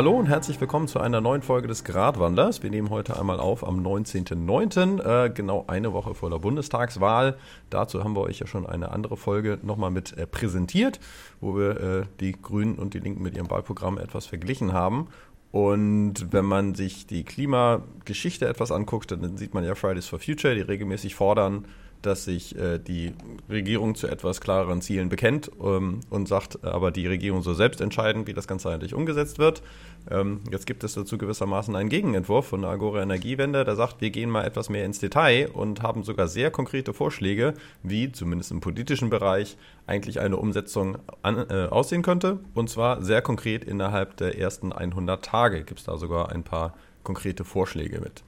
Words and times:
hallo 0.00 0.12
und 0.12 0.30
herzlich 0.30 0.58
willkommen 0.58 0.88
zu 0.88 0.98
einer 0.98 1.20
neuen 1.20 1.42
Folge 1.42 1.68
des 1.68 1.84
Gradwanders. 1.84 2.62
Wir 2.62 2.70
nehmen 2.70 2.88
heute 2.88 3.20
einmal 3.20 3.38
auf 3.38 3.68
am 3.68 3.86
19.09., 3.86 5.26
äh, 5.26 5.28
genau 5.28 5.66
eine 5.66 5.92
Woche 5.92 6.14
vor 6.14 6.30
der 6.30 6.38
Bundestagswahl. 6.38 7.36
Dazu 7.68 8.02
haben 8.02 8.16
wir 8.16 8.22
euch 8.22 8.38
ja 8.38 8.46
schon 8.46 8.64
eine 8.64 8.92
andere 8.92 9.18
Folge 9.18 9.58
nochmal 9.62 9.90
mit 9.90 10.16
äh, 10.16 10.26
präsentiert, 10.26 11.00
wo 11.42 11.54
wir 11.54 11.80
äh, 11.80 12.06
die 12.18 12.32
Grünen 12.32 12.76
und 12.76 12.94
die 12.94 12.98
Linken 12.98 13.22
mit 13.22 13.36
ihrem 13.36 13.50
Wahlprogramm 13.50 13.98
etwas 13.98 14.24
verglichen 14.24 14.72
haben. 14.72 15.08
Und 15.52 16.32
wenn 16.32 16.46
man 16.46 16.74
sich 16.74 17.06
die 17.06 17.22
Klimageschichte 17.22 18.48
etwas 18.48 18.72
anguckt, 18.72 19.10
dann 19.10 19.36
sieht 19.36 19.52
man 19.52 19.64
ja 19.64 19.74
Fridays 19.74 20.06
for 20.06 20.18
Future, 20.18 20.54
die 20.54 20.62
regelmäßig 20.62 21.14
fordern, 21.14 21.66
dass 22.02 22.24
sich 22.24 22.56
äh, 22.56 22.78
die 22.78 23.12
Regierung 23.48 23.94
zu 23.94 24.06
etwas 24.06 24.40
klareren 24.40 24.80
Zielen 24.80 25.08
bekennt 25.08 25.50
ähm, 25.62 26.00
und 26.10 26.28
sagt, 26.28 26.64
aber 26.64 26.90
die 26.90 27.06
Regierung 27.06 27.42
soll 27.42 27.54
selbst 27.54 27.80
entscheiden, 27.80 28.26
wie 28.26 28.34
das 28.34 28.46
Ganze 28.46 28.70
eigentlich 28.70 28.94
umgesetzt 28.94 29.38
wird. 29.38 29.62
Ähm, 30.10 30.40
jetzt 30.50 30.66
gibt 30.66 30.84
es 30.84 30.94
dazu 30.94 31.18
gewissermaßen 31.18 31.74
einen 31.76 31.88
Gegenentwurf 31.88 32.46
von 32.46 32.62
der 32.62 32.70
Agora 32.70 33.02
Energiewende, 33.02 33.64
der 33.64 33.76
sagt, 33.76 34.00
wir 34.00 34.10
gehen 34.10 34.30
mal 34.30 34.44
etwas 34.44 34.70
mehr 34.70 34.84
ins 34.84 34.98
Detail 34.98 35.50
und 35.52 35.82
haben 35.82 36.02
sogar 36.04 36.28
sehr 36.28 36.50
konkrete 36.50 36.94
Vorschläge, 36.94 37.54
wie 37.82 38.10
zumindest 38.12 38.50
im 38.50 38.60
politischen 38.60 39.10
Bereich 39.10 39.56
eigentlich 39.86 40.20
eine 40.20 40.36
Umsetzung 40.36 40.98
an, 41.22 41.46
äh, 41.50 41.66
aussehen 41.70 42.02
könnte. 42.02 42.38
Und 42.54 42.70
zwar 42.70 43.02
sehr 43.02 43.22
konkret 43.22 43.64
innerhalb 43.64 44.16
der 44.16 44.38
ersten 44.38 44.72
100 44.72 45.24
Tage 45.24 45.64
gibt 45.64 45.80
es 45.80 45.86
da 45.86 45.98
sogar 45.98 46.30
ein 46.30 46.44
paar 46.44 46.74
konkrete 47.02 47.44
Vorschläge 47.44 48.00
mit. 48.00 48.22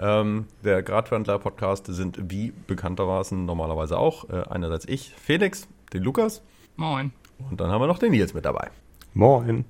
Ähm, 0.00 0.46
der 0.64 0.82
Gradwandler-Podcast 0.82 1.86
sind 1.86 2.30
wie 2.30 2.52
bekanntermaßen 2.66 3.44
normalerweise 3.44 3.98
auch 3.98 4.30
äh, 4.30 4.42
einerseits 4.48 4.86
ich, 4.88 5.14
Felix, 5.14 5.68
den 5.92 6.02
Lukas. 6.02 6.42
Moin. 6.76 7.12
Und 7.50 7.60
dann 7.60 7.70
haben 7.70 7.82
wir 7.82 7.86
noch 7.86 7.98
den 7.98 8.12
Nils 8.12 8.32
mit 8.32 8.46
dabei. 8.46 8.70
Moin. 9.12 9.66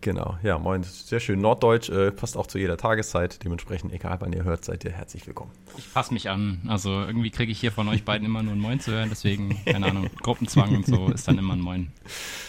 Genau, 0.00 0.36
ja, 0.42 0.58
moin. 0.58 0.82
Sehr 0.82 1.20
schön 1.20 1.40
norddeutsch, 1.40 1.88
äh, 1.88 2.10
passt 2.10 2.36
auch 2.36 2.48
zu 2.48 2.58
jeder 2.58 2.76
Tageszeit. 2.76 3.44
Dementsprechend, 3.44 3.92
egal 3.92 4.16
wann 4.18 4.32
ihr 4.32 4.42
hört, 4.42 4.64
seid 4.64 4.84
ihr 4.84 4.90
herzlich 4.90 5.28
willkommen. 5.28 5.52
Ich 5.76 5.94
passe 5.94 6.12
mich 6.12 6.28
an. 6.28 6.62
Also 6.66 6.90
irgendwie 6.90 7.30
kriege 7.30 7.52
ich 7.52 7.60
hier 7.60 7.70
von 7.70 7.86
euch 7.86 8.04
beiden 8.04 8.26
immer 8.26 8.42
nur 8.42 8.54
ein 8.54 8.58
Moin 8.58 8.80
zu 8.80 8.90
hören. 8.90 9.10
Deswegen, 9.10 9.64
keine 9.64 9.86
Ahnung, 9.86 10.10
Gruppenzwang 10.22 10.74
und 10.74 10.86
so 10.86 11.06
ist 11.10 11.28
dann 11.28 11.38
immer 11.38 11.52
ein 11.52 11.60
Moin. 11.60 11.92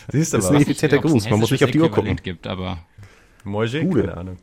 Siehst 0.07 0.33
du, 0.33 0.37
das 0.37 0.45
ist 0.45 0.51
ein 0.51 0.63
effizienter 0.63 0.97
Gruß. 0.97 1.29
Man 1.29 1.39
muss 1.39 1.51
nicht 1.51 1.63
auf 1.63 1.69
die 1.69 1.79
Uhr 1.79 1.91
gucken. 1.91 2.15
Gibt, 2.23 2.47
aber 2.47 2.79
Moje, 3.43 3.87
keine 3.87 4.17
Ahnung. 4.17 4.37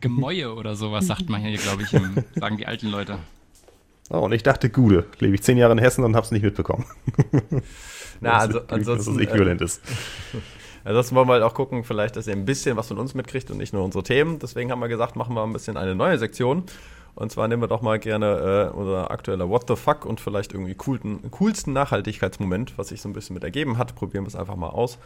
Gemäue 0.00 0.54
oder 0.54 0.76
sowas 0.76 1.06
sagt 1.06 1.28
man 1.28 1.40
hier, 1.40 1.58
glaube 1.58 1.82
ich, 1.82 1.92
im, 1.92 2.24
sagen 2.34 2.56
die 2.56 2.66
alten 2.66 2.88
Leute. 2.88 3.18
Oh, 4.10 4.18
und 4.18 4.32
ich 4.32 4.42
dachte 4.42 4.70
Gude. 4.70 5.06
Lebe 5.18 5.34
ich 5.34 5.42
zehn 5.42 5.58
Jahre 5.58 5.72
in 5.72 5.78
Hessen 5.78 6.04
und 6.04 6.14
habe 6.14 6.24
es 6.24 6.30
nicht 6.30 6.42
mitbekommen. 6.42 6.84
Na, 8.20 8.38
also 8.38 8.60
ansonsten. 8.68 9.16
Dass 9.16 9.16
das 9.16 9.16
äquivalent 9.18 9.60
ist. 9.60 9.82
Ansonsten 10.84 11.16
wollen 11.16 11.26
wir 11.26 11.32
halt 11.32 11.42
auch 11.42 11.54
gucken, 11.54 11.82
vielleicht, 11.82 12.14
dass 12.14 12.28
ihr 12.28 12.32
ein 12.32 12.44
bisschen 12.44 12.76
was 12.76 12.86
von 12.86 12.98
uns 12.98 13.12
mitkriegt 13.12 13.50
und 13.50 13.58
nicht 13.58 13.72
nur 13.72 13.82
unsere 13.82 14.04
Themen. 14.04 14.38
Deswegen 14.38 14.70
haben 14.70 14.78
wir 14.78 14.86
gesagt, 14.86 15.16
machen 15.16 15.34
wir 15.34 15.42
ein 15.42 15.52
bisschen 15.52 15.76
eine 15.76 15.96
neue 15.96 16.16
Sektion. 16.16 16.62
Und 17.16 17.32
zwar 17.32 17.48
nehmen 17.48 17.60
wir 17.60 17.66
doch 17.66 17.82
mal 17.82 17.98
gerne 17.98 18.70
äh, 18.72 18.76
unser 18.76 19.10
aktueller 19.10 19.48
What 19.48 19.64
the 19.66 19.74
fuck 19.74 20.06
und 20.06 20.20
vielleicht 20.20 20.52
irgendwie 20.52 20.74
coolsten, 20.74 21.28
coolsten 21.32 21.72
Nachhaltigkeitsmoment, 21.72 22.78
was 22.78 22.88
sich 22.88 23.00
so 23.00 23.08
ein 23.08 23.14
bisschen 23.14 23.34
mit 23.34 23.42
ergeben 23.42 23.78
hat. 23.78 23.96
Probieren 23.96 24.24
wir 24.24 24.28
es 24.28 24.36
einfach 24.36 24.54
mal 24.54 24.68
aus. 24.68 24.98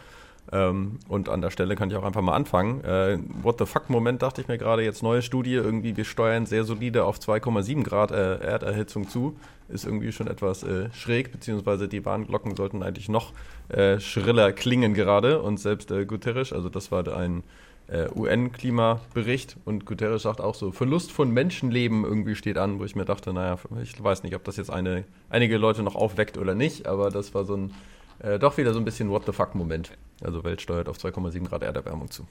Ähm, 0.52 0.98
und 1.08 1.28
an 1.28 1.40
der 1.40 1.50
Stelle 1.50 1.76
kann 1.76 1.90
ich 1.90 1.96
auch 1.96 2.04
einfach 2.04 2.22
mal 2.22 2.34
anfangen. 2.34 2.82
Äh, 2.84 3.18
What 3.42 3.58
the 3.58 3.66
fuck-Moment 3.66 4.22
dachte 4.22 4.40
ich 4.40 4.48
mir 4.48 4.58
gerade, 4.58 4.82
jetzt 4.82 5.02
neue 5.02 5.22
Studie, 5.22 5.54
irgendwie 5.54 5.96
wir 5.96 6.04
steuern 6.04 6.46
sehr 6.46 6.64
solide 6.64 7.04
auf 7.04 7.18
2,7 7.18 7.84
Grad 7.84 8.10
äh, 8.10 8.38
Erderhitzung 8.38 9.08
zu. 9.08 9.36
Ist 9.68 9.84
irgendwie 9.84 10.10
schon 10.10 10.26
etwas 10.26 10.64
äh, 10.64 10.90
schräg, 10.92 11.30
beziehungsweise 11.30 11.86
die 11.86 12.04
Warnglocken 12.04 12.56
sollten 12.56 12.82
eigentlich 12.82 13.08
noch 13.08 13.32
äh, 13.68 14.00
schriller 14.00 14.52
klingen 14.52 14.94
gerade. 14.94 15.40
Und 15.40 15.58
selbst 15.60 15.90
äh, 15.92 16.04
Guterres, 16.04 16.52
also 16.52 16.68
das 16.68 16.90
war 16.90 17.06
ein 17.16 17.44
äh, 17.86 18.08
UN-Klimabericht 18.14 19.56
und 19.64 19.86
Guterres 19.86 20.22
sagt 20.22 20.40
auch 20.40 20.54
so, 20.54 20.72
Verlust 20.72 21.12
von 21.12 21.30
Menschenleben 21.30 22.04
irgendwie 22.04 22.34
steht 22.34 22.58
an, 22.58 22.80
wo 22.80 22.84
ich 22.84 22.96
mir 22.96 23.04
dachte, 23.04 23.32
naja, 23.32 23.58
ich 23.82 24.02
weiß 24.02 24.22
nicht, 24.22 24.34
ob 24.34 24.44
das 24.44 24.56
jetzt 24.56 24.70
eine, 24.70 25.04
einige 25.28 25.58
Leute 25.58 25.82
noch 25.82 25.96
aufweckt 25.96 26.38
oder 26.38 26.54
nicht, 26.54 26.86
aber 26.86 27.10
das 27.10 27.34
war 27.34 27.44
so 27.44 27.56
ein 27.56 27.74
äh, 28.20 28.38
doch 28.38 28.56
wieder 28.58 28.72
so 28.72 28.78
ein 28.78 28.84
bisschen 28.84 29.10
What 29.10 29.24
the 29.26 29.32
fuck-Moment. 29.32 29.92
Also 30.20 30.44
Welt 30.44 30.60
steuert 30.60 30.88
auf 30.88 30.98
2,7 30.98 31.46
Grad 31.46 31.62
Erderwärmung 31.62 32.10
zu. 32.10 32.26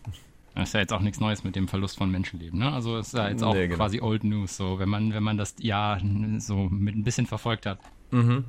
Das 0.56 0.70
ist 0.70 0.74
ja 0.74 0.80
jetzt 0.82 0.94
auch 0.94 1.02
nichts 1.02 1.20
Neues 1.20 1.44
mit 1.44 1.56
dem 1.56 1.68
Verlust 1.68 1.98
von 1.98 2.12
Menschenleben, 2.12 2.60
ne? 2.60 2.72
Also 2.72 2.98
ist 2.98 3.14
ja 3.14 3.30
jetzt 3.30 3.44
auch 3.44 3.54
nee, 3.54 3.68
genau. 3.68 3.78
quasi 3.78 4.02
Old 4.02 4.24
News, 4.24 4.58
so 4.58 4.80
wenn 4.80 4.90
man, 4.90 5.14
wenn 5.14 5.24
man 5.24 5.38
das 5.38 5.56
Jahr 5.60 6.02
so 6.40 6.56
mit 6.56 6.96
ein 6.96 7.04
bisschen 7.04 7.28
verfolgt 7.28 7.66
hat. 7.66 7.80
Mhm. 8.12 8.46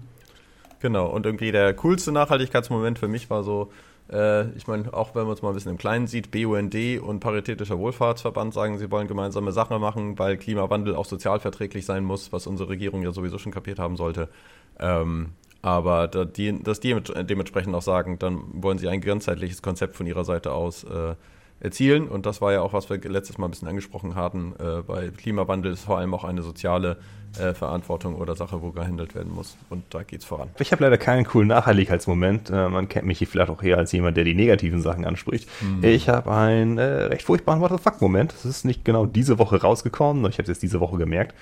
Genau, 0.80 1.08
und 1.08 1.26
irgendwie 1.26 1.52
der 1.52 1.74
coolste 1.74 2.10
Nachhaltigkeitsmoment 2.10 2.98
für 2.98 3.08
mich 3.08 3.28
war 3.28 3.42
so, 3.42 3.70
äh, 4.10 4.48
ich 4.52 4.66
meine, 4.66 4.92
auch 4.94 5.14
wenn 5.14 5.24
man 5.24 5.34
es 5.34 5.42
mal 5.42 5.50
ein 5.50 5.54
bisschen 5.54 5.72
im 5.72 5.78
Kleinen 5.78 6.06
sieht, 6.06 6.30
BUND 6.30 6.74
und 7.02 7.20
Paritätischer 7.20 7.78
Wohlfahrtsverband 7.78 8.54
sagen, 8.54 8.78
sie 8.78 8.90
wollen 8.90 9.06
gemeinsame 9.06 9.52
Sachen 9.52 9.78
machen, 9.80 10.18
weil 10.18 10.38
Klimawandel 10.38 10.96
auch 10.96 11.04
sozialverträglich 11.04 11.84
sein 11.84 12.04
muss, 12.04 12.32
was 12.32 12.46
unsere 12.46 12.70
Regierung 12.70 13.02
ja 13.02 13.12
sowieso 13.12 13.38
schon 13.38 13.52
kapiert 13.52 13.78
haben 13.78 13.96
sollte. 13.96 14.30
Ähm, 14.78 15.32
aber 15.62 16.08
da 16.08 16.24
die, 16.24 16.62
dass 16.62 16.80
die 16.80 16.94
dementsprechend 16.94 17.74
auch 17.74 17.82
sagen, 17.82 18.18
dann 18.18 18.42
wollen 18.52 18.78
sie 18.78 18.88
ein 18.88 19.00
ganzheitliches 19.00 19.62
Konzept 19.62 19.96
von 19.96 20.06
ihrer 20.06 20.24
Seite 20.24 20.52
aus 20.52 20.84
äh, 20.84 21.14
erzielen. 21.60 22.08
Und 22.08 22.26
das 22.26 22.40
war 22.40 22.52
ja 22.52 22.62
auch, 22.62 22.72
was 22.72 22.88
wir 22.90 22.98
letztes 22.98 23.38
Mal 23.38 23.46
ein 23.46 23.50
bisschen 23.50 23.68
angesprochen 23.68 24.14
hatten. 24.14 24.54
Äh, 24.58 24.82
bei 24.82 25.10
Klimawandel 25.10 25.72
ist 25.72 25.84
vor 25.84 25.98
allem 25.98 26.14
auch 26.14 26.24
eine 26.24 26.42
soziale 26.42 26.96
äh, 27.38 27.52
Verantwortung 27.52 28.16
oder 28.16 28.34
Sache, 28.34 28.62
wo 28.62 28.70
gehandelt 28.72 29.14
werden 29.14 29.32
muss. 29.32 29.56
Und 29.68 29.84
da 29.90 30.02
geht 30.02 30.20
es 30.20 30.24
voran. 30.24 30.48
Ich 30.58 30.72
habe 30.72 30.82
leider 30.82 30.98
keinen 30.98 31.24
coolen 31.24 31.48
Nachhaltigkeitsmoment. 31.48 32.50
Äh, 32.50 32.68
man 32.68 32.88
kennt 32.88 33.06
mich 33.06 33.18
hier 33.18 33.26
vielleicht 33.26 33.50
auch 33.50 33.62
eher 33.62 33.76
als 33.76 33.92
jemand, 33.92 34.16
der 34.16 34.24
die 34.24 34.34
negativen 34.34 34.80
Sachen 34.80 35.04
anspricht. 35.04 35.48
Mhm. 35.60 35.84
Ich 35.84 36.08
habe 36.08 36.32
einen 36.32 36.78
äh, 36.78 36.82
recht 36.82 37.22
furchtbaren 37.22 37.60
What 37.60 37.70
the 37.70 37.78
fuck-Moment. 37.78 38.32
Das 38.32 38.46
ist 38.46 38.64
nicht 38.64 38.84
genau 38.84 39.06
diese 39.06 39.38
Woche 39.38 39.60
rausgekommen. 39.60 40.24
Ich 40.30 40.38
habe 40.38 40.44
es 40.44 40.48
jetzt 40.48 40.62
diese 40.62 40.80
Woche 40.80 40.96
gemerkt. 40.96 41.34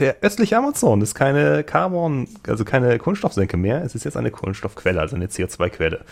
Der 0.00 0.16
östliche 0.22 0.56
Amazon 0.56 1.02
ist 1.02 1.14
keine 1.14 1.62
Carbon, 1.62 2.26
also 2.48 2.64
keine 2.64 2.98
Kohlenstoffsenke 2.98 3.58
mehr. 3.58 3.84
Es 3.84 3.94
ist 3.94 4.04
jetzt 4.04 4.16
eine 4.16 4.30
Kohlenstoffquelle, 4.30 4.98
also 4.98 5.14
eine 5.14 5.26
CO2-Quelle. 5.26 6.04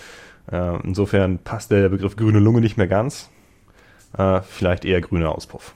Äh, 0.52 0.80
insofern 0.84 1.38
passt 1.38 1.70
der 1.70 1.88
Begriff 1.88 2.14
grüne 2.14 2.38
Lunge 2.38 2.60
nicht 2.60 2.76
mehr 2.76 2.86
ganz. 2.86 3.30
Äh, 4.16 4.42
vielleicht 4.42 4.84
eher 4.84 5.00
grüner 5.00 5.34
Auspuff. 5.34 5.74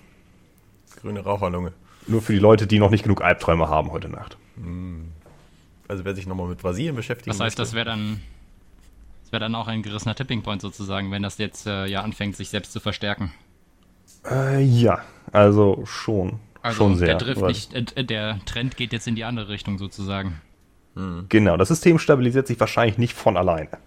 Grüne 1.00 1.20
Raucherlunge. 1.20 1.72
Nur 2.06 2.20
für 2.20 2.34
die 2.34 2.38
Leute, 2.38 2.66
die 2.66 2.78
noch 2.78 2.90
nicht 2.90 3.02
genug 3.02 3.22
Albträume 3.22 3.68
haben 3.68 3.92
heute 3.92 4.10
Nacht. 4.10 4.36
Hm. 4.56 5.08
Also 5.88 6.04
wer 6.04 6.14
sich 6.14 6.26
nochmal 6.26 6.48
mit 6.48 6.58
Brasilien 6.58 6.94
beschäftigen 6.94 7.30
Das 7.30 7.40
heißt, 7.40 7.58
möchte. 7.58 7.62
das 7.62 7.74
wäre 7.74 7.86
dann, 7.86 8.20
das 9.30 9.40
dann 9.40 9.54
auch 9.54 9.68
ein 9.68 9.82
gerissener 9.82 10.14
Tipping 10.14 10.42
Point 10.42 10.60
sozusagen, 10.60 11.10
wenn 11.10 11.22
das 11.22 11.38
jetzt 11.38 11.66
äh, 11.66 11.86
ja 11.86 12.02
anfängt, 12.02 12.36
sich 12.36 12.50
selbst 12.50 12.72
zu 12.72 12.80
verstärken. 12.80 13.32
Äh, 14.30 14.62
ja, 14.62 15.00
also 15.32 15.82
schon. 15.86 16.40
Also 16.62 16.76
schon 16.76 16.96
sehr. 16.96 17.08
Der, 17.08 17.16
Drift 17.16 17.42
nicht, 17.42 17.74
äh, 17.74 18.04
der 18.04 18.40
Trend 18.44 18.76
geht 18.76 18.92
jetzt 18.92 19.08
in 19.08 19.14
die 19.14 19.24
andere 19.24 19.48
Richtung 19.48 19.78
sozusagen. 19.78 20.40
Hm. 20.94 21.26
Genau, 21.28 21.56
das 21.56 21.68
System 21.68 21.98
stabilisiert 21.98 22.46
sich 22.46 22.58
wahrscheinlich 22.60 22.98
nicht 22.98 23.14
von 23.14 23.36
alleine. 23.36 23.78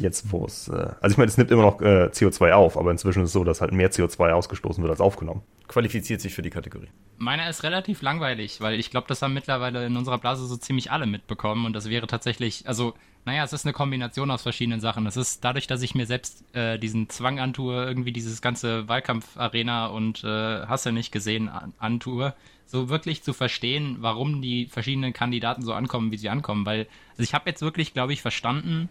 Jetzt, 0.00 0.32
wo 0.32 0.44
es. 0.44 0.68
Äh, 0.68 0.90
also, 1.00 1.14
ich 1.14 1.18
meine, 1.18 1.28
es 1.28 1.36
nimmt 1.36 1.50
immer 1.50 1.62
noch 1.62 1.80
äh, 1.80 2.10
CO2 2.12 2.52
auf, 2.52 2.76
aber 2.76 2.90
inzwischen 2.90 3.22
ist 3.22 3.28
es 3.28 3.32
so, 3.32 3.44
dass 3.44 3.60
halt 3.60 3.72
mehr 3.72 3.90
CO2 3.90 4.30
ausgestoßen 4.30 4.82
wird 4.82 4.90
als 4.90 5.00
aufgenommen. 5.00 5.42
Qualifiziert 5.66 6.20
sich 6.20 6.34
für 6.34 6.42
die 6.42 6.50
Kategorie. 6.50 6.88
Meiner 7.18 7.48
ist 7.48 7.62
relativ 7.62 8.02
langweilig, 8.02 8.60
weil 8.60 8.78
ich 8.78 8.90
glaube, 8.90 9.06
das 9.08 9.22
haben 9.22 9.34
mittlerweile 9.34 9.84
in 9.84 9.96
unserer 9.96 10.18
Blase 10.18 10.46
so 10.46 10.56
ziemlich 10.56 10.90
alle 10.90 11.06
mitbekommen 11.06 11.66
und 11.66 11.72
das 11.72 11.88
wäre 11.88 12.06
tatsächlich. 12.06 12.66
Also, 12.66 12.94
naja, 13.24 13.44
es 13.44 13.52
ist 13.52 13.66
eine 13.66 13.74
Kombination 13.74 14.30
aus 14.30 14.42
verschiedenen 14.42 14.80
Sachen. 14.80 15.06
Es 15.06 15.16
ist 15.16 15.44
dadurch, 15.44 15.66
dass 15.66 15.82
ich 15.82 15.94
mir 15.94 16.06
selbst 16.06 16.44
äh, 16.54 16.78
diesen 16.78 17.10
Zwang 17.10 17.38
antue, 17.40 17.84
irgendwie 17.84 18.12
dieses 18.12 18.40
ganze 18.40 18.88
Wahlkampfarena 18.88 19.88
und 19.88 20.24
äh, 20.24 20.66
Hasse 20.66 20.92
nicht 20.92 21.12
gesehen 21.12 21.50
antue, 21.78 22.34
so 22.68 22.88
wirklich 22.88 23.22
zu 23.22 23.32
verstehen, 23.32 23.96
warum 24.00 24.42
die 24.42 24.66
verschiedenen 24.66 25.12
Kandidaten 25.12 25.62
so 25.62 25.72
ankommen, 25.72 26.12
wie 26.12 26.18
sie 26.18 26.28
ankommen. 26.28 26.66
Weil, 26.66 26.86
also 27.10 27.22
ich 27.22 27.34
habe 27.34 27.48
jetzt 27.48 27.62
wirklich, 27.62 27.94
glaube 27.94 28.12
ich, 28.12 28.22
verstanden, 28.22 28.88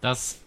dass 0.00 0.40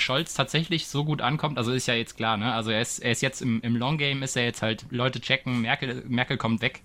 Scholz 0.00 0.34
tatsächlich 0.34 0.86
so 0.88 1.04
gut 1.04 1.20
ankommt, 1.20 1.58
also 1.58 1.72
ist 1.72 1.86
ja 1.86 1.94
jetzt 1.94 2.16
klar, 2.16 2.36
ne? 2.36 2.52
Also 2.52 2.70
er 2.70 2.80
ist, 2.80 2.98
er 2.98 3.12
ist 3.12 3.22
jetzt 3.22 3.42
im, 3.42 3.60
im 3.62 3.76
Long 3.76 3.98
Game, 3.98 4.22
ist 4.22 4.36
er 4.36 4.44
jetzt 4.44 4.62
halt, 4.62 4.86
Leute 4.90 5.20
checken, 5.20 5.60
Merkel, 5.60 6.04
Merkel 6.08 6.36
kommt 6.36 6.62
weg. 6.62 6.82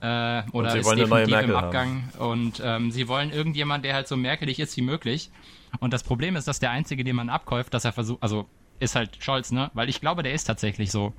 Äh, 0.00 0.42
oder 0.50 0.76
ist 0.76 0.90
definitiv 0.90 1.40
im 1.42 1.54
Abgang. 1.54 2.10
Haben. 2.14 2.30
Und 2.30 2.62
ähm, 2.64 2.90
sie 2.90 3.06
wollen 3.06 3.30
irgendjemand, 3.30 3.84
der 3.84 3.94
halt 3.94 4.08
so 4.08 4.16
merkelig 4.16 4.58
ist 4.58 4.76
wie 4.76 4.82
möglich. 4.82 5.30
Und 5.78 5.92
das 5.92 6.02
Problem 6.02 6.34
ist, 6.34 6.48
dass 6.48 6.58
der 6.58 6.70
Einzige, 6.70 7.04
den 7.04 7.16
man 7.16 7.30
abkäuft, 7.30 7.72
dass 7.72 7.84
er 7.84 7.92
versucht, 7.92 8.22
also 8.22 8.46
ist 8.80 8.96
halt 8.96 9.22
Scholz, 9.22 9.52
ne? 9.52 9.70
Weil 9.74 9.88
ich 9.88 10.00
glaube, 10.00 10.22
der 10.22 10.32
ist 10.32 10.44
tatsächlich 10.44 10.90
so. 10.90 11.12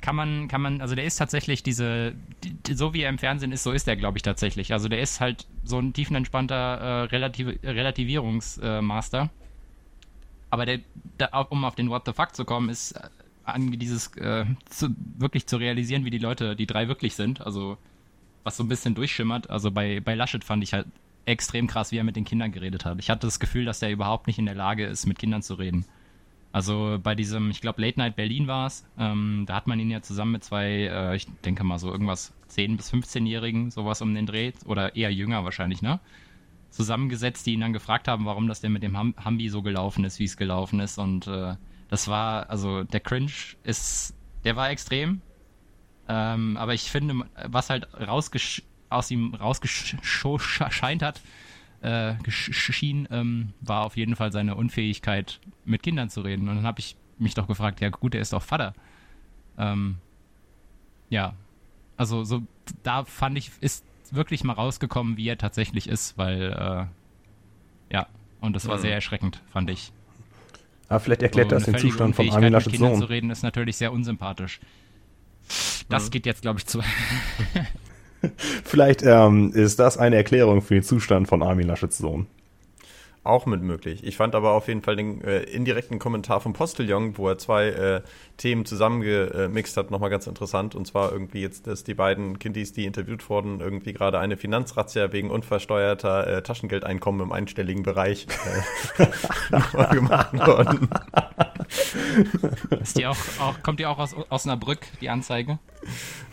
Kann 0.00 0.16
man, 0.16 0.48
kann 0.48 0.62
man, 0.62 0.80
also 0.80 0.94
der 0.94 1.04
ist 1.04 1.16
tatsächlich 1.16 1.62
diese, 1.62 2.14
die, 2.42 2.72
so 2.72 2.94
wie 2.94 3.02
er 3.02 3.10
im 3.10 3.18
Fernsehen 3.18 3.52
ist, 3.52 3.64
so 3.64 3.72
ist 3.72 3.86
er, 3.86 3.96
glaube 3.96 4.16
ich, 4.16 4.22
tatsächlich. 4.22 4.72
Also 4.72 4.88
der 4.88 5.00
ist 5.00 5.20
halt 5.20 5.46
so 5.64 5.78
ein 5.78 5.92
tiefenentspannter 5.92 6.54
äh, 6.54 7.02
Relativ 7.04 7.58
Relativierungsmaster. 7.62 9.22
Äh, 9.24 9.39
Aber 10.50 10.66
der, 10.66 10.80
der, 11.18 11.50
um 11.50 11.64
auf 11.64 11.74
den 11.74 11.90
What 11.90 12.02
the 12.06 12.12
fuck 12.12 12.34
zu 12.34 12.44
kommen, 12.44 12.68
ist 12.68 12.94
an 13.44 13.70
dieses 13.72 14.16
äh, 14.16 14.44
zu, 14.66 14.94
wirklich 15.18 15.46
zu 15.46 15.56
realisieren, 15.56 16.04
wie 16.04 16.10
die 16.10 16.18
Leute, 16.18 16.56
die 16.56 16.66
drei 16.66 16.88
wirklich 16.88 17.14
sind. 17.14 17.40
Also 17.40 17.78
was 18.42 18.56
so 18.56 18.64
ein 18.64 18.68
bisschen 18.68 18.94
durchschimmert. 18.94 19.50
Also 19.50 19.70
bei, 19.70 20.00
bei 20.00 20.14
Laschet 20.14 20.44
fand 20.44 20.62
ich 20.62 20.72
halt 20.72 20.86
extrem 21.26 21.66
krass, 21.66 21.92
wie 21.92 21.98
er 21.98 22.04
mit 22.04 22.16
den 22.16 22.24
Kindern 22.24 22.52
geredet 22.52 22.84
hat. 22.84 22.98
Ich 22.98 23.10
hatte 23.10 23.26
das 23.26 23.40
Gefühl, 23.40 23.64
dass 23.64 23.82
er 23.82 23.90
überhaupt 23.90 24.26
nicht 24.26 24.38
in 24.38 24.46
der 24.46 24.54
Lage 24.54 24.86
ist, 24.86 25.06
mit 25.06 25.18
Kindern 25.18 25.42
zu 25.42 25.54
reden. 25.54 25.84
Also 26.52 26.98
bei 27.00 27.14
diesem, 27.14 27.50
ich 27.50 27.60
glaube, 27.60 27.80
Late 27.80 27.98
Night 27.98 28.16
Berlin 28.16 28.48
war 28.48 28.66
es, 28.66 28.84
ähm, 28.98 29.44
da 29.46 29.54
hat 29.54 29.68
man 29.68 29.78
ihn 29.78 29.90
ja 29.90 30.02
zusammen 30.02 30.32
mit 30.32 30.42
zwei, 30.42 30.66
äh, 30.66 31.14
ich 31.16 31.26
denke 31.44 31.62
mal 31.62 31.78
so 31.78 31.92
irgendwas 31.92 32.32
10- 32.50 32.76
bis 32.76 32.92
15-Jährigen, 32.92 33.70
sowas 33.70 34.02
um 34.02 34.12
den 34.14 34.26
Dreh, 34.26 34.52
oder 34.64 34.96
eher 34.96 35.12
jünger 35.12 35.44
wahrscheinlich, 35.44 35.80
ne? 35.80 36.00
Zusammengesetzt, 36.70 37.46
die 37.46 37.54
ihn 37.54 37.60
dann 37.60 37.72
gefragt 37.72 38.08
haben, 38.08 38.26
warum 38.26 38.46
das 38.46 38.60
denn 38.60 38.72
mit 38.72 38.82
dem 38.82 38.98
Hum 38.98 39.14
Humvee 39.24 39.48
so 39.48 39.62
gelaufen 39.62 40.04
ist, 40.04 40.18
wie 40.18 40.24
es 40.24 40.36
gelaufen 40.36 40.80
ist. 40.80 40.98
Und 40.98 41.26
äh, 41.26 41.56
das 41.88 42.08
war, 42.08 42.48
also 42.48 42.84
der 42.84 43.00
Cringe 43.00 43.32
ist, 43.64 44.14
der 44.44 44.56
war 44.56 44.70
extrem. 44.70 45.20
Ähm, 46.08 46.56
aber 46.56 46.74
ich 46.74 46.90
finde, 46.90 47.24
was 47.46 47.70
halt 47.70 47.88
aus 48.88 49.10
ihm 49.10 49.34
rausgescheint 49.34 51.02
hat, 51.02 51.20
äh, 51.82 52.14
schien, 52.28 53.08
ähm, 53.10 53.52
war 53.60 53.84
auf 53.84 53.96
jeden 53.96 54.16
Fall 54.16 54.32
seine 54.32 54.54
Unfähigkeit, 54.54 55.40
mit 55.64 55.82
Kindern 55.82 56.10
zu 56.10 56.20
reden. 56.20 56.48
Und 56.48 56.56
dann 56.56 56.66
habe 56.66 56.80
ich 56.80 56.96
mich 57.18 57.34
doch 57.34 57.46
gefragt, 57.46 57.80
ja 57.80 57.90
gut, 57.90 58.14
er 58.14 58.20
ist 58.20 58.32
doch 58.32 58.42
Vater. 58.42 58.74
Ähm, 59.58 59.98
ja, 61.08 61.34
also 61.96 62.24
so, 62.24 62.42
da 62.82 63.04
fand 63.04 63.38
ich, 63.38 63.50
ist 63.60 63.84
wirklich 64.10 64.44
mal 64.44 64.54
rausgekommen, 64.54 65.16
wie 65.16 65.28
er 65.28 65.38
tatsächlich 65.38 65.88
ist, 65.88 66.18
weil, 66.18 66.52
äh, 66.52 67.94
ja, 67.94 68.06
und 68.40 68.54
das 68.54 68.66
war 68.66 68.76
mhm. 68.76 68.82
sehr 68.82 68.94
erschreckend, 68.94 69.42
fand 69.52 69.70
ich. 69.70 69.92
Aber 70.88 70.96
ah, 70.96 70.98
vielleicht 70.98 71.22
erklärt 71.22 71.50
so, 71.50 71.56
das 71.56 71.64
den 71.64 71.78
Zustand 71.78 72.16
von 72.16 72.28
Armin 72.30 72.52
Laschets 72.52 72.78
Sohn. 72.78 72.98
zu 72.98 73.04
reden 73.04 73.30
ist 73.30 73.42
natürlich 73.42 73.76
sehr 73.76 73.92
unsympathisch. 73.92 74.58
Das 75.88 76.06
mhm. 76.06 76.10
geht 76.10 76.26
jetzt, 76.26 76.42
glaube 76.42 76.58
ich, 76.58 76.66
zu. 76.66 76.80
Vielleicht 78.64 79.02
ähm, 79.02 79.52
ist 79.52 79.78
das 79.78 79.96
eine 79.96 80.16
Erklärung 80.16 80.62
für 80.62 80.74
den 80.74 80.82
Zustand 80.82 81.28
von 81.28 81.42
Armin 81.42 81.66
Laschets 81.66 81.98
Sohn. 81.98 82.26
Auch 83.22 83.44
mit 83.44 83.60
möglich. 83.60 84.02
Ich 84.02 84.16
fand 84.16 84.34
aber 84.34 84.52
auf 84.52 84.66
jeden 84.66 84.80
Fall 84.80 84.96
den 84.96 85.22
äh, 85.22 85.42
indirekten 85.42 85.98
Kommentar 85.98 86.40
vom 86.40 86.54
Postillon, 86.54 87.18
wo 87.18 87.28
er 87.28 87.36
zwei 87.36 87.66
äh, 87.68 88.00
Themen 88.38 88.64
zusammengemixt 88.64 89.76
hat, 89.76 89.90
nochmal 89.90 90.08
ganz 90.08 90.26
interessant. 90.26 90.74
Und 90.74 90.86
zwar 90.86 91.12
irgendwie 91.12 91.42
jetzt, 91.42 91.66
dass 91.66 91.84
die 91.84 91.92
beiden 91.92 92.38
Kindis, 92.38 92.72
die 92.72 92.86
interviewt 92.86 93.28
wurden, 93.28 93.60
irgendwie 93.60 93.92
gerade 93.92 94.18
eine 94.18 94.38
Finanzrazzia 94.38 95.12
wegen 95.12 95.30
unversteuerter 95.30 96.26
äh, 96.26 96.42
Taschengeldeinkommen 96.42 97.20
im 97.20 97.32
einstelligen 97.32 97.82
Bereich 97.82 98.26
äh, 98.98 99.94
gemacht 99.94 100.32
worden. 100.38 100.88
Ist 102.80 102.98
die 102.98 103.06
auch, 103.06 103.18
auch, 103.38 103.62
kommt 103.62 103.80
die 103.80 103.86
auch 103.86 103.98
aus 103.98 104.16
Osnabrück, 104.30 104.80
die 105.02 105.10
Anzeige? 105.10 105.58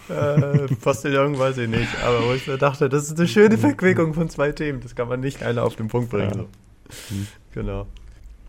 äh, 0.07 0.73
Postillon 0.81 1.37
weiß 1.37 1.57
ich 1.57 1.67
nicht, 1.67 1.89
aber 2.01 2.27
wo 2.27 2.33
ich 2.33 2.47
mir 2.47 2.57
dachte, 2.57 2.87
das 2.87 3.03
ist 3.03 3.19
eine 3.19 3.27
schöne 3.27 3.57
Verquickung 3.57 4.13
von 4.13 4.29
zwei 4.29 4.53
Themen. 4.53 4.79
Das 4.79 4.95
kann 4.95 5.09
man 5.09 5.19
nicht 5.19 5.43
einer 5.43 5.63
auf 5.63 5.75
den 5.75 5.89
Punkt 5.89 6.11
bringen. 6.11 6.29
Ja. 6.29 6.35
So. 6.35 6.47
Genau. 7.53 7.87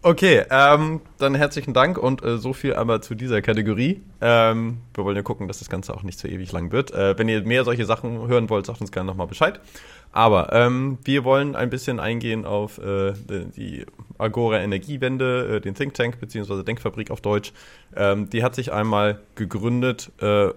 Okay, 0.02 0.44
ähm, 0.50 1.00
dann 1.18 1.34
herzlichen 1.34 1.74
Dank 1.74 1.98
und 1.98 2.22
äh, 2.22 2.38
so 2.38 2.52
viel 2.52 2.74
einmal 2.74 3.02
zu 3.02 3.16
dieser 3.16 3.42
Kategorie. 3.42 4.00
Ähm, 4.20 4.78
wir 4.94 5.04
wollen 5.04 5.16
ja 5.16 5.22
gucken, 5.22 5.48
dass 5.48 5.58
das 5.58 5.68
Ganze 5.68 5.92
auch 5.92 6.04
nicht 6.04 6.18
zu 6.20 6.28
ewig 6.28 6.52
lang 6.52 6.70
wird. 6.70 6.92
Äh, 6.92 7.18
wenn 7.18 7.28
ihr 7.28 7.42
mehr 7.42 7.64
solche 7.64 7.84
Sachen 7.84 8.28
hören 8.28 8.48
wollt, 8.48 8.66
sagt 8.66 8.80
uns 8.80 8.92
gerne 8.92 9.08
nochmal 9.08 9.26
Bescheid. 9.26 9.60
Aber 10.12 10.52
ähm, 10.52 10.98
wir 11.04 11.24
wollen 11.24 11.56
ein 11.56 11.68
bisschen 11.68 11.98
eingehen 12.00 12.44
auf 12.44 12.78
äh, 12.78 13.12
die 13.28 13.84
Agora 14.18 14.60
Energiewende, 14.60 15.56
äh, 15.56 15.60
den 15.60 15.74
Think 15.74 15.94
Tank 15.94 16.20
bzw. 16.20 16.62
Denkfabrik 16.62 17.10
auf 17.10 17.20
Deutsch. 17.20 17.52
Ähm, 17.96 18.30
die 18.30 18.44
hat 18.44 18.54
sich 18.54 18.72
einmal 18.72 19.20
gegründet, 19.34 20.12
äh, 20.20 20.48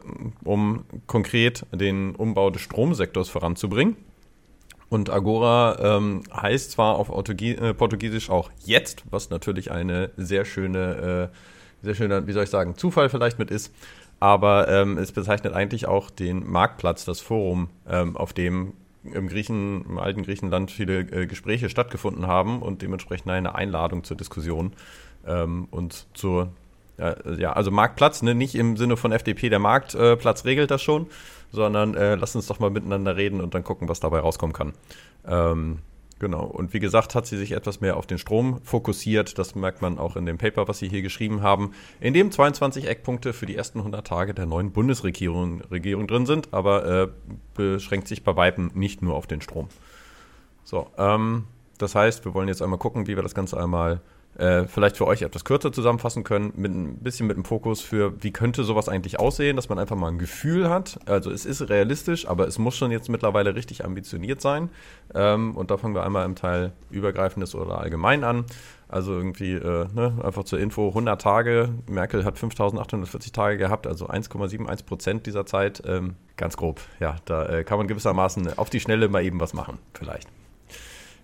um 0.44 0.86
konkret 1.08 1.66
den 1.72 2.16
Umbau 2.16 2.52
des 2.52 2.62
Stromsektors 2.62 3.30
voranzubringen. 3.30 3.98
Und 4.92 5.10
Agora 5.10 5.78
ähm, 5.80 6.24
heißt 6.36 6.72
zwar 6.72 6.96
auf 6.96 7.10
Autogie 7.10 7.56
äh, 7.56 7.74
Portugiesisch 7.74 8.30
auch 8.30 8.52
jetzt, 8.66 9.06
was 9.10 9.30
natürlich 9.30 9.72
eine 9.72 10.10
sehr 10.18 10.44
schöne, 10.44 11.30
äh, 11.32 11.86
sehr 11.86 11.96
schöner, 11.96 12.28
wie 12.28 12.34
soll 12.34 12.44
ich 12.44 12.50
sagen, 12.50 12.76
Zufall 12.76 13.08
vielleicht 13.08 13.40
mit 13.40 13.52
ist. 13.52 13.74
Aber 14.20 14.68
ähm, 14.68 14.98
es 14.98 15.14
bezeichnet 15.14 15.54
eigentlich 15.54 15.88
auch 15.88 16.10
den 16.10 16.46
Marktplatz, 16.46 17.06
das 17.06 17.22
Forum, 17.22 17.70
ähm, 17.90 18.18
auf 18.18 18.34
dem 18.34 18.74
im, 19.06 19.30
Griechen, 19.30 19.86
im 19.86 19.98
alten 19.98 20.24
Griechenland 20.24 20.72
viele 20.72 21.00
äh, 21.00 21.26
Gespräche 21.26 21.70
stattgefunden 21.70 22.28
haben 22.28 22.62
und 22.62 22.82
dementsprechend 22.82 23.32
eine 23.32 23.56
Einladung 23.56 24.04
zur 24.04 24.18
Diskussion 24.18 24.74
ähm, 25.26 25.70
und 25.72 26.06
zur, 26.14 26.52
ja, 27.00 27.54
also 27.54 27.72
Marktplatz, 27.72 28.22
ne? 28.22 28.36
nicht 28.36 28.54
im 28.54 28.78
Sinne 28.78 28.96
von 28.96 29.12
FDP, 29.12 29.50
der 29.50 29.58
Marktplatz 29.58 30.46
regelt 30.46 30.70
das 30.70 30.84
schon, 30.84 31.08
sondern 31.52 31.96
äh, 31.96 32.16
lass 32.16 32.36
uns 32.36 32.48
doch 32.48 32.60
mal 32.60 32.70
miteinander 32.70 33.16
reden 33.16 33.42
und 33.42 33.54
dann 33.54 33.64
gucken, 33.64 33.90
was 33.90 34.00
dabei 34.00 34.20
rauskommen 34.20 34.54
kann. 34.54 34.74
Ähm, 35.28 35.80
genau. 36.20 36.46
Und 36.46 36.74
wie 36.74 36.80
gesagt, 36.80 37.16
hat 37.16 37.26
sie 37.26 37.38
sich 37.38 37.52
etwas 37.52 37.82
mehr 37.82 37.98
auf 37.98 38.08
den 38.08 38.18
Strom 38.18 38.62
fokussiert. 38.64 39.38
Das 39.38 39.56
merkt 39.56 39.82
man 39.82 39.98
auch 39.98 40.16
in 40.16 40.26
dem 40.26 40.38
Paper, 40.38 40.68
was 40.68 40.80
sie 40.80 40.90
hier 40.90 41.02
geschrieben 41.02 41.42
haben, 41.42 41.72
in 42.00 42.14
dem 42.14 42.32
22 42.32 42.88
Eckpunkte 42.88 43.34
für 43.34 43.46
die 43.46 43.56
ersten 43.56 43.80
100 43.80 44.06
Tage 44.06 44.34
der 44.34 44.46
neuen 44.46 44.72
Bundesregierung 44.72 45.62
Regierung 45.70 46.08
drin 46.08 46.26
sind, 46.26 46.54
aber 46.54 46.86
äh, 46.86 47.08
beschränkt 47.54 48.08
sich 48.08 48.24
bei 48.24 48.36
Weitem 48.36 48.72
nicht 48.74 49.02
nur 49.02 49.16
auf 49.16 49.28
den 49.28 49.42
Strom. 49.42 49.68
So, 50.64 50.88
ähm, 50.98 51.46
das 51.78 51.96
heißt, 51.96 52.24
wir 52.26 52.34
wollen 52.34 52.48
jetzt 52.48 52.62
einmal 52.62 52.80
gucken, 52.80 53.08
wie 53.08 53.16
wir 53.16 53.24
das 53.24 53.34
Ganze 53.34 53.60
einmal 53.60 54.02
äh, 54.42 54.68
vielleicht 54.68 54.98
für 54.98 55.06
euch 55.06 55.22
etwas 55.22 55.46
kürzer 55.46 55.72
zusammenfassen 55.72 56.24
können, 56.24 56.52
mit 56.56 56.72
ein 56.72 56.98
bisschen 56.98 57.28
mit 57.28 57.38
dem 57.38 57.46
Fokus 57.46 57.80
für, 57.82 58.22
wie 58.24 58.32
könnte 58.32 58.64
sowas 58.64 58.90
eigentlich 58.90 59.20
aussehen, 59.20 59.56
dass 59.56 59.70
man 59.70 59.78
einfach 59.78 59.96
mal 59.96 60.08
ein 60.08 60.18
Gefühl 60.18 60.70
hat. 60.70 61.00
Also 61.06 61.30
es 61.30 61.46
ist 61.46 61.70
realistisch, 61.70 62.28
aber 62.28 62.48
es 62.48 62.58
muss 62.58 62.76
schon 62.76 62.90
jetzt 62.90 63.08
mittlerweile 63.08 63.54
richtig 63.54 63.86
ambitioniert 63.86 64.42
sein. 64.42 64.70
Ähm, 65.14 65.56
und 65.56 65.70
da 65.70 65.78
fangen 65.78 65.94
wir 65.94 66.04
einmal 66.04 66.26
im 66.26 66.36
Teil 66.36 66.72
Übergreifendes 66.90 67.54
oder 67.54 67.80
allgemein 67.80 68.24
an. 68.24 68.46
Also 68.88 69.14
irgendwie, 69.14 69.54
äh, 69.54 69.88
ne, 69.94 70.20
einfach 70.24 70.44
zur 70.44 70.60
Info, 70.60 70.90
100 70.90 71.22
Tage, 71.22 71.70
Merkel 71.88 72.26
hat 72.26 72.40
5840 72.40 73.32
Tage 73.32 73.58
gehabt, 73.58 73.86
also 73.86 74.08
1,71 74.08 74.86
Prozent 74.86 75.28
dieser 75.28 75.46
Zeit. 75.46 75.84
Ähm, 75.86 76.16
ganz 76.36 76.58
grob, 76.58 76.82
ja, 77.00 77.16
da 77.26 77.46
äh, 77.46 77.64
kann 77.64 77.78
man 77.78 77.88
gewissermaßen 77.88 78.58
auf 78.58 78.72
die 78.72 78.80
Schnelle 78.80 79.08
mal 79.08 79.24
eben 79.24 79.40
was 79.40 79.54
machen, 79.54 79.78
vielleicht. 79.94 80.28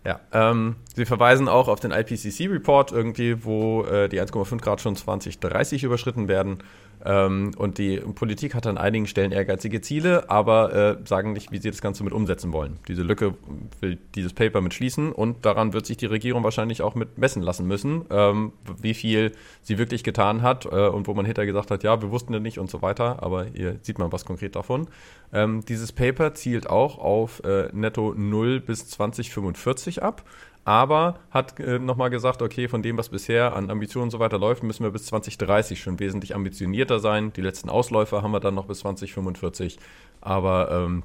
Ja, 0.05 0.19
ähm, 0.31 0.77
sie 0.95 1.05
verweisen 1.05 1.47
auch 1.47 1.67
auf 1.67 1.79
den 1.79 1.91
IPCC-Report 1.91 2.91
irgendwie, 2.91 3.43
wo 3.43 3.83
äh, 3.83 4.07
die 4.07 4.21
1,5 4.21 4.61
Grad 4.61 4.81
schon 4.81 4.95
2030 4.95 5.83
überschritten 5.83 6.27
werden. 6.27 6.59
Ähm, 7.07 7.51
und 7.57 7.77
die 7.77 7.97
Politik 7.99 8.53
hat 8.53 8.67
an 8.67 8.77
einigen 8.77 9.07
Stellen 9.07 9.31
ehrgeizige 9.31 9.79
Ziele, 9.79 10.29
aber 10.29 10.73
äh, 10.73 10.97
sagen 11.05 11.31
nicht, 11.31 11.53
wie 11.53 11.57
sie 11.57 11.71
das 11.71 11.81
Ganze 11.81 12.03
mit 12.03 12.11
umsetzen 12.11 12.51
wollen. 12.51 12.79
Diese 12.89 13.01
Lücke 13.01 13.33
will 13.79 13.97
dieses 14.13 14.33
Paper 14.33 14.59
mit 14.59 14.73
schließen 14.73 15.13
und 15.13 15.45
daran 15.45 15.71
wird 15.71 15.85
sich 15.85 15.95
die 15.95 16.05
Regierung 16.05 16.43
wahrscheinlich 16.43 16.81
auch 16.81 16.95
mit 16.95 17.17
messen 17.17 17.41
lassen 17.41 17.65
müssen, 17.65 18.03
ähm, 18.09 18.51
wie 18.81 18.93
viel 18.93 19.31
sie 19.61 19.77
wirklich 19.77 20.03
getan 20.03 20.41
hat 20.41 20.65
äh, 20.65 20.87
und 20.89 21.07
wo 21.07 21.13
man 21.13 21.25
hinterher 21.25 21.47
gesagt 21.47 21.71
hat, 21.71 21.83
ja, 21.83 22.01
wir 22.01 22.11
wussten 22.11 22.33
ja 22.33 22.39
nicht 22.39 22.59
und 22.59 22.69
so 22.69 22.81
weiter, 22.81 23.23
aber 23.23 23.45
hier 23.45 23.79
sieht 23.83 23.99
man 23.99 24.11
was 24.11 24.25
konkret 24.25 24.57
davon. 24.57 24.87
Ähm, 25.31 25.63
dieses 25.65 25.93
Paper 25.93 26.33
zielt 26.33 26.69
auch 26.69 26.97
auf 26.97 27.41
äh, 27.45 27.69
netto 27.71 28.13
0 28.17 28.59
bis 28.59 28.89
2045 28.89 30.03
ab 30.03 30.25
aber 30.67 31.21
hat 31.31 31.61
äh, 31.61 31.79
nochmal 31.79 32.09
gesagt, 32.09 32.41
okay, 32.41 32.67
von 32.67 32.81
dem, 32.81 32.97
was 32.97 33.07
bisher 33.07 33.55
an 33.55 33.69
Ambitionen 33.69 34.03
und 34.03 34.11
so 34.11 34.19
weiter 34.19 34.37
läuft, 34.37 34.63
müssen 34.63 34.83
wir 34.83 34.91
bis 34.91 35.05
2030 35.05 35.79
schon 35.79 35.97
wesentlich 35.97 36.35
ambitionierter 36.35 36.99
sein. 36.99 37.31
Die 37.31 37.41
letzten 37.41 37.69
Ausläufer 37.69 38.21
haben 38.21 38.31
wir 38.31 38.41
dann 38.41 38.55
noch 38.55 38.65
bis 38.65 38.79
2045, 38.79 39.79
aber 40.19 40.69
ähm, 40.69 41.03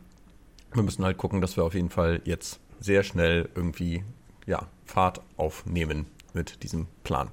wir 0.72 0.82
müssen 0.82 1.04
halt 1.04 1.16
gucken, 1.16 1.40
dass 1.40 1.56
wir 1.56 1.62
auf 1.62 1.74
jeden 1.74 1.90
Fall 1.90 2.20
jetzt 2.24 2.58
sehr 2.80 3.04
schnell 3.04 3.48
irgendwie 3.54 4.02
ja, 4.46 4.66
Fahrt 4.84 5.20
aufnehmen 5.36 6.06
mit 6.34 6.64
diesem 6.64 6.88
Plan. 7.04 7.28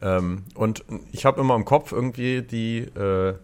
Ähm, 0.00 0.44
und 0.54 0.84
ich 1.10 1.24
habe 1.24 1.40
immer 1.40 1.56
im 1.56 1.64
Kopf 1.64 1.90
irgendwie 1.90 2.42
die, 2.42 2.82
äh, 2.82 3.34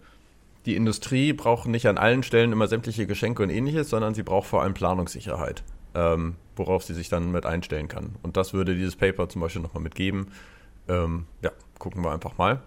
die 0.65 0.77
Industrie 0.77 1.33
braucht 1.33 1.67
nicht 1.67 1.87
an 1.87 1.97
allen 1.97 2.23
Stellen 2.23 2.53
immer 2.53 2.67
sämtliche 2.67 3.07
Geschenke 3.07 3.43
und 3.43 3.49
ähnliches, 3.49 3.89
sondern 3.89 4.13
sie 4.13 4.23
braucht 4.23 4.47
vor 4.47 4.61
allem 4.61 4.73
Planungssicherheit 4.73 5.63
ähm, 5.95 6.37
worauf 6.55 6.83
sie 6.83 6.93
sich 6.93 7.09
dann 7.09 7.31
mit 7.31 7.45
einstellen 7.45 7.87
kann. 7.87 8.15
Und 8.23 8.37
das 8.37 8.53
würde 8.53 8.75
dieses 8.75 8.95
Paper 8.95 9.29
zum 9.29 9.41
Beispiel 9.41 9.61
nochmal 9.61 9.83
mitgeben. 9.83 10.27
Ähm, 10.87 11.25
ja, 11.41 11.51
gucken 11.79 12.03
wir 12.03 12.11
einfach 12.11 12.37
mal. 12.37 12.61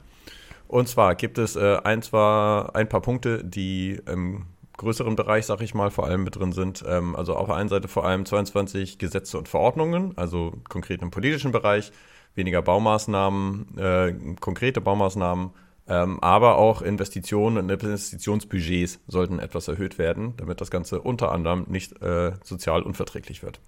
Und 0.69 0.89
zwar 0.89 1.15
gibt 1.15 1.39
es 1.39 1.57
äh, 1.57 1.79
ein, 1.85 2.03
zwar 2.03 2.75
ein 2.75 2.89
paar 2.89 3.01
Punkte, 3.01 3.45
die 3.45 4.01
im 4.07 4.47
größeren 4.77 5.17
Bereich, 5.17 5.47
sag 5.47 5.61
ich 5.63 5.75
mal, 5.75 5.91
vor 5.91 6.07
allem 6.07 6.25
mit 6.25 6.37
drin 6.37 6.53
sind. 6.53 6.85
Ähm, 6.87 7.17
also 7.17 7.35
auf 7.35 7.47
der 7.47 7.57
einen 7.57 7.69
Seite 7.69 7.89
vor 7.89 8.05
allem 8.05 8.27
22 8.27 8.99
Gesetze 8.99 9.39
und 9.39 9.49
Verordnungen, 9.49 10.17
also 10.17 10.53
konkret 10.69 11.03
im 11.03 11.11
politischen 11.11 11.53
Bereich, 11.53 11.93
weniger 12.35 12.63
Baumaßnahmen, 12.63 13.79
äh, 13.79 14.15
konkrete 14.41 14.81
Baumaßnahmen 14.81 15.51
ähm, 15.89 16.21
aber 16.21 16.57
auch 16.57 16.83
Investitionen 16.83 17.59
und 17.59 17.71
Investitionsbudgets 17.71 19.01
sollten 19.07 19.39
etwas 19.39 19.69
erhöht 19.69 19.99
werden, 19.99 20.35
damit 20.37 20.61
das 20.61 20.71
Ganze 20.71 21.01
unter 21.01 21.33
anderem 21.33 21.67
nicht 21.69 22.03
äh, 22.03 22.33
sozial 22.43 22.83
unverträglich 22.83 23.43
wird. 23.43 23.61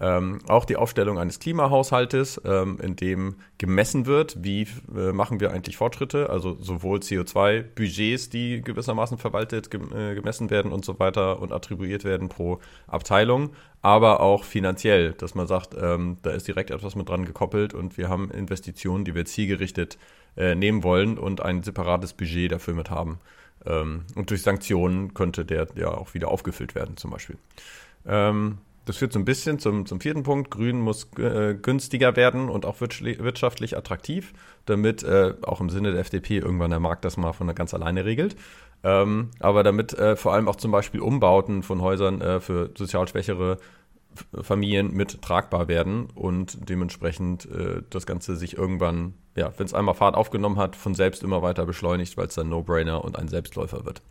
Ähm, 0.00 0.40
auch 0.48 0.64
die 0.64 0.74
Aufstellung 0.74 1.20
eines 1.20 1.38
Klimahaushaltes, 1.38 2.40
ähm, 2.44 2.78
in 2.82 2.96
dem 2.96 3.36
gemessen 3.58 4.06
wird, 4.06 4.42
wie 4.42 4.66
äh, 4.92 5.12
machen 5.12 5.38
wir 5.38 5.52
eigentlich 5.52 5.76
Fortschritte, 5.76 6.30
also 6.30 6.56
sowohl 6.60 6.98
CO2-Budgets, 6.98 8.28
die 8.28 8.60
gewissermaßen 8.60 9.18
verwaltet, 9.18 9.70
gem 9.70 9.92
äh, 9.96 10.16
gemessen 10.16 10.50
werden 10.50 10.72
und 10.72 10.84
so 10.84 10.98
weiter 10.98 11.40
und 11.40 11.52
attribuiert 11.52 12.02
werden 12.02 12.28
pro 12.28 12.58
Abteilung, 12.88 13.50
aber 13.82 14.18
auch 14.18 14.42
finanziell, 14.42 15.12
dass 15.12 15.36
man 15.36 15.46
sagt, 15.46 15.76
ähm, 15.80 16.16
da 16.22 16.30
ist 16.30 16.48
direkt 16.48 16.72
etwas 16.72 16.96
mit 16.96 17.08
dran 17.08 17.24
gekoppelt 17.24 17.72
und 17.72 17.96
wir 17.96 18.08
haben 18.08 18.32
Investitionen, 18.32 19.04
die 19.04 19.14
wir 19.14 19.26
zielgerichtet 19.26 19.94
äh, 19.94 20.23
nehmen 20.36 20.82
wollen 20.82 21.18
und 21.18 21.40
ein 21.42 21.62
separates 21.62 22.12
Budget 22.12 22.50
dafür 22.52 22.74
mit 22.74 22.90
haben. 22.90 23.20
Ähm, 23.66 24.04
und 24.14 24.30
durch 24.30 24.42
Sanktionen 24.42 25.14
könnte 25.14 25.44
der 25.44 25.68
ja 25.76 25.88
auch 25.88 26.14
wieder 26.14 26.28
aufgefüllt 26.28 26.74
werden, 26.74 26.96
zum 26.96 27.10
Beispiel. 27.10 27.36
Ähm, 28.06 28.58
das 28.84 28.98
führt 28.98 29.12
so 29.12 29.18
ein 29.18 29.24
bisschen 29.24 29.58
zum, 29.58 29.86
zum 29.86 30.00
vierten 30.00 30.24
Punkt. 30.24 30.50
Grün 30.50 30.80
muss 30.80 31.08
äh, 31.18 31.54
günstiger 31.54 32.16
werden 32.16 32.50
und 32.50 32.66
auch 32.66 32.80
wirtschaftlich 32.80 33.76
attraktiv, 33.76 34.34
damit 34.66 35.02
äh, 35.02 35.34
auch 35.42 35.60
im 35.60 35.70
Sinne 35.70 35.92
der 35.92 36.00
FDP 36.00 36.38
irgendwann 36.38 36.70
der 36.70 36.80
Markt 36.80 37.04
das 37.04 37.16
mal 37.16 37.32
von 37.32 37.52
ganz 37.54 37.72
alleine 37.72 38.04
regelt. 38.04 38.36
Ähm, 38.82 39.30
aber 39.40 39.62
damit 39.62 39.94
äh, 39.94 40.16
vor 40.16 40.34
allem 40.34 40.48
auch 40.48 40.56
zum 40.56 40.70
Beispiel 40.70 41.00
Umbauten 41.00 41.62
von 41.62 41.80
Häusern 41.80 42.20
äh, 42.20 42.40
für 42.40 42.70
sozial 42.76 43.08
schwächere 43.08 43.58
Familien 44.42 44.92
mit 44.92 45.22
tragbar 45.22 45.66
werden 45.66 46.06
und 46.14 46.68
dementsprechend 46.68 47.46
äh, 47.46 47.82
das 47.88 48.06
Ganze 48.06 48.36
sich 48.36 48.56
irgendwann, 48.58 49.14
ja, 49.36 49.52
wenn 49.56 49.66
es 49.66 49.74
einmal 49.74 49.94
Fahrt 49.94 50.14
aufgenommen 50.14 50.58
hat, 50.58 50.76
von 50.76 50.94
selbst 50.94 51.22
immer 51.22 51.42
weiter 51.42 51.66
beschleunigt, 51.66 52.16
weil 52.16 52.26
es 52.26 52.34
dann 52.34 52.48
No-Brainer 52.48 53.04
und 53.04 53.18
ein 53.18 53.28
Selbstläufer 53.28 53.84
wird. 53.84 54.02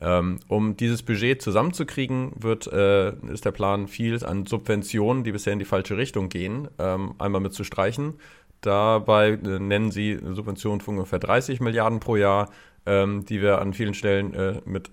Ähm, 0.00 0.40
um 0.48 0.76
dieses 0.76 1.02
Budget 1.02 1.40
zusammenzukriegen, 1.40 2.32
wird, 2.38 2.66
äh, 2.66 3.12
ist 3.32 3.44
der 3.44 3.52
Plan, 3.52 3.88
viel 3.88 4.22
an 4.24 4.44
Subventionen, 4.44 5.24
die 5.24 5.32
bisher 5.32 5.52
in 5.52 5.58
die 5.58 5.64
falsche 5.64 5.96
Richtung 5.96 6.28
gehen, 6.28 6.68
ähm, 6.78 7.14
einmal 7.18 7.40
mit 7.40 7.54
zu 7.54 7.64
streichen. 7.64 8.14
Dabei 8.60 9.30
äh, 9.30 9.58
nennen 9.58 9.90
sie 9.90 10.18
Subventionen 10.32 10.80
von 10.80 10.96
ungefähr 10.96 11.18
30 11.18 11.60
Milliarden 11.60 12.00
pro 12.00 12.16
Jahr, 12.16 12.50
ähm, 12.84 13.24
die 13.24 13.40
wir 13.40 13.60
an 13.60 13.72
vielen 13.72 13.94
Stellen 13.94 14.34
äh, 14.34 14.60
mit 14.64 14.90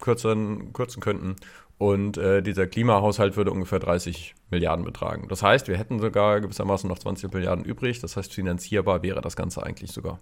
kürzeren, 0.00 0.72
kürzen 0.72 1.02
könnten. 1.02 1.36
Und 1.78 2.16
äh, 2.16 2.42
dieser 2.42 2.66
Klimahaushalt 2.66 3.36
würde 3.36 3.50
ungefähr 3.50 3.78
30 3.78 4.34
Milliarden 4.50 4.84
betragen. 4.84 5.28
Das 5.28 5.42
heißt, 5.42 5.68
wir 5.68 5.76
hätten 5.76 6.00
sogar 6.00 6.40
gewissermaßen 6.40 6.88
noch 6.88 6.98
20 6.98 7.32
Milliarden 7.32 7.64
übrig. 7.64 8.00
Das 8.00 8.16
heißt, 8.16 8.32
finanzierbar 8.32 9.02
wäre 9.02 9.20
das 9.20 9.36
Ganze 9.36 9.62
eigentlich 9.62 9.92
sogar. 9.92 10.18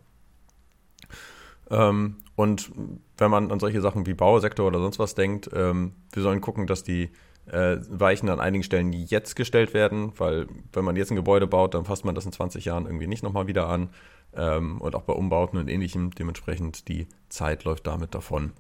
Ähm, 1.71 2.17
und 2.35 2.73
wenn 3.17 3.31
man 3.31 3.53
an 3.53 3.61
solche 3.61 3.81
Sachen 3.81 4.07
wie 4.07 4.15
Bausektor 4.15 4.67
oder 4.67 4.81
sonst 4.81 4.99
was 4.99 5.15
denkt, 5.15 5.49
ähm, 5.55 5.93
wir 6.13 6.23
sollen 6.23 6.41
gucken, 6.41 6.67
dass 6.67 6.83
die 6.83 7.11
äh, 7.47 7.77
Weichen 7.89 8.29
an 8.29 8.41
einigen 8.41 8.65
Stellen 8.65 8.93
jetzt 8.93 9.37
gestellt 9.37 9.75
werden, 9.75 10.13
weil 10.19 10.47
wenn 10.73 10.85
man 10.85 10.97
jetzt 10.97 11.11
ein 11.11 11.17
Gebäude 11.17 11.47
baut, 11.47 11.75
dann 11.75 11.85
fasst 11.85 12.05
man 12.05 12.15
das 12.15 12.27
in 12.27 12.33
20 12.33 12.65
Jahren 12.65 12.87
irgendwie 12.87 13.07
nicht 13.07 13.23
nochmal 13.23 13.47
wieder 13.47 13.69
an. 13.69 13.91
Ähm, 14.35 14.81
und 14.81 14.97
auch 14.97 15.03
bei 15.03 15.13
Umbauten 15.13 15.59
und 15.59 15.69
ähnlichem, 15.69 16.11
dementsprechend 16.11 16.89
die 16.89 17.07
Zeit 17.29 17.65
läuft 17.65 17.87
damit 17.87 18.15
davon. 18.15 18.53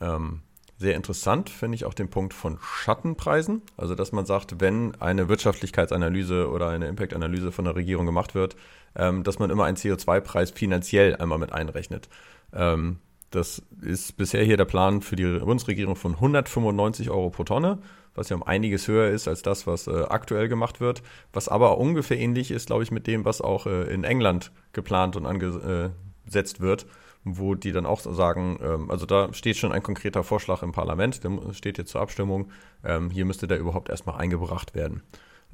Ähm, 0.00 0.42
sehr 0.82 0.96
interessant 0.96 1.48
finde 1.48 1.76
ich 1.76 1.86
auch 1.86 1.94
den 1.94 2.10
Punkt 2.10 2.34
von 2.34 2.58
Schattenpreisen. 2.60 3.62
Also, 3.76 3.94
dass 3.94 4.12
man 4.12 4.26
sagt, 4.26 4.60
wenn 4.60 4.94
eine 5.00 5.28
Wirtschaftlichkeitsanalyse 5.28 6.50
oder 6.50 6.68
eine 6.68 6.88
Impact-Analyse 6.88 7.52
von 7.52 7.64
der 7.64 7.76
Regierung 7.76 8.04
gemacht 8.04 8.34
wird, 8.34 8.56
ähm, 8.94 9.22
dass 9.22 9.38
man 9.38 9.48
immer 9.48 9.64
einen 9.64 9.76
CO2-Preis 9.78 10.50
finanziell 10.50 11.16
einmal 11.16 11.38
mit 11.38 11.52
einrechnet. 11.52 12.08
Ähm, 12.52 12.98
das 13.30 13.62
ist 13.80 14.16
bisher 14.18 14.44
hier 14.44 14.58
der 14.58 14.66
Plan 14.66 15.00
für 15.00 15.16
die 15.16 15.38
Bundesregierung 15.38 15.96
von 15.96 16.14
195 16.14 17.08
Euro 17.10 17.30
pro 17.30 17.44
Tonne, 17.44 17.78
was 18.14 18.28
ja 18.28 18.36
um 18.36 18.42
einiges 18.42 18.88
höher 18.88 19.08
ist 19.08 19.26
als 19.26 19.40
das, 19.40 19.66
was 19.66 19.86
äh, 19.86 20.02
aktuell 20.08 20.48
gemacht 20.48 20.80
wird, 20.80 21.02
was 21.32 21.48
aber 21.48 21.78
ungefähr 21.78 22.18
ähnlich 22.18 22.50
ist, 22.50 22.66
glaube 22.66 22.82
ich, 22.82 22.90
mit 22.90 23.06
dem, 23.06 23.24
was 23.24 23.40
auch 23.40 23.66
äh, 23.66 23.84
in 23.84 24.04
England 24.04 24.52
geplant 24.74 25.16
und 25.16 25.24
angesetzt 25.24 26.60
wird, 26.60 26.86
wo 27.24 27.54
die 27.54 27.72
dann 27.72 27.86
auch 27.86 28.00
sagen, 28.00 28.58
ähm, 28.62 28.90
also 28.90 29.06
da 29.06 29.32
steht 29.32 29.56
schon 29.56 29.72
ein 29.72 29.82
konkreter 29.82 30.24
Vorschlag 30.24 30.62
im 30.62 30.72
Parlament, 30.72 31.22
der 31.24 31.30
steht 31.52 31.76
hier 31.76 31.86
zur 31.86 32.00
Abstimmung, 32.00 32.50
ähm, 32.84 33.10
hier 33.10 33.24
müsste 33.24 33.46
der 33.46 33.58
überhaupt 33.58 33.88
erstmal 33.88 34.20
eingebracht 34.20 34.74
werden. 34.74 35.02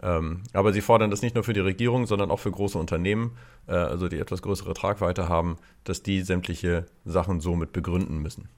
Ähm, 0.01 0.45
aber 0.53 0.73
sie 0.73 0.81
fordern 0.81 1.11
das 1.11 1.23
nicht 1.23 1.35
nur 1.35 1.45
für 1.45 1.53
die 1.53 1.61
Regierung, 1.61 2.07
sondern 2.07 2.31
auch 2.31 2.39
für 2.39 2.51
große 2.51 2.79
Unternehmen, 2.79 3.37
äh, 3.67 3.73
also 3.73 4.09
die 4.09 4.19
etwas 4.19 4.43
größere 4.43 4.75
Tragweite 4.75 5.29
haben, 5.29 5.57
dass 5.85 6.03
die 6.03 6.23
sämtliche 6.23 6.87
Sachen 7.05 7.41
somit 7.41 7.73
begründen 7.73 8.19
müssen. 8.19 8.49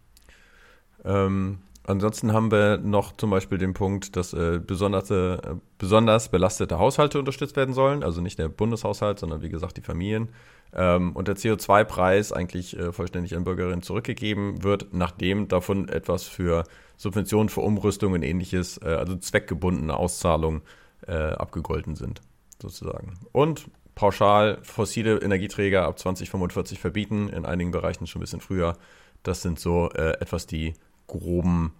Ähm, 1.05 1.61
ansonsten 1.85 2.33
haben 2.33 2.51
wir 2.51 2.79
noch 2.79 3.17
zum 3.17 3.31
Beispiel 3.31 3.59
den 3.59 3.75
Punkt, 3.75 4.17
dass 4.17 4.33
äh, 4.33 4.61
besonders, 4.65 5.11
äh, 5.11 5.39
besonders 5.79 6.29
belastete 6.29 6.79
Haushalte 6.79 7.19
unterstützt 7.19 7.57
werden 7.57 7.75
sollen, 7.75 8.03
also 8.03 8.21
nicht 8.21 8.39
der 8.39 8.49
Bundeshaushalt, 8.49 9.19
sondern 9.19 9.43
wie 9.43 9.49
gesagt 9.49 9.77
die 9.77 9.83
Familien. 9.83 10.29
Ähm, 10.73 11.17
und 11.17 11.29
der 11.29 11.37
CO2-Preis 11.37 12.33
eigentlich 12.33 12.79
äh, 12.79 12.93
vollständig 12.93 13.37
an 13.37 13.45
Bürgerinnen 13.45 13.83
zurückgegeben 13.83 14.63
wird, 14.63 14.93
nachdem 14.93 15.49
davon 15.49 15.89
etwas 15.89 16.25
für 16.25 16.65
Subventionen 16.97 17.49
für 17.49 17.61
Umrüstung 17.61 18.13
und 18.13 18.23
ähnliches, 18.23 18.79
äh, 18.79 18.89
also 18.89 19.17
zweckgebundene 19.17 19.97
Auszahlungen 19.97 20.63
äh, 21.07 21.15
abgegolten 21.15 21.97
sind, 21.97 22.21
sozusagen. 22.61 23.15
Und 23.33 23.67
pauschal 23.95 24.59
fossile 24.63 25.19
Energieträger 25.19 25.85
ab 25.85 25.99
2045 25.99 26.79
verbieten, 26.79 27.29
in 27.29 27.45
einigen 27.45 27.71
Bereichen 27.71 28.07
schon 28.07 28.21
ein 28.21 28.25
bisschen 28.25 28.41
früher. 28.41 28.77
Das 29.23 29.43
sind 29.43 29.59
so 29.59 29.91
äh, 29.91 30.13
etwas 30.21 30.47
die 30.47 30.75
groben 31.11 31.73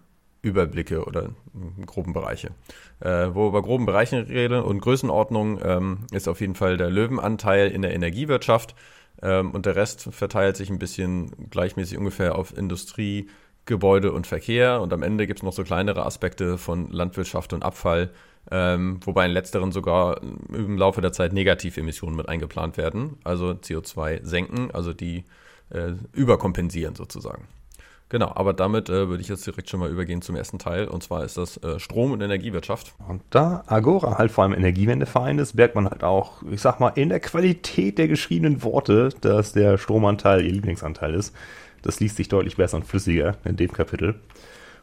Überblicke 0.43 1.05
oder 1.05 1.31
groben 1.87 2.13
Bereiche. 2.13 2.51
Äh, 3.01 3.29
wo 3.33 3.49
über 3.49 3.63
groben 3.63 3.87
Bereichen 3.87 4.21
reden 4.25 4.63
und 4.63 4.81
Größenordnung 4.81 5.61
ähm, 5.63 5.99
ist 6.13 6.29
auf 6.29 6.41
jeden 6.41 6.55
Fall 6.55 6.77
der 6.77 6.91
Löwenanteil 6.91 7.71
in 7.71 7.83
der 7.83 7.95
Energiewirtschaft 7.95 8.75
ähm, 9.23 9.51
und 9.51 9.67
der 9.67 9.77
Rest 9.77 10.09
verteilt 10.13 10.57
sich 10.57 10.71
ein 10.71 10.79
bisschen 10.79 11.51
gleichmäßig 11.51 11.99
ungefähr 11.99 12.37
auf 12.37 12.57
Industrie, 12.57 13.29
Gebäude 13.67 14.13
und 14.13 14.27
Verkehr 14.27 14.81
und 14.81 14.93
am 14.93 15.03
Ende 15.03 15.27
gibt 15.27 15.41
es 15.41 15.43
noch 15.43 15.53
so 15.53 15.63
kleinere 15.63 16.07
Aspekte 16.07 16.57
von 16.57 16.91
Landwirtschaft 16.91 17.53
und 17.53 17.63
Abfall, 17.63 18.11
ähm, 18.51 18.99
wobei 19.05 19.27
in 19.27 19.33
letzteren 19.33 19.71
sogar 19.71 20.23
im 20.23 20.79
Laufe 20.79 21.03
der 21.03 21.13
Zeit 21.13 21.35
Negativemissionen 21.35 22.17
mit 22.17 22.29
eingeplant 22.29 22.79
werden, 22.79 23.19
also 23.23 23.51
CO2 23.51 24.25
senken, 24.25 24.71
also 24.71 24.95
die 24.95 25.25
äh, 25.69 25.93
überkompensieren 26.13 26.97
sozusagen. 26.97 27.47
Genau, 28.11 28.33
aber 28.35 28.53
damit 28.53 28.89
äh, 28.89 29.09
würde 29.09 29.21
ich 29.21 29.29
jetzt 29.29 29.47
direkt 29.47 29.71
schon 29.71 29.79
mal 29.79 29.89
übergehen 29.89 30.21
zum 30.21 30.35
ersten 30.35 30.59
Teil 30.59 30.89
und 30.89 31.01
zwar 31.01 31.25
ist 31.25 31.39
das 31.39 31.57
äh, 31.59 31.79
Strom- 31.79 32.11
und 32.11 32.21
Energiewirtschaft. 32.21 32.93
Und 33.09 33.23
da 33.31 33.63
Agora 33.69 34.19
halt 34.19 34.33
vor 34.33 34.43
allem 34.43 34.53
Energiewendeverein 34.53 35.39
ist, 35.39 35.55
merkt 35.55 35.77
man 35.77 35.89
halt 35.89 36.03
auch, 36.03 36.43
ich 36.51 36.61
sag 36.61 36.81
mal, 36.81 36.89
in 36.89 37.09
der 37.09 37.21
Qualität 37.21 37.99
der 37.99 38.09
geschriebenen 38.09 38.65
Worte, 38.65 39.11
dass 39.21 39.53
der 39.53 39.79
Stromanteil 39.79 40.45
ihr 40.45 40.53
Lieblingsanteil 40.53 41.15
ist. 41.15 41.35
Das 41.83 42.01
liest 42.01 42.17
sich 42.17 42.29
deutlich 42.29 42.57
besser 42.57 42.79
und 42.79 42.85
flüssiger 42.85 43.37
in 43.45 43.57
dem 43.57 43.73
Kapitel. 43.73 44.17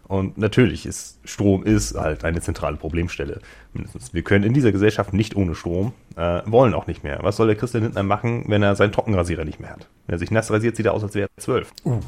Und 0.08 0.38
natürlich 0.38 0.86
ist 0.86 1.20
Strom 1.26 1.66
ist 1.66 1.96
halt 1.96 2.24
eine 2.24 2.40
zentrale 2.40 2.78
Problemstelle. 2.78 3.42
Mindestens. 3.74 4.14
Wir 4.14 4.22
können 4.22 4.46
in 4.46 4.54
dieser 4.54 4.72
Gesellschaft 4.72 5.14
nicht 5.14 5.36
ohne 5.36 5.54
Strom, 5.54 5.92
äh, 6.16 6.44
wollen 6.46 6.74
auch 6.74 6.88
nicht 6.88 7.04
mehr. 7.04 7.20
Was 7.24 7.36
soll 7.36 7.48
der 7.48 7.58
Christian 7.58 7.84
Lindner 7.84 8.04
machen, 8.04 8.46
wenn 8.48 8.64
er 8.64 8.78
seinen 8.78 8.94
Trockenrasierer 8.94 9.44
nicht 9.44 9.60
mehr 9.60 9.72
hat? 9.72 9.90
Wenn 10.06 10.16
er 10.16 10.20
sich 10.20 10.32
nass 10.32 10.50
rasiert, 10.50 10.78
sieht 10.78 10.86
er 10.86 10.94
aus, 10.94 11.04
als 11.04 11.14
wäre 11.14 11.28
er 11.36 11.42
zwölf. 11.42 11.74
Uh. 11.84 12.00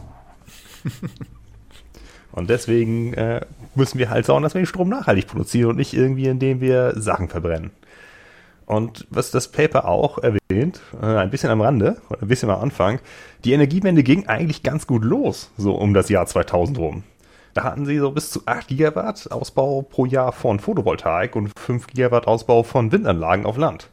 und 2.31 2.49
deswegen 2.49 3.13
äh, 3.13 3.41
müssen 3.75 3.99
wir 3.99 4.09
halt 4.09 4.25
sagen, 4.25 4.43
dass 4.43 4.53
wir 4.53 4.61
den 4.61 4.67
Strom 4.67 4.89
nachhaltig 4.89 5.27
produzieren 5.27 5.71
und 5.71 5.75
nicht 5.77 5.93
irgendwie, 5.93 6.27
indem 6.27 6.61
wir 6.61 6.93
Sachen 6.97 7.29
verbrennen. 7.29 7.71
Und 8.65 9.07
was 9.09 9.31
das 9.31 9.47
Paper 9.47 9.87
auch 9.87 10.19
erwähnt, 10.19 10.81
äh, 11.01 11.05
ein 11.05 11.31
bisschen 11.31 11.49
am 11.49 11.61
Rande 11.61 11.97
ein 12.21 12.27
bisschen 12.27 12.51
am 12.51 12.61
Anfang, 12.61 12.99
die 13.43 13.53
Energiewende 13.53 14.03
ging 14.03 14.27
eigentlich 14.27 14.61
ganz 14.61 14.85
gut 14.85 15.03
los, 15.03 15.51
so 15.57 15.73
um 15.73 15.95
das 15.95 16.09
Jahr 16.09 16.27
2000 16.27 16.77
rum. 16.77 17.03
Da 17.55 17.63
hatten 17.63 17.87
sie 17.87 17.97
so 17.97 18.11
bis 18.11 18.29
zu 18.29 18.41
8 18.45 18.67
Gigawatt 18.67 19.31
Ausbau 19.31 19.81
pro 19.81 20.05
Jahr 20.05 20.31
von 20.31 20.59
Photovoltaik 20.59 21.35
und 21.35 21.51
5 21.57 21.87
Gigawatt 21.87 22.27
Ausbau 22.27 22.61
von 22.61 22.91
Windanlagen 22.91 23.47
auf 23.47 23.57
Land. 23.57 23.89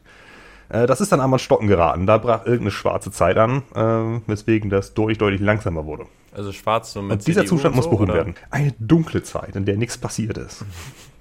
Äh, 0.68 0.86
das 0.86 1.00
ist 1.00 1.12
dann 1.12 1.20
einmal 1.20 1.38
stocken 1.38 1.66
geraten. 1.66 2.06
Da 2.06 2.18
brach 2.18 2.44
irgendeine 2.44 2.70
schwarze 2.70 3.10
Zeit 3.10 3.36
an, 3.36 3.62
äh, 3.74 4.20
weswegen 4.26 4.70
das 4.70 4.94
deutlich, 4.94 5.18
deutlich 5.18 5.40
langsamer 5.40 5.86
wurde. 5.86 6.06
Also 6.32 6.52
schwarz 6.52 6.92
so 6.92 7.00
mit 7.00 7.12
Und 7.12 7.26
dieser 7.26 7.42
CDU 7.42 7.56
Zustand 7.56 7.76
muss 7.76 7.84
so, 7.84 7.90
behoben 7.90 8.10
oder? 8.10 8.14
werden. 8.14 8.34
Eine 8.50 8.74
dunkle 8.78 9.22
Zeit, 9.22 9.56
in 9.56 9.64
der 9.64 9.76
nichts 9.78 9.96
passiert 9.96 10.36
ist. 10.36 10.66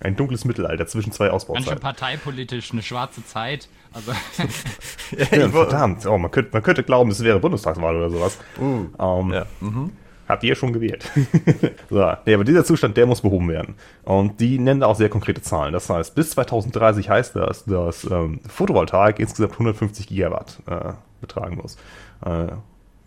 Ein 0.02 0.18
dunkles 0.18 0.44
Mittelalter 0.44 0.88
zwischen 0.88 1.14
zwei 1.14 1.30
Ausbauzeiten. 1.30 1.66
Ganz 1.66 1.76
schön 1.78 1.82
parteipolitisch, 1.82 2.74
eine 2.74 2.84
schwarze 2.84 3.26
Zeit. 3.26 3.70
Also 3.94 4.12
ja, 5.36 5.50
verdammt. 5.50 6.06
Oh, 6.06 6.18
man, 6.18 6.32
könnte, 6.32 6.50
man 6.52 6.64
könnte 6.64 6.84
glauben, 6.84 7.12
es 7.12 7.24
wäre 7.24 7.40
Bundestagswahl 7.40 7.96
oder 7.96 8.10
sowas. 8.10 8.38
Uh, 8.60 8.88
um, 8.98 9.32
ähm, 9.32 9.34
ja. 9.34 9.46
Mhm. 9.62 9.92
Habt 10.28 10.44
ihr 10.44 10.56
schon 10.56 10.74
gewählt? 10.74 11.10
so, 11.90 12.12
nee, 12.26 12.34
aber 12.34 12.44
dieser 12.44 12.66
Zustand, 12.66 12.98
der 12.98 13.06
muss 13.06 13.22
behoben 13.22 13.48
werden. 13.50 13.76
Und 14.04 14.40
die 14.40 14.58
nennen 14.58 14.80
da 14.80 14.88
auch 14.88 14.96
sehr 14.96 15.10
konkrete 15.10 15.42
Zahlen. 15.42 15.74
Das 15.74 15.90
heißt, 15.90 16.16
bis 16.16 16.32
2030 16.32 17.10
heißt 17.10 17.36
das, 17.36 17.66
dass 17.66 18.10
ähm, 18.10 18.40
Photovoltaik 18.48 19.20
insgesamt 19.20 19.54
150 19.54 20.08
Gigawatt 20.08 20.62
äh, 20.68 20.94
betragen 21.22 21.58
muss. 21.58 21.78
Äh, 22.26 22.48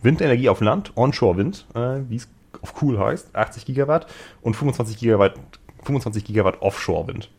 Windenergie 0.00 0.48
auf 0.48 0.60
Land, 0.60 0.92
Onshore-Wind, 0.96 1.66
äh, 1.75 2.00
wie 2.08 2.16
es 2.16 2.28
auf 2.62 2.75
cool 2.82 2.98
heißt, 2.98 3.34
80 3.34 3.66
Gigawatt 3.66 4.06
und 4.42 4.54
25 4.54 4.98
Gigawatt, 4.98 5.34
25 5.82 6.25
Gigawatt 6.25 6.62
Offshore-Wind. 6.62 7.30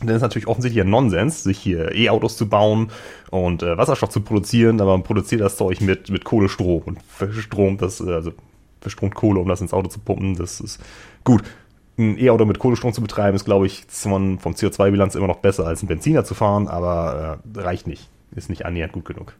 Denn 0.00 0.10
es 0.10 0.16
ist 0.16 0.22
natürlich 0.22 0.46
offensichtlich 0.46 0.84
ein 0.84 0.90
Nonsens, 0.90 1.42
sich 1.42 1.58
hier 1.58 1.92
E-Autos 1.92 2.36
zu 2.36 2.48
bauen 2.48 2.92
und 3.30 3.62
äh, 3.62 3.76
Wasserstoff 3.76 4.10
zu 4.10 4.20
produzieren, 4.20 4.80
aber 4.80 4.92
man 4.92 5.02
produziert 5.02 5.40
das 5.40 5.56
Zeug 5.56 5.80
mit, 5.80 6.08
mit 6.08 6.24
Kohlestrom 6.24 6.82
und 6.82 7.02
verstromt 7.02 7.82
das, 7.82 8.00
äh, 8.00 8.12
also 8.12 8.32
verstromt 8.80 9.14
Kohle, 9.14 9.40
um 9.40 9.48
das 9.48 9.60
ins 9.60 9.72
Auto 9.72 9.88
zu 9.88 10.00
pumpen. 10.00 10.36
Das 10.36 10.60
ist 10.60 10.80
gut. 11.24 11.42
Ein 11.98 12.16
E-Auto 12.18 12.44
mit 12.44 12.60
Kohlestrom 12.60 12.92
zu 12.92 13.00
betreiben, 13.00 13.34
ist, 13.34 13.44
glaube 13.44 13.66
ich, 13.66 13.84
vom 13.88 14.38
CO2-Bilanz 14.38 15.16
immer 15.16 15.26
noch 15.26 15.38
besser, 15.38 15.66
als 15.66 15.80
einen 15.80 15.88
Benziner 15.88 16.24
zu 16.24 16.34
fahren, 16.34 16.68
aber 16.68 17.40
äh, 17.54 17.60
reicht 17.60 17.88
nicht. 17.88 18.08
Ist 18.36 18.50
nicht 18.50 18.64
annähernd 18.64 18.92
gut 18.92 19.04
genug. 19.04 19.34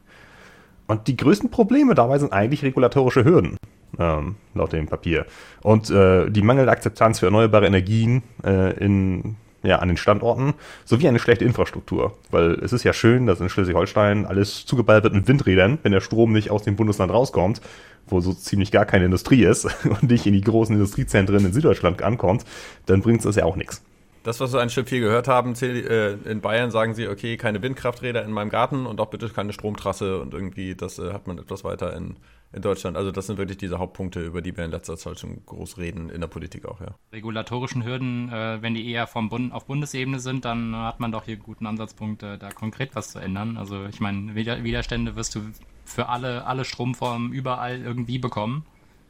Und 0.88 1.07
die 1.07 1.16
größten 1.16 1.50
Probleme 1.50 1.95
dabei 1.95 2.18
sind 2.18 2.33
eigentlich 2.33 2.64
regulatorische 2.64 3.25
Hürden, 3.25 3.59
ähm, 3.99 4.37
laut 4.54 4.73
dem 4.73 4.87
Papier. 4.87 5.26
Und 5.62 5.90
äh, 5.90 6.30
die 6.30 6.42
mangelnde 6.42 6.73
Akzeptanz 6.73 7.21
für 7.21 7.26
erneuerbare 7.26 7.66
Energien 7.66 8.23
äh, 8.42 8.73
in 8.83 9.37
ja, 9.62 9.76
an 9.76 9.88
den 9.88 9.96
Standorten, 9.96 10.54
sowie 10.84 11.08
eine 11.08 11.18
schlechte 11.18 11.44
Infrastruktur. 11.44 12.16
Weil 12.30 12.52
es 12.62 12.72
ist 12.72 12.84
ja 12.84 12.92
schön, 12.92 13.26
dass 13.26 13.40
in 13.40 13.48
Schleswig-Holstein 13.48 14.26
alles 14.26 14.66
zugeballt 14.66 15.04
wird 15.04 15.14
mit 15.14 15.28
Windrädern, 15.28 15.78
wenn 15.82 15.92
der 15.92 16.00
Strom 16.00 16.32
nicht 16.32 16.50
aus 16.50 16.62
dem 16.62 16.76
Bundesland 16.76 17.12
rauskommt, 17.12 17.60
wo 18.06 18.20
so 18.20 18.32
ziemlich 18.32 18.70
gar 18.70 18.86
keine 18.86 19.06
Industrie 19.06 19.44
ist 19.44 19.64
und 19.84 20.04
nicht 20.04 20.26
in 20.26 20.32
die 20.32 20.40
großen 20.40 20.74
Industriezentren 20.74 21.44
in 21.44 21.52
Süddeutschland 21.52 22.02
ankommt, 22.02 22.44
dann 22.86 23.02
bringt 23.02 23.24
es 23.24 23.36
ja 23.36 23.44
auch 23.44 23.56
nichts. 23.56 23.82
Das, 24.24 24.40
was 24.40 24.52
wir 24.52 24.60
ein 24.60 24.68
Stück 24.68 24.88
viel 24.88 25.00
gehört 25.00 25.28
haben, 25.28 25.54
äh, 25.62 26.12
in 26.12 26.40
Bayern 26.40 26.70
sagen 26.70 26.94
sie, 26.94 27.08
okay, 27.08 27.36
keine 27.36 27.62
Windkrafträder 27.62 28.24
in 28.24 28.32
meinem 28.32 28.50
Garten 28.50 28.84
und 28.84 29.00
auch 29.00 29.06
bitte 29.06 29.28
keine 29.28 29.52
Stromtrasse 29.52 30.20
und 30.20 30.34
irgendwie, 30.34 30.74
das 30.74 30.98
äh, 30.98 31.12
hat 31.12 31.26
man 31.26 31.38
etwas 31.38 31.64
weiter 31.64 31.96
in 31.96 32.16
in 32.52 32.62
Deutschland. 32.62 32.96
Also 32.96 33.10
das 33.10 33.26
sind 33.26 33.38
wirklich 33.38 33.58
diese 33.58 33.78
Hauptpunkte, 33.78 34.20
über 34.20 34.40
die 34.40 34.56
wir 34.56 34.64
in 34.64 34.70
letzter 34.70 34.96
Zeit 34.96 35.18
schon 35.18 35.44
groß 35.44 35.78
reden, 35.78 36.08
in 36.08 36.20
der 36.20 36.28
Politik 36.28 36.64
auch, 36.66 36.80
ja. 36.80 36.94
Regulatorischen 37.12 37.84
Hürden, 37.84 38.30
äh, 38.32 38.62
wenn 38.62 38.74
die 38.74 38.90
eher 38.90 39.06
vom 39.06 39.28
Bund 39.28 39.52
auf 39.52 39.66
Bundesebene 39.66 40.18
sind, 40.18 40.44
dann 40.44 40.74
hat 40.74 41.00
man 41.00 41.12
doch 41.12 41.24
hier 41.24 41.36
guten 41.36 41.66
Ansatzpunkt, 41.66 42.22
äh, 42.22 42.38
da 42.38 42.50
konkret 42.50 42.94
was 42.94 43.10
zu 43.10 43.18
ändern. 43.18 43.56
Also 43.56 43.84
ich 43.86 44.00
meine, 44.00 44.34
Widerstände 44.34 45.16
wirst 45.16 45.34
du 45.34 45.42
für 45.84 46.08
alle, 46.08 46.46
alle 46.46 46.64
Stromformen 46.64 47.32
überall 47.32 47.80
irgendwie 47.80 48.18
bekommen. 48.18 48.64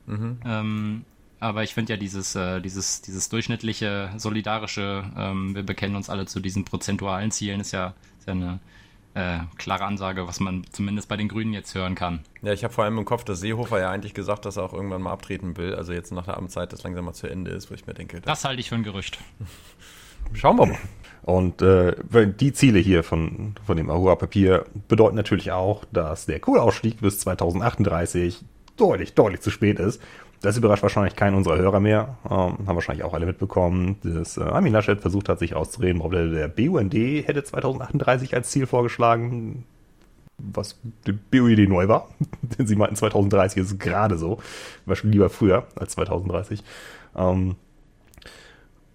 Mhm. 0.07 0.41
Ähm, 0.45 1.05
aber 1.41 1.63
ich 1.63 1.75
finde 1.75 1.93
ja 1.93 1.97
dieses, 1.97 2.35
äh, 2.35 2.61
dieses, 2.61 3.03
dieses 3.03 3.29
durchschnittliche, 3.29 4.11
solidarische, 4.17 5.05
ähm, 5.17 5.55
wir 5.55 5.63
bekennen 5.63 5.95
uns 5.95 6.11
alle 6.11 6.27
zu 6.27 6.41
diesen 6.41 6.65
prozentualen 6.65 7.31
Zielen, 7.31 7.61
ist 7.61 7.73
ja, 7.73 7.95
ist 8.19 8.27
ja 8.27 8.33
eine 8.33 8.59
äh, 9.19 9.41
klare 9.57 9.85
Ansage, 9.85 10.29
was 10.29 10.39
man 10.39 10.65
zumindest 10.71 11.09
bei 11.09 11.17
den 11.17 11.29
Grünen 11.29 11.53
jetzt 11.53 11.75
hören 11.75 11.97
kann. 11.97 12.21
Ja, 12.43 12.53
ich 12.53 12.63
habe 12.63 12.73
vor 12.73 12.85
allem 12.85 12.99
im 12.99 13.05
Kopf, 13.05 13.25
dass 13.25 13.41
Seehofer 13.41 13.81
ja 13.81 13.91
eigentlich 13.91 14.15
gesagt, 14.15 14.45
dass 14.45 14.57
er 14.57 14.63
auch 14.63 14.73
irgendwann 14.73 15.03
mal 15.03 15.13
abtreten 15.13 15.57
will. 15.57 15.75
Also 15.75 15.93
jetzt 15.93 16.13
nach 16.13 16.25
der 16.25 16.37
Amtszeit, 16.37 16.73
das 16.73 16.85
langsam 16.85 17.05
mal 17.05 17.15
zu 17.15 17.27
Ende 17.27 17.51
ist, 17.51 17.71
wo 17.71 17.75
ich 17.75 17.87
mir 17.87 17.95
denke. 17.95 18.21
Das, 18.21 18.41
das 18.41 18.45
halte 18.45 18.61
ich 18.61 18.69
für 18.69 18.77
ein 18.77 18.85
Gerücht. 18.85 19.19
Schauen 20.35 20.57
wir 20.57 20.67
mal. 20.67 20.79
Und 21.23 21.63
äh, 21.63 21.97
die 22.27 22.53
Ziele 22.53 22.79
hier 22.79 23.03
von, 23.03 23.55
von 23.67 23.77
dem 23.77 23.91
Ahua-Papier 23.91 24.67
bedeuten 24.87 25.17
natürlich 25.17 25.51
auch, 25.51 25.85
dass 25.93 26.27
der 26.27 26.39
Kohleausstieg 26.39 27.01
bis 27.01 27.19
2038 27.19 28.45
deutlich, 28.77 29.15
deutlich 29.15 29.41
zu 29.41 29.51
spät 29.51 29.81
ist. 29.81 30.01
Das 30.41 30.57
überrascht 30.57 30.83
wahrscheinlich 30.83 31.17
keinen 31.17 31.35
unserer 31.35 31.59
Hörer 31.59 31.81
mehr. 31.81 32.17
Ähm, 32.25 32.31
haben 32.31 32.67
wahrscheinlich 32.67 33.05
auch 33.05 33.15
alle 33.15 33.27
mitbekommen, 33.27 33.97
dass 34.03 34.37
äh, 34.37 34.43
Armin 34.43 34.73
Laschet 34.73 35.01
versucht 35.01 35.29
hat, 35.29 35.41
sich 35.41 35.55
auszureden, 35.55 35.99
warum 35.99 36.13
der, 36.13 36.29
der 36.29 36.49
BUND 36.49 36.95
hätte 36.95 37.43
2038 37.43 38.35
als 38.35 38.51
Ziel 38.51 38.67
vorgeschlagen, 38.67 39.65
was 40.39 40.79
die 41.07 41.13
BUND 41.13 41.69
neu 41.69 41.89
war. 41.89 42.09
Denn 42.59 42.67
sie 42.67 42.77
meinten 42.77 42.97
2030 42.97 43.63
ist 43.63 43.81
gerade 43.81 44.17
so. 44.17 44.39
War 44.87 44.95
schon 44.95 45.11
lieber 45.11 45.29
früher 45.29 45.67
als 45.75 45.93
2030. 45.93 46.63
Ähm, 47.17 47.57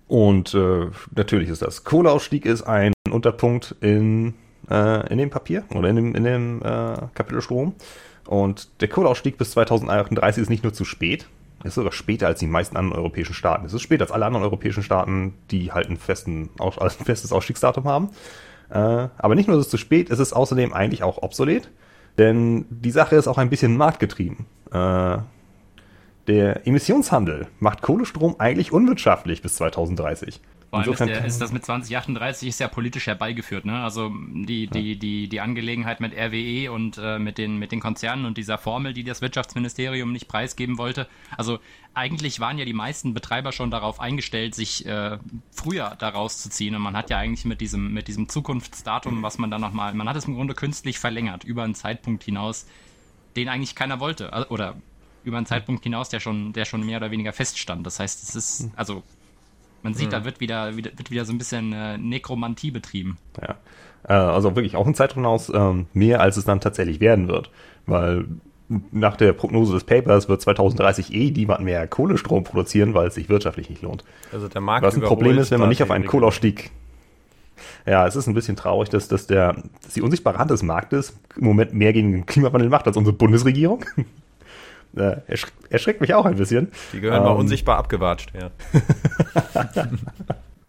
und 0.07 0.53
äh, 0.53 0.87
natürlich 1.15 1.49
ist 1.49 1.61
das. 1.61 1.83
Kohleausstieg 1.83 2.45
ist 2.45 2.61
ein 2.63 2.93
Unterpunkt 3.09 3.75
in, 3.81 4.35
äh, 4.69 5.11
in 5.11 5.17
dem 5.17 5.29
Papier 5.29 5.63
oder 5.73 5.89
in 5.89 5.95
dem, 5.95 6.15
in 6.15 6.23
dem 6.23 6.61
äh, 6.61 6.95
Kapitel 7.13 7.41
Strom. 7.41 7.75
Und 8.27 8.69
der 8.81 8.87
Kohleausstieg 8.87 9.37
bis 9.37 9.51
2038 9.51 10.41
ist 10.41 10.49
nicht 10.49 10.63
nur 10.63 10.73
zu 10.73 10.85
spät, 10.85 11.27
ist 11.63 11.75
sogar 11.75 11.91
später 11.91 12.27
als 12.27 12.39
die 12.39 12.47
meisten 12.47 12.77
anderen 12.77 12.97
europäischen 12.97 13.33
Staaten. 13.33 13.65
Es 13.65 13.73
ist 13.73 13.81
später 13.81 14.03
als 14.03 14.11
alle 14.11 14.25
anderen 14.25 14.43
europäischen 14.43 14.83
Staaten, 14.83 15.33
die 15.51 15.71
halt 15.71 15.89
ein, 15.89 15.97
festen, 15.97 16.49
ein 16.59 16.89
festes 16.89 17.31
Ausstiegsdatum 17.31 17.85
haben. 17.85 18.09
Äh, 18.69 19.07
aber 19.17 19.35
nicht 19.35 19.47
nur 19.47 19.57
ist 19.57 19.65
es 19.65 19.71
zu 19.71 19.77
spät, 19.77 20.09
es 20.09 20.19
ist 20.19 20.33
außerdem 20.33 20.73
eigentlich 20.73 21.03
auch 21.03 21.21
obsolet, 21.21 21.69
denn 22.17 22.65
die 22.69 22.91
Sache 22.91 23.15
ist 23.15 23.27
auch 23.27 23.37
ein 23.37 23.49
bisschen 23.49 23.77
marktgetrieben. 23.77 24.45
Äh, 24.71 25.17
der 26.27 26.65
Emissionshandel 26.65 27.47
macht 27.59 27.81
Kohlestrom 27.81 28.35
eigentlich 28.39 28.71
unwirtschaftlich 28.71 29.41
bis 29.41 29.55
2030. 29.55 30.39
Vor 30.73 30.81
allem 30.81 30.91
ist, 30.91 30.99
der, 31.01 31.23
ist, 31.23 31.39
das 31.39 31.51
mit 31.51 31.63
2038 31.63 32.49
ist 32.49 32.59
ja 32.59 32.67
politisch 32.67 33.05
herbeigeführt, 33.05 33.63
ne? 33.63 33.83
Also 33.83 34.11
die, 34.33 34.65
die, 34.65 34.97
die, 34.97 35.29
die 35.29 35.39
Angelegenheit 35.39 35.99
mit 35.99 36.13
RWE 36.13 36.71
und 36.71 36.97
äh, 36.97 37.19
mit, 37.19 37.37
den, 37.37 37.57
mit 37.57 37.71
den 37.71 37.79
Konzernen 37.79 38.25
und 38.25 38.39
dieser 38.39 38.57
Formel, 38.57 38.91
die 38.91 39.03
das 39.03 39.21
Wirtschaftsministerium 39.21 40.11
nicht 40.11 40.27
preisgeben 40.27 40.79
wollte. 40.79 41.07
Also 41.37 41.59
eigentlich 41.93 42.39
waren 42.39 42.57
ja 42.57 42.65
die 42.65 42.73
meisten 42.73 43.13
Betreiber 43.13 43.51
schon 43.51 43.69
darauf 43.69 43.99
eingestellt, 43.99 44.55
sich 44.55 44.83
äh, 44.87 45.19
früher 45.51 45.95
daraus 45.99 46.41
zu 46.41 46.49
ziehen. 46.49 46.73
Und 46.73 46.81
man 46.81 46.97
hat 46.97 47.11
ja 47.11 47.19
eigentlich 47.19 47.45
mit 47.45 47.61
diesem, 47.61 47.93
mit 47.93 48.07
diesem 48.07 48.27
Zukunftsdatum, 48.27 49.21
was 49.21 49.37
man 49.37 49.51
dann 49.51 49.61
nochmal, 49.61 49.93
man 49.93 50.09
hat 50.09 50.15
es 50.15 50.25
im 50.25 50.33
Grunde 50.33 50.55
künstlich 50.55 50.97
verlängert, 50.97 51.43
über 51.43 51.61
einen 51.61 51.75
Zeitpunkt 51.75 52.23
hinaus, 52.23 52.65
den 53.35 53.47
eigentlich 53.47 53.75
keiner 53.75 53.99
wollte. 53.99 54.47
Oder 54.49 54.75
über 55.23 55.37
einen 55.37 55.45
Zeitpunkt 55.45 55.83
hinaus, 55.83 56.09
der 56.09 56.19
schon, 56.19 56.51
der 56.51 56.65
schon 56.65 56.83
mehr 56.83 56.97
oder 56.97 57.11
weniger 57.11 57.31
feststand. 57.31 57.85
Das 57.85 57.99
heißt, 57.99 58.23
es 58.23 58.35
ist, 58.35 58.71
also 58.75 59.03
man 59.83 59.93
sieht, 59.93 60.07
mhm. 60.07 60.11
da 60.11 60.25
wird 60.25 60.39
wieder, 60.39 60.75
wird 60.75 61.11
wieder 61.11 61.25
so 61.25 61.33
ein 61.33 61.37
bisschen 61.37 61.73
äh, 61.73 61.97
Nekromantie 61.97 62.71
betrieben. 62.71 63.17
Ja. 63.41 63.55
Äh, 64.07 64.13
also 64.13 64.55
wirklich 64.55 64.75
auch 64.75 64.87
ein 64.87 64.95
Zeitraum 64.95 65.25
aus, 65.25 65.51
ähm, 65.53 65.87
mehr 65.93 66.21
als 66.21 66.37
es 66.37 66.45
dann 66.45 66.59
tatsächlich 66.59 66.99
werden 66.99 67.27
wird. 67.27 67.51
Weil 67.85 68.25
nach 68.91 69.17
der 69.17 69.33
Prognose 69.33 69.73
des 69.73 69.83
Papers 69.83 70.29
wird 70.29 70.41
2030 70.41 71.13
eh 71.13 71.31
niemand 71.31 71.61
mehr 71.61 71.85
Kohlestrom 71.87 72.43
produzieren, 72.43 72.93
weil 72.93 73.07
es 73.07 73.15
sich 73.15 73.29
wirtschaftlich 73.29 73.69
nicht 73.69 73.81
lohnt. 73.81 74.03
Also 74.31 74.47
der 74.47 74.61
Markt 74.61 74.85
Was 74.85 74.95
ein 74.95 75.01
Problem 75.01 75.37
ist, 75.37 75.51
wenn 75.51 75.59
man 75.59 75.69
nicht 75.69 75.83
auf 75.83 75.91
einen 75.91 76.05
Kohleausstieg 76.05 76.71
ja, 77.85 78.07
es 78.07 78.15
ist 78.15 78.27
ein 78.27 78.33
bisschen 78.33 78.55
traurig, 78.55 78.89
dass, 78.89 79.07
dass, 79.07 79.27
der, 79.27 79.55
dass 79.81 79.93
die 79.93 80.01
unsichtbare 80.01 80.37
Hand 80.37 80.51
des 80.51 80.63
Marktes 80.63 81.17
im 81.35 81.45
Moment 81.45 81.73
mehr 81.73 81.93
gegen 81.93 82.11
den 82.11 82.25
Klimawandel 82.25 82.69
macht 82.69 82.87
als 82.87 82.97
unsere 82.97 83.15
Bundesregierung. 83.15 83.85
Äh, 84.95 85.17
erschreckt, 85.27 85.53
erschreckt 85.69 86.01
mich 86.01 86.13
auch 86.13 86.25
ein 86.25 86.35
bisschen. 86.35 86.71
Die 86.93 87.01
gehören 87.01 87.19
ähm, 87.19 87.23
mal 87.23 87.31
unsichtbar 87.31 87.77
abgewatscht, 87.77 88.31
ja. 88.33 88.49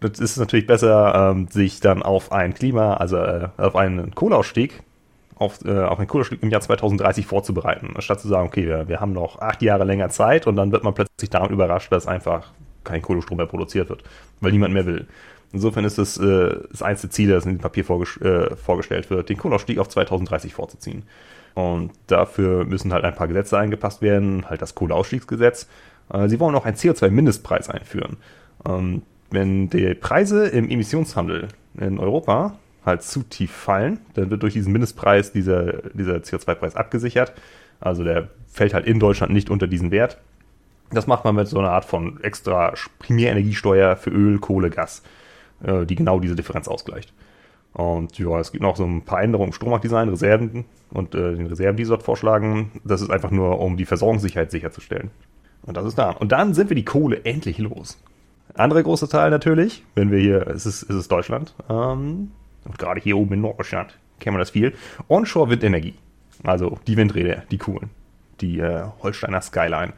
das 0.01 0.19
ist 0.19 0.37
natürlich 0.37 0.67
besser, 0.67 1.33
ähm, 1.33 1.49
sich 1.49 1.81
dann 1.81 2.03
auf 2.03 2.33
ein 2.33 2.55
Klima, 2.55 2.95
also 2.95 3.17
äh, 3.17 3.49
auf 3.57 3.77
einen 3.77 4.15
Kohleausstieg, 4.15 4.83
auf, 5.37 5.65
äh, 5.65 5.79
auf 5.79 5.99
einen 5.99 6.09
Kohleausstieg 6.09 6.43
im 6.43 6.51
Jahr 6.51 6.61
2030 6.61 7.27
vorzubereiten, 7.27 7.91
anstatt 7.95 8.21
zu 8.21 8.29
sagen, 8.29 8.47
okay, 8.47 8.67
wir, 8.67 8.89
wir 8.89 9.01
haben 9.01 9.13
noch 9.13 9.41
acht 9.41 9.63
Jahre 9.63 9.85
länger 9.85 10.11
Zeit 10.11 10.47
und 10.47 10.57
dann 10.57 10.73
wird 10.73 10.85
man 10.85 10.95
plötzlich 10.95 11.31
daran 11.31 11.51
überrascht, 11.51 11.91
dass 11.93 12.07
einfach 12.07 12.53
kein 12.85 13.03
Kohlestrom 13.03 13.39
mehr 13.39 13.47
produziert 13.47 13.89
wird, 13.89 14.05
weil 14.41 14.53
niemand 14.53 14.75
mehr 14.75 14.87
will. 14.87 15.07
Insofern 15.53 15.85
ist 15.85 15.99
es 15.99 16.19
äh, 16.19 16.57
das 16.71 16.83
einzige 16.83 17.11
Ziel, 17.13 17.31
das 17.31 17.47
in 17.47 17.53
dem 17.53 17.61
Papier 17.61 17.85
vorges 17.85 18.17
äh, 18.21 18.55
vorgestellt 18.57 19.09
wird, 19.11 19.29
den 19.29 19.39
Kohleausstieg 19.39 19.79
auf 19.79 19.89
2030 19.89 20.53
vorzuziehen. 20.53 21.05
Und 21.55 21.93
dafür 22.09 22.65
müssen 22.65 22.93
halt 22.93 23.05
ein 23.05 23.15
paar 23.15 23.29
Gesetze 23.29 23.57
eingepasst 23.57 24.03
werden, 24.03 24.49
halt 24.49 24.61
das 24.61 24.75
Kohleausstiegsgesetz. 24.75 25.69
Äh, 26.13 26.29
sie 26.29 26.41
wollen 26.41 26.55
auch 26.55 26.67
einen 26.67 26.77
CO2-Mindestpreis 26.77 27.71
einführen. 27.71 28.17
Ähm, 28.67 29.03
wenn 29.31 29.71
die 29.71 29.95
Preise 29.95 30.47
im 30.47 30.69
Emissionshandel 30.69 31.49
in 31.79 31.99
Europa 31.99 32.59
halt 32.85 33.03
zu 33.03 33.23
tief 33.23 33.53
fallen, 33.53 34.01
dann 34.15 34.31
wird 34.31 34.43
durch 34.43 34.53
diesen 34.53 34.73
Mindestpreis 34.73 35.33
dieser, 35.33 35.91
dieser 35.95 36.17
CO2-Preis 36.17 36.77
abgesichert. 36.77 37.33
Also 37.81 38.05
der 38.05 38.29
fällt 38.49 38.75
halt 38.75 38.87
in 38.87 39.01
Deutschland 39.01 39.33
nicht 39.33 39.51
unter 39.51 39.67
diesen 39.67 39.91
Wert. 39.91 40.19
Das 40.91 41.07
macht 41.07 41.25
man 41.25 41.35
mit 41.35 41.49
so 41.49 41.59
einer 41.59 41.71
Art 41.71 41.85
von 41.85 42.23
extra 42.23 42.75
Primärenergiesteuer 42.99 43.97
für 43.97 44.11
Öl, 44.11 44.39
Kohle, 44.39 44.71
Gas, 44.71 45.03
äh, 45.65 45.87
die 45.87 45.95
genau 45.95 46.21
diese 46.21 46.37
Differenz 46.37 46.69
ausgleicht. 46.69 47.13
Und 47.75 48.19
ja, 48.19 48.39
es 48.39 48.53
gibt 48.53 48.63
noch 48.63 48.77
so 48.77 48.85
ein 48.85 49.03
paar 49.03 49.23
Änderungen 49.23 49.49
im 49.49 49.53
Strommarktdesign, 49.53 50.09
Reserven 50.09 50.65
und 50.93 51.15
äh, 51.15 51.35
den 51.35 51.47
Reserven, 51.47 51.77
die 51.77 51.85
sie 51.85 51.91
dort 51.91 52.05
vorschlagen. 52.05 52.71
Das 52.85 53.03
ist 53.03 53.11
einfach 53.11 53.33
nur, 53.33 53.61
um 53.61 53.77
die 53.77 53.85
Versorgungssicherheit 53.85 54.51
sicherzustellen. 54.51 55.11
Und 55.63 55.77
das 55.77 55.85
ist 55.85 55.99
da. 55.99 56.11
Und 56.11 56.31
dann 56.33 56.55
sind 56.55 56.71
wir 56.71 56.77
die 56.77 56.85
Kohle 56.85 57.25
endlich 57.25 57.59
los. 57.59 57.99
Andere 58.55 58.83
große 58.85 59.09
Teil 59.09 59.31
natürlich, 59.31 59.83
wenn 59.97 60.13
wir 60.13 60.21
hier, 60.21 60.47
es 60.47 60.67
ist, 60.67 60.85
es 60.85 60.95
ist 60.95 61.11
Deutschland, 61.11 61.55
ähm, 61.69 62.31
und 62.65 62.79
gerade 62.79 63.01
hier 63.01 63.17
oben 63.17 63.35
in 63.35 63.41
Norddeutschland 63.41 63.99
kennen 64.21 64.37
wir 64.37 64.41
das 64.41 64.51
viel, 64.51 64.75
Onshore-Windenergie. 65.09 65.95
Also 66.45 66.79
die 66.87 66.97
Windräder, 66.97 67.43
die 67.51 67.59
coolen, 67.59 67.91
die 68.41 68.61
äh, 68.61 68.85
Holsteiner 69.03 69.41
Skyline. 69.41 69.93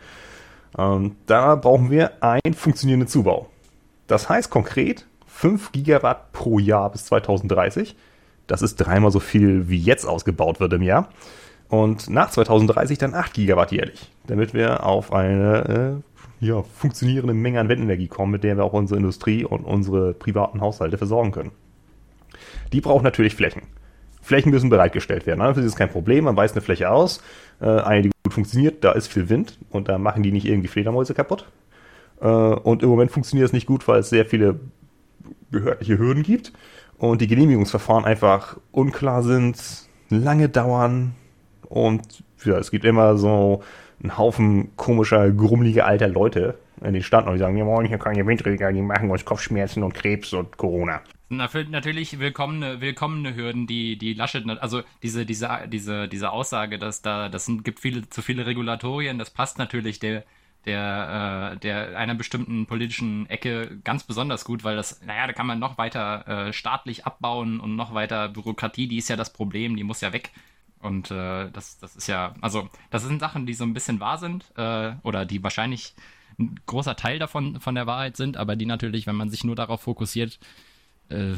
Ähm, 0.78 1.16
da 1.26 1.54
brauchen 1.56 1.90
wir 1.90 2.22
einen 2.22 2.54
funktionierenden 2.54 3.08
Zubau. 3.08 3.48
Das 4.06 4.28
heißt 4.28 4.50
konkret, 4.50 5.06
5 5.36 5.72
Gigawatt 5.72 6.32
pro 6.32 6.58
Jahr 6.58 6.90
bis 6.90 7.04
2030. 7.04 7.94
Das 8.46 8.62
ist 8.62 8.76
dreimal 8.76 9.10
so 9.10 9.20
viel, 9.20 9.68
wie 9.68 9.78
jetzt 9.78 10.06
ausgebaut 10.06 10.60
wird 10.60 10.72
im 10.72 10.80
Jahr. 10.82 11.10
Und 11.68 12.08
nach 12.08 12.30
2030 12.30 12.96
dann 12.96 13.12
8 13.12 13.34
Gigawatt 13.34 13.70
jährlich, 13.70 14.10
damit 14.26 14.54
wir 14.54 14.86
auf 14.86 15.12
eine 15.12 16.02
äh, 16.40 16.46
ja, 16.46 16.62
funktionierende 16.62 17.34
Menge 17.34 17.60
an 17.60 17.68
Windenergie 17.68 18.08
kommen, 18.08 18.32
mit 18.32 18.44
der 18.44 18.56
wir 18.56 18.64
auch 18.64 18.72
unsere 18.72 18.98
Industrie 18.98 19.44
und 19.44 19.64
unsere 19.64 20.14
privaten 20.14 20.62
Haushalte 20.62 20.96
versorgen 20.96 21.32
können. 21.32 21.50
Die 22.72 22.80
brauchen 22.80 23.04
natürlich 23.04 23.34
Flächen. 23.34 23.62
Flächen 24.22 24.50
müssen 24.50 24.70
bereitgestellt 24.70 25.26
werden. 25.26 25.40
Das 25.40 25.58
ist 25.58 25.76
kein 25.76 25.90
Problem, 25.90 26.24
man 26.24 26.36
weist 26.36 26.54
eine 26.54 26.62
Fläche 26.62 26.90
aus, 26.90 27.20
äh, 27.60 27.66
eine, 27.66 28.02
die 28.02 28.10
gut 28.24 28.32
funktioniert, 28.32 28.82
da 28.84 28.92
ist 28.92 29.08
viel 29.08 29.28
Wind 29.28 29.58
und 29.68 29.88
da 29.88 29.98
machen 29.98 30.22
die 30.22 30.32
nicht 30.32 30.46
irgendwie 30.46 30.68
Fledermäuse 30.68 31.12
kaputt. 31.12 31.46
Äh, 32.22 32.26
und 32.26 32.82
im 32.82 32.88
Moment 32.88 33.10
funktioniert 33.10 33.48
es 33.48 33.52
nicht 33.52 33.66
gut, 33.66 33.86
weil 33.86 34.00
es 34.00 34.08
sehr 34.08 34.24
viele 34.24 34.58
behördliche 35.50 35.98
Hürden 35.98 36.22
gibt 36.22 36.52
und 36.98 37.20
die 37.20 37.26
Genehmigungsverfahren 37.26 38.04
einfach 38.04 38.58
unklar 38.72 39.22
sind, 39.22 39.56
lange 40.08 40.48
dauern 40.48 41.14
und 41.68 42.24
ja, 42.44 42.58
es 42.58 42.70
gibt 42.70 42.84
immer 42.84 43.16
so 43.16 43.62
einen 44.02 44.18
Haufen 44.18 44.76
komischer, 44.76 45.30
grummeliger 45.30 45.86
alter 45.86 46.08
Leute 46.08 46.58
in 46.84 46.92
den 46.92 47.02
Stand 47.02 47.26
und 47.26 47.34
die 47.34 47.38
sagen, 47.38 47.56
ja 47.56 47.64
moin, 47.64 47.86
hier 47.86 47.98
kann 47.98 48.16
ich 48.16 48.26
Windräder, 48.26 48.72
die 48.72 48.82
machen 48.82 49.10
uns 49.10 49.24
Kopfschmerzen 49.24 49.82
und 49.82 49.94
Krebs 49.94 50.32
und 50.32 50.56
Corona. 50.56 51.00
Natürlich 51.28 52.20
willkommene, 52.20 52.80
willkommene 52.80 53.34
Hürden, 53.34 53.66
die, 53.66 53.98
die 53.98 54.14
Laschet, 54.14 54.44
also 54.60 54.82
diese, 55.02 55.26
diese, 55.26 55.48
diese, 55.66 56.06
diese 56.06 56.30
Aussage, 56.30 56.78
dass 56.78 57.02
da, 57.02 57.28
das 57.28 57.46
sind, 57.46 57.64
gibt 57.64 57.80
viele, 57.80 58.08
zu 58.08 58.22
viele 58.22 58.46
Regulatorien, 58.46 59.18
das 59.18 59.30
passt 59.30 59.58
natürlich 59.58 59.98
der, 59.98 60.22
der, 60.66 61.52
äh, 61.54 61.58
der 61.58 61.96
einer 61.96 62.14
bestimmten 62.14 62.66
politischen 62.66 63.28
Ecke 63.30 63.78
ganz 63.84 64.04
besonders 64.04 64.44
gut, 64.44 64.64
weil 64.64 64.76
das, 64.76 65.00
naja, 65.02 65.26
da 65.26 65.32
kann 65.32 65.46
man 65.46 65.58
noch 65.58 65.78
weiter 65.78 66.48
äh, 66.48 66.52
staatlich 66.52 67.06
abbauen 67.06 67.60
und 67.60 67.76
noch 67.76 67.94
weiter 67.94 68.28
Bürokratie, 68.28 68.88
die 68.88 68.98
ist 68.98 69.08
ja 69.08 69.16
das 69.16 69.32
Problem, 69.32 69.76
die 69.76 69.84
muss 69.84 70.00
ja 70.00 70.12
weg. 70.12 70.30
Und 70.80 71.10
äh, 71.10 71.50
das, 71.50 71.78
das 71.78 71.96
ist 71.96 72.06
ja, 72.06 72.34
also 72.40 72.68
das 72.90 73.02
sind 73.04 73.20
Sachen, 73.20 73.46
die 73.46 73.54
so 73.54 73.64
ein 73.64 73.74
bisschen 73.74 74.00
wahr 74.00 74.18
sind 74.18 74.44
äh, 74.56 74.92
oder 75.02 75.24
die 75.24 75.42
wahrscheinlich 75.42 75.94
ein 76.38 76.60
großer 76.66 76.96
Teil 76.96 77.18
davon 77.18 77.60
von 77.60 77.74
der 77.74 77.86
Wahrheit 77.86 78.16
sind, 78.16 78.36
aber 78.36 78.56
die 78.56 78.66
natürlich, 78.66 79.06
wenn 79.06 79.16
man 79.16 79.30
sich 79.30 79.44
nur 79.44 79.56
darauf 79.56 79.82
fokussiert, 79.82 80.38
äh, 81.08 81.32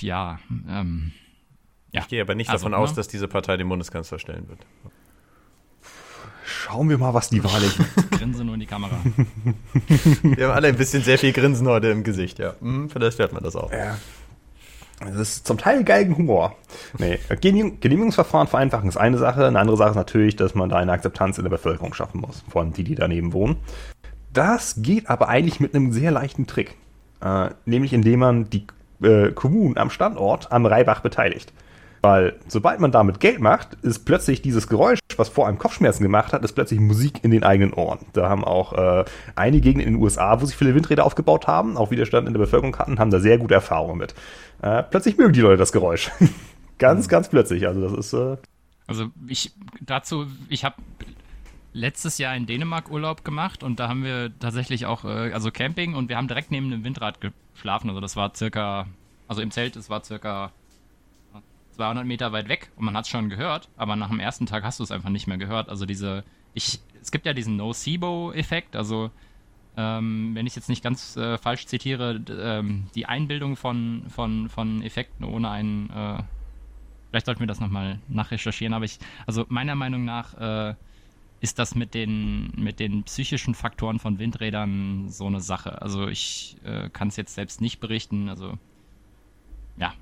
ja, 0.00 0.40
ähm, 0.68 1.12
ja. 1.92 2.02
Ich 2.02 2.08
gehe 2.08 2.22
aber 2.22 2.34
nicht 2.34 2.50
also, 2.50 2.64
davon 2.64 2.72
ne? 2.72 2.78
aus, 2.78 2.94
dass 2.94 3.08
diese 3.08 3.28
Partei 3.28 3.56
den 3.56 3.68
Bundeskanzler 3.68 4.18
stellen 4.18 4.48
wird. 4.48 4.60
Schauen 6.60 6.90
wir 6.90 6.98
mal, 6.98 7.14
was 7.14 7.30
die 7.30 7.42
Wahl 7.42 7.62
ist. 7.62 7.78
Grinsen 8.10 8.44
nur 8.44 8.54
in 8.54 8.60
die 8.60 8.66
Kamera. 8.66 8.98
wir 10.22 10.46
haben 10.46 10.54
alle 10.54 10.68
ein 10.68 10.76
bisschen 10.76 11.02
sehr 11.02 11.18
viel 11.18 11.32
Grinsen 11.32 11.66
heute 11.66 11.88
im 11.88 12.04
Gesicht, 12.04 12.38
ja. 12.38 12.52
Hm, 12.60 12.90
vielleicht 12.90 13.18
hört 13.18 13.32
man 13.32 13.42
das 13.42 13.56
auch. 13.56 13.72
Ja. 13.72 13.96
Das 15.00 15.16
ist 15.16 15.46
zum 15.46 15.56
Teil 15.56 15.84
Geigenhumor. 15.84 16.54
Nee, 16.98 17.18
Genehmigungsverfahren 17.40 18.46
vereinfachen 18.46 18.90
ist 18.90 18.98
eine 18.98 19.16
Sache. 19.16 19.46
Eine 19.46 19.58
andere 19.58 19.78
Sache 19.78 19.90
ist 19.90 19.96
natürlich, 19.96 20.36
dass 20.36 20.54
man 20.54 20.68
da 20.68 20.76
eine 20.76 20.92
Akzeptanz 20.92 21.38
in 21.38 21.44
der 21.44 21.50
Bevölkerung 21.50 21.94
schaffen 21.94 22.20
muss. 22.20 22.44
Vor 22.50 22.60
allem 22.60 22.74
die, 22.74 22.84
die 22.84 22.94
daneben 22.94 23.32
wohnen. 23.32 23.56
Das 24.34 24.74
geht 24.82 25.08
aber 25.08 25.30
eigentlich 25.30 25.60
mit 25.60 25.74
einem 25.74 25.92
sehr 25.92 26.10
leichten 26.10 26.46
Trick. 26.46 26.76
Äh, 27.22 27.48
nämlich 27.64 27.94
indem 27.94 28.20
man 28.20 28.50
die 28.50 28.66
äh, 29.02 29.32
Kommunen 29.32 29.78
am 29.78 29.88
Standort 29.88 30.52
am 30.52 30.66
Reibach 30.66 31.00
beteiligt. 31.00 31.54
Weil 32.02 32.38
sobald 32.48 32.80
man 32.80 32.92
damit 32.92 33.20
Geld 33.20 33.40
macht, 33.40 33.74
ist 33.82 34.06
plötzlich 34.06 34.40
dieses 34.40 34.68
Geräusch, 34.68 35.00
was 35.16 35.28
vor 35.28 35.46
einem 35.46 35.58
Kopfschmerzen 35.58 36.02
gemacht 36.02 36.32
hat, 36.32 36.42
ist 36.44 36.54
plötzlich 36.54 36.80
Musik 36.80 37.22
in 37.22 37.30
den 37.30 37.44
eigenen 37.44 37.74
Ohren. 37.74 37.98
Da 38.14 38.28
haben 38.28 38.42
auch 38.42 38.72
äh, 38.72 39.04
einige 39.36 39.62
Gegenden 39.62 39.86
in 39.86 39.94
den 39.94 40.02
USA, 40.02 40.40
wo 40.40 40.46
sich 40.46 40.56
viele 40.56 40.74
Windräder 40.74 41.04
aufgebaut 41.04 41.46
haben, 41.46 41.76
auch 41.76 41.90
Widerstand 41.90 42.26
in 42.26 42.32
der 42.32 42.40
Bevölkerung 42.40 42.76
hatten, 42.78 42.98
haben 42.98 43.10
da 43.10 43.20
sehr 43.20 43.36
gute 43.36 43.54
Erfahrungen 43.54 43.98
mit. 43.98 44.14
Äh, 44.62 44.82
plötzlich 44.84 45.18
mögen 45.18 45.34
die 45.34 45.40
Leute 45.40 45.58
das 45.58 45.72
Geräusch. 45.72 46.10
ganz, 46.78 47.06
mhm. 47.06 47.10
ganz 47.10 47.28
plötzlich. 47.28 47.66
Also 47.66 47.82
das 47.82 47.92
ist. 47.92 48.12
Äh 48.14 48.36
also 48.86 49.06
ich 49.28 49.52
dazu, 49.82 50.26
ich 50.48 50.64
habe 50.64 50.76
letztes 51.72 52.18
Jahr 52.18 52.34
in 52.34 52.46
Dänemark 52.46 52.90
Urlaub 52.90 53.24
gemacht 53.24 53.62
und 53.62 53.78
da 53.78 53.88
haben 53.88 54.02
wir 54.02 54.32
tatsächlich 54.40 54.86
auch, 54.86 55.04
äh, 55.04 55.32
also 55.32 55.50
Camping 55.50 55.94
und 55.94 56.08
wir 56.08 56.16
haben 56.16 56.28
direkt 56.28 56.50
neben 56.50 56.70
dem 56.70 56.82
Windrad 56.82 57.18
geschlafen. 57.20 57.90
Also 57.90 58.00
das 58.00 58.16
war 58.16 58.34
circa, 58.34 58.86
also 59.28 59.42
im 59.42 59.50
Zelt, 59.50 59.76
es 59.76 59.90
war 59.90 60.02
circa 60.02 60.50
200 61.80 62.04
Meter 62.04 62.30
weit 62.32 62.48
weg 62.48 62.70
und 62.76 62.84
man 62.84 62.94
hat 62.94 63.06
es 63.06 63.10
schon 63.10 63.30
gehört, 63.30 63.70
aber 63.78 63.96
nach 63.96 64.10
dem 64.10 64.20
ersten 64.20 64.44
Tag 64.44 64.64
hast 64.64 64.80
du 64.80 64.84
es 64.84 64.90
einfach 64.90 65.08
nicht 65.08 65.26
mehr 65.26 65.38
gehört. 65.38 65.70
Also 65.70 65.86
diese, 65.86 66.24
ich, 66.52 66.78
es 67.00 67.10
gibt 67.10 67.24
ja 67.24 67.32
diesen 67.32 67.56
Nocebo-Effekt, 67.56 68.76
also 68.76 69.10
ähm, 69.78 70.34
wenn 70.34 70.46
ich 70.46 70.54
jetzt 70.54 70.68
nicht 70.68 70.84
ganz 70.84 71.16
äh, 71.16 71.38
falsch 71.38 71.64
zitiere, 71.64 72.20
ähm, 72.28 72.88
die 72.94 73.06
Einbildung 73.06 73.56
von, 73.56 74.04
von, 74.10 74.50
von 74.50 74.82
Effekten 74.82 75.24
ohne 75.24 75.48
einen, 75.48 75.88
äh, 75.88 76.22
vielleicht 77.08 77.24
sollten 77.24 77.40
wir 77.40 77.46
das 77.46 77.60
nochmal 77.60 77.98
nachrecherchieren, 78.08 78.74
aber 78.74 78.84
ich, 78.84 78.98
also 79.26 79.46
meiner 79.48 79.74
Meinung 79.74 80.04
nach 80.04 80.34
äh, 80.34 80.74
ist 81.40 81.58
das 81.58 81.74
mit 81.74 81.94
den, 81.94 82.52
mit 82.56 82.78
den 82.78 83.04
psychischen 83.04 83.54
Faktoren 83.54 83.98
von 83.98 84.18
Windrädern 84.18 85.08
so 85.08 85.26
eine 85.26 85.40
Sache. 85.40 85.80
Also 85.80 86.08
ich 86.08 86.58
äh, 86.62 86.90
kann 86.90 87.08
es 87.08 87.16
jetzt 87.16 87.34
selbst 87.34 87.62
nicht 87.62 87.80
berichten, 87.80 88.28
also 88.28 88.58
ja, 89.78 89.94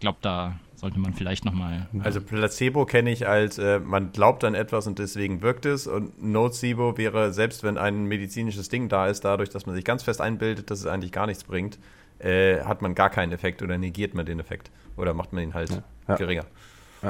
glaube, 0.00 0.18
da 0.22 0.56
sollte 0.74 0.98
man 0.98 1.12
vielleicht 1.12 1.44
nochmal. 1.44 1.88
Also 2.02 2.20
Placebo 2.20 2.86
kenne 2.86 3.10
ich 3.10 3.28
als, 3.28 3.58
äh, 3.58 3.80
man 3.80 4.12
glaubt 4.12 4.44
an 4.44 4.54
etwas 4.54 4.86
und 4.86 4.98
deswegen 4.98 5.42
wirkt 5.42 5.66
es. 5.66 5.86
Und 5.86 6.22
Nocebo 6.22 6.96
wäre, 6.96 7.32
selbst 7.32 7.62
wenn 7.62 7.76
ein 7.76 8.04
medizinisches 8.04 8.68
Ding 8.70 8.88
da 8.88 9.06
ist, 9.06 9.24
dadurch, 9.24 9.50
dass 9.50 9.66
man 9.66 9.74
sich 9.74 9.84
ganz 9.84 10.02
fest 10.02 10.20
einbildet, 10.20 10.70
dass 10.70 10.80
es 10.80 10.86
eigentlich 10.86 11.12
gar 11.12 11.26
nichts 11.26 11.44
bringt, 11.44 11.78
äh, 12.18 12.60
hat 12.60 12.82
man 12.82 12.94
gar 12.94 13.10
keinen 13.10 13.32
Effekt 13.32 13.62
oder 13.62 13.76
negiert 13.78 14.14
man 14.14 14.24
den 14.24 14.40
Effekt. 14.40 14.70
Oder 14.96 15.14
macht 15.14 15.32
man 15.32 15.42
ihn 15.44 15.54
halt 15.54 15.70
ja. 15.70 15.82
Ja. 16.08 16.14
geringer. 16.16 16.44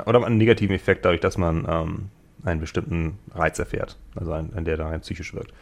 Oder 0.06 0.24
einen 0.24 0.36
negativen 0.36 0.74
Effekt 0.74 1.04
dadurch, 1.04 1.20
dass 1.20 1.38
man 1.38 1.66
ähm, 1.68 2.08
einen 2.44 2.60
bestimmten 2.60 3.18
Reiz 3.34 3.58
erfährt. 3.58 3.98
Also 4.14 4.32
einen, 4.32 4.52
einen 4.54 4.64
der 4.64 4.76
da 4.76 4.96
psychisch 4.98 5.34
wirkt. 5.34 5.52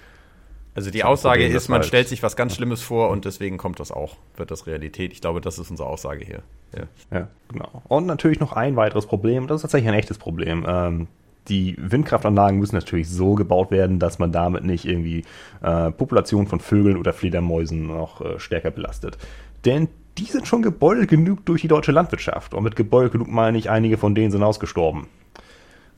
Also 0.79 0.93
die 0.93 1.03
Aussage 1.03 1.41
Problem, 1.41 1.57
ist, 1.57 1.69
man 1.69 1.81
halt 1.81 1.89
stellt 1.89 2.09
sich 2.09 2.23
was 2.23 2.37
ganz 2.37 2.55
Schlimmes 2.55 2.83
vor 2.83 3.11
und 3.11 3.25
deswegen 3.25 3.59
kommt 3.59 3.81
das 3.81 3.91
auch, 3.91 4.15
wird 4.37 4.53
das 4.53 4.69
Realität. 4.69 5.13
Ich 5.13 5.21
glaube, 5.21 5.41
das 5.41 5.59
ist 5.59 5.73
unsere 5.73 5.89
Aussage 5.89 6.25
hier. 6.25 6.43
Ja, 6.73 6.85
ja 7.11 7.29
genau. 7.49 7.83
Und 7.89 8.07
natürlich 8.07 8.39
noch 8.39 8.53
ein 8.53 8.77
weiteres 8.77 9.07
Problem, 9.07 9.49
das 9.49 9.57
ist 9.57 9.63
tatsächlich 9.63 9.89
ein 9.89 9.99
echtes 9.99 10.19
Problem. 10.19 10.65
Ähm, 10.69 11.09
die 11.49 11.75
Windkraftanlagen 11.81 12.61
müssen 12.61 12.77
natürlich 12.77 13.09
so 13.09 13.35
gebaut 13.35 13.73
werden, 13.73 13.99
dass 13.99 14.21
man 14.21 14.31
damit 14.31 14.63
nicht 14.63 14.85
irgendwie 14.85 15.25
äh, 15.63 15.91
Populationen 15.91 16.47
von 16.47 16.61
Vögeln 16.61 16.97
oder 16.97 17.13
Fledermäusen 17.13 17.89
noch 17.89 18.21
äh, 18.21 18.39
stärker 18.39 18.71
belastet. 18.71 19.19
Denn 19.65 19.89
die 20.17 20.27
sind 20.27 20.47
schon 20.47 20.63
gebeutelt 20.63 21.11
genug 21.11 21.45
durch 21.45 21.63
die 21.63 21.69
deutsche 21.69 21.91
Landwirtschaft. 21.91 22.55
Und 22.55 22.63
mit 22.63 22.77
gebeutelt 22.77 23.11
genug 23.11 23.27
meine 23.27 23.59
ich, 23.59 23.69
einige 23.69 23.99
von 23.99 24.15
denen 24.15 24.31
sind 24.31 24.45
ausgestorben. 24.45 25.09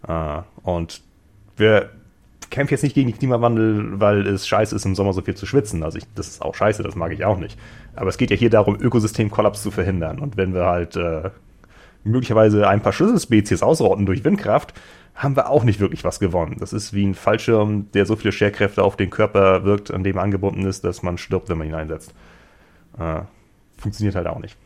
Äh, 0.08 0.40
und 0.62 1.02
wir 1.58 1.90
kämpfe 2.50 2.74
jetzt 2.74 2.82
nicht 2.82 2.94
gegen 2.94 3.08
den 3.08 3.18
Klimawandel, 3.18 4.00
weil 4.00 4.26
es 4.26 4.46
scheiße 4.46 4.74
ist, 4.74 4.84
im 4.84 4.94
Sommer 4.94 5.12
so 5.12 5.22
viel 5.22 5.34
zu 5.34 5.46
schwitzen. 5.46 5.82
Also 5.82 5.98
ich, 5.98 6.04
das 6.14 6.28
ist 6.28 6.42
auch 6.42 6.54
scheiße, 6.54 6.82
das 6.82 6.96
mag 6.96 7.12
ich 7.12 7.24
auch 7.24 7.38
nicht. 7.38 7.58
Aber 7.94 8.10
es 8.10 8.18
geht 8.18 8.30
ja 8.30 8.36
hier 8.36 8.50
darum, 8.50 8.76
Ökosystemkollaps 8.80 9.62
zu 9.62 9.70
verhindern. 9.70 10.18
Und 10.18 10.36
wenn 10.36 10.52
wir 10.52 10.66
halt 10.66 10.96
äh, 10.96 11.30
möglicherweise 12.04 12.68
ein 12.68 12.82
paar 12.82 12.92
Schlüsselspezies 12.92 13.62
ausrotten 13.62 14.06
durch 14.06 14.24
Windkraft, 14.24 14.74
haben 15.14 15.36
wir 15.36 15.50
auch 15.50 15.64
nicht 15.64 15.80
wirklich 15.80 16.04
was 16.04 16.18
gewonnen. 16.18 16.56
Das 16.60 16.72
ist 16.72 16.92
wie 16.94 17.04
ein 17.04 17.14
Fallschirm, 17.14 17.90
der 17.92 18.06
so 18.06 18.16
viele 18.16 18.32
Scherkräfte 18.32 18.82
auf 18.82 18.96
den 18.96 19.10
Körper 19.10 19.64
wirkt, 19.64 19.90
an 19.90 20.02
dem 20.02 20.18
angebunden 20.18 20.64
ist, 20.66 20.84
dass 20.84 21.02
man 21.02 21.18
stirbt, 21.18 21.48
wenn 21.48 21.58
man 21.58 21.68
ihn 21.68 21.74
einsetzt. 21.74 22.14
Äh, 22.98 23.22
funktioniert 23.76 24.16
halt 24.16 24.26
auch 24.26 24.38
nicht. 24.38 24.56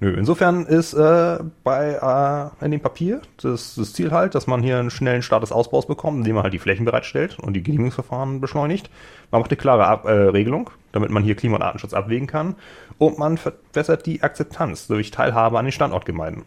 Nö, 0.00 0.14
insofern 0.16 0.64
ist 0.64 0.94
äh, 0.94 1.38
bei 1.64 2.52
äh, 2.60 2.64
in 2.64 2.70
dem 2.70 2.80
Papier 2.80 3.20
das, 3.42 3.74
das 3.74 3.92
Ziel 3.94 4.12
halt, 4.12 4.36
dass 4.36 4.46
man 4.46 4.62
hier 4.62 4.78
einen 4.78 4.90
schnellen 4.90 5.22
Start 5.22 5.42
des 5.42 5.50
Ausbaus 5.50 5.88
bekommt, 5.88 6.18
indem 6.18 6.36
man 6.36 6.44
halt 6.44 6.54
die 6.54 6.60
Flächen 6.60 6.84
bereitstellt 6.84 7.36
und 7.40 7.54
die 7.54 7.64
Genehmigungsverfahren 7.64 8.40
beschleunigt. 8.40 8.90
Man 9.32 9.40
macht 9.40 9.50
eine 9.50 9.56
klare 9.56 9.86
Ab 9.86 10.04
äh, 10.04 10.10
Regelung, 10.10 10.70
damit 10.92 11.10
man 11.10 11.24
hier 11.24 11.34
Klima- 11.34 11.56
und 11.56 11.62
Artenschutz 11.62 11.94
abwägen 11.94 12.28
kann. 12.28 12.54
Und 12.98 13.18
man 13.18 13.38
verbessert 13.38 14.06
die 14.06 14.22
Akzeptanz 14.22 14.86
durch 14.86 15.10
Teilhabe 15.10 15.58
an 15.58 15.64
den 15.64 15.72
Standortgemeinden. 15.72 16.44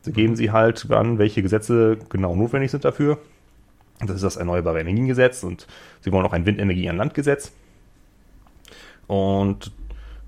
So 0.00 0.10
geben 0.10 0.34
sie 0.34 0.50
halt 0.50 0.90
an, 0.90 1.18
welche 1.18 1.42
Gesetze 1.42 1.98
genau 2.08 2.34
notwendig 2.34 2.72
sind 2.72 2.84
dafür. 2.84 3.18
Das 4.00 4.16
ist 4.16 4.24
das 4.24 4.36
Erneuerbare 4.36 4.80
Energiengesetz 4.80 5.44
und 5.44 5.68
sie 6.00 6.10
wollen 6.10 6.26
auch 6.26 6.32
ein 6.32 6.46
Windenergie 6.46 6.88
an 6.88 6.96
Landgesetz. 6.96 7.52
Und 9.06 9.70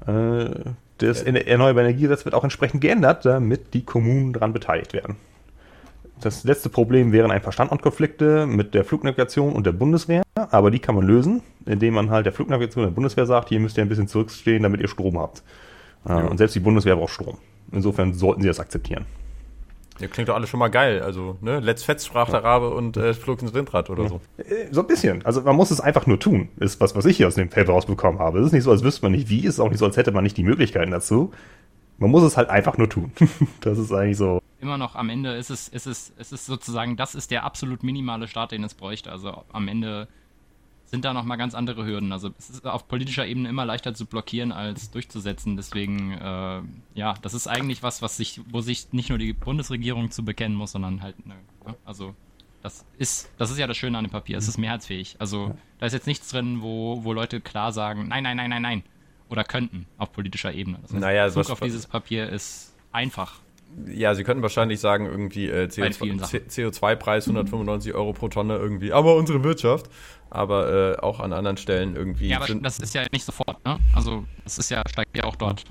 äh, 0.06 0.70
das 0.98 1.22
Erneuerbare 1.22 1.86
Energiegesetz 1.86 2.24
wird 2.24 2.34
auch 2.34 2.44
entsprechend 2.44 2.80
geändert, 2.80 3.24
damit 3.24 3.74
die 3.74 3.84
Kommunen 3.84 4.32
daran 4.32 4.52
beteiligt 4.52 4.92
werden. 4.92 5.16
Das 6.20 6.44
letzte 6.44 6.68
Problem 6.68 7.12
wären 7.12 7.30
ein 7.30 7.42
paar 7.42 7.52
Standortkonflikte 7.52 8.46
mit 8.46 8.72
der 8.74 8.84
Flugnavigation 8.84 9.52
und 9.52 9.66
der 9.66 9.72
Bundeswehr, 9.72 10.22
aber 10.34 10.70
die 10.70 10.78
kann 10.78 10.94
man 10.94 11.04
lösen, 11.04 11.42
indem 11.66 11.94
man 11.94 12.10
halt 12.10 12.26
der 12.26 12.32
Flugnavigation 12.32 12.84
und 12.84 12.90
der 12.90 12.94
Bundeswehr 12.94 13.26
sagt, 13.26 13.48
hier 13.48 13.60
müsst 13.60 13.76
ihr 13.76 13.82
ein 13.82 13.88
bisschen 13.88 14.08
zurückstehen, 14.08 14.62
damit 14.62 14.80
ihr 14.80 14.88
Strom 14.88 15.18
habt. 15.18 15.42
Ja. 16.08 16.18
Und 16.18 16.38
selbst 16.38 16.54
die 16.54 16.60
Bundeswehr 16.60 16.96
braucht 16.96 17.12
Strom. 17.12 17.38
Insofern 17.72 18.14
sollten 18.14 18.42
sie 18.42 18.48
das 18.48 18.60
akzeptieren. 18.60 19.06
Ja, 20.00 20.08
klingt 20.08 20.28
doch 20.28 20.34
alles 20.34 20.50
schon 20.50 20.58
mal 20.58 20.68
geil. 20.68 21.02
Also, 21.02 21.36
ne, 21.40 21.60
Let's 21.60 21.84
Fetz 21.84 22.04
sprach 22.04 22.28
der 22.28 22.42
Rabe 22.42 22.70
und 22.70 22.96
äh, 22.96 23.14
flog 23.14 23.40
ins 23.42 23.54
Windrad 23.54 23.90
oder 23.90 24.08
so. 24.08 24.20
Äh, 24.38 24.66
so 24.72 24.80
ein 24.80 24.86
bisschen. 24.88 25.24
Also, 25.24 25.42
man 25.42 25.54
muss 25.54 25.70
es 25.70 25.80
einfach 25.80 26.06
nur 26.06 26.18
tun, 26.18 26.48
ist 26.58 26.80
was, 26.80 26.96
was 26.96 27.04
ich 27.04 27.16
hier 27.16 27.28
aus 27.28 27.36
dem 27.36 27.48
Paper 27.48 27.72
rausbekommen 27.72 28.18
habe. 28.20 28.40
Es 28.40 28.46
ist 28.46 28.52
nicht 28.52 28.64
so, 28.64 28.72
als 28.72 28.82
wüsste 28.82 29.02
man 29.02 29.12
nicht 29.12 29.28
wie, 29.28 29.40
es 29.40 29.54
ist 29.54 29.60
auch 29.60 29.68
nicht 29.68 29.78
so, 29.78 29.84
als 29.84 29.96
hätte 29.96 30.10
man 30.10 30.24
nicht 30.24 30.36
die 30.36 30.42
Möglichkeiten 30.42 30.90
dazu. 30.90 31.32
Man 31.98 32.10
muss 32.10 32.24
es 32.24 32.36
halt 32.36 32.50
einfach 32.50 32.76
nur 32.76 32.88
tun. 32.88 33.12
das 33.60 33.78
ist 33.78 33.92
eigentlich 33.92 34.16
so. 34.16 34.40
Immer 34.60 34.78
noch 34.78 34.96
am 34.96 35.10
Ende 35.10 35.34
ist 35.34 35.50
es, 35.50 35.68
ist 35.68 35.86
es, 35.86 36.12
ist 36.18 36.32
es 36.32 36.46
sozusagen, 36.46 36.96
das 36.96 37.14
ist 37.14 37.30
der 37.30 37.44
absolut 37.44 37.84
minimale 37.84 38.26
Start, 38.26 38.50
den 38.50 38.64
es 38.64 38.74
bräuchte. 38.74 39.12
Also, 39.12 39.44
am 39.52 39.68
Ende 39.68 40.08
sind 40.94 41.04
da 41.04 41.12
nochmal 41.12 41.36
ganz 41.38 41.56
andere 41.56 41.84
Hürden. 41.84 42.12
Also 42.12 42.30
es 42.38 42.50
ist 42.50 42.64
auf 42.64 42.86
politischer 42.86 43.26
Ebene 43.26 43.48
immer 43.48 43.64
leichter 43.64 43.94
zu 43.94 44.06
blockieren 44.06 44.52
als 44.52 44.92
durchzusetzen. 44.92 45.56
Deswegen, 45.56 46.12
äh, 46.12 46.60
ja, 46.94 47.14
das 47.20 47.34
ist 47.34 47.48
eigentlich 47.48 47.82
was, 47.82 48.00
was 48.00 48.16
sich, 48.16 48.40
wo 48.48 48.60
sich 48.60 48.92
nicht 48.92 49.08
nur 49.08 49.18
die 49.18 49.32
Bundesregierung 49.32 50.12
zu 50.12 50.24
bekennen 50.24 50.54
muss, 50.54 50.70
sondern 50.70 51.02
halt, 51.02 51.26
ne, 51.26 51.34
also 51.84 52.14
das 52.62 52.86
ist, 52.96 53.28
das 53.38 53.50
ist 53.50 53.58
ja 53.58 53.66
das 53.66 53.76
Schöne 53.76 53.98
an 53.98 54.04
dem 54.04 54.12
Papier. 54.12 54.38
Es 54.38 54.46
ist 54.46 54.56
mehrheitsfähig. 54.56 55.16
Also 55.18 55.56
da 55.80 55.86
ist 55.86 55.94
jetzt 55.94 56.06
nichts 56.06 56.28
drin, 56.28 56.62
wo, 56.62 57.02
wo 57.02 57.12
Leute 57.12 57.40
klar 57.40 57.72
sagen, 57.72 58.06
nein, 58.06 58.22
nein, 58.22 58.36
nein, 58.36 58.50
nein, 58.50 58.62
nein. 58.62 58.82
Oder 59.28 59.42
könnten 59.42 59.86
auf 59.98 60.12
politischer 60.12 60.54
Ebene. 60.54 60.78
Das 60.80 60.92
heißt, 60.92 61.00
naja, 61.00 61.28
Zug 61.28 61.50
auf 61.50 61.58
dieses 61.60 61.88
Papier 61.88 62.28
ist 62.28 62.72
einfach. 62.92 63.40
Ja, 63.86 64.14
sie 64.14 64.24
könnten 64.24 64.42
wahrscheinlich 64.42 64.80
sagen, 64.80 65.06
irgendwie 65.06 65.48
äh, 65.48 65.66
CO2-Preis 65.66 67.26
195 67.26 67.94
Euro 67.94 68.12
pro 68.12 68.28
Tonne 68.28 68.56
irgendwie, 68.56 68.92
aber 68.92 69.16
unsere 69.16 69.42
Wirtschaft 69.42 69.90
aber 70.34 70.96
äh, 70.96 70.96
auch 70.98 71.20
an 71.20 71.32
anderen 71.32 71.56
Stellen 71.56 71.94
irgendwie. 71.94 72.28
Ja, 72.28 72.40
aber 72.40 72.52
das 72.56 72.80
ist 72.80 72.92
ja 72.94 73.02
nicht 73.12 73.24
sofort, 73.24 73.64
ne? 73.64 73.78
Also, 73.94 74.24
das 74.42 74.58
ist 74.58 74.70
ja, 74.70 74.82
steigt 74.88 75.16
ja 75.16 75.24
auch 75.24 75.36
dort. 75.36 75.64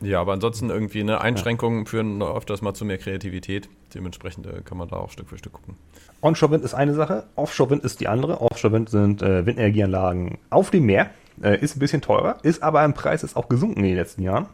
Ja, 0.00 0.20
aber 0.20 0.32
ansonsten 0.32 0.70
irgendwie 0.70 1.00
eine 1.00 1.20
Einschränkungen 1.20 1.86
führen 1.86 2.22
öfters 2.22 2.60
mal 2.60 2.74
zu 2.74 2.84
mehr 2.84 2.98
Kreativität. 2.98 3.68
Dementsprechend 3.94 4.46
äh, 4.46 4.62
kann 4.64 4.78
man 4.78 4.88
da 4.88 4.96
auch 4.96 5.10
Stück 5.10 5.28
für 5.28 5.38
Stück 5.38 5.52
gucken. 5.52 5.76
Onshore-Wind 6.22 6.64
ist 6.64 6.74
eine 6.74 6.94
Sache, 6.94 7.24
Offshore-Wind 7.36 7.84
ist 7.84 8.00
die 8.00 8.08
andere. 8.08 8.40
Offshore-Wind 8.40 8.88
sind 8.88 9.22
äh, 9.22 9.46
Windenergieanlagen 9.46 10.38
auf 10.50 10.70
dem 10.70 10.86
Meer, 10.86 11.10
äh, 11.42 11.60
ist 11.60 11.76
ein 11.76 11.78
bisschen 11.78 12.00
teurer, 12.00 12.38
ist 12.42 12.62
aber 12.62 12.84
im 12.84 12.94
Preis 12.94 13.22
ist 13.22 13.36
auch 13.36 13.48
gesunken 13.48 13.80
in 13.80 13.86
den 13.86 13.96
letzten 13.96 14.22
Jahren 14.22 14.46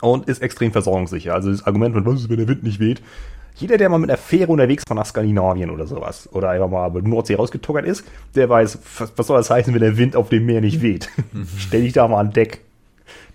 und 0.00 0.28
ist 0.28 0.42
extrem 0.42 0.72
versorgungssicher. 0.72 1.34
Also 1.34 1.50
das 1.50 1.66
Argument, 1.66 1.94
was 1.94 2.22
ist, 2.22 2.30
wenn 2.30 2.38
der 2.38 2.48
Wind 2.48 2.62
nicht 2.62 2.80
weht, 2.80 3.02
jeder, 3.56 3.78
der 3.78 3.88
mal 3.88 3.98
mit 3.98 4.10
einer 4.10 4.18
Fähre 4.18 4.52
unterwegs 4.52 4.84
war 4.86 4.96
nach 4.96 5.06
Skandinavien 5.06 5.70
oder 5.70 5.86
sowas, 5.86 6.28
oder 6.32 6.50
einfach 6.50 6.68
mal 6.68 6.90
über 6.90 7.00
Nordsee 7.00 7.36
rausgetuckert 7.36 7.86
ist, 7.86 8.04
der 8.34 8.48
weiß, 8.48 8.78
was 9.16 9.26
soll 9.26 9.38
das 9.38 9.48
heißen, 9.48 9.72
wenn 9.72 9.80
der 9.80 9.96
Wind 9.96 10.14
auf 10.14 10.28
dem 10.28 10.44
Meer 10.44 10.60
nicht 10.60 10.82
weht. 10.82 11.08
Stell 11.58 11.82
dich 11.82 11.94
da 11.94 12.06
mal 12.06 12.20
an 12.20 12.32
Deck. 12.32 12.60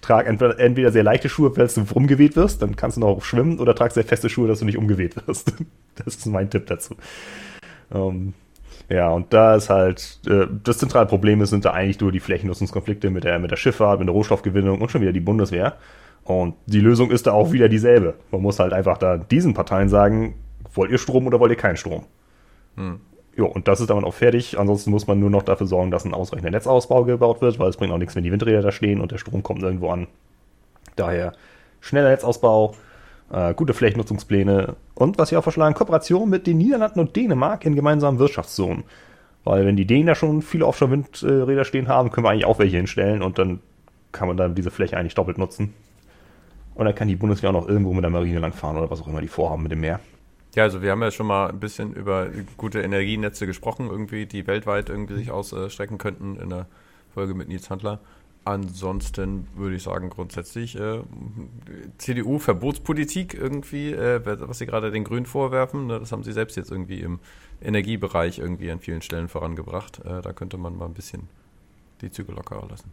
Trag 0.01 0.27
entweder, 0.27 0.91
sehr 0.91 1.03
leichte 1.03 1.29
Schuhe, 1.29 1.51
falls 1.55 1.75
du 1.75 1.85
umgeweht 1.93 2.35
wirst, 2.35 2.61
dann 2.61 2.75
kannst 2.75 2.97
du 2.97 3.01
noch 3.01 3.23
schwimmen, 3.23 3.59
oder 3.59 3.75
trag 3.75 3.91
sehr 3.91 4.03
feste 4.03 4.29
Schuhe, 4.29 4.47
dass 4.47 4.59
du 4.59 4.65
nicht 4.65 4.77
umgeweht 4.77 5.15
wirst. 5.27 5.53
Das 5.95 6.15
ist 6.15 6.25
mein 6.25 6.49
Tipp 6.49 6.67
dazu. 6.67 6.95
Ähm, 7.93 8.33
ja, 8.89 9.09
und 9.09 9.33
da 9.33 9.55
ist 9.55 9.69
halt, 9.69 10.19
äh, 10.25 10.47
das 10.63 10.77
zentrale 10.77 11.05
Problem 11.05 11.41
ist, 11.41 11.49
sind 11.49 11.65
da 11.65 11.71
eigentlich 11.71 11.99
nur 11.99 12.13
die 12.13 12.21
Flächennutzungskonflikte 12.21 13.09
mit 13.09 13.25
der, 13.25 13.39
mit 13.39 13.51
der 13.51 13.57
Schifffahrt, 13.57 13.99
mit 13.99 14.07
der 14.07 14.13
Rohstoffgewinnung 14.13 14.81
und 14.81 14.89
schon 14.89 15.01
wieder 15.01 15.11
die 15.11 15.19
Bundeswehr. 15.19 15.75
Und 16.23 16.55
die 16.65 16.79
Lösung 16.79 17.11
ist 17.11 17.27
da 17.27 17.33
auch 17.33 17.51
wieder 17.51 17.67
dieselbe. 17.67 18.15
Man 18.31 18.41
muss 18.41 18.59
halt 18.59 18.73
einfach 18.73 18.97
da 18.97 19.17
diesen 19.17 19.53
Parteien 19.53 19.89
sagen, 19.89 20.35
wollt 20.73 20.91
ihr 20.91 20.97
Strom 20.97 21.27
oder 21.27 21.39
wollt 21.39 21.51
ihr 21.51 21.57
keinen 21.57 21.77
Strom? 21.77 22.05
Hm. 22.75 22.99
Jo, 23.35 23.47
und 23.47 23.67
das 23.67 23.79
ist 23.79 23.89
dann 23.89 24.03
auch 24.03 24.13
fertig. 24.13 24.59
Ansonsten 24.59 24.91
muss 24.91 25.07
man 25.07 25.19
nur 25.19 25.29
noch 25.29 25.43
dafür 25.43 25.67
sorgen, 25.67 25.91
dass 25.91 26.05
ein 26.05 26.13
ausreichender 26.13 26.51
Netzausbau 26.51 27.05
gebaut 27.05 27.41
wird, 27.41 27.59
weil 27.59 27.69
es 27.69 27.77
bringt 27.77 27.93
auch 27.93 27.97
nichts, 27.97 28.15
wenn 28.15 28.23
die 28.23 28.31
Windräder 28.31 28.61
da 28.61 28.71
stehen 28.71 29.01
und 29.01 29.11
der 29.11 29.17
Strom 29.17 29.41
kommt 29.41 29.63
irgendwo 29.63 29.89
an. 29.89 30.07
Daher 30.95 31.33
schneller 31.79 32.09
Netzausbau, 32.09 32.75
äh, 33.31 33.53
gute 33.53 33.73
Flächennutzungspläne 33.73 34.75
und 34.95 35.17
was 35.17 35.31
wir 35.31 35.39
auch 35.39 35.43
verschlagen, 35.43 35.73
Kooperation 35.73 36.29
mit 36.29 36.45
den 36.45 36.57
Niederlanden 36.57 36.99
und 36.99 37.15
Dänemark 37.15 37.65
in 37.65 37.75
gemeinsamen 37.75 38.19
Wirtschaftszonen. 38.19 38.83
Weil 39.43 39.65
wenn 39.65 39.77
die 39.77 39.87
Dänen 39.87 40.07
da 40.07 40.15
schon 40.15 40.41
viele 40.41 40.67
Offshore-Windräder 40.67 41.65
stehen 41.65 41.87
haben, 41.87 42.11
können 42.11 42.25
wir 42.25 42.29
eigentlich 42.29 42.45
auch 42.45 42.59
welche 42.59 42.77
hinstellen 42.77 43.23
und 43.23 43.39
dann 43.39 43.59
kann 44.11 44.27
man 44.27 44.37
dann 44.37 44.55
diese 44.55 44.69
Fläche 44.71 44.97
eigentlich 44.97 45.15
doppelt 45.15 45.37
nutzen. 45.37 45.73
Und 46.81 46.85
dann 46.85 46.95
kann 46.95 47.07
die 47.07 47.15
Bundeswehr 47.15 47.51
auch 47.51 47.53
noch 47.53 47.67
irgendwo 47.67 47.93
mit 47.93 48.03
der 48.03 48.09
Marine 48.09 48.39
langfahren 48.39 48.75
oder 48.75 48.89
was 48.89 49.03
auch 49.03 49.07
immer 49.07 49.21
die 49.21 49.27
vorhaben 49.27 49.61
mit 49.61 49.71
dem 49.71 49.81
Meer. 49.81 49.99
Ja, 50.55 50.63
also 50.63 50.81
wir 50.81 50.89
haben 50.89 51.03
ja 51.03 51.11
schon 51.11 51.27
mal 51.27 51.47
ein 51.47 51.59
bisschen 51.59 51.93
über 51.93 52.29
gute 52.57 52.81
Energienetze 52.81 53.45
gesprochen, 53.45 53.87
irgendwie, 53.87 54.25
die 54.25 54.47
weltweit 54.47 54.89
irgendwie 54.89 55.13
sich 55.13 55.29
ausstrecken 55.29 55.99
könnten 55.99 56.37
in 56.37 56.49
der 56.49 56.65
Folge 57.13 57.35
mit 57.35 57.49
Nils 57.49 57.69
Handler. 57.69 57.99
Ansonsten 58.45 59.47
würde 59.55 59.75
ich 59.75 59.83
sagen, 59.83 60.09
grundsätzlich 60.09 60.75
äh, 60.75 61.01
CDU-Verbotspolitik 61.99 63.35
irgendwie, 63.35 63.91
äh, 63.91 64.19
was 64.25 64.57
sie 64.57 64.65
gerade 64.65 64.89
den 64.89 65.03
Grünen 65.03 65.27
vorwerfen, 65.27 65.85
ne, 65.85 65.99
das 65.99 66.11
haben 66.11 66.23
sie 66.23 66.33
selbst 66.33 66.57
jetzt 66.57 66.71
irgendwie 66.71 67.01
im 67.01 67.19
Energiebereich 67.61 68.39
irgendwie 68.39 68.71
an 68.71 68.79
vielen 68.79 69.03
Stellen 69.03 69.27
vorangebracht. 69.27 69.99
Äh, 69.99 70.23
da 70.23 70.33
könnte 70.33 70.57
man 70.57 70.75
mal 70.75 70.85
ein 70.85 70.95
bisschen 70.95 71.29
die 72.01 72.09
Züge 72.09 72.31
lockerer 72.31 72.67
lassen. 72.67 72.91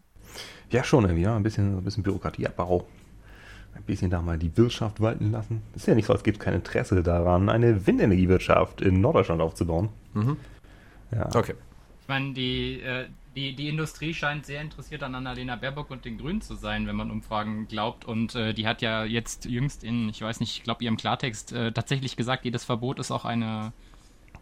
Ja, 0.68 0.84
schon 0.84 1.04
irgendwie, 1.04 1.22
ja, 1.22 1.34
ein 1.34 1.42
bisschen, 1.42 1.78
ein 1.78 1.84
bisschen 1.84 2.02
Bürokratieabbau 2.02 2.86
ein 3.78 3.84
bisschen 3.84 4.10
da 4.10 4.20
mal 4.20 4.38
die 4.38 4.56
Wirtschaft 4.56 5.00
walten 5.00 5.32
lassen. 5.32 5.62
Ist 5.74 5.86
ja 5.86 5.94
nicht 5.94 6.06
so, 6.06 6.12
als 6.12 6.22
gibt 6.22 6.38
es 6.38 6.44
kein 6.44 6.54
Interesse 6.54 7.02
daran, 7.02 7.48
eine 7.48 7.86
Windenergiewirtschaft 7.86 8.80
in 8.80 9.00
Norddeutschland 9.00 9.40
aufzubauen. 9.40 9.88
Mhm. 10.14 10.36
Ja. 11.12 11.34
Okay. 11.34 11.54
Ich 12.02 12.08
meine, 12.08 12.32
die, 12.32 12.80
äh, 12.80 13.06
die, 13.36 13.54
die 13.54 13.68
Industrie 13.68 14.14
scheint 14.14 14.46
sehr 14.46 14.60
interessiert 14.60 15.02
an 15.02 15.14
Annalena 15.14 15.56
Baerbock 15.56 15.90
und 15.90 16.04
den 16.04 16.18
Grünen 16.18 16.40
zu 16.40 16.54
sein, 16.54 16.86
wenn 16.86 16.96
man 16.96 17.10
Umfragen 17.10 17.68
glaubt. 17.68 18.04
Und 18.04 18.34
äh, 18.34 18.52
die 18.52 18.66
hat 18.66 18.82
ja 18.82 19.04
jetzt 19.04 19.44
jüngst 19.44 19.84
in, 19.84 20.08
ich 20.08 20.22
weiß 20.22 20.40
nicht, 20.40 20.56
ich 20.56 20.62
glaube 20.62 20.84
ihrem 20.84 20.96
Klartext 20.96 21.52
äh, 21.52 21.72
tatsächlich 21.72 22.16
gesagt, 22.16 22.44
jedes 22.44 22.64
Verbot 22.64 22.98
ist 22.98 23.10
auch 23.10 23.24
eine, 23.24 23.72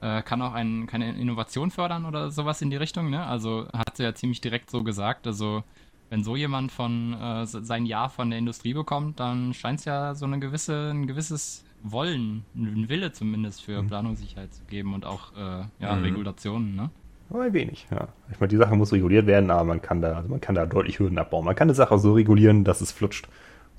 äh, 0.01 0.23
kann 0.23 0.41
auch 0.43 0.55
ein, 0.55 0.87
keine 0.87 1.15
Innovation 1.19 1.71
fördern 1.71 2.07
oder 2.07 2.31
sowas 2.31 2.63
in 2.63 2.71
die 2.71 2.77
Richtung. 2.77 3.11
Ne? 3.11 3.25
Also 3.25 3.69
hat 3.73 3.97
sie 3.97 4.05
ja 4.05 4.15
ziemlich 4.15 4.41
direkt 4.41 4.71
so 4.71 4.83
gesagt. 4.83 5.27
Also 5.27 5.63
wenn 6.11 6.23
so 6.23 6.37
jemand 6.37 6.73
von 6.73 7.15
äh, 7.15 7.47
sein 7.47 7.87
Ja 7.87 8.09
von 8.09 8.31
der 8.31 8.39
Industrie 8.39 8.75
bekommt, 8.75 9.21
dann 9.21 9.55
scheint 9.55 9.81
es 9.81 9.85
ja 9.85 10.15
so 10.15 10.27
eine 10.27 10.39
gewisse, 10.39 10.91
ein 10.91 11.07
gewisses 11.07 11.65
Wollen, 11.83 12.45
ein 12.55 12.89
Wille 12.89 13.13
zumindest 13.13 13.63
für 13.63 13.83
mhm. 13.83 13.89
Planungssicherheit 13.89 14.55
zu 14.55 14.65
geben 14.65 14.95
und 14.95 15.05
auch 15.05 15.33
äh, 15.37 15.65
ja, 15.81 15.95
mhm. 15.95 16.03
Regulationen, 16.05 16.77
ne? 16.77 16.91
ein 17.35 17.53
wenig, 17.53 17.87
ja. 17.91 18.09
Ich 18.31 18.39
meine, 18.39 18.49
die 18.49 18.57
Sache 18.57 18.77
muss 18.77 18.93
reguliert 18.93 19.27
werden, 19.27 19.51
aber 19.51 19.65
man 19.65 19.83
kann 19.83 20.01
da, 20.01 20.15
also 20.15 20.29
man 20.29 20.41
kann 20.41 20.55
da 20.55 20.65
deutlich 20.65 20.99
Hürden 20.99 21.19
abbauen. 21.19 21.45
Man 21.45 21.57
kann 21.57 21.69
die 21.69 21.75
Sache 21.75 21.99
so 21.99 22.13
regulieren, 22.13 22.63
dass 22.63 22.81
es 22.81 22.93
flutscht 22.93 23.27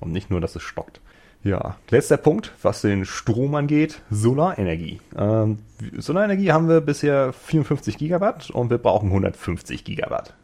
und 0.00 0.12
nicht 0.12 0.30
nur, 0.30 0.40
dass 0.40 0.54
es 0.54 0.62
stockt. 0.62 1.00
Ja, 1.44 1.76
letzter 1.90 2.16
Punkt, 2.16 2.52
was 2.62 2.82
den 2.82 3.04
Strom 3.04 3.54
angeht, 3.54 4.02
Solarenergie. 4.10 5.00
Ähm, 5.16 5.58
Solarenergie 5.96 6.52
haben 6.52 6.68
wir 6.68 6.80
bisher 6.80 7.32
54 7.32 7.96
Gigawatt 7.96 8.50
und 8.50 8.70
wir 8.70 8.78
brauchen 8.78 9.08
150 9.08 9.84
Gigawatt. 9.84 10.34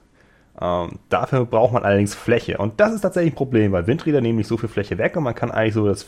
Ähm, 0.60 0.98
dafür 1.08 1.46
braucht 1.46 1.72
man 1.72 1.82
allerdings 1.82 2.14
Fläche. 2.14 2.58
Und 2.58 2.78
das 2.78 2.92
ist 2.92 3.00
tatsächlich 3.00 3.32
ein 3.32 3.36
Problem, 3.36 3.72
weil 3.72 3.86
Windräder 3.86 4.20
nehmen 4.20 4.38
nicht 4.38 4.46
so 4.46 4.56
viel 4.56 4.68
Fläche 4.68 4.98
weg 4.98 5.16
und 5.16 5.24
man 5.24 5.34
kann 5.34 5.50
eigentlich 5.50 5.74
so 5.74 5.86
das, 5.86 6.06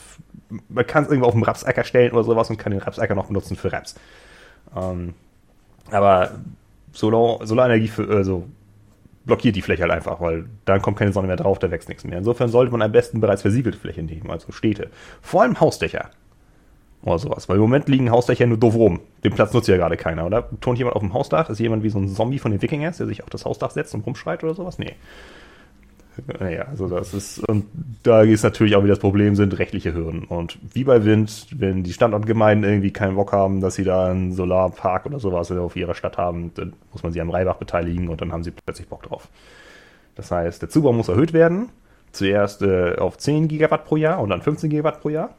man 0.68 0.86
kann 0.86 1.04
es 1.04 1.10
irgendwo 1.10 1.26
auf 1.26 1.34
dem 1.34 1.42
Rapsacker 1.42 1.84
stellen 1.84 2.12
oder 2.12 2.24
sowas 2.24 2.48
und 2.48 2.56
kann 2.56 2.70
den 2.70 2.80
Rapsacker 2.80 3.14
noch 3.14 3.26
benutzen 3.26 3.56
für 3.56 3.72
Raps. 3.72 3.96
Ähm, 4.76 5.14
aber 5.90 6.30
Solar, 6.92 7.44
Solarenergie 7.46 7.88
für, 7.88 8.08
also 8.08 8.46
blockiert 9.24 9.56
die 9.56 9.62
Fläche 9.62 9.82
halt 9.82 9.92
einfach, 9.92 10.20
weil 10.20 10.46
dann 10.64 10.80
kommt 10.80 10.98
keine 10.98 11.12
Sonne 11.12 11.26
mehr 11.26 11.36
drauf, 11.36 11.58
da 11.58 11.70
wächst 11.70 11.88
nichts 11.88 12.04
mehr. 12.04 12.18
Insofern 12.18 12.48
sollte 12.48 12.70
man 12.70 12.82
am 12.82 12.92
besten 12.92 13.20
bereits 13.20 13.42
versiegelte 13.42 13.78
Fläche 13.78 14.02
nehmen, 14.02 14.30
also 14.30 14.52
Städte. 14.52 14.90
Vor 15.20 15.42
allem 15.42 15.58
Hausdächer. 15.58 16.10
Oder 17.06 17.20
sowas. 17.20 17.48
Weil 17.48 17.56
im 17.56 17.62
Moment 17.62 17.88
liegen 17.88 18.10
Hausdächer 18.10 18.46
nur 18.46 18.58
doof 18.58 18.74
rum. 18.74 19.00
Den 19.22 19.32
Platz 19.32 19.52
nutzt 19.54 19.68
ja 19.68 19.76
gerade 19.76 19.96
keiner, 19.96 20.26
oder? 20.26 20.48
Tont 20.60 20.76
jemand 20.76 20.96
auf 20.96 21.02
dem 21.02 21.14
Hausdach? 21.14 21.48
Ist 21.48 21.60
jemand 21.60 21.84
wie 21.84 21.88
so 21.88 22.00
ein 22.00 22.08
Zombie 22.08 22.40
von 22.40 22.50
den 22.50 22.60
Wikingers, 22.60 22.96
der 22.98 23.06
sich 23.06 23.22
auf 23.22 23.30
das 23.30 23.44
Hausdach 23.44 23.70
setzt 23.70 23.94
und 23.94 24.04
rumschreit 24.04 24.42
oder 24.42 24.54
sowas? 24.54 24.78
Nee. 24.80 24.94
Naja, 26.40 26.66
also 26.68 26.88
das 26.88 27.14
ist, 27.14 27.46
und 27.48 27.66
da 28.02 28.22
ist 28.22 28.42
natürlich 28.42 28.74
auch 28.74 28.82
wieder 28.82 28.94
das 28.94 28.98
Problem, 28.98 29.36
sind 29.36 29.56
rechtliche 29.56 29.94
Hürden. 29.94 30.24
Und 30.24 30.58
wie 30.72 30.82
bei 30.82 31.04
Wind, 31.04 31.46
wenn 31.56 31.84
die 31.84 31.92
Standortgemeinden 31.92 32.68
irgendwie 32.68 32.90
keinen 32.90 33.14
Bock 33.14 33.32
haben, 33.32 33.60
dass 33.60 33.76
sie 33.76 33.84
da 33.84 34.06
einen 34.06 34.32
Solarpark 34.32 35.06
oder 35.06 35.20
sowas 35.20 35.52
auf 35.52 35.76
ihrer 35.76 35.94
Stadt 35.94 36.18
haben, 36.18 36.52
dann 36.54 36.72
muss 36.92 37.04
man 37.04 37.12
sie 37.12 37.20
am 37.20 37.30
Reibach 37.30 37.56
beteiligen 37.56 38.08
und 38.08 38.20
dann 38.20 38.32
haben 38.32 38.42
sie 38.42 38.50
plötzlich 38.50 38.88
Bock 38.88 39.04
drauf. 39.04 39.28
Das 40.16 40.32
heißt, 40.32 40.60
der 40.60 40.70
Zubau 40.70 40.92
muss 40.92 41.08
erhöht 41.08 41.32
werden. 41.32 41.68
Zuerst 42.10 42.62
äh, 42.62 42.96
auf 42.96 43.18
10 43.18 43.46
Gigawatt 43.46 43.84
pro 43.84 43.96
Jahr 43.96 44.18
und 44.20 44.30
dann 44.30 44.42
15 44.42 44.70
Gigawatt 44.70 45.02
pro 45.02 45.10
Jahr. 45.10 45.30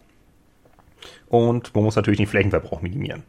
Und 1.30 1.74
man 1.76 1.84
muss 1.84 1.96
natürlich 1.96 2.18
den 2.18 2.28
Flächenverbrauch 2.28 2.82
minimieren. 2.82 3.24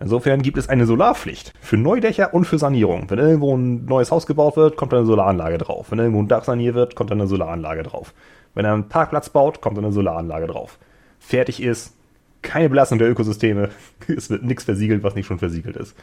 Insofern 0.00 0.42
gibt 0.42 0.58
es 0.58 0.68
eine 0.68 0.86
Solarpflicht 0.86 1.52
für 1.60 1.76
Neudächer 1.76 2.34
und 2.34 2.44
für 2.44 2.58
Sanierung. 2.58 3.08
Wenn 3.08 3.18
irgendwo 3.18 3.56
ein 3.56 3.84
neues 3.84 4.10
Haus 4.10 4.26
gebaut 4.26 4.56
wird, 4.56 4.76
kommt 4.76 4.92
eine 4.92 5.06
Solaranlage 5.06 5.58
drauf. 5.58 5.90
Wenn 5.90 5.98
irgendwo 6.00 6.20
ein 6.20 6.28
Dach 6.28 6.44
saniert 6.44 6.74
wird, 6.74 6.96
kommt 6.96 7.12
eine 7.12 7.28
Solaranlage 7.28 7.84
drauf. 7.84 8.12
Wenn 8.54 8.64
er 8.64 8.72
einen 8.72 8.88
Parkplatz 8.88 9.30
baut, 9.30 9.60
kommt 9.60 9.78
eine 9.78 9.92
Solaranlage 9.92 10.48
drauf. 10.48 10.78
Fertig 11.20 11.62
ist, 11.62 11.94
keine 12.42 12.68
Belastung 12.68 12.98
der 12.98 13.08
Ökosysteme. 13.08 13.70
Es 14.08 14.28
wird 14.28 14.42
nichts 14.42 14.64
versiegelt, 14.64 15.04
was 15.04 15.14
nicht 15.14 15.26
schon 15.26 15.38
versiegelt 15.38 15.76
ist. 15.76 15.96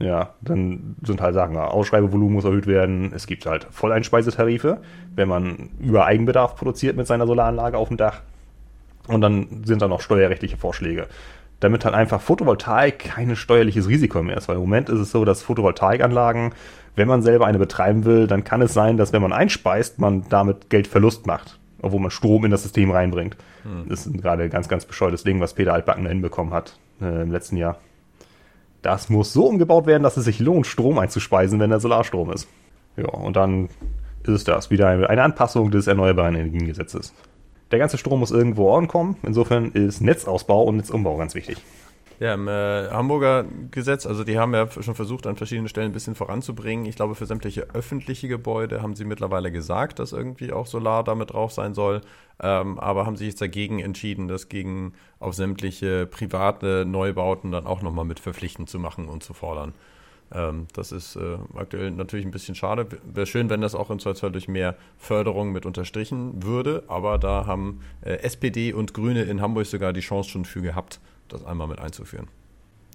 Ja, 0.00 0.30
dann 0.40 0.96
sind 1.04 1.20
halt 1.20 1.34
Sachen, 1.34 1.56
Ausschreibevolumen 1.56 2.34
muss 2.34 2.44
erhöht 2.44 2.66
werden. 2.66 3.12
Es 3.14 3.28
gibt 3.28 3.46
halt 3.46 3.68
Volleinspeisetarife, 3.70 4.78
wenn 5.14 5.28
man 5.28 5.70
über 5.78 6.06
Eigenbedarf 6.06 6.56
produziert 6.56 6.96
mit 6.96 7.06
seiner 7.06 7.28
Solaranlage 7.28 7.78
auf 7.78 7.86
dem 7.86 7.98
Dach. 7.98 8.22
Und 9.08 9.20
dann 9.20 9.62
sind 9.64 9.82
da 9.82 9.88
noch 9.88 10.00
steuerrechtliche 10.00 10.56
Vorschläge. 10.56 11.06
Damit 11.60 11.84
halt 11.84 11.94
einfach 11.94 12.20
Photovoltaik 12.20 12.98
kein 12.98 13.34
steuerliches 13.36 13.88
Risiko 13.88 14.22
mehr 14.22 14.36
ist. 14.36 14.48
Weil 14.48 14.56
im 14.56 14.62
Moment 14.62 14.88
ist 14.88 15.00
es 15.00 15.10
so, 15.10 15.24
dass 15.24 15.42
Photovoltaikanlagen, 15.42 16.54
wenn 16.96 17.08
man 17.08 17.22
selber 17.22 17.46
eine 17.46 17.58
betreiben 17.58 18.04
will, 18.04 18.26
dann 18.26 18.44
kann 18.44 18.62
es 18.62 18.74
sein, 18.74 18.96
dass 18.96 19.12
wenn 19.12 19.22
man 19.22 19.32
einspeist, 19.32 19.98
man 19.98 20.24
damit 20.28 20.70
Geldverlust 20.70 21.26
macht. 21.26 21.58
Obwohl 21.80 22.00
man 22.00 22.10
Strom 22.10 22.44
in 22.44 22.50
das 22.50 22.62
System 22.62 22.90
reinbringt. 22.90 23.36
Hm. 23.64 23.88
Das 23.88 24.06
ist 24.06 24.22
gerade 24.22 24.44
ein 24.44 24.50
ganz, 24.50 24.68
ganz 24.68 24.84
bescheuertes 24.84 25.24
Ding, 25.24 25.40
was 25.40 25.54
Peter 25.54 25.74
Altbacken 25.74 26.04
da 26.04 26.10
hinbekommen 26.10 26.54
hat 26.54 26.76
äh, 27.00 27.22
im 27.22 27.32
letzten 27.32 27.56
Jahr. 27.56 27.78
Das 28.82 29.08
muss 29.08 29.32
so 29.32 29.46
umgebaut 29.46 29.86
werden, 29.86 30.02
dass 30.02 30.16
es 30.16 30.24
sich 30.24 30.40
lohnt, 30.40 30.66
Strom 30.66 30.98
einzuspeisen, 30.98 31.60
wenn 31.60 31.70
der 31.70 31.80
Solarstrom 31.80 32.32
ist. 32.32 32.48
Ja, 32.96 33.08
und 33.08 33.36
dann 33.36 33.68
ist 34.24 34.28
es 34.28 34.44
das. 34.44 34.70
Wieder 34.70 34.88
eine 34.88 35.22
Anpassung 35.22 35.70
des 35.70 35.86
Erneuerbaren 35.86 36.34
Energiengesetzes. 36.34 37.14
Der 37.72 37.78
ganze 37.78 37.98
Strom 37.98 38.20
muss 38.20 38.30
irgendwo 38.30 38.74
ankommen. 38.74 39.16
Insofern 39.22 39.72
ist 39.72 40.02
Netzausbau 40.02 40.62
und 40.64 40.76
Netzumbau 40.76 41.16
ganz 41.16 41.34
wichtig. 41.34 41.56
Ja, 42.20 42.34
im 42.34 42.46
äh, 42.46 42.88
Hamburger 42.90 43.44
Gesetz, 43.72 44.06
also 44.06 44.22
die 44.22 44.38
haben 44.38 44.54
ja 44.54 44.70
schon 44.70 44.94
versucht, 44.94 45.26
an 45.26 45.34
verschiedenen 45.34 45.68
Stellen 45.68 45.90
ein 45.90 45.92
bisschen 45.92 46.14
voranzubringen. 46.14 46.86
Ich 46.86 46.94
glaube, 46.94 47.16
für 47.16 47.26
sämtliche 47.26 47.68
öffentliche 47.74 48.28
Gebäude 48.28 48.80
haben 48.80 48.94
sie 48.94 49.04
mittlerweile 49.04 49.50
gesagt, 49.50 49.98
dass 49.98 50.12
irgendwie 50.12 50.52
auch 50.52 50.66
Solar 50.66 51.02
damit 51.02 51.32
drauf 51.32 51.50
sein 51.50 51.74
soll. 51.74 52.02
Ähm, 52.40 52.78
aber 52.78 53.06
haben 53.06 53.16
sich 53.16 53.28
jetzt 53.28 53.40
dagegen 53.40 53.80
entschieden, 53.80 54.28
das 54.28 54.48
gegen 54.48 54.92
auf 55.18 55.34
sämtliche 55.34 56.06
private 56.06 56.84
Neubauten 56.86 57.50
dann 57.50 57.66
auch 57.66 57.82
nochmal 57.82 58.04
mit 58.04 58.20
verpflichtend 58.20 58.70
zu 58.70 58.78
machen 58.78 59.08
und 59.08 59.24
zu 59.24 59.34
fordern. 59.34 59.72
Ähm, 60.34 60.66
das 60.74 60.92
ist 60.92 61.16
äh, 61.16 61.38
aktuell 61.54 61.90
natürlich 61.90 62.24
ein 62.24 62.30
bisschen 62.30 62.54
schade. 62.54 62.86
Wäre 63.04 63.26
schön, 63.26 63.50
wenn 63.50 63.60
das 63.60 63.74
auch 63.74 63.90
im 63.90 63.98
Zweifelsfall 63.98 64.32
durch 64.32 64.48
mehr 64.48 64.76
Förderung 64.98 65.52
mit 65.52 65.66
unterstrichen 65.66 66.42
würde. 66.42 66.84
Aber 66.88 67.18
da 67.18 67.46
haben 67.46 67.80
äh, 68.00 68.14
SPD 68.14 68.72
und 68.72 68.94
Grüne 68.94 69.22
in 69.22 69.40
Hamburg 69.40 69.66
sogar 69.66 69.92
die 69.92 70.00
Chance 70.00 70.30
schon 70.30 70.44
für 70.44 70.62
gehabt 70.62 71.00
das 71.32 71.44
einmal 71.44 71.66
mit 71.66 71.78
einzuführen. 71.78 72.28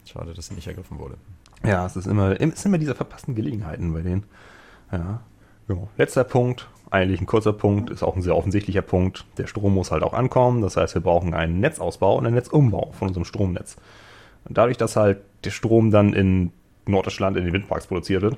Schade, 0.06 0.34
dass 0.34 0.47
sie 0.47 0.54
nicht 0.54 0.67
ergriffen 0.67 1.00
wurde. 1.00 1.15
Ja, 1.63 1.86
es 1.86 1.95
ist 1.95 2.08
immer, 2.08 2.39
es 2.39 2.62
sind 2.62 2.65
immer 2.65 2.78
diese 2.78 2.95
verpassten 2.95 3.36
Gelegenheiten 3.36 3.93
bei 3.93 4.02
denen. 4.02 4.23
Ja. 4.91 5.21
ja. 5.67 5.76
Letzter 5.97 6.23
Punkt, 6.23 6.67
eigentlich 6.91 7.19
ein 7.19 7.26
kurzer 7.26 7.54
Punkt, 7.54 7.89
ist 7.89 8.04
auch 8.04 8.15
ein 8.15 8.21
sehr 8.21 8.36
offensichtlicher 8.36 8.84
Punkt. 8.84 9.26
Der 9.38 9.47
Strom 9.47 9.73
muss 9.73 9.91
halt 9.91 10.04
auch 10.04 10.13
ankommen. 10.13 10.62
Das 10.62 10.78
heißt, 10.78 10.93
wir 10.93 11.02
brauchen 11.02 11.34
einen 11.34 11.60
Netzausbau 11.60 12.17
und 12.17 12.26
einen 12.26 12.36
Netzumbau 12.36 12.91
von 12.93 13.10
unserem 13.10 13.26
Stromnetz. 13.26 13.76
Und 14.45 14.58
dadurch, 14.58 14.78
dass 14.78 14.95
halt 14.95 15.19
der 15.43 15.52
Strom 15.52 15.91
dann 15.91 16.13
in 16.13 16.52
Norddeutschland 16.88 17.38
in 17.38 17.45
den 17.45 17.54
Windparks 17.54 17.88
produziert 17.88 18.21
wird, 18.21 18.38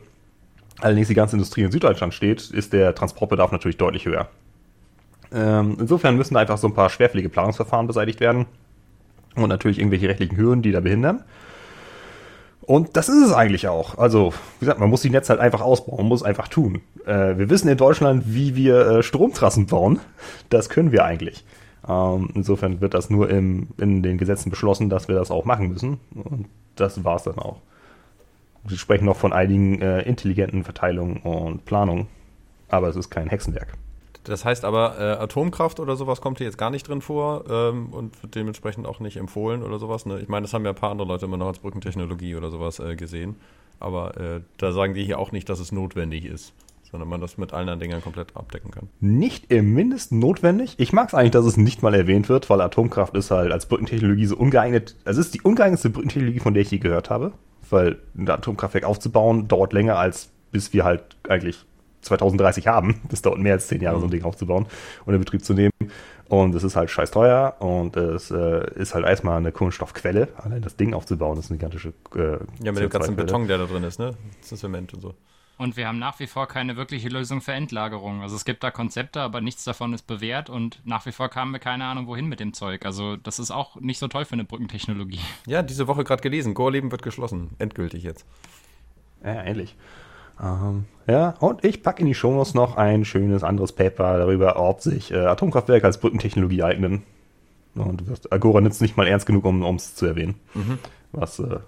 allerdings 0.80 1.08
die 1.08 1.14
ganze 1.14 1.36
Industrie 1.36 1.64
in 1.64 1.72
Süddeutschland 1.72 2.14
steht, 2.14 2.50
ist 2.50 2.74
der 2.74 2.96
Transportbedarf 2.96 3.52
natürlich 3.52 3.78
deutlich 3.78 4.06
höher. 4.06 4.30
Ähm, 5.32 5.78
insofern 5.80 6.18
müssen 6.18 6.34
da 6.34 6.40
einfach 6.40 6.58
so 6.58 6.68
ein 6.68 6.74
paar 6.74 6.90
schwerfällige 6.90 7.30
Planungsverfahren 7.30 7.88
beseitigt 7.88 8.20
werden 8.20 8.46
und 9.36 9.50
natürlich 9.50 9.80
irgendwelche 9.80 10.10
rechtlichen 10.10 10.38
Hürden, 10.38 10.62
die 10.62 10.72
da 10.72 10.80
behindern. 10.80 11.24
Und 12.62 12.96
das 12.98 13.10
ist 13.10 13.26
es 13.26 13.34
eigentlich 13.34 13.68
auch. 13.68 13.98
Also, 13.98 14.32
wie 14.60 14.66
gesagt, 14.66 14.80
man 14.80 14.90
muss 14.90 15.02
die 15.02 15.10
Netze 15.10 15.30
halt 15.30 15.40
einfach 15.40 15.62
ausbauen, 15.62 15.98
man 15.98 16.08
muss 16.08 16.22
einfach 16.22 16.48
tun. 16.48 16.82
Äh, 17.06 17.38
wir 17.38 17.50
wissen 17.50 17.68
in 17.68 17.78
Deutschland, 17.78 18.26
wie 18.28 18.56
wir 18.56 18.88
äh, 18.88 19.04
Stromtrassen 19.04 19.66
bauen. 19.66 20.00
Das 20.50 20.70
können 20.70 20.92
wir 20.92 21.04
eigentlich. 21.04 21.46
Ähm, 21.88 22.30
insofern 22.36 22.82
wird 22.82 22.94
das 22.94 23.10
nur 23.10 23.30
im, 23.30 23.70
in 23.78 24.04
den 24.04 24.18
Gesetzen 24.18 24.52
beschlossen, 24.52 24.90
dass 24.90 25.08
wir 25.08 25.16
das 25.16 25.32
auch 25.32 25.46
machen 25.46 25.70
müssen. 25.70 26.00
Und 26.14 26.46
das 26.76 27.04
war 27.04 27.16
es 27.16 27.24
dann 27.24 27.40
auch. 27.40 27.60
Sie 28.67 28.78
sprechen 28.78 29.06
noch 29.06 29.17
von 29.17 29.34
einigen 29.34 29.82
äh, 29.82 30.02
intelligenten 30.02 30.63
Verteilungen 30.63 31.17
und 31.17 31.65
Planungen, 31.65 32.08
aber 32.67 32.88
es 32.88 32.95
ist 32.95 33.10
kein 33.10 33.28
Hexenwerk. 33.28 33.74
Das 34.24 34.45
heißt 34.45 34.65
aber, 34.65 35.00
äh, 35.00 35.24
Atomkraft 35.24 35.80
oder 35.80 35.95
sowas 35.95 36.22
kommt 36.22 36.38
hier 36.38 36.45
jetzt 36.45 36.58
gar 36.58 36.69
nicht 36.69 36.88
drin 36.88 37.02
vor 37.02 37.45
ähm, 37.50 37.88
und 37.91 38.22
wird 38.22 38.36
dementsprechend 38.36 38.86
auch 38.86 39.00
nicht 39.00 39.17
empfohlen 39.17 39.63
oder 39.63 39.80
sowas. 39.80 40.06
Ne? 40.06 40.19
Ich 40.19 40.28
meine, 40.28 40.43
das 40.43 40.54
haben 40.54 40.65
ja 40.65 40.72
ein 40.72 40.76
paar 40.76 40.91
andere 40.91 41.08
Leute 41.08 41.26
immer 41.26 41.38
noch 41.38 41.48
als 41.48 41.60
Brückentechnologie 41.60 42.36
oder 42.36 42.52
sowas 42.52 42.80
äh, 42.80 42.95
gesehen. 42.95 43.38
Aber 43.80 44.17
äh, 44.17 44.41
da 44.58 44.72
sagen 44.72 44.93
die 44.93 45.04
hier 45.04 45.19
auch 45.19 45.32
nicht, 45.32 45.48
dass 45.50 45.60
es 45.60 45.72
notwendig 45.72 46.26
ist, 46.26 46.54
sondern 46.91 47.08
man 47.08 47.22
das 47.22 47.38
mit 47.38 47.54
allen 47.54 47.69
anderen 47.69 47.80
Dingern 47.80 48.04
komplett 48.04 48.36
abdecken 48.36 48.72
kann. 48.72 48.89
Nicht 49.00 49.52
im 49.52 49.74
Mindesten 49.74 50.19
notwendig. 50.19 50.76
Ich 50.78 50.91
mag 50.91 51.08
es 51.08 51.13
eigentlich, 51.13 51.32
dass 51.32 51.45
es 51.45 51.56
nicht 51.56 51.82
mal 51.82 51.95
erwähnt 51.95 52.28
wird, 52.28 52.50
weil 52.50 52.60
Atomkraft 52.60 53.15
ist 53.15 53.32
halt 53.32 53.52
als 53.54 53.67
Brückentechnologie 53.67 54.26
so 54.26 54.36
ungeeignet. 54.36 54.95
Also 55.06 55.22
es 55.22 55.28
ist 55.28 55.36
die 55.36 55.41
ungeeignetste 55.41 55.89
Brückentechnologie, 55.89 56.39
von 56.39 56.54
der 56.54 56.62
ich 56.62 56.72
je 56.72 56.80
gehört 56.80 57.10
habe. 57.10 57.32
Weil 57.70 57.98
ein 58.18 58.30
Atomkraftwerk 58.30 58.84
aufzubauen 58.84 59.48
dauert 59.48 59.74
länger 59.74 59.98
als 59.98 60.30
bis 60.52 60.74
wir 60.74 60.84
halt 60.84 61.04
eigentlich 61.28 61.66
2030 62.02 62.68
haben. 62.68 63.02
Das 63.10 63.22
dauert 63.22 63.40
mehr 63.40 63.54
als 63.54 63.68
zehn 63.68 63.82
Jahre, 63.82 64.00
so 64.00 64.06
ein 64.06 64.08
mhm. 64.08 64.12
Ding 64.12 64.24
aufzubauen 64.24 64.66
und 65.06 65.14
in 65.14 65.20
Betrieb 65.20 65.44
zu 65.44 65.54
nehmen. 65.54 65.72
Und 66.28 66.54
es 66.54 66.64
ist 66.64 66.76
halt 66.76 66.92
scheiß 66.92 67.10
teuer 67.10 67.56
und 67.60 67.98
es 67.98 68.30
äh, 68.30 68.72
ist 68.76 68.94
halt 68.94 69.06
erstmal 69.06 69.38
eine 69.38 69.52
Kohlenstoffquelle. 69.52 70.28
Allein 70.38 70.62
das 70.62 70.76
Ding 70.76 70.94
aufzubauen, 70.94 71.40
ist 71.40 71.50
eine 71.50 71.58
gigantische. 71.58 71.94
Äh, 72.16 72.38
ja, 72.64 72.72
mit 72.72 72.84
dem 72.84 72.90
ganzen 72.90 73.16
Beton, 73.16 73.48
der 73.48 73.58
da 73.58 73.66
drin 73.66 73.84
ist, 73.84 74.00
ne? 74.00 74.14
Das 74.48 74.60
Zement 74.60 74.94
und 74.94 75.02
so. 75.02 75.16
Und 75.60 75.76
wir 75.76 75.89
haben 75.89 76.00
nach 76.00 76.22
wie 76.22 76.28
vor 76.28 76.48
keine 76.48 76.78
wirkliche 76.78 77.10
Lösung 77.10 77.41
für 77.41 77.52
Endlagerung. 77.52 78.22
Also 78.22 78.38
es 78.38 78.45
gibt 78.45 78.63
da 78.63 78.72
Konzepte, 78.72 79.19
aber 79.19 79.41
nichts 79.41 79.65
davon 79.65 79.91
ist 79.91 80.08
bewährt 80.08 80.50
und 80.50 80.80
nach 80.86 81.06
wie 81.06 81.12
vor 81.12 81.28
kamen 81.28 81.52
wir 81.52 81.60
keine 81.60 81.84
Ahnung 81.84 82.08
wohin 82.08 82.28
mit 82.28 82.39
dem 82.39 82.54
Zeug. 82.54 82.86
Also 82.86 83.17
das 83.17 83.39
ist 83.39 83.52
auch 83.52 83.76
nicht 83.76 84.00
so 84.00 84.08
toll 84.08 84.24
für 84.24 84.34
eine 84.34 84.45
Brückentechnologie. 84.45 85.19
Ja, 85.48 85.62
diese 85.62 85.88
Woche 85.88 86.06
gerade 86.06 86.22
gelesen. 86.22 86.54
Gorleben 86.54 86.91
wird 86.91 87.02
geschlossen. 87.02 87.50
Endgültig 87.60 88.04
jetzt. 88.04 88.26
Ja, 89.22 89.41
endlich. 89.41 89.76
Ähm, 90.41 90.86
ja, 91.08 91.32
und 91.39 91.65
ich 91.65 91.84
packe 91.84 92.00
in 92.02 92.08
die 92.08 92.15
Shownotes 92.15 92.54
noch 92.54 92.78
ein 92.78 93.04
schönes 93.04 93.43
anderes 93.43 93.74
Paper 93.74 94.17
darüber, 94.17 94.58
ob 94.62 94.80
sich 94.80 95.12
äh, 95.12 95.17
Atomkraftwerke 95.17 95.86
als 95.86 96.00
Brückentechnologie 96.00 96.63
eignen. 96.63 97.04
Und 97.76 98.04
Agora 98.32 98.62
nützt 98.62 98.82
nicht 98.82 98.95
mal 98.95 99.08
ernst 99.08 99.26
genug, 99.26 99.43
um 99.43 99.76
es 99.76 99.93
zu 99.95 100.06
erwähnen. 100.06 100.36
Mhm. 100.54 100.80
Was, 101.12 101.39
äh, 101.39 101.60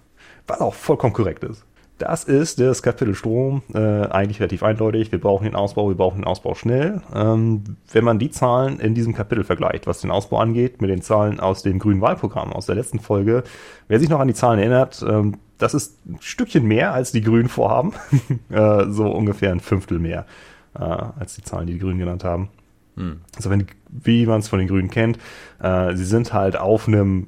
was 0.48 0.62
auch 0.62 0.76
vollkommen 0.76 1.12
korrekt 1.12 1.44
ist. 1.44 1.66
Das 2.02 2.24
ist 2.24 2.60
das 2.60 2.82
Kapitel 2.82 3.14
Strom 3.14 3.62
äh, 3.76 3.78
eigentlich 3.78 4.40
relativ 4.40 4.64
eindeutig. 4.64 5.12
Wir 5.12 5.22
brauchen 5.22 5.44
den 5.44 5.54
Ausbau, 5.54 5.88
wir 5.88 5.96
brauchen 5.96 6.22
den 6.22 6.26
Ausbau 6.26 6.56
schnell. 6.56 7.02
Ähm, 7.14 7.78
wenn 7.92 8.04
man 8.04 8.18
die 8.18 8.32
Zahlen 8.32 8.80
in 8.80 8.96
diesem 8.96 9.14
Kapitel 9.14 9.44
vergleicht, 9.44 9.86
was 9.86 10.02
den 10.02 10.10
Ausbau 10.10 10.40
angeht, 10.40 10.82
mit 10.82 10.90
den 10.90 11.04
Zahlen 11.04 11.40
aus 11.40 11.62
dem 11.62 11.78
grünen 11.78 12.02
Wahlprogramm 12.02 12.54
aus 12.54 12.66
der 12.66 12.74
letzten 12.74 13.00
Folge, 13.00 13.44
wer 13.88 14.00
sich 14.00 14.10
noch 14.10 14.20
an 14.20 14.28
die 14.28 14.34
Zahlen 14.34 14.58
erinnert, 14.58 15.06
ähm, 15.08 15.38
das 15.60 15.76
ist 15.76 16.00
ein 16.08 16.18
Stückchen 16.22 16.66
mehr, 16.66 16.92
als 16.92 17.12
die 17.12 17.22
Grünen 17.22 17.50
vorhaben. 17.50 17.94
äh, 18.50 18.86
so 18.90 19.06
ungefähr 19.12 19.52
ein 19.52 19.60
Fünftel 19.60 20.00
mehr 20.00 20.26
äh, 20.74 20.80
als 20.80 21.36
die 21.36 21.44
Zahlen, 21.44 21.68
die 21.68 21.74
die 21.74 21.80
Grünen 21.80 22.00
genannt 22.00 22.24
haben. 22.24 22.50
Hm. 22.98 23.22
Also 23.36 23.52
wenn, 23.52 23.68
wie 23.90 24.26
man 24.26 24.40
es 24.40 24.48
von 24.48 24.58
den 24.58 24.68
Grünen 24.68 24.90
kennt, 24.90 25.20
äh, 25.62 25.96
sie 25.96 26.06
sind 26.06 26.34
halt 26.34 26.58
auf 26.58 26.88
einem 26.88 27.28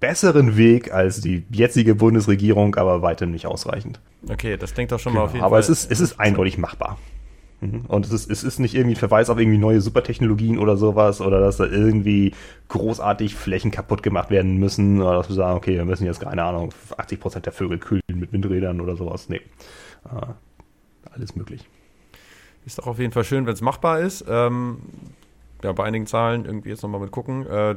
besseren 0.00 0.56
Weg 0.56 0.92
als 0.92 1.20
die 1.20 1.44
jetzige 1.50 1.94
Bundesregierung, 1.94 2.76
aber 2.76 3.02
weitem 3.02 3.30
nicht 3.30 3.46
ausreichend. 3.46 4.00
Okay, 4.28 4.56
das 4.56 4.74
klingt 4.74 4.92
doch 4.92 5.00
schon 5.00 5.12
genau. 5.12 5.22
mal 5.22 5.26
auf 5.26 5.32
jeden 5.34 5.44
aber 5.44 5.56
Fall. 5.56 5.64
Aber 5.64 5.72
es 5.72 5.84
ist, 5.84 5.90
es 5.90 6.00
ist 6.00 6.20
eindeutig 6.20 6.58
machbar. 6.58 6.98
Mhm. 7.60 7.86
Und 7.88 8.06
es 8.06 8.12
ist, 8.12 8.30
es 8.30 8.44
ist 8.44 8.60
nicht 8.60 8.74
irgendwie 8.74 8.94
ein 8.94 8.98
Verweis 8.98 9.30
auf 9.30 9.38
irgendwie 9.38 9.58
neue 9.58 9.80
Supertechnologien 9.80 10.58
oder 10.58 10.76
sowas 10.76 11.20
oder 11.20 11.40
dass 11.40 11.56
da 11.56 11.66
irgendwie 11.66 12.32
großartig 12.68 13.34
Flächen 13.34 13.70
kaputt 13.70 14.02
gemacht 14.02 14.30
werden 14.30 14.58
müssen 14.58 15.02
oder 15.02 15.14
dass 15.14 15.28
wir 15.28 15.34
sagen, 15.34 15.56
okay, 15.56 15.74
wir 15.74 15.84
müssen 15.84 16.04
jetzt, 16.04 16.20
keine 16.20 16.44
Ahnung, 16.44 16.72
80 16.96 17.18
Prozent 17.18 17.46
der 17.46 17.52
Vögel 17.52 17.78
kühlen 17.78 18.02
mit 18.12 18.32
Windrädern 18.32 18.80
oder 18.80 18.96
sowas. 18.96 19.28
Nee, 19.28 19.40
äh, 20.04 20.26
alles 21.12 21.34
möglich. 21.34 21.68
Ist 22.64 22.78
doch 22.78 22.86
auf 22.86 22.98
jeden 22.98 23.12
Fall 23.12 23.24
schön, 23.24 23.46
wenn 23.46 23.54
es 23.54 23.60
machbar 23.60 24.00
ist. 24.00 24.24
Ähm, 24.28 24.78
ja, 25.64 25.72
bei 25.72 25.84
einigen 25.84 26.06
Zahlen 26.06 26.44
irgendwie 26.44 26.68
jetzt 26.68 26.82
nochmal 26.82 27.00
mit 27.00 27.10
gucken. 27.10 27.46
Äh, 27.46 27.76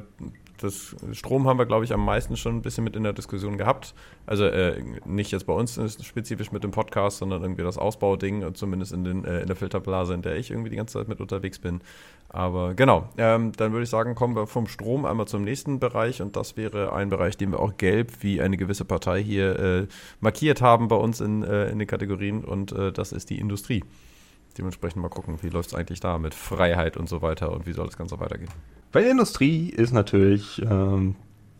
das 0.62 0.95
Strom 1.12 1.47
haben 1.47 1.60
wir, 1.60 1.65
glaube 1.65 1.86
ich, 1.86 1.93
am 1.93 2.04
meisten 2.06 2.38
schon 2.38 2.58
ein 2.58 2.62
bisschen 2.62 2.84
mit 2.84 2.95
in 2.95 3.04
der 3.04 3.13
Diskussion 3.13 3.58
gehabt. 3.58 3.93
Also 4.26 4.45
äh, 4.45 4.82
nicht 5.06 5.32
jetzt 5.32 5.45
bei 5.45 5.54
uns 5.54 5.80
spezifisch 6.04 6.52
mit 6.52 6.63
dem 6.63 6.71
Podcast, 6.71 7.17
sondern 7.17 7.41
irgendwie 7.41 7.63
das 7.63 7.78
Ausbauding, 7.78 8.56
zumindest 8.56 8.93
in, 8.93 9.04
den, 9.04 9.26
äh, 9.26 9.41
in 9.41 9.47
der 9.47 9.56
Filterblase, 9.56 10.13
in 10.13 10.21
der 10.21 10.38
ich 10.38 10.52
irgendwie 10.52 10.69
die 10.69 10.76
ganze 10.76 11.00
Zeit 11.00 11.08
mit 11.08 11.19
unterwegs 11.19 11.60
bin. 11.60 11.82
Aber 12.30 12.76
genau, 12.76 13.10
ähm, 13.17 13.52
dann 13.58 13.74
würde 13.74 13.84
ich 13.84 13.89
sagen, 13.89 14.15
kommen 14.15 14.36
wir 14.36 14.47
vom 14.47 14.67
Strom 14.67 15.06
einmal 15.06 15.28
zum 15.28 15.43
nächsten 15.43 15.80
Bereich 15.80 16.21
und 16.21 16.38
das 16.38 16.56
wäre 16.56 16.93
ein 16.93 17.10
Bereich, 17.10 17.36
den 17.36 17.52
wir 17.52 17.60
auch 17.60 17.76
gelb 17.76 18.12
wie 18.21 18.41
eine 18.41 18.56
gewisse 18.56 18.86
Partei 18.86 19.21
hier 19.21 19.60
äh, 19.60 19.88
markiert 20.21 20.62
haben 20.62 20.88
bei 20.88 20.95
uns 20.95 21.19
in, 21.19 21.43
äh, 21.43 21.69
in 21.69 21.80
den 21.80 21.88
Kategorien 21.88 22.45
und 22.45 22.71
äh, 22.71 22.93
das 22.93 23.12
ist 23.12 23.30
die 23.30 23.39
Industrie. 23.39 23.84
Dementsprechend 24.57 25.01
mal 25.01 25.09
gucken, 25.09 25.37
wie 25.41 25.49
läuft 25.49 25.69
es 25.69 25.75
eigentlich 25.75 25.99
da 25.99 26.17
mit 26.17 26.33
Freiheit 26.33 26.97
und 26.97 27.07
so 27.07 27.21
weiter 27.21 27.51
und 27.51 27.65
wie 27.65 27.73
soll 27.73 27.85
das 27.85 27.97
Ganze 27.97 28.19
weitergehen. 28.19 28.49
Bei 28.91 29.01
der 29.01 29.11
Industrie 29.11 29.69
ist 29.69 29.93
natürlich, 29.93 30.61
ähm, 30.61 31.15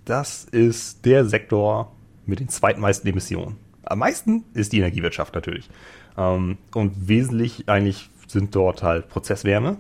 das 0.06 0.44
ist 0.46 1.06
der 1.06 1.26
Sektor 1.26 1.92
mit 2.26 2.40
den 2.40 2.50
zweitmeisten 2.50 3.10
Emissionen. 3.10 3.58
Am 3.84 4.00
meisten 4.00 4.44
ist 4.54 4.74
die 4.74 4.80
Energiewirtschaft 4.80 5.34
natürlich. 5.34 5.70
Ähm, 6.18 6.58
und 6.74 7.08
wesentlich 7.08 7.70
eigentlich 7.70 8.10
sind 8.28 8.56
dort 8.56 8.84
halt 8.84 9.10
Prozesswärme 9.10 9.78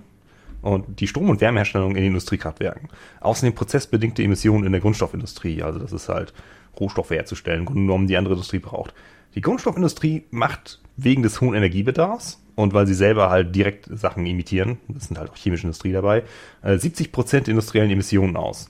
und 0.62 1.00
die 1.00 1.08
Strom- 1.08 1.30
und 1.30 1.41
Wärmeherstellung 1.41 1.95
in 1.95 2.04
Industriekraftwerken. 2.04 2.90
Außerdem 3.19 3.54
prozessbedingte 3.54 4.23
Emissionen 4.23 4.65
in 4.65 4.71
der 4.71 4.81
Grundstoffindustrie. 4.81 5.63
Also 5.63 5.79
das 5.79 5.92
ist 5.92 6.10
halt 6.10 6.33
Rohstoffe 6.79 7.10
herzustellen, 7.10 7.65
genommen 7.65 8.08
die 8.08 8.17
andere 8.17 8.36
Industrie 8.36 8.60
braucht. 8.60 8.94
Die 9.36 9.42
Grundstoffindustrie 9.42 10.25
macht 10.29 10.81
wegen 10.98 11.23
des 11.23 11.42
hohen 11.42 11.56
Energiebedarfs 11.56 12.40
und 12.56 12.73
weil 12.73 12.87
sie 12.87 12.93
selber 12.93 13.29
halt 13.29 13.56
direkt 13.56 13.87
Sachen 13.91 14.25
imitieren, 14.25 14.77
das 14.87 15.06
sind 15.06 15.17
halt 15.17 15.29
auch 15.29 15.35
chemische 15.35 15.63
Industrie 15.63 15.91
dabei, 15.91 16.23
70 16.63 17.08
äh, 17.08 17.10
Prozent 17.10 17.47
industriellen 17.47 17.91
Emissionen 17.91 18.35
aus. 18.35 18.69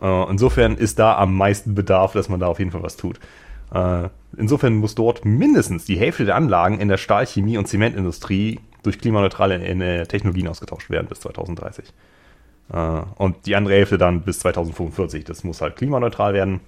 Äh, 0.00 0.30
insofern 0.30 0.76
ist 0.76 0.98
da 0.98 1.16
am 1.16 1.36
meisten 1.36 1.74
Bedarf, 1.74 2.12
dass 2.12 2.28
man 2.28 2.40
da 2.40 2.46
auf 2.46 2.58
jeden 2.58 2.70
Fall 2.70 2.82
was 2.82 2.96
tut. 2.96 3.18
Äh, 3.72 4.08
insofern 4.36 4.74
muss 4.76 4.94
dort 4.94 5.24
mindestens 5.24 5.84
die 5.84 5.98
Hälfte 5.98 6.24
der 6.24 6.36
Anlagen 6.36 6.80
in 6.80 6.88
der 6.88 6.96
Stahlchemie 6.98 7.58
und 7.58 7.66
Zementindustrie 7.66 8.60
durch 8.82 8.98
klimaneutrale 8.98 10.06
Technologien 10.06 10.48
ausgetauscht 10.48 10.88
werden 10.88 11.08
bis 11.08 11.20
2030. 11.20 11.92
Und 12.68 13.46
die 13.46 13.56
andere 13.56 13.74
Hälfte 13.74 13.98
dann 13.98 14.22
bis 14.22 14.38
2045. 14.38 15.24
Das 15.24 15.42
muss 15.42 15.60
halt 15.60 15.74
klimaneutral 15.76 16.32
werden. 16.32 16.60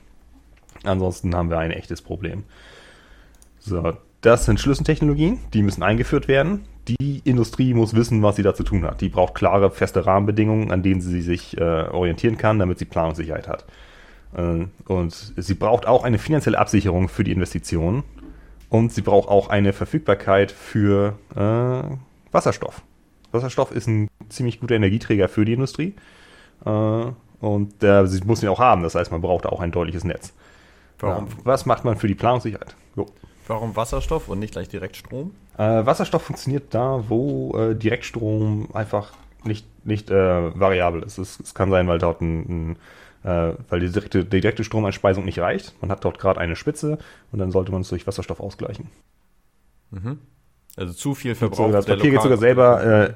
Ansonsten 0.82 1.34
haben 1.34 1.50
wir 1.50 1.58
ein 1.58 1.70
echtes 1.70 2.02
Problem. 2.02 2.44
So, 3.60 3.96
das 4.20 4.44
sind 4.44 4.60
Schlüsseltechnologien, 4.60 5.38
die 5.54 5.62
müssen 5.62 5.82
eingeführt 5.82 6.28
werden. 6.28 6.64
Die 6.88 7.22
Industrie 7.24 7.72
muss 7.72 7.94
wissen, 7.94 8.22
was 8.22 8.36
sie 8.36 8.42
da 8.42 8.54
zu 8.54 8.64
tun 8.64 8.84
hat. 8.84 9.00
Die 9.00 9.08
braucht 9.08 9.34
klare, 9.34 9.70
feste 9.70 10.04
Rahmenbedingungen, 10.04 10.70
an 10.70 10.82
denen 10.82 11.00
sie 11.00 11.22
sich 11.22 11.56
äh, 11.56 11.88
orientieren 11.88 12.36
kann, 12.36 12.58
damit 12.58 12.78
sie 12.78 12.84
Planungssicherheit 12.84 13.48
hat. 13.48 13.64
Äh, 14.36 14.66
und 14.86 15.32
sie 15.36 15.54
braucht 15.54 15.86
auch 15.86 16.04
eine 16.04 16.18
finanzielle 16.18 16.58
Absicherung 16.58 17.08
für 17.08 17.24
die 17.24 17.32
Investitionen. 17.32 18.02
Und 18.68 18.92
sie 18.92 19.02
braucht 19.02 19.28
auch 19.28 19.48
eine 19.48 19.72
Verfügbarkeit 19.72 20.52
für 20.52 21.18
äh, 21.34 21.96
Wasserstoff. 22.32 22.82
Wasserstoff 23.32 23.72
ist 23.72 23.88
ein 23.88 24.08
ziemlich 24.28 24.60
guter 24.60 24.74
Energieträger 24.74 25.28
für 25.28 25.44
die 25.44 25.54
Industrie. 25.54 25.94
Äh, 26.64 27.04
und 27.40 27.72
sie 27.80 28.20
muss 28.26 28.42
ihn 28.42 28.50
auch 28.50 28.58
haben. 28.58 28.82
Das 28.82 28.94
heißt, 28.94 29.10
man 29.10 29.22
braucht 29.22 29.46
auch 29.46 29.60
ein 29.60 29.72
deutliches 29.72 30.04
Netz. 30.04 30.34
Warum? 30.98 31.28
Was 31.42 31.64
macht 31.64 31.86
man 31.86 31.96
für 31.96 32.06
die 32.06 32.14
Planungssicherheit? 32.14 32.76
Jo. 32.96 33.06
Warum 33.50 33.74
Wasserstoff 33.74 34.28
und 34.28 34.38
nicht 34.38 34.52
gleich 34.52 34.68
Direktstrom? 34.68 35.32
Äh, 35.58 35.84
Wasserstoff 35.84 36.22
funktioniert 36.22 36.72
da, 36.72 37.02
wo 37.08 37.58
äh, 37.58 37.74
Direktstrom 37.74 38.68
einfach 38.72 39.12
nicht, 39.42 39.66
nicht 39.84 40.08
äh, 40.08 40.14
variabel 40.60 41.02
ist. 41.02 41.18
Es, 41.18 41.40
es, 41.40 41.52
kann 41.52 41.68
sein, 41.68 41.88
weil 41.88 41.98
dort 41.98 42.20
ein, 42.20 42.76
ein 43.24 43.28
äh, 43.28 43.54
weil 43.68 43.80
die 43.80 43.90
direkte, 43.90 44.24
die 44.24 44.40
direkte 44.40 44.62
Stromeinspeisung 44.62 45.24
nicht 45.24 45.40
reicht. 45.40 45.74
Man 45.82 45.90
hat 45.90 46.04
dort 46.04 46.20
gerade 46.20 46.38
eine 46.38 46.54
Spitze 46.54 46.98
und 47.32 47.40
dann 47.40 47.50
sollte 47.50 47.72
man 47.72 47.80
es 47.80 47.88
durch 47.88 48.06
Wasserstoff 48.06 48.38
ausgleichen. 48.38 48.86
Mhm. 49.90 50.20
Also 50.76 50.92
zu 50.92 51.16
viel 51.16 51.34
Verbrauch. 51.34 51.72
Das 51.72 51.86
Papier 51.86 52.12
geht 52.12 52.22
sogar 52.22 52.38
selber 52.38 52.84
äh, 52.84 53.14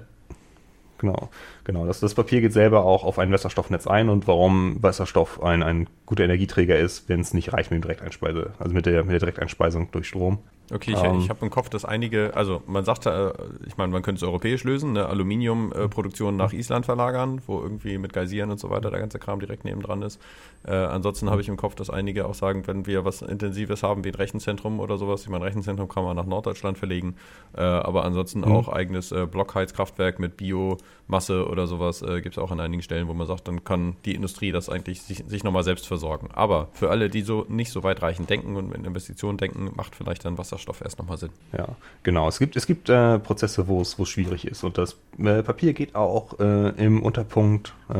Genau, 1.05 1.29
genau. 1.65 1.87
Das, 1.87 2.01
das 2.01 2.15
Papier 2.15 2.41
geht 2.41 2.55
selber 2.55 2.85
auch 2.87 3.05
auf 3.05 3.19
ein 3.19 3.31
Wasserstoffnetz 3.31 3.87
ein 3.87 4.09
und 4.09 4.27
warum 4.27 4.83
Wasserstoff 4.83 5.43
ein, 5.43 5.63
ein 5.63 5.87
guter 6.07 6.25
Energieträger 6.25 6.79
ist, 6.79 7.11
wenn 7.11 7.21
es 7.21 7.35
nicht 7.35 7.53
reicht 7.53 7.71
mit 7.71 7.79
dem 7.79 7.83
Direkteinspeise, 7.83 8.55
also 8.59 8.73
mit 8.73 8.87
der, 8.87 9.05
mit 9.05 9.13
der 9.13 9.19
Direkteinspeisung 9.19 9.91
durch 9.91 10.09
Strom. 10.09 10.39
Okay, 10.73 10.93
ich, 10.93 11.03
ähm, 11.03 11.19
ich 11.19 11.29
habe 11.29 11.45
im 11.45 11.51
Kopf, 11.51 11.69
dass 11.69 11.85
einige, 11.85 12.35
also 12.35 12.63
man 12.67 12.85
sagt, 12.85 13.05
äh, 13.05 13.33
ich 13.67 13.77
meine, 13.77 13.93
man 13.93 14.03
könnte 14.03 14.19
es 14.19 14.23
europäisch 14.23 14.65
lösen, 14.65 14.91
eine 14.91 15.09
Aluminiumproduktion 15.09 16.37
nach 16.37 16.55
Island 16.55 16.87
verlagern, 16.87 17.43
wo 17.47 17.61
irgendwie 17.61 17.99
mit 17.99 18.15
Geysiren 18.15 18.51
und 18.51 18.59
so 18.59 18.71
weiter 18.71 18.91
der 18.91 19.01
ganze 19.01 19.19
Kram 19.19 19.41
direkt 19.41 19.65
nebendran 19.65 20.01
ist. 20.01 20.21
Äh, 20.67 20.75
ansonsten 20.75 21.29
habe 21.29 21.43
ich 21.43 21.49
im 21.49 21.59
Kopf, 21.59 21.75
dass 21.75 21.91
einige 21.91 22.27
auch 22.27 22.35
sagen, 22.35 22.67
wenn 22.67 22.87
wir 22.87 23.05
was 23.05 23.21
Intensives 23.21 23.83
haben 23.83 24.05
wie 24.05 24.09
ein 24.09 24.15
Rechenzentrum 24.15 24.81
oder 24.81 24.97
sowas, 24.97 25.23
ich 25.23 25.29
meine, 25.29 25.45
Rechenzentrum 25.45 25.89
kann 25.89 26.03
man 26.03 26.17
nach 26.17 26.25
Norddeutschland 26.25 26.79
verlegen, 26.79 27.17
äh, 27.55 27.61
aber 27.61 28.05
ansonsten 28.05 28.41
mhm. 28.41 28.53
auch 28.53 28.69
eigenes 28.69 29.13
äh, 29.13 29.27
Blockheizkraftwerk 29.27 30.19
mit 30.19 30.39
Biomasse 30.39 31.47
oder 31.47 31.67
sowas 31.67 32.05
gibt 32.23 32.37
es 32.37 32.39
auch 32.39 32.51
an 32.51 32.61
einigen 32.61 32.83
Stellen, 32.83 33.09
wo 33.09 33.15
man 33.15 33.27
sagt, 33.27 33.49
dann 33.49 33.65
kann 33.65 33.97
die 34.05 34.15
Industrie 34.15 34.53
das 34.53 34.69
eigentlich 34.69 35.03
sich, 35.03 35.25
sich 35.27 35.45
nochmal 35.45 35.65
selbst 35.65 35.87
versorgen. 35.87 36.29
Aber 36.33 36.69
für 36.73 36.91
alle, 36.91 37.09
die 37.09 37.23
so 37.23 37.45
nicht 37.49 37.71
so 37.71 37.83
weitreichend 37.83 38.31
denken 38.31 38.57
und 38.57 38.75
in 38.75 38.85
Investitionen 38.85 39.39
denken, 39.39 39.71
macht 39.75 39.95
vielleicht 39.95 40.25
dann 40.25 40.39
Wasser 40.39 40.54
Wasserstoff 40.55 40.81
erst 40.81 40.99
nochmal 40.99 41.19
Sinn. 41.19 41.31
Ja, 41.57 41.69
genau. 42.03 42.29
Es 42.29 42.39
gibt, 42.39 42.57
es 42.57 42.67
gibt 42.67 42.89
äh, 42.89 43.19
Prozesse, 43.19 43.67
wo 43.69 43.81
es, 43.81 43.97
schwierig 44.09 44.47
ist. 44.47 44.65
Und 44.65 44.79
das 44.79 44.97
äh, 45.19 45.43
Papier 45.43 45.73
geht 45.73 45.95
auch 45.95 46.39
äh, 46.39 46.69
im 46.83 47.03
Unterpunkt 47.03 47.75
äh, 47.91 47.95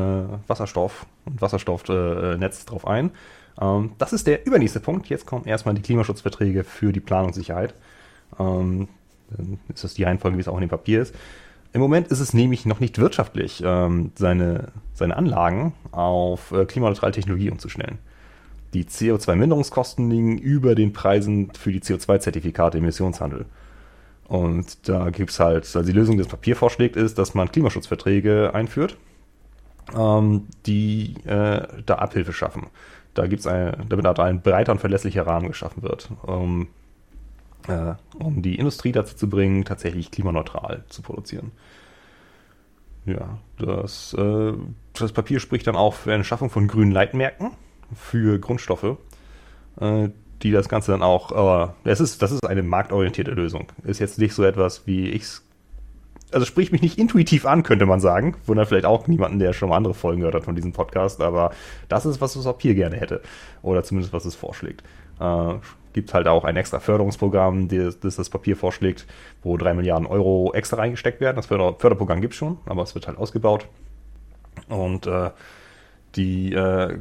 Wasserstoff 0.47 1.05
und 1.25 1.41
Wasserstoffnetz 1.41 2.63
äh, 2.63 2.65
drauf 2.65 2.87
ein. 2.87 3.11
Ähm, 3.59 3.91
das 3.97 4.13
ist 4.13 4.27
der 4.27 4.45
übernächste 4.45 4.79
Punkt. 4.79 5.07
Jetzt 5.07 5.25
kommen 5.25 5.45
erstmal 5.45 5.75
die 5.75 5.81
Klimaschutzverträge 5.81 6.63
für 6.63 6.93
die 6.93 6.99
Planungssicherheit. 7.01 7.73
Ähm, 8.39 8.87
dann 9.29 9.59
ist 9.73 9.83
das 9.83 9.93
die 9.95 10.03
Reihenfolge, 10.03 10.37
wie 10.37 10.41
es 10.41 10.47
auch 10.47 10.55
in 10.55 10.61
dem 10.61 10.69
Papier 10.69 11.01
ist. 11.01 11.13
Im 11.73 11.81
Moment 11.81 12.07
ist 12.07 12.21
es 12.21 12.33
nämlich 12.33 12.65
noch 12.65 12.79
nicht 12.79 12.99
wirtschaftlich, 12.99 13.61
ähm, 13.65 14.11
seine, 14.15 14.69
seine 14.93 15.17
Anlagen 15.17 15.73
auf 15.91 16.51
äh, 16.51 16.65
klimaneutrale 16.65 17.11
Technologie 17.11 17.49
umzustellen 17.49 17.99
die 18.75 18.83
CO2-Minderungskosten 18.83 20.09
liegen 20.09 20.37
über 20.37 20.75
den 20.75 20.91
Preisen 20.91 21.51
für 21.53 21.71
die 21.71 21.79
CO2-Zertifikate 21.79 22.77
im 22.77 22.83
Emissionshandel. 22.83 23.45
Und 24.27 24.89
da 24.89 25.11
gibt 25.11 25.29
es 25.31 25.39
halt, 25.39 25.63
also 25.63 25.83
die 25.83 25.93
Lösung, 25.93 26.17
die 26.17 26.23
das 26.23 26.31
Papier 26.31 26.55
vorschlägt, 26.55 26.97
ist, 26.97 27.17
dass 27.17 27.33
man 27.33 27.51
Klimaschutzverträge 27.51 28.53
einführt, 28.53 28.97
ähm, 29.95 30.47
die 30.65 31.15
äh, 31.25 31.65
da 31.85 31.95
Abhilfe 31.95 32.33
schaffen. 32.33 32.67
Da 33.13 33.27
gibt's 33.27 33.47
ein, 33.47 33.85
damit 33.87 34.05
halt 34.05 34.19
ein 34.19 34.41
breiter 34.41 34.73
und 34.73 34.79
verlässlicher 34.79 35.25
Rahmen 35.25 35.47
geschaffen 35.47 35.83
wird, 35.83 36.09
um, 36.23 36.67
äh, 37.67 37.93
um 38.19 38.41
die 38.41 38.55
Industrie 38.55 38.91
dazu 38.91 39.15
zu 39.15 39.29
bringen, 39.29 39.63
tatsächlich 39.63 40.11
klimaneutral 40.11 40.83
zu 40.89 41.01
produzieren. 41.01 41.51
Ja, 43.05 43.37
das, 43.57 44.13
äh, 44.15 44.53
das 44.93 45.13
Papier 45.13 45.39
spricht 45.39 45.67
dann 45.67 45.77
auch 45.77 45.93
für 45.93 46.13
eine 46.13 46.25
Schaffung 46.25 46.49
von 46.49 46.67
grünen 46.67 46.91
Leitmärkten 46.91 47.51
für 47.93 48.39
Grundstoffe, 48.39 48.97
äh, 49.79 50.09
die 50.41 50.51
das 50.51 50.69
Ganze 50.69 50.91
dann 50.91 51.01
auch, 51.01 51.31
aber 51.31 51.75
das 51.83 51.99
ist, 51.99 52.21
das 52.21 52.31
ist 52.31 52.45
eine 52.45 52.63
marktorientierte 52.63 53.31
Lösung. 53.31 53.67
Ist 53.83 53.99
jetzt 53.99 54.19
nicht 54.19 54.33
so 54.33 54.43
etwas, 54.43 54.85
wie 54.85 55.09
ich 55.09 55.23
es. 55.23 55.41
Also 56.31 56.45
spricht 56.45 56.71
mich 56.71 56.81
nicht 56.81 56.97
intuitiv 56.97 57.45
an, 57.45 57.63
könnte 57.63 57.85
man 57.85 57.99
sagen. 57.99 58.35
Wundert 58.45 58.67
vielleicht 58.67 58.85
auch 58.85 59.07
niemanden, 59.07 59.39
der 59.39 59.53
schon 59.53 59.69
mal 59.69 59.77
andere 59.77 59.93
Folgen 59.93 60.19
gehört 60.19 60.35
hat 60.35 60.43
von 60.43 60.55
diesem 60.55 60.73
Podcast, 60.73 61.21
aber 61.21 61.51
das 61.87 62.05
ist, 62.05 62.19
was 62.19 62.33
das 62.33 62.43
Papier 62.43 62.75
gerne 62.75 62.97
hätte. 62.97 63.21
Oder 63.61 63.83
zumindest, 63.83 64.11
was 64.11 64.25
es 64.25 64.35
vorschlägt. 64.35 64.83
Äh, 65.19 65.55
gibt 65.95 66.13
halt 66.13 66.27
auch 66.27 66.43
ein 66.43 66.57
extra 66.57 66.81
Förderungsprogramm, 66.81 67.69
das, 67.69 67.99
das 68.01 68.17
das 68.17 68.29
Papier 68.29 68.57
vorschlägt, 68.57 69.07
wo 69.43 69.55
drei 69.55 69.73
Milliarden 69.73 70.05
Euro 70.05 70.51
extra 70.53 70.75
reingesteckt 70.75 71.21
werden. 71.21 71.37
Das 71.37 71.45
Förder 71.45 71.75
Förderprogramm 71.79 72.19
gibt 72.19 72.33
es 72.33 72.37
schon, 72.37 72.57
aber 72.65 72.83
es 72.83 72.95
wird 72.95 73.07
halt 73.07 73.17
ausgebaut. 73.17 73.65
Und 74.67 75.07
äh, 75.07 75.31
die 76.15 76.53
äh, 76.53 76.97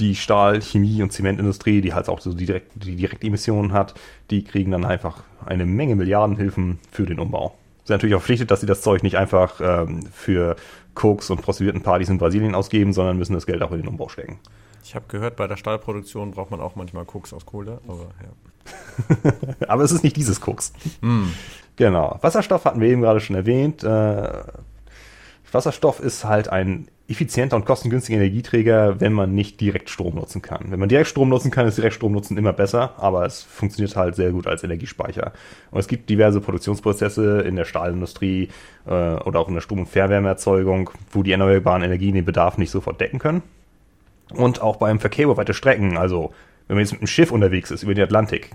die 0.00 0.16
Stahl-, 0.16 0.62
Chemie- 0.62 1.02
und 1.02 1.12
Zementindustrie, 1.12 1.80
die 1.80 1.94
halt 1.94 2.08
auch 2.08 2.20
so 2.20 2.32
die, 2.32 2.46
direkt, 2.46 2.72
die 2.74 2.96
Direktemissionen 2.96 3.72
hat, 3.72 3.94
die 4.30 4.42
kriegen 4.42 4.70
dann 4.70 4.84
einfach 4.84 5.22
eine 5.44 5.66
Menge 5.66 5.96
Milliardenhilfen 5.96 6.78
für 6.90 7.06
den 7.06 7.18
Umbau. 7.18 7.54
Sind 7.84 7.94
natürlich 7.94 8.14
auch 8.14 8.20
verpflichtet, 8.20 8.50
dass 8.50 8.60
sie 8.60 8.66
das 8.66 8.82
Zeug 8.82 9.02
nicht 9.02 9.16
einfach 9.16 9.60
ähm, 9.60 10.06
für 10.12 10.56
Koks 10.94 11.30
und 11.30 11.42
Prostituiertenpartys 11.42 12.08
in 12.08 12.18
Brasilien 12.18 12.54
ausgeben, 12.54 12.92
sondern 12.92 13.18
müssen 13.18 13.34
das 13.34 13.46
Geld 13.46 13.62
auch 13.62 13.72
in 13.72 13.78
den 13.78 13.88
Umbau 13.88 14.08
stecken. 14.08 14.38
Ich 14.82 14.94
habe 14.94 15.04
gehört, 15.08 15.36
bei 15.36 15.46
der 15.46 15.56
Stahlproduktion 15.56 16.32
braucht 16.32 16.50
man 16.50 16.60
auch 16.60 16.74
manchmal 16.74 17.04
Koks 17.04 17.32
aus 17.32 17.46
Kohle, 17.46 17.80
aber 17.86 18.08
ja. 18.22 19.32
aber 19.68 19.84
es 19.84 19.92
ist 19.92 20.02
nicht 20.02 20.16
dieses 20.16 20.40
Koks. 20.40 20.72
Mm. 21.00 21.24
Genau. 21.76 22.18
Wasserstoff 22.20 22.64
hatten 22.64 22.80
wir 22.80 22.88
eben 22.88 23.00
gerade 23.00 23.20
schon 23.20 23.36
erwähnt. 23.36 23.82
Äh, 23.82 24.42
Wasserstoff 25.52 26.00
ist 26.00 26.24
halt 26.24 26.48
ein 26.48 26.88
effizienter 27.10 27.56
und 27.56 27.64
kostengünstiger 27.64 28.18
Energieträger, 28.18 29.00
wenn 29.00 29.12
man 29.12 29.34
nicht 29.34 29.60
direkt 29.60 29.90
Strom 29.90 30.14
nutzen 30.14 30.42
kann. 30.42 30.70
Wenn 30.70 30.78
man 30.78 30.88
direkt 30.88 31.08
Strom 31.08 31.28
nutzen 31.28 31.50
kann, 31.50 31.66
ist 31.66 31.76
direkt 31.76 31.94
Strom 31.94 32.12
nutzen 32.12 32.38
immer 32.38 32.52
besser, 32.52 32.94
aber 32.98 33.26
es 33.26 33.42
funktioniert 33.42 33.96
halt 33.96 34.14
sehr 34.14 34.30
gut 34.30 34.46
als 34.46 34.62
Energiespeicher. 34.62 35.32
Und 35.72 35.80
es 35.80 35.88
gibt 35.88 36.08
diverse 36.08 36.40
Produktionsprozesse 36.40 37.40
in 37.40 37.56
der 37.56 37.64
Stahlindustrie 37.64 38.48
äh, 38.86 38.90
oder 38.90 39.40
auch 39.40 39.48
in 39.48 39.54
der 39.54 39.60
Strom- 39.60 39.80
und 39.80 39.88
Fernwärmeerzeugung, 39.88 40.90
wo 41.10 41.22
die 41.24 41.32
erneuerbaren 41.32 41.82
Energien 41.82 42.14
den 42.14 42.24
Bedarf 42.24 42.58
nicht 42.58 42.70
sofort 42.70 43.00
decken 43.00 43.18
können. 43.18 43.42
Und 44.32 44.62
auch 44.62 44.76
beim 44.76 45.00
Verkehr 45.00 45.24
über 45.24 45.36
weite 45.36 45.54
Strecken, 45.54 45.96
also 45.96 46.32
wenn 46.68 46.76
man 46.76 46.84
jetzt 46.84 46.92
mit 46.92 47.00
einem 47.00 47.08
Schiff 47.08 47.32
unterwegs 47.32 47.72
ist 47.72 47.82
über 47.82 47.94
den 47.94 48.04
Atlantik, 48.04 48.50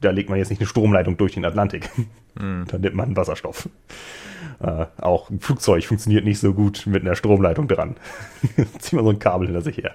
da 0.00 0.10
legt 0.10 0.30
man 0.30 0.38
jetzt 0.38 0.48
nicht 0.48 0.60
eine 0.60 0.68
Stromleitung 0.68 1.18
durch 1.18 1.34
den 1.34 1.44
Atlantik. 1.44 1.90
Mhm. 2.34 2.64
Dann 2.68 2.80
nimmt 2.80 2.94
man 2.94 3.14
Wasserstoff. 3.14 3.68
Äh, 4.60 4.86
auch 5.00 5.30
ein 5.30 5.40
Flugzeug 5.40 5.84
funktioniert 5.84 6.24
nicht 6.24 6.38
so 6.38 6.54
gut 6.54 6.86
mit 6.86 7.02
einer 7.02 7.14
Stromleitung 7.14 7.68
dran. 7.68 7.96
Ziehen 8.78 8.98
wir 8.98 9.04
so 9.04 9.10
ein 9.10 9.18
Kabel 9.18 9.46
hinter 9.48 9.62
sich 9.62 9.78
her. 9.78 9.94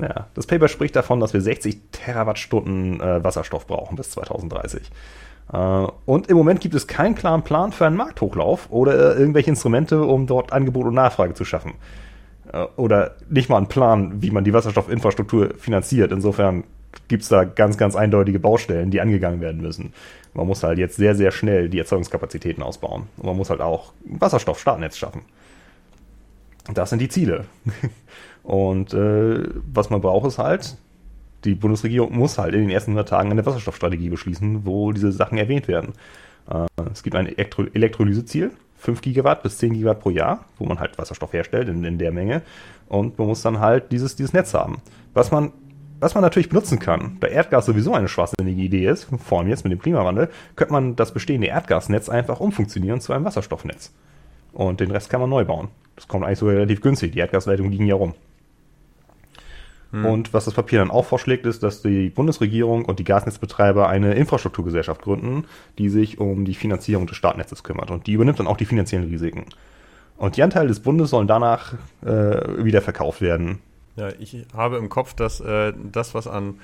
Ja, 0.00 0.26
das 0.34 0.46
Paper 0.46 0.68
spricht 0.68 0.94
davon, 0.94 1.20
dass 1.20 1.32
wir 1.32 1.40
60 1.40 1.78
Terawattstunden 1.90 3.00
äh, 3.00 3.24
Wasserstoff 3.24 3.66
brauchen 3.66 3.96
bis 3.96 4.10
2030. 4.10 4.90
Äh, 5.52 5.56
und 6.04 6.28
im 6.28 6.36
Moment 6.36 6.60
gibt 6.60 6.74
es 6.74 6.86
keinen 6.86 7.14
klaren 7.14 7.42
Plan 7.42 7.72
für 7.72 7.86
einen 7.86 7.96
Markthochlauf 7.96 8.70
oder 8.70 9.16
irgendwelche 9.16 9.50
Instrumente, 9.50 10.02
um 10.02 10.26
dort 10.26 10.52
Angebot 10.52 10.86
und 10.86 10.94
Nachfrage 10.94 11.34
zu 11.34 11.44
schaffen. 11.44 11.74
Äh, 12.52 12.66
oder 12.76 13.16
nicht 13.28 13.48
mal 13.48 13.56
einen 13.56 13.68
Plan, 13.68 14.22
wie 14.22 14.30
man 14.30 14.44
die 14.44 14.52
Wasserstoffinfrastruktur 14.52 15.54
finanziert. 15.56 16.12
Insofern 16.12 16.64
gibt 17.08 17.22
es 17.22 17.28
da 17.28 17.44
ganz, 17.44 17.76
ganz 17.76 17.96
eindeutige 17.96 18.38
Baustellen, 18.38 18.90
die 18.90 19.00
angegangen 19.00 19.40
werden 19.40 19.60
müssen. 19.60 19.92
Man 20.34 20.46
muss 20.46 20.62
halt 20.62 20.78
jetzt 20.78 20.96
sehr, 20.96 21.14
sehr 21.14 21.30
schnell 21.30 21.68
die 21.68 21.78
Erzeugungskapazitäten 21.78 22.62
ausbauen. 22.62 23.04
Und 23.16 23.26
man 23.26 23.36
muss 23.36 23.50
halt 23.50 23.60
auch 23.60 23.92
Wasserstoff-Startnetz 24.04 24.96
schaffen. 24.96 25.22
Das 26.72 26.90
sind 26.90 27.00
die 27.00 27.08
Ziele. 27.08 27.44
Und 28.42 28.92
äh, 28.92 29.44
was 29.72 29.90
man 29.90 30.00
braucht, 30.00 30.26
ist 30.26 30.38
halt, 30.38 30.76
die 31.44 31.54
Bundesregierung 31.54 32.16
muss 32.16 32.38
halt 32.38 32.54
in 32.54 32.60
den 32.60 32.70
ersten 32.70 32.92
100 32.92 33.08
Tagen 33.08 33.30
eine 33.30 33.46
Wasserstoffstrategie 33.46 34.08
beschließen, 34.08 34.66
wo 34.66 34.92
diese 34.92 35.12
Sachen 35.12 35.38
erwähnt 35.38 35.68
werden. 35.68 35.92
Äh, 36.50 36.66
es 36.92 37.02
gibt 37.02 37.16
ein 37.16 37.26
Elektro 37.26 37.64
Elektrolyseziel, 37.72 38.52
5 38.78 39.00
Gigawatt 39.00 39.42
bis 39.42 39.58
10 39.58 39.72
Gigawatt 39.74 40.00
pro 40.00 40.10
Jahr, 40.10 40.44
wo 40.58 40.66
man 40.66 40.80
halt 40.80 40.98
Wasserstoff 40.98 41.32
herstellt 41.32 41.68
in, 41.68 41.82
in 41.84 41.98
der 41.98 42.12
Menge. 42.12 42.42
Und 42.88 43.18
man 43.18 43.28
muss 43.28 43.42
dann 43.42 43.60
halt 43.60 43.90
dieses, 43.90 44.16
dieses 44.16 44.32
Netz 44.32 44.54
haben. 44.54 44.80
Was 45.14 45.30
man 45.30 45.52
was 46.00 46.14
man 46.14 46.22
natürlich 46.22 46.48
benutzen 46.48 46.78
kann, 46.78 47.16
da 47.20 47.26
Erdgas 47.26 47.66
sowieso 47.66 47.94
eine 47.94 48.08
schwachsinnige 48.08 48.60
Idee 48.60 48.86
ist, 48.86 49.08
vor 49.24 49.38
allem 49.38 49.48
jetzt 49.48 49.64
mit 49.64 49.72
dem 49.72 49.80
Klimawandel, 49.80 50.28
könnte 50.54 50.72
man 50.72 50.96
das 50.96 51.12
bestehende 51.12 51.46
Erdgasnetz 51.48 52.08
einfach 52.08 52.40
umfunktionieren 52.40 53.00
zu 53.00 53.12
einem 53.12 53.24
Wasserstoffnetz. 53.24 53.92
Und 54.52 54.80
den 54.80 54.90
Rest 54.90 55.10
kann 55.10 55.20
man 55.20 55.30
neu 55.30 55.44
bauen. 55.44 55.68
Das 55.96 56.08
kommt 56.08 56.24
eigentlich 56.24 56.38
sogar 56.38 56.56
relativ 56.56 56.80
günstig. 56.80 57.12
Die 57.12 57.18
Erdgasleitungen 57.18 57.72
liegen 57.72 57.86
ja 57.86 57.94
rum. 57.94 58.14
Hm. 59.92 60.04
Und 60.04 60.34
was 60.34 60.44
das 60.46 60.54
Papier 60.54 60.78
dann 60.78 60.90
auch 60.90 61.04
vorschlägt, 61.04 61.46
ist, 61.46 61.62
dass 61.62 61.82
die 61.82 62.10
Bundesregierung 62.10 62.84
und 62.84 62.98
die 62.98 63.04
Gasnetzbetreiber 63.04 63.88
eine 63.88 64.14
Infrastrukturgesellschaft 64.14 65.02
gründen, 65.02 65.44
die 65.78 65.88
sich 65.88 66.18
um 66.18 66.44
die 66.44 66.54
Finanzierung 66.54 67.06
des 67.06 67.16
Startnetzes 67.16 67.62
kümmert. 67.62 67.90
Und 67.90 68.06
die 68.06 68.12
übernimmt 68.12 68.38
dann 68.38 68.46
auch 68.46 68.56
die 68.56 68.64
finanziellen 68.64 69.08
Risiken. 69.08 69.44
Und 70.16 70.36
die 70.36 70.42
Anteile 70.42 70.68
des 70.68 70.80
Bundes 70.80 71.10
sollen 71.10 71.28
danach 71.28 71.74
äh, 72.02 72.64
wieder 72.64 72.80
verkauft 72.80 73.20
werden. 73.20 73.58
Ja, 73.96 74.10
ich 74.18 74.46
habe 74.54 74.76
im 74.76 74.88
Kopf, 74.88 75.14
dass 75.14 75.40
äh, 75.40 75.72
das, 75.92 76.14
was 76.14 76.26
an 76.26 76.60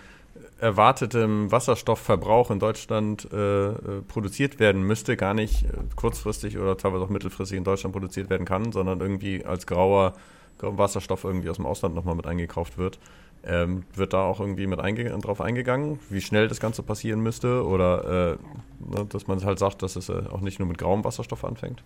erwartetem 0.61 1.51
Wasserstoffverbrauch 1.51 2.51
in 2.51 2.59
Deutschland 2.59 3.31
äh, 3.33 3.73
produziert 4.07 4.61
werden 4.61 4.83
müsste, 4.83 5.17
gar 5.17 5.35
nicht 5.35 5.65
äh, 5.65 5.69
kurzfristig 5.97 6.59
oder 6.59 6.77
teilweise 6.77 7.05
auch 7.05 7.09
mittelfristig 7.09 7.59
in 7.59 7.65
Deutschland 7.65 7.93
produziert 7.93 8.31
werden 8.31 8.47
kann, 8.47 8.71
sondern 8.71 9.01
irgendwie 9.01 9.45
als 9.45 9.67
grauer 9.67 10.15
Wasserstoff 10.61 11.25
irgendwie 11.25 11.51
aus 11.51 11.57
dem 11.57 11.67
Ausland 11.67 11.95
nochmal 11.95 12.15
mit 12.15 12.27
eingekauft 12.27 12.79
wird. 12.79 12.99
Ähm, 13.45 13.83
wird 13.97 14.13
da 14.13 14.23
auch 14.23 14.39
irgendwie 14.39 14.69
mit 14.69 14.79
einge 14.79 15.05
drauf 15.19 15.41
eingegangen, 15.41 15.99
wie 16.11 16.21
schnell 16.21 16.47
das 16.47 16.61
Ganze 16.61 16.85
passieren 16.85 17.21
müsste 17.21 17.67
oder 17.67 18.39
äh, 18.39 18.97
ne, 18.97 19.05
dass 19.09 19.27
man 19.27 19.45
halt 19.45 19.59
sagt, 19.59 19.83
dass 19.83 19.97
es 19.97 20.09
äh, 20.09 20.23
auch 20.31 20.41
nicht 20.41 20.61
nur 20.61 20.69
mit 20.69 20.79
grauem 20.79 21.03
Wasserstoff 21.03 21.45
anfängt? 21.45 21.83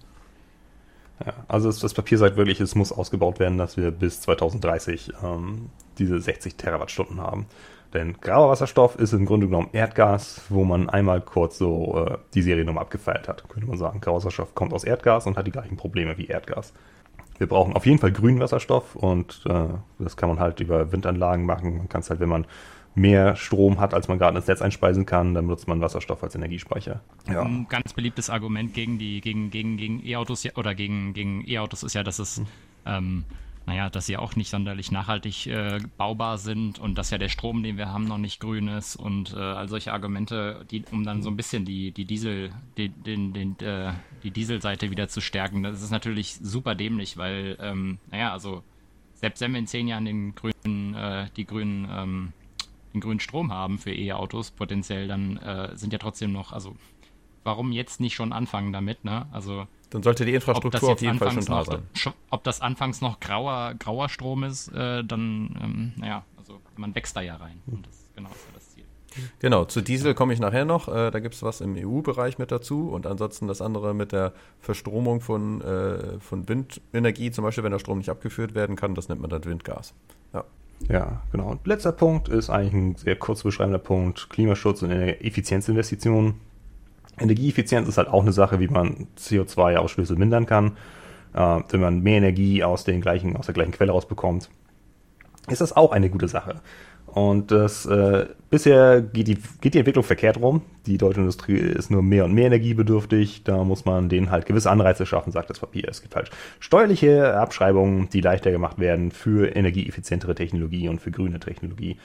Ja, 1.25 1.33
also 1.49 1.73
das 1.73 1.95
Papier 1.95 2.19
sagt 2.19 2.37
wirklich, 2.37 2.61
es 2.61 2.75
muss 2.75 2.93
ausgebaut 2.93 3.39
werden, 3.39 3.57
dass 3.57 3.77
wir 3.77 3.91
bis 3.91 4.21
2030 4.21 5.13
ähm, 5.25 5.71
diese 5.99 6.21
60 6.21 6.57
Terawattstunden 6.57 7.21
haben. 7.21 7.47
Denn 7.95 8.21
grauer 8.21 8.51
Wasserstoff 8.51 8.97
ist 8.97 9.15
im 9.15 9.25
Grunde 9.25 9.47
genommen 9.47 9.71
Erdgas, 9.73 10.43
wo 10.51 10.65
man 10.65 10.91
einmal 10.91 11.21
kurz 11.21 11.57
so 11.57 12.07
äh, 12.07 12.19
die 12.35 12.43
Seriennummer 12.43 12.83
abgefeilt 12.83 13.29
hat. 13.29 13.49
Könnte 13.49 13.69
man 13.69 13.79
sagen, 13.79 14.01
grauer 14.01 14.17
Wasserstoff 14.17 14.55
kommt 14.55 14.75
aus 14.75 14.85
Erdgas 14.85 15.27
und 15.27 15.39
hat 15.39 15.47
die 15.47 15.53
gleichen 15.53 15.77
Probleme 15.77 16.19
wie 16.19 16.27
Erdgas. 16.27 16.75
Wir 17.39 17.47
brauchen 17.47 17.75
auf 17.75 17.87
jeden 17.87 17.99
Fall 17.99 18.13
grünen 18.13 18.41
Wasserstoff 18.41 18.97
und 18.97 19.43
äh, 19.47 19.69
das 19.99 20.17
kann 20.17 20.29
man 20.29 20.41
halt 20.41 20.61
über 20.61 20.93
Windanlagen 20.93 21.47
machen. 21.47 21.79
Man 21.79 21.89
kann 21.89 22.01
es 22.01 22.11
halt, 22.11 22.21
wenn 22.21 22.29
man 22.29 22.47
mehr 22.97 23.37
Strom 23.37 23.79
hat, 23.79 23.95
als 23.95 24.09
man 24.09 24.19
gerade 24.19 24.39
ins 24.39 24.47
Netz 24.47 24.63
einspeisen 24.63 25.07
kann, 25.07 25.35
dann 25.35 25.47
nutzt 25.47 25.69
man 25.69 25.81
Wasserstoff 25.81 26.23
als 26.23 26.35
Energiespeicher. 26.35 27.01
Ja. 27.29 27.43
Ein 27.43 27.67
ganz 27.69 27.93
beliebtes 27.93 28.31
Argument 28.31 28.75
gegen 28.75 28.99
die 28.99 29.21
gegen 29.21 29.51
gegen 29.51 29.77
gegen 29.77 30.05
E-Autos 30.05 30.47
oder 30.57 30.75
gegen 30.75 31.13
gegen 31.13 31.45
E-Autos 31.47 31.83
ist 31.83 31.95
ja, 31.95 32.03
dass 32.03 32.19
es 32.19 32.39
hm. 32.39 32.47
ähm, 32.87 33.25
naja, 33.67 33.91
dass 33.91 34.07
sie 34.07 34.17
auch 34.17 34.37
nicht 34.37 34.49
sonderlich 34.49 34.93
nachhaltig 34.93 35.49
äh, 35.49 35.81
baubar 35.99 36.39
sind 36.39 36.79
und 36.79 36.97
dass 36.97 37.11
ja 37.11 37.19
der 37.19 37.29
Strom, 37.29 37.65
den 37.65 37.77
wir 37.77 37.93
haben, 37.93 38.05
noch 38.05 38.17
nicht 38.17 38.41
grün 38.41 38.69
ist 38.69 38.95
und 38.95 39.35
äh, 39.35 39.39
all 39.39 39.69
solche 39.69 39.93
Argumente, 39.93 40.65
die, 40.71 40.85
um 40.93 41.05
dann 41.05 41.21
so 41.21 41.31
ein 41.31 41.37
bisschen 41.37 41.65
die, 41.65 41.91
die 41.91 42.05
Diesel, 42.05 42.51
die, 42.79 42.91
den, 42.91 43.33
den, 43.33 43.59
äh, 43.59 43.93
die 44.23 44.31
Dieselseite 44.31 44.93
wieder 44.93 45.09
zu 45.09 45.21
stärken. 45.21 45.65
Das 45.65 45.83
ist 45.83 45.91
natürlich 45.91 46.39
super 46.41 46.77
dämlich, 46.77 47.17
weil, 47.17 47.59
ähm, 47.61 47.99
naja, 48.13 48.33
also 48.33 48.63
selbst 49.15 49.41
wenn 49.41 49.51
wir 49.51 49.59
in 49.59 49.67
zehn 49.67 49.89
Jahren 49.89 50.05
den 50.05 50.35
grünen, 50.37 50.95
äh, 50.95 51.27
die 51.37 51.45
grünen, 51.45 51.89
ähm, 51.91 52.33
den 52.97 53.01
grünen 53.01 53.21
Strom 53.21 53.53
haben 53.53 53.79
für 53.79 53.93
E-Autos 53.93 54.51
potenziell, 54.51 55.09
dann 55.09 55.37
äh, 55.37 55.77
sind 55.77 55.93
ja 55.93 55.99
trotzdem 55.99 56.33
noch, 56.33 56.53
also 56.53 56.77
warum 57.45 57.73
jetzt 57.73 58.01
nicht 58.01 58.15
schon 58.15 58.33
anfangen 58.33 58.73
damit, 58.73 59.05
ne? 59.05 59.27
Also 59.31 59.67
dann 59.91 60.03
sollte 60.03 60.25
die 60.25 60.35
Infrastruktur 60.35 60.91
auf 60.91 61.01
jeden 61.01 61.19
Fall 61.19 61.31
schon 61.31 61.45
da 61.45 61.65
sein. 61.65 61.83
ob 62.31 62.43
das 62.43 62.61
anfangs 62.61 63.01
noch 63.01 63.21
grauer, 63.21 63.75
grauer 63.79 64.09
Strom 64.09 64.43
ist, 64.43 64.69
äh, 64.69 65.05
dann, 65.05 65.57
ähm, 65.63 65.93
naja, 65.97 66.25
also 66.37 66.61
man 66.77 66.95
wächst 66.95 67.17
da 67.17 67.21
ja 67.21 67.37
rein. 67.37 67.63
Und 67.67 67.87
das 67.87 68.11
genau 68.17 68.31
ist 68.31 68.47
ja 68.47 68.53
das 68.55 68.71
Ziel. 68.71 68.85
Genau, 69.39 69.65
zu 69.65 69.81
Diesel 69.81 70.15
komme 70.15 70.33
ich 70.33 70.41
nachher 70.41 70.65
noch. 70.65 70.89
Äh, 70.89 71.13
da 71.13 71.21
gibt 71.21 71.37
es 71.37 71.43
was 71.45 71.61
im 71.61 71.77
EU-Bereich 71.77 72.39
mit 72.39 72.51
dazu 72.51 72.89
und 72.91 73.07
ansonsten 73.07 73.47
das 73.47 73.63
andere 73.63 73.95
mit 73.95 74.11
der 74.11 74.33
Verstromung 74.61 75.21
von, 75.21 75.61
äh, 75.63 76.19
von 76.19 76.49
Windenergie, 76.49 77.31
zum 77.31 77.45
Beispiel, 77.45 77.63
wenn 77.63 77.73
der 77.73 77.79
Strom 77.79 77.99
nicht 77.99 78.11
abgeführt 78.11 78.55
werden 78.55 78.75
kann, 78.75 78.97
das 78.97 79.09
nennt 79.09 79.21
man 79.21 79.31
dann 79.31 79.45
Windgas. 79.45 79.95
Ja. 80.35 80.45
Ja, 80.89 81.23
genau. 81.33 81.51
Und 81.51 81.67
letzter 81.67 81.93
Punkt 81.93 82.29
ist 82.29 82.51
eigentlich 82.51 82.75
ein 82.75 82.97
sehr 82.97 83.17
kurz 83.17 83.43
beschreibender 83.43 83.79
Punkt: 83.79 84.29
Klimaschutz 84.31 84.83
und 84.83 84.91
Effizienzinvestitionen. 84.91 86.35
Energieeffizienz 87.19 87.89
ist 87.89 87.99
halt 87.99 88.09
auch 88.09 88.23
eine 88.23 88.33
Sache, 88.33 88.61
wie 88.61 88.69
man 88.69 89.09
CO2-Ausschlüsse 89.19 90.17
mindern 90.17 90.47
kann. 90.47 90.77
Äh, 91.33 91.61
wenn 91.71 91.81
man 91.81 92.03
mehr 92.03 92.19
Energie 92.19 92.63
aus, 92.63 92.85
den 92.85 93.01
gleichen, 93.01 93.37
aus 93.37 93.47
der 93.47 93.55
gleichen 93.55 93.73
Quelle 93.73 93.93
rausbekommt, 93.93 94.51
ist 95.49 95.61
das 95.61 95.75
auch 95.75 95.93
eine 95.93 96.11
gute 96.11 96.29
Sache. 96.29 96.61
Und 97.17 97.51
das, 97.51 97.87
äh, 97.87 98.27
bisher 98.51 99.01
geht 99.01 99.27
die, 99.27 99.39
geht 99.63 99.73
die 99.73 99.79
Entwicklung 99.79 100.05
verkehrt 100.05 100.39
rum. 100.39 100.61
Die 100.85 100.99
deutsche 100.99 101.21
Industrie 101.21 101.57
ist 101.57 101.91
nur 101.91 102.03
mehr 102.03 102.27
und 102.27 102.35
mehr 102.35 102.49
energiebedürftig. 102.49 103.43
Da 103.43 103.65
muss 103.65 103.87
man 103.87 104.11
denen 104.11 104.31
halt 104.31 104.45
gewisse 104.45 104.71
Anreize 104.71 105.07
schaffen, 105.07 105.33
sagt 105.33 105.49
das 105.49 105.61
Papier. 105.61 105.89
Es 105.89 106.03
gibt 106.03 106.15
halt 106.15 106.31
steuerliche 106.61 107.35
Abschreibungen, 107.35 108.11
die 108.11 108.21
leichter 108.21 108.51
gemacht 108.51 108.79
werden 108.79 109.13
für 109.13 109.57
energieeffizientere 109.57 110.35
Technologie 110.35 110.91
und 110.91 111.01
für 111.01 111.11
grüne 111.11 111.41
Technologie. 111.41 111.97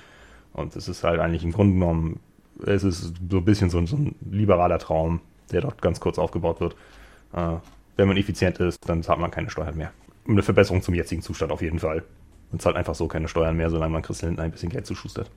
Und 0.54 0.78
es 0.78 0.88
ist 0.88 1.04
halt 1.04 1.20
eigentlich 1.20 1.44
im 1.44 1.52
Grunde 1.52 1.74
genommen 1.74 2.22
es 2.66 2.86
ist 2.86 3.14
so 3.30 3.38
ein 3.40 3.44
bisschen 3.44 3.70
so 3.70 3.80
ein, 3.80 3.88
so 3.88 3.98
ein 3.98 4.16
liberaler 4.32 4.80
Traum, 4.80 5.20
der 5.52 5.60
dort 5.60 5.82
ganz 5.82 6.00
kurz 6.00 6.20
aufgebaut 6.20 6.62
wird. 6.62 6.78
Äh, 7.34 7.58
wenn 7.98 8.08
man 8.08 8.16
effizient 8.16 8.60
ist, 8.60 8.88
dann 8.88 9.04
zahlt 9.04 9.20
man 9.20 9.30
keine 9.30 9.50
Steuern 9.50 9.76
mehr. 9.76 9.92
Eine 10.26 10.42
Verbesserung 10.42 10.82
zum 10.82 10.94
jetzigen 10.94 11.22
Zustand 11.22 11.52
auf 11.52 11.62
jeden 11.62 11.80
Fall. 11.80 12.04
Man 12.52 12.60
zahlt 12.60 12.76
einfach 12.76 12.96
so 12.96 13.08
keine 13.08 13.28
Steuern 13.28 13.56
mehr, 13.56 13.70
solange 13.70 13.94
man 13.94 14.02
Christel 14.02 14.28
hinten 14.28 14.42
ein 14.42 14.52
bisschen 14.52 14.70
Geld 14.70 14.86
zuschustert. 14.86 15.32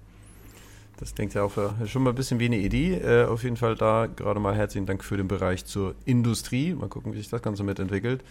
Das 0.99 1.15
klingt 1.15 1.35
ja 1.35 1.43
auch 1.43 1.53
schon 1.87 2.05
mal 2.05 2.11
ein 2.11 2.17
bisschen 2.17 2.39
wie 2.39 2.45
eine 2.45 2.57
Idee. 2.57 2.95
Äh, 2.95 3.25
auf 3.27 3.43
jeden 3.43 3.57
Fall 3.57 3.75
da 3.75 4.07
gerade 4.07 4.39
mal 4.39 4.55
herzlichen 4.55 4.87
Dank 4.87 5.03
für 5.03 5.17
den 5.17 5.27
Bereich 5.27 5.65
zur 5.65 5.95
Industrie. 6.05 6.73
Mal 6.73 6.89
gucken, 6.89 7.13
wie 7.13 7.19
sich 7.19 7.29
das 7.29 7.43
Ganze 7.43 7.65
mitentwickelt. 7.65 8.23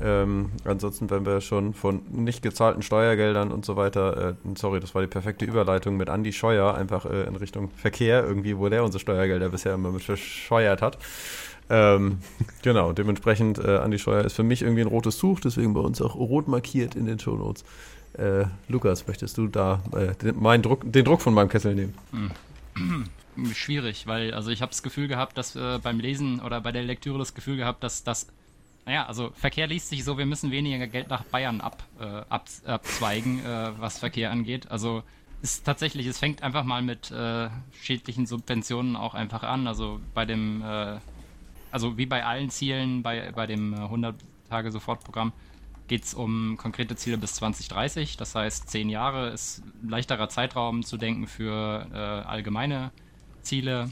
Ähm, 0.00 0.50
ansonsten, 0.64 1.08
wenn 1.10 1.24
wir 1.24 1.40
schon 1.40 1.72
von 1.72 2.02
nicht 2.10 2.42
gezahlten 2.42 2.82
Steuergeldern 2.82 3.52
und 3.52 3.64
so 3.64 3.76
weiter, 3.76 4.30
äh, 4.30 4.34
sorry, 4.56 4.80
das 4.80 4.94
war 4.94 5.02
die 5.02 5.08
perfekte 5.08 5.44
Überleitung 5.44 5.96
mit 5.96 6.08
Andy 6.08 6.32
Scheuer, 6.32 6.74
einfach 6.74 7.06
äh, 7.06 7.22
in 7.22 7.36
Richtung 7.36 7.70
Verkehr, 7.76 8.24
irgendwie, 8.24 8.58
wo 8.58 8.68
der 8.68 8.82
unsere 8.82 9.00
Steuergelder 9.00 9.48
bisher 9.48 9.74
immer 9.74 9.92
mit 9.92 10.02
verscheuert 10.02 10.82
hat. 10.82 10.98
Ähm, 11.70 12.18
genau, 12.62 12.92
dementsprechend, 12.92 13.58
äh, 13.58 13.78
Andi 13.78 13.98
Scheuer 13.98 14.24
ist 14.24 14.34
für 14.34 14.42
mich 14.42 14.62
irgendwie 14.62 14.82
ein 14.82 14.88
rotes 14.88 15.16
Tuch, 15.16 15.38
deswegen 15.38 15.74
bei 15.74 15.80
uns 15.80 16.02
auch 16.02 16.16
rot 16.16 16.48
markiert 16.48 16.96
in 16.96 17.06
den 17.06 17.20
Shownotes. 17.20 17.64
Äh, 18.14 18.44
Lukas, 18.68 19.06
möchtest 19.06 19.38
du 19.38 19.46
da 19.46 19.82
äh, 19.92 20.14
den, 20.16 20.62
Druck, 20.62 20.82
den 20.84 21.04
Druck 21.04 21.22
von 21.22 21.34
meinem 21.34 21.48
Kessel 21.48 21.74
nehmen? 21.74 21.94
Hm. 22.74 23.06
Schwierig, 23.54 24.06
weil 24.06 24.34
also 24.34 24.50
ich 24.50 24.60
habe 24.60 24.70
das 24.70 24.82
Gefühl 24.82 25.08
gehabt, 25.08 25.38
dass 25.38 25.54
äh, 25.56 25.78
beim 25.82 26.00
Lesen 26.00 26.40
oder 26.40 26.60
bei 26.60 26.72
der 26.72 26.82
Lektüre 26.82 27.18
das 27.18 27.34
Gefühl 27.34 27.56
gehabt, 27.56 27.82
dass 27.84 28.04
das 28.04 28.26
naja, 28.86 29.06
also 29.06 29.30
Verkehr 29.34 29.66
liest 29.66 29.88
sich 29.88 30.04
so, 30.04 30.18
wir 30.18 30.26
müssen 30.26 30.50
weniger 30.50 30.86
Geld 30.86 31.10
nach 31.10 31.22
Bayern 31.24 31.60
ab, 31.60 31.84
äh, 32.00 32.04
ab, 32.28 32.48
abzweigen, 32.64 33.44
äh, 33.44 33.70
was 33.78 33.98
Verkehr 33.98 34.30
angeht. 34.30 34.70
Also 34.70 35.02
ist 35.42 35.64
tatsächlich, 35.64 36.06
es 36.06 36.18
fängt 36.18 36.42
einfach 36.42 36.64
mal 36.64 36.82
mit 36.82 37.10
äh, 37.10 37.48
schädlichen 37.80 38.26
Subventionen 38.26 38.96
auch 38.96 39.14
einfach 39.14 39.42
an. 39.42 39.66
Also 39.66 40.00
bei 40.14 40.24
dem, 40.24 40.62
äh, 40.62 40.98
also 41.70 41.96
wie 41.98 42.06
bei 42.06 42.24
allen 42.24 42.50
Zielen, 42.50 43.02
bei, 43.02 43.32
bei 43.32 43.46
dem 43.46 43.74
100-Tage-Sofortprogramm, 43.74 45.32
geht 45.90 46.04
es 46.04 46.14
um 46.14 46.56
konkrete 46.56 46.94
Ziele 46.94 47.18
bis 47.18 47.34
2030. 47.34 48.16
Das 48.16 48.36
heißt, 48.36 48.70
zehn 48.70 48.88
Jahre 48.88 49.30
ist 49.30 49.64
ein 49.82 49.88
leichterer 49.88 50.28
Zeitraum 50.28 50.84
zu 50.84 50.96
denken 50.96 51.26
für 51.26 51.84
äh, 51.92 51.96
allgemeine 51.96 52.92
Ziele. 53.42 53.90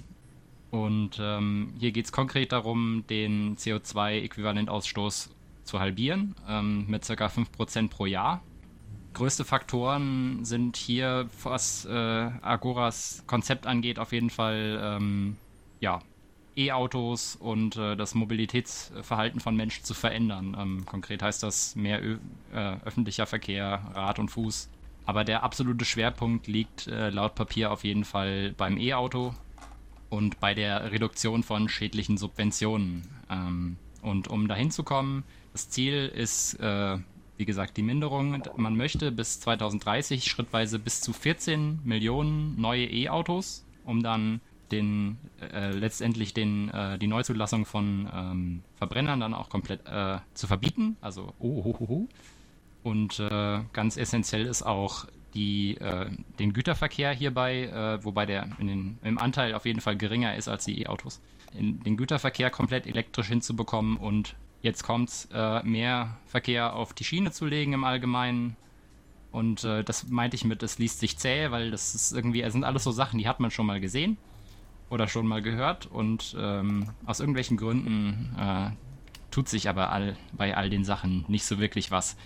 Und 0.71 1.19
ähm, 1.21 1.75
hier 1.77 1.91
geht 1.91 2.05
es 2.05 2.13
konkret 2.13 2.53
darum, 2.53 3.05
den 3.11 3.57
CO2-Äquivalentausstoß 3.57 5.31
zu 5.65 5.81
halbieren 5.81 6.37
ähm, 6.49 6.87
mit 6.87 7.05
ca. 7.05 7.27
5% 7.27 7.89
pro 7.89 8.07
Jahr. 8.07 8.43
Größte 9.15 9.45
Faktoren 9.45 10.45
sind 10.45 10.77
hier, 10.77 11.29
was 11.43 11.85
äh, 11.85 11.91
Agoras 11.91 13.25
Konzept 13.27 13.67
angeht, 13.67 13.99
auf 13.99 14.13
jeden 14.13 14.31
Fall 14.31 14.81
ähm, 14.81 15.37
ja, 15.81 15.99
E-Autos 16.59 17.37
und 17.37 17.77
äh, 17.77 17.97
das 17.97 18.15
Mobilitätsverhalten 18.15 19.41
von 19.41 19.57
Menschen 19.57 19.85
zu 19.85 19.95
verändern. 19.95 20.57
Ähm, 20.59 20.87
konkret 20.87 21.23
heißt 21.23 21.43
das 21.43 21.77
mehr 21.77 22.03
Ö 22.03 22.19
äh, 22.53 22.77
öffentlicher 22.85 23.27
Verkehr, 23.27 23.93
Rad 23.95 24.19
und 24.19 24.31
Fuß. 24.31 24.69
Aber 25.07 25.25
der 25.25 25.43
absolute 25.43 25.85
Schwerpunkt 25.85 26.49
liegt 26.49 26.87
äh, 26.87 27.11
laut 27.11 27.35
Papier 27.35 27.71
auf 27.71 27.85
jeden 27.85 28.05
Fall 28.05 28.53
beim 28.57 28.77
E-Auto 28.77 29.35
und 30.11 30.41
bei 30.41 30.55
der 30.55 30.93
Reduktion 30.93 31.43
von 31.43 31.69
schädlichen 31.69 32.19
Subventionen. 32.19 33.09
Ähm, 33.31 33.77
und 34.03 34.29
um 34.29 34.49
dahin 34.49 34.71
zu 34.71 34.83
kommen, 34.83 35.25
das 35.53 35.71
Ziel 35.71 36.07
ist, 36.15 36.55
äh, 36.61 36.99
wie 37.37 37.45
gesagt, 37.45 37.77
die 37.77 37.83
Minderung. 37.83 38.43
Man 38.57 38.77
möchte 38.77 39.13
bis 39.13 39.41
2030 39.41 40.25
schrittweise 40.25 40.79
bis 40.79 41.01
zu 41.01 41.13
14 41.13 41.81
Millionen 41.85 42.61
neue 42.61 42.87
E-Autos, 42.87 43.65
um 43.85 44.03
dann 44.03 44.41
den 44.69 45.19
äh, 45.41 45.71
letztendlich 45.71 46.35
den, 46.35 46.69
äh, 46.71 46.99
die 46.99 47.07
Neuzulassung 47.07 47.67
von 47.67 48.09
ähm, 48.13 48.63
Verbrennern 48.77 49.21
dann 49.21 49.35
auch 49.35 49.49
komplett 49.49 49.87
äh, 49.87 50.19
zu 50.35 50.47
verbieten. 50.47 50.97
Also 51.01 51.33
oh, 51.39 51.63
oh, 51.65 51.77
oh, 51.81 51.87
oh. 51.89 52.09
Und 52.83 53.19
äh, 53.19 53.61
ganz 53.73 53.97
essentiell 53.97 54.47
ist 54.47 54.63
auch 54.63 55.07
die, 55.35 55.77
äh, 55.77 56.11
den 56.39 56.53
Güterverkehr 56.53 57.13
hierbei, 57.13 57.65
äh, 57.65 58.05
wobei 58.05 58.27
der 58.27 58.47
den, 58.61 58.99
im 59.03 59.19
Anteil 59.19 59.55
auf 59.55 59.67
jeden 59.67 59.81
Fall 59.81 59.97
geringer 59.97 60.37
ist 60.37 60.49
als 60.49 60.65
die 60.65 60.83
E-Autos, 60.83 61.21
den 61.53 61.97
Güterverkehr 61.97 62.51
komplett 62.51 62.87
elektrisch 62.87 63.29
hinzubekommen 63.29 63.97
und 63.97 64.37
jetzt 64.63 64.83
kommt 64.83 65.09
es, 65.09 65.29
mehr 65.65 66.19
Verkehr 66.27 66.75
auf 66.75 66.93
die 66.93 67.05
Schiene 67.05 67.31
zu 67.31 67.47
legen 67.47 67.73
im 67.73 67.85
Allgemeinen 67.85 68.57
Und 69.31 69.65
das 69.65 70.09
meinte 70.09 70.35
ich 70.35 70.45
mit, 70.45 70.63
es 70.63 70.79
liest 70.79 71.01
sich 71.01 71.17
zäh, 71.17 71.51
weil 71.51 71.71
das 71.71 71.95
ist 71.95 72.13
irgendwie, 72.13 72.43
es 72.43 72.53
sind 72.53 72.65
alles 72.65 72.85
so 72.85 72.91
Sachen, 72.91 73.19
die 73.19 73.29
hat 73.29 73.41
man 73.41 73.51
schon 73.51 73.67
mal 73.67 73.81
gesehen 73.81 74.19
oder 74.91 75.09
schon 75.09 75.27
mal 75.27 75.43
gehört 75.43 75.87
und 75.87 76.37
ähm, 76.39 76.91
aus 77.05 77.21
irgendwelchen 77.21 77.57
Gründen 77.57 78.35
äh, 78.39 78.71
tut 79.31 79.49
sich 79.49 79.69
aber 79.69 79.93
all, 79.93 80.17
bei 80.33 80.57
all 80.57 80.71
den 80.71 80.85
Sachen 80.85 81.25
nicht 81.29 81.45
so 81.45 81.59
wirklich 81.59 81.91
was. 81.91 82.17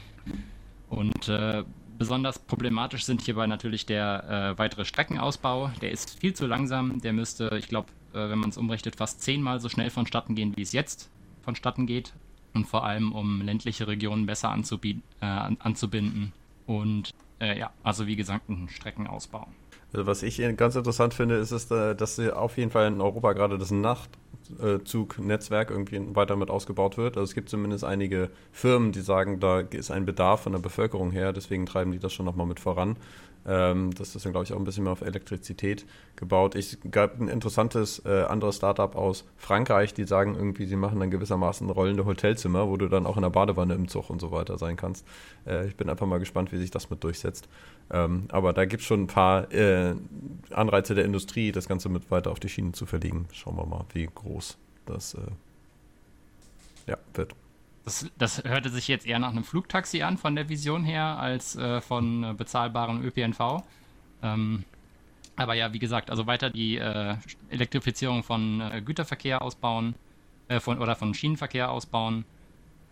Und 0.89 1.29
äh, 1.29 1.65
besonders 1.99 2.39
problematisch 2.39 3.05
sind 3.05 3.23
hierbei 3.23 3.47
natürlich 3.47 3.87
der 3.87 4.55
äh, 4.55 4.59
weitere 4.59 4.85
Streckenausbau. 4.85 5.71
Der 5.81 5.91
ist 5.91 6.19
viel 6.21 6.35
zu 6.35 6.47
langsam. 6.47 7.01
Der 7.01 7.13
müsste, 7.13 7.57
ich 7.59 7.69
glaube, 7.69 7.89
äh, 8.13 8.29
wenn 8.29 8.39
man 8.39 8.51
es 8.51 8.59
umrechnet, 8.59 8.97
fast 8.97 9.23
zehnmal 9.23 9.61
so 9.61 9.69
schnell 9.69 9.91
vonstatten 9.91 10.35
gehen, 10.35 10.57
wie 10.57 10.63
es 10.63 10.73
jetzt 10.73 11.11
vonstatten 11.43 11.87
geht. 11.87 12.13
Und 12.55 12.67
vor 12.67 12.85
allem, 12.85 13.13
um 13.13 13.41
ländliche 13.41 13.87
Regionen 13.89 14.27
besser 14.27 14.49
äh, 14.49 15.27
anzubinden. 15.59 16.33
Und 16.67 17.11
äh, 17.41 17.59
ja, 17.59 17.73
also 17.83 18.07
wie 18.07 18.17
gesagt, 18.17 18.49
ein 18.49 18.69
Streckenausbau. 18.69 19.49
Also 19.93 20.07
was 20.07 20.23
ich 20.23 20.41
ganz 20.57 20.77
interessant 20.77 21.15
finde, 21.15 21.37
ist, 21.37 21.53
ist 21.53 21.71
äh, 21.71 21.95
dass 21.95 22.19
auf 22.19 22.57
jeden 22.57 22.71
Fall 22.71 22.89
in 22.89 23.01
Europa 23.01 23.33
gerade 23.35 23.59
das 23.59 23.71
Nachtzugnetzwerk 23.71 25.71
irgendwie 25.71 26.01
weiter 26.15 26.37
mit 26.37 26.51
ausgebaut 26.51 26.97
wird. 26.97 27.17
Also 27.17 27.25
es 27.25 27.35
gibt 27.35 27.51
zumindest 27.51 27.85
einige 27.85 28.31
Firmen, 28.53 28.93
die 28.93 29.01
sagen, 29.01 29.41
da 29.41 29.61
ist 29.61 29.91
ein 29.91 30.07
Bedarf 30.07 30.43
von 30.43 30.53
der 30.53 30.61
Bevölkerung 30.61 31.11
her, 31.11 31.33
deswegen 31.33 31.67
treiben 31.67 31.93
die 31.93 31.99
das 31.99 32.13
schon 32.13 32.27
nochmal 32.27 32.47
mit 32.47 32.61
voran. 32.61 32.97
Ähm, 33.47 33.93
das 33.95 34.15
ist 34.15 34.25
dann, 34.25 34.33
glaube 34.33 34.45
ich, 34.45 34.53
auch 34.53 34.59
ein 34.59 34.65
bisschen 34.65 34.85
mehr 34.85 34.93
auf 34.93 35.01
Elektrizität 35.01 35.85
gebaut. 36.17 36.55
Ich 36.55 36.79
gab 36.91 37.21
ein 37.21 37.29
interessantes 37.29 38.05
äh, 38.05 38.23
anderes 38.23 38.57
Startup 38.57 38.95
aus 38.95 39.25
Frankreich, 39.37 39.95
die 39.95 40.05
sagen 40.05 40.35
irgendwie, 40.35 40.67
sie 40.67 40.77
machen 40.77 41.01
dann 41.01 41.11
gewissermaßen 41.11 41.69
rollende 41.71 42.05
Hotelzimmer, 42.05 42.69
wo 42.69 42.77
du 42.77 42.89
dann 42.89 43.07
auch 43.07 43.17
in 43.17 43.23
der 43.23 43.31
Badewanne 43.31 43.75
im 43.75 43.89
Zug 43.89 44.11
und 44.11 44.21
so 44.21 44.31
weiter 44.31 44.59
sein 44.59 44.77
kannst. 44.77 45.07
Äh, 45.47 45.67
ich 45.67 45.77
bin 45.77 45.89
einfach 45.91 46.07
mal 46.07 46.19
gespannt, 46.19 46.53
wie 46.53 46.59
sich 46.59 46.71
das 46.71 46.91
mit 46.91 47.03
durchsetzt. 47.03 47.49
Ähm, 47.91 48.27
aber 48.31 48.53
da 48.53 48.65
gibt 48.65 48.83
es 48.83 48.87
schon 48.87 49.03
ein 49.03 49.07
paar 49.09 49.53
äh, 49.53 49.95
Anreize 50.51 50.95
der 50.95 51.05
Industrie, 51.05 51.53
das 51.53 51.69
Ganze 51.69 51.89
mit 51.89 52.11
weiter 52.11 52.31
auf 52.31 52.41
die 52.41 52.49
Schienen 52.49 52.75
zu 52.75 52.87
verlegen. 52.87 53.27
Schauen 53.33 53.57
wir 53.57 53.67
mal, 53.67 53.85
wie 53.93 54.09
groß 54.13 54.57
das 54.87 55.15
äh, 55.15 55.19
ja, 56.87 56.97
wird. 57.15 57.35
Das, 57.85 58.09
das, 58.17 58.45
hörte 58.45 58.71
sich 58.71 58.87
jetzt 58.87 59.07
eher 59.07 59.19
nach 59.19 59.31
einem 59.31 59.45
Flugtaxi 59.45 60.03
an 60.03 60.17
von 60.17 60.37
der 60.37 60.49
Vision 60.49 60.85
her 60.85 61.19
als 61.19 61.57
äh, 61.57 61.81
von 61.81 62.23
äh, 62.23 62.35
bezahlbarem 62.35 63.03
ÖPNV. 63.03 63.65
Ähm, 64.23 64.65
aber 65.35 65.55
ja, 65.55 65.73
wie 65.73 65.79
gesagt, 65.79 66.11
also 66.11 66.27
weiter 66.27 66.51
die 66.51 66.77
äh, 66.77 67.17
Elektrifizierung 67.49 68.23
von 68.23 68.61
äh, 68.61 68.83
Güterverkehr 68.83 69.43
ausbauen 69.43 69.95
äh, 70.49 70.61
von, 70.61 70.79
oder 70.79 70.95
von 70.95 71.15
Schienenverkehr 71.15 71.71
ausbauen. 71.71 72.25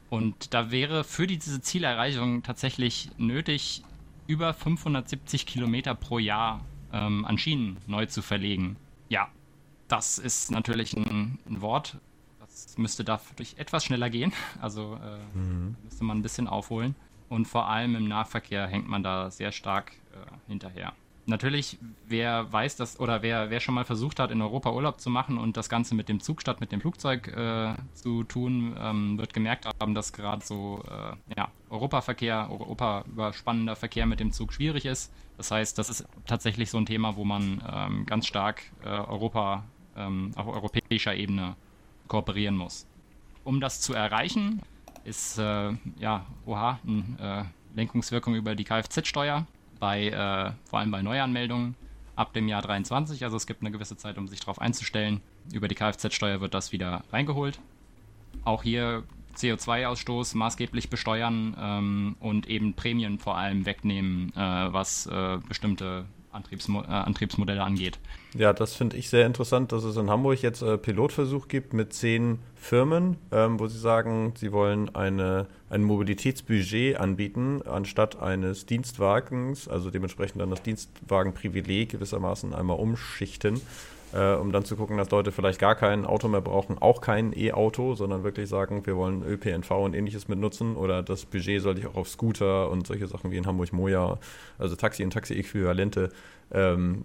Und 0.09 0.55
da 0.55 0.71
wäre 0.71 1.05
für 1.05 1.27
diese 1.27 1.61
Zielerreichung 1.61 2.43
tatsächlich 2.43 3.11
nötig, 3.17 3.83
über 4.27 4.55
570 4.55 5.47
Kilometer 5.47 5.95
pro 5.95 6.19
Jahr 6.19 6.65
ähm, 6.93 7.25
an 7.25 7.39
Schienen 7.39 7.77
neu 7.87 8.07
zu 8.07 8.23
verlegen. 8.23 8.77
Ja, 9.09 9.29
das 9.89 10.19
ist 10.19 10.51
natürlich 10.51 10.97
ein, 10.97 11.39
ein 11.49 11.61
Wort, 11.61 11.97
es 12.67 12.79
müsste 12.79 13.05
dadurch 13.05 13.55
etwas 13.57 13.85
schneller 13.85 14.11
gehen. 14.11 14.33
Also 14.61 14.99
äh, 15.03 15.37
mhm. 15.37 15.77
müsste 15.85 16.05
man 16.05 16.19
ein 16.19 16.23
bisschen 16.23 16.47
aufholen. 16.47 16.95
Und 17.29 17.47
vor 17.47 17.69
allem 17.69 17.95
im 17.95 18.09
Nahverkehr 18.09 18.67
hängt 18.67 18.89
man 18.89 19.03
da 19.03 19.31
sehr 19.31 19.53
stark 19.53 19.93
äh, 20.13 20.49
hinterher. 20.49 20.93
Natürlich, 21.27 21.79
wer 22.09 22.53
weiß 22.53 22.77
das 22.77 22.99
oder 22.99 23.23
wer, 23.23 23.51
wer 23.51 23.61
schon 23.61 23.75
mal 23.75 23.85
versucht 23.85 24.19
hat, 24.19 24.33
in 24.33 24.43
Europa 24.43 24.73
Urlaub 24.73 25.01
zu 25.01 25.11
machen 25.11 25.39
und 25.39 25.57
das 25.57 25.69
Ganze 25.69 25.95
mit 25.95 26.09
dem 26.09 26.19
Zug 26.19 26.41
statt 26.41 26.61
mit 26.61 26.73
dem 26.73 26.81
Flugzeug 26.81 27.29
äh, 27.29 27.75
zu 27.95 28.25
tun, 28.25 28.75
ähm, 28.79 29.17
wird 29.17 29.33
gemerkt 29.33 29.67
haben, 29.67 29.95
dass 29.95 30.13
gerade 30.13 30.45
so 30.45 30.83
äh, 30.89 31.37
ja, 31.37 31.53
Europaverkehr, 31.69 32.49
Europa 32.51 33.05
überspannender 33.07 33.77
Verkehr 33.77 34.07
mit 34.07 34.19
dem 34.19 34.33
Zug 34.33 34.53
schwierig 34.53 34.87
ist. 34.87 35.13
Das 35.37 35.53
heißt, 35.53 35.79
das 35.79 35.89
ist 35.89 36.05
tatsächlich 36.27 36.69
so 36.69 36.79
ein 36.79 36.87
Thema, 36.87 37.15
wo 37.15 37.25
man 37.25 37.63
ähm, 37.71 38.07
ganz 38.07 38.27
stark 38.27 38.63
äh, 38.83 38.89
Europa 38.89 39.65
ähm, 39.97 40.33
auf 40.35 40.49
europäischer 40.49 41.15
Ebene 41.15 41.55
kooperieren 42.11 42.57
muss. 42.57 42.87
Um 43.45 43.61
das 43.61 43.81
zu 43.81 43.95
erreichen, 43.95 44.61
ist 45.05 45.39
äh, 45.39 45.73
ja, 45.99 46.27
oha, 46.45 46.79
eine 46.87 47.47
äh, 47.47 47.77
Lenkungswirkung 47.77 48.35
über 48.35 48.55
die 48.55 48.65
Kfz-Steuer 48.65 49.47
äh, 49.81 50.53
vor 50.65 50.79
allem 50.79 50.91
bei 50.91 51.01
Neuanmeldungen 51.01 51.75
ab 52.17 52.35
dem 52.35 52.49
Jahr 52.49 52.61
23. 52.61 53.25
Also 53.25 53.37
es 53.37 53.47
gibt 53.47 53.63
eine 53.63 53.71
gewisse 53.71 53.97
Zeit, 53.97 54.19
um 54.19 54.29
sich 54.29 54.41
darauf 54.41 54.61
einzustellen. 54.61 55.23
Über 55.53 55.69
die 55.69 55.75
Kfz-Steuer 55.75 56.43
wird 56.43 56.53
das 56.53 56.73
wieder 56.73 57.03
reingeholt. 57.13 57.59
Auch 58.45 58.63
hier 58.63 59.05
CO2-Ausstoß 59.37 60.37
maßgeblich 60.37 60.91
besteuern 60.91 61.57
ähm, 61.59 62.17
und 62.21 62.49
eben 62.49 62.75
Prämien 62.75 63.19
vor 63.19 63.39
allem 63.39 63.65
wegnehmen, 63.65 64.35
äh, 64.37 64.73
was 64.73 65.07
äh, 65.07 65.39
bestimmte 65.49 66.05
Antriebsmo 66.33 66.83
äh, 66.83 66.87
Antriebsmodelle 66.87 67.63
angeht. 67.63 67.99
Ja, 68.35 68.53
das 68.53 68.75
finde 68.75 68.97
ich 68.97 69.11
sehr 69.11 69.27
interessant, 69.27 69.73
dass 69.73 69.85
es 69.85 69.97
in 69.97 70.11
Hamburg 70.11 70.41
jetzt 70.43 70.63
äh, 70.63 70.79
Pilotversuch 70.79 71.49
gibt 71.49 71.73
mit 71.73 71.93
zehn 71.93 72.39
Firmen, 72.55 73.17
ähm, 73.33 73.59
wo 73.59 73.67
sie 73.67 73.79
sagen, 73.79 74.33
sie 74.37 74.53
wollen 74.53 74.95
eine, 74.95 75.47
ein 75.69 75.83
Mobilitätsbudget 75.83 76.99
anbieten, 76.99 77.63
anstatt 77.67 78.21
eines 78.21 78.67
Dienstwagens, 78.67 79.67
also 79.67 79.91
dementsprechend 79.91 80.41
dann 80.41 80.51
das 80.51 80.63
Dienstwagenprivileg 80.63 81.91
gewissermaßen 81.91 82.55
einmal 82.55 82.79
umschichten 82.79 83.61
äh, 84.13 84.35
um 84.35 84.53
dann 84.53 84.65
zu 84.65 84.77
gucken, 84.77 84.97
dass 84.97 85.11
Leute 85.11 85.33
vielleicht 85.33 85.59
gar 85.59 85.75
kein 85.75 86.05
Auto 86.05 86.29
mehr 86.29 86.41
brauchen, 86.41 86.79
auch 86.79 87.01
kein 87.01 87.33
E-Auto, 87.37 87.95
sondern 87.95 88.25
wirklich 88.25 88.49
sagen, 88.49 88.87
wir 88.87 88.97
wollen 88.97 89.23
ÖPNV 89.23 89.71
und 89.71 89.95
ähnliches 89.95 90.29
mit 90.29 90.39
nutzen 90.39 90.77
oder 90.77 91.03
das 91.03 91.25
Budget 91.25 91.63
soll 91.63 91.79
ich 91.79 91.87
auch 91.87 91.97
auf 91.97 92.09
Scooter 92.09 92.71
und 92.71 92.87
solche 92.87 93.07
Sachen 93.07 93.31
wie 93.31 93.37
in 93.37 93.47
Hamburg-Moja, 93.47 94.19
also 94.59 94.77
Taxi 94.77 95.05
und 95.05 95.13
Taxi-Äquivalente 95.13 96.11
ähm, 96.53 97.05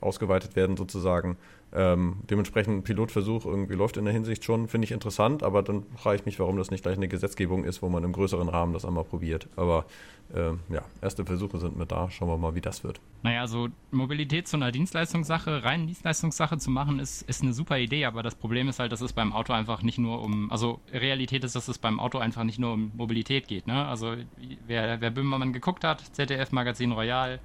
ausgeweitet 0.00 0.56
werden 0.56 0.76
sozusagen. 0.76 1.36
Ähm, 1.72 2.16
dementsprechend 2.28 2.84
Pilotversuch 2.84 3.46
irgendwie 3.46 3.74
läuft 3.74 3.96
in 3.96 4.04
der 4.04 4.12
Hinsicht 4.12 4.44
schon, 4.44 4.66
finde 4.66 4.86
ich 4.86 4.92
interessant, 4.92 5.44
aber 5.44 5.62
dann 5.62 5.84
frage 5.96 6.16
ich 6.16 6.26
mich, 6.26 6.40
warum 6.40 6.56
das 6.56 6.72
nicht 6.72 6.82
gleich 6.82 6.96
eine 6.96 7.06
Gesetzgebung 7.06 7.64
ist, 7.64 7.80
wo 7.80 7.88
man 7.88 8.02
im 8.02 8.12
größeren 8.12 8.48
Rahmen 8.48 8.72
das 8.72 8.84
einmal 8.84 9.04
probiert. 9.04 9.48
Aber 9.54 9.84
ähm, 10.34 10.60
ja, 10.68 10.82
erste 11.00 11.24
Versuche 11.24 11.58
sind 11.58 11.76
mit 11.76 11.92
da, 11.92 12.10
schauen 12.10 12.28
wir 12.28 12.38
mal, 12.38 12.56
wie 12.56 12.60
das 12.60 12.82
wird. 12.82 13.00
Naja, 13.22 13.46
so 13.46 13.68
Mobilität 13.92 14.48
zu 14.48 14.56
einer 14.56 14.72
Dienstleistungssache, 14.72 15.62
rein 15.62 15.86
Dienstleistungssache 15.86 16.58
zu 16.58 16.70
machen, 16.70 16.98
ist, 16.98 17.22
ist 17.22 17.42
eine 17.42 17.52
super 17.52 17.78
Idee, 17.78 18.04
aber 18.04 18.24
das 18.24 18.34
Problem 18.34 18.68
ist 18.68 18.80
halt, 18.80 18.90
dass 18.90 19.00
es 19.00 19.12
beim 19.12 19.32
Auto 19.32 19.52
einfach 19.52 19.82
nicht 19.82 19.98
nur 19.98 20.22
um, 20.22 20.50
also 20.50 20.80
Realität 20.92 21.44
ist, 21.44 21.54
dass 21.54 21.68
es 21.68 21.78
beim 21.78 22.00
Auto 22.00 22.18
einfach 22.18 22.42
nicht 22.42 22.58
nur 22.58 22.72
um 22.72 22.90
Mobilität 22.96 23.46
geht. 23.46 23.68
Ne? 23.68 23.86
Also 23.86 24.16
wer, 24.66 25.00
wer 25.00 25.10
Böhmermann 25.10 25.52
geguckt 25.52 25.84
hat, 25.84 26.00
ZDF 26.14 26.50
Magazin 26.50 26.90
Royal, 26.90 27.38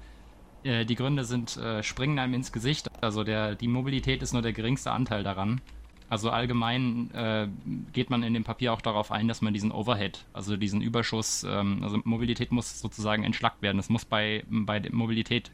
äh, 0.64 0.84
die 0.84 0.94
Gründe 0.94 1.24
sind, 1.24 1.56
äh, 1.56 1.82
springen 1.82 2.18
einem 2.18 2.34
ins 2.34 2.52
Gesicht. 2.52 2.90
Also 3.00 3.24
der, 3.24 3.54
die 3.54 3.68
Mobilität 3.68 4.22
ist 4.22 4.32
nur 4.32 4.42
der 4.42 4.52
geringste 4.52 4.92
Anteil 4.92 5.22
daran. 5.22 5.60
Also 6.08 6.30
allgemein 6.30 7.10
äh, 7.12 7.48
geht 7.92 8.10
man 8.10 8.22
in 8.22 8.32
dem 8.32 8.44
Papier 8.44 8.72
auch 8.72 8.80
darauf 8.80 9.10
ein, 9.10 9.26
dass 9.26 9.42
man 9.42 9.52
diesen 9.52 9.72
Overhead, 9.72 10.24
also 10.32 10.56
diesen 10.56 10.80
Überschuss, 10.80 11.44
ähm, 11.44 11.80
also 11.82 11.98
Mobilität 12.04 12.52
muss 12.52 12.80
sozusagen 12.80 13.24
entschlackt 13.24 13.60
werden. 13.60 13.78
Es 13.78 13.88
muss 13.88 14.04
bei, 14.04 14.44
bei 14.48 14.80
Mobilität, 14.92 15.50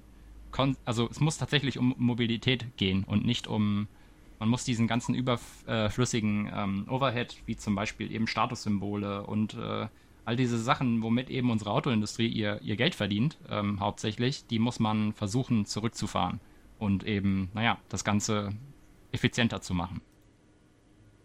also 0.84 1.08
es 1.08 1.20
muss 1.20 1.38
tatsächlich 1.38 1.78
um 1.78 1.94
Mobilität 1.96 2.76
gehen 2.76 3.04
und 3.04 3.24
nicht 3.24 3.46
um, 3.46 3.88
man 4.38 4.50
muss 4.50 4.64
diesen 4.64 4.86
ganzen 4.86 5.14
überflüssigen 5.14 6.50
ähm, 6.54 6.86
Overhead, 6.90 7.34
wie 7.46 7.56
zum 7.56 7.74
Beispiel 7.74 8.12
eben 8.12 8.26
Statussymbole 8.26 9.26
und 9.26 9.54
äh, 9.54 9.86
all 10.24 10.36
diese 10.36 10.58
Sachen, 10.58 11.02
womit 11.02 11.30
eben 11.30 11.50
unsere 11.50 11.70
Autoindustrie 11.70 12.28
ihr, 12.28 12.60
ihr 12.62 12.76
Geld 12.76 12.94
verdient, 12.94 13.38
ähm, 13.48 13.80
hauptsächlich, 13.80 14.46
die 14.46 14.58
muss 14.58 14.78
man 14.78 15.12
versuchen 15.12 15.66
zurückzufahren 15.66 16.40
und 16.78 17.04
eben, 17.04 17.50
naja, 17.54 17.78
das 17.88 18.04
Ganze 18.04 18.50
effizienter 19.12 19.60
zu 19.60 19.74
machen. 19.74 20.00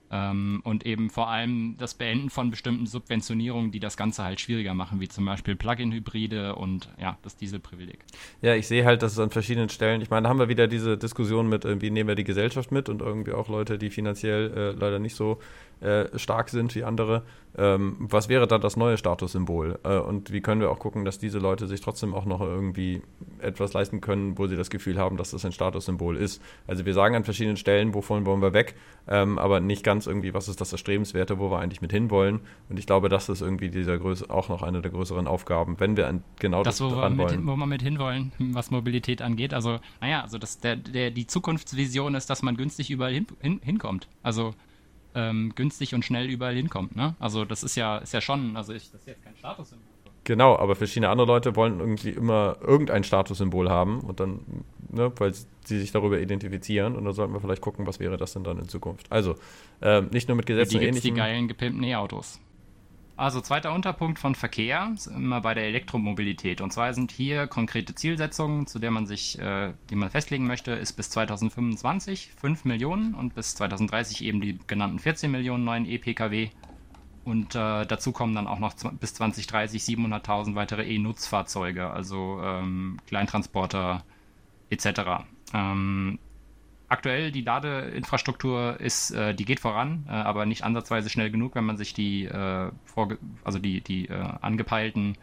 Ähm, 0.10 0.62
und 0.64 0.86
eben 0.86 1.10
vor 1.10 1.28
allem 1.28 1.76
das 1.78 1.94
Beenden 1.94 2.30
von 2.30 2.50
bestimmten 2.50 2.86
Subventionierungen, 2.86 3.72
die 3.72 3.82
das 3.82 3.98
Ganze 3.98 4.24
halt 4.24 4.40
schwieriger 4.40 4.74
machen, 4.74 5.02
wie 5.02 5.10
zum 5.10 5.26
Beispiel 5.26 5.56
Plug-in-Hybride 5.58 6.56
und 6.56 6.90
ja, 7.00 7.18
das 7.24 7.36
Dieselprivileg. 7.36 8.00
Ja, 8.42 8.56
ich 8.56 8.68
sehe 8.68 8.86
halt, 8.86 9.02
dass 9.02 9.12
es 9.12 9.20
an 9.20 9.32
verschiedenen 9.32 9.68
Stellen, 9.68 10.02
ich 10.02 10.10
meine, 10.10 10.24
da 10.24 10.30
haben 10.30 10.40
wir 10.40 10.48
wieder 10.48 10.68
diese 10.68 10.98
Diskussion 10.98 11.50
mit, 11.50 11.66
wie 11.66 11.90
nehmen 11.90 12.08
wir 12.08 12.16
die 12.16 12.24
Gesellschaft 12.24 12.72
mit 12.72 12.88
und 12.88 13.02
irgendwie 13.02 13.34
auch 13.34 13.50
Leute, 13.50 13.78
die 13.78 13.90
finanziell 13.90 14.54
äh, 14.56 14.72
leider 14.80 15.00
nicht 15.00 15.16
so 15.16 15.40
äh, 15.82 16.18
stark 16.18 16.50
sind 16.50 16.74
wie 16.76 16.84
andere. 16.84 17.24
Ähm, 17.60 17.96
was 18.00 18.30
wäre 18.30 18.46
dann 18.48 18.62
das 18.62 18.78
neue 18.78 18.98
Statussymbol? 18.98 19.80
Äh, 19.84 19.98
und 19.98 20.32
wie 20.32 20.42
können 20.42 20.62
wir 20.62 20.70
auch 20.70 20.78
gucken, 20.78 21.06
dass 21.06 21.18
diese 21.18 21.40
Leute 21.40 21.66
sich 21.66 21.82
trotzdem 21.82 22.14
auch 22.14 22.26
noch 22.26 22.42
irgendwie 22.42 23.02
etwas 23.40 23.74
leisten 23.74 24.00
können, 24.00 24.38
wo 24.38 24.46
sie 24.46 24.56
das 24.56 24.70
Gefühl 24.70 25.00
haben, 25.00 25.18
dass 25.18 25.32
das 25.32 25.44
ein 25.44 25.52
Statussymbol 25.52 26.18
ist? 26.18 26.42
Also 26.68 26.86
wir 26.86 26.94
sagen 26.94 27.16
an 27.16 27.24
verschiedenen 27.24 27.58
Stellen, 27.58 27.96
wovon 27.96 28.28
wollen 28.28 28.44
wir 28.44 28.54
weg, 28.54 28.76
ähm, 29.08 29.40
aber 29.40 29.60
nicht 29.60 29.84
ganz 29.84 30.06
irgendwie, 30.06 30.36
was 30.36 30.48
ist 30.48 30.62
das 30.62 30.72
Erstrebenswerte, 30.72 31.40
wo 31.40 31.50
wir 31.50 31.60
eigentlich 31.60 31.82
mit 31.82 31.92
hinwollen. 31.92 32.42
Und 32.70 32.78
ich 32.78 32.86
glaube, 32.86 33.10
das 33.10 33.28
ist 33.28 33.42
irgendwie 33.42 33.70
dieser 33.70 33.98
Größe 33.98 34.30
auch 34.30 34.50
noch 34.50 34.62
eine 34.62 34.82
der 34.82 34.92
größeren 34.92 35.26
Aufgaben, 35.26 35.80
wenn 35.80 35.98
wir 35.98 36.08
an 36.08 36.24
genau 36.40 36.62
das, 36.62 36.78
das 36.78 36.88
wo 36.92 36.94
dran 36.94 37.18
wollen. 37.18 37.30
Hin, 37.30 37.48
wo 37.48 37.56
wir 37.56 37.66
mit 37.66 37.82
hinwollen, 37.82 38.32
was 38.38 38.70
Mobilität 38.70 39.24
angeht. 39.24 39.56
Also, 39.56 39.80
naja, 40.00 40.22
also 40.22 40.38
das, 40.38 40.60
der, 40.60 40.76
der, 40.76 41.10
die 41.10 41.26
Zukunftsvision 41.26 42.14
ist, 42.14 42.30
dass 42.30 42.44
man 42.44 42.56
günstig 42.56 42.92
überall 42.92 43.14
hin, 43.14 43.26
hin, 43.42 43.60
hinkommt. 43.64 44.08
Also 44.22 44.54
ähm, 45.18 45.52
günstig 45.56 45.96
und 45.96 46.06
schnell 46.06 46.30
überall 46.30 46.56
hinkommt. 46.56 46.96
Ne? 46.96 47.16
Also 47.20 47.44
das 47.44 47.64
ist 47.64 47.76
ja, 47.76 47.98
ist 47.98 48.14
ja 48.14 48.22
schon, 48.22 48.56
also 48.56 48.72
ich, 48.72 48.92
das 48.92 49.02
ist 49.02 49.08
jetzt 49.08 49.24
kein 49.24 49.36
Statussymbol. 49.36 49.86
Genau, 50.24 50.58
aber 50.58 50.76
verschiedene 50.76 51.10
andere 51.10 51.26
Leute 51.26 51.56
wollen 51.56 51.80
irgendwie 51.80 52.10
immer 52.10 52.58
irgendein 52.62 53.04
Statussymbol 53.04 53.70
haben 53.70 54.02
und 54.02 54.20
dann, 54.20 54.42
ne, 54.90 55.12
weil 55.18 55.34
sie 55.34 55.80
sich 55.80 55.92
darüber 55.92 56.20
identifizieren 56.20 56.96
und 56.96 57.06
dann 57.06 57.14
sollten 57.14 57.34
wir 57.34 57.40
vielleicht 57.40 57.62
gucken, 57.62 57.88
was 57.88 58.00
wäre 58.00 58.18
das 58.18 58.34
denn 58.34 58.44
dann 58.44 58.60
in 58.60 58.68
Zukunft. 58.68 59.10
Also, 59.10 59.36
äh, 59.82 60.02
nicht 60.02 60.28
nur 60.28 60.36
mit 60.36 60.46
Gesetzen 60.46 60.80
und 60.80 60.96
die 60.96 61.00
die 61.00 61.14
geilen 61.14 61.48
gepimpten 61.48 61.82
E-Autos. 61.84 62.42
Also 63.18 63.42
zweiter 63.42 63.74
Unterpunkt 63.74 64.20
von 64.20 64.36
Verkehr, 64.36 64.94
immer 65.08 65.42
bei 65.42 65.56
der 65.56 65.66
Elektromobilität. 65.66 66.62
Und 66.62 66.72
zwar 66.72 66.94
sind 66.94 67.12
hier 67.12 67.48
konkrete 67.48 67.96
Zielsetzungen, 67.96 68.68
zu 68.68 68.78
der 68.78 68.92
man 68.92 69.08
sich, 69.08 69.40
äh, 69.40 69.74
die 69.90 69.96
man 69.96 70.12
festlegen 70.12 70.46
möchte, 70.46 70.74
ist 70.74 70.94
bis 70.94 71.10
2025 71.10 72.32
5 72.40 72.66
Millionen 72.66 73.16
und 73.16 73.34
bis 73.34 73.56
2030 73.56 74.24
eben 74.24 74.40
die 74.40 74.60
genannten 74.68 75.00
14 75.00 75.32
Millionen 75.32 75.64
neuen 75.64 75.88
E-Pkw. 75.88 76.52
Und 77.26 77.56
äh, 77.56 77.86
dazu 77.88 78.12
kommen 78.12 78.36
dann 78.36 78.46
auch 78.46 78.60
noch 78.60 78.76
bis 79.00 79.16
2030 79.16 79.82
700.000 79.82 80.54
weitere 80.54 80.84
E-Nutzfahrzeuge, 80.84 81.90
also 81.90 82.40
ähm, 82.44 83.00
Kleintransporter 83.08 84.04
etc. 84.70 85.26
Ähm, 85.56 86.20
aktuell 86.90 87.32
die 87.32 87.42
Ladeinfrastruktur 87.42 88.80
ist, 88.80 89.12
äh, 89.12 89.34
die 89.34 89.46
geht 89.46 89.60
voran, 89.60 90.06
äh, 90.08 90.12
aber 90.12 90.46
nicht 90.46 90.64
ansatzweise 90.64 91.10
schnell 91.10 91.30
genug, 91.30 91.56
wenn 91.56 91.66
man 91.66 91.78
sich 91.78 91.94
die, 91.94 92.26
äh, 92.26 92.72
also 93.44 93.60
die, 93.60 93.82
die 93.82 94.08
äh, 94.08 94.14
angepeilten 94.42 95.18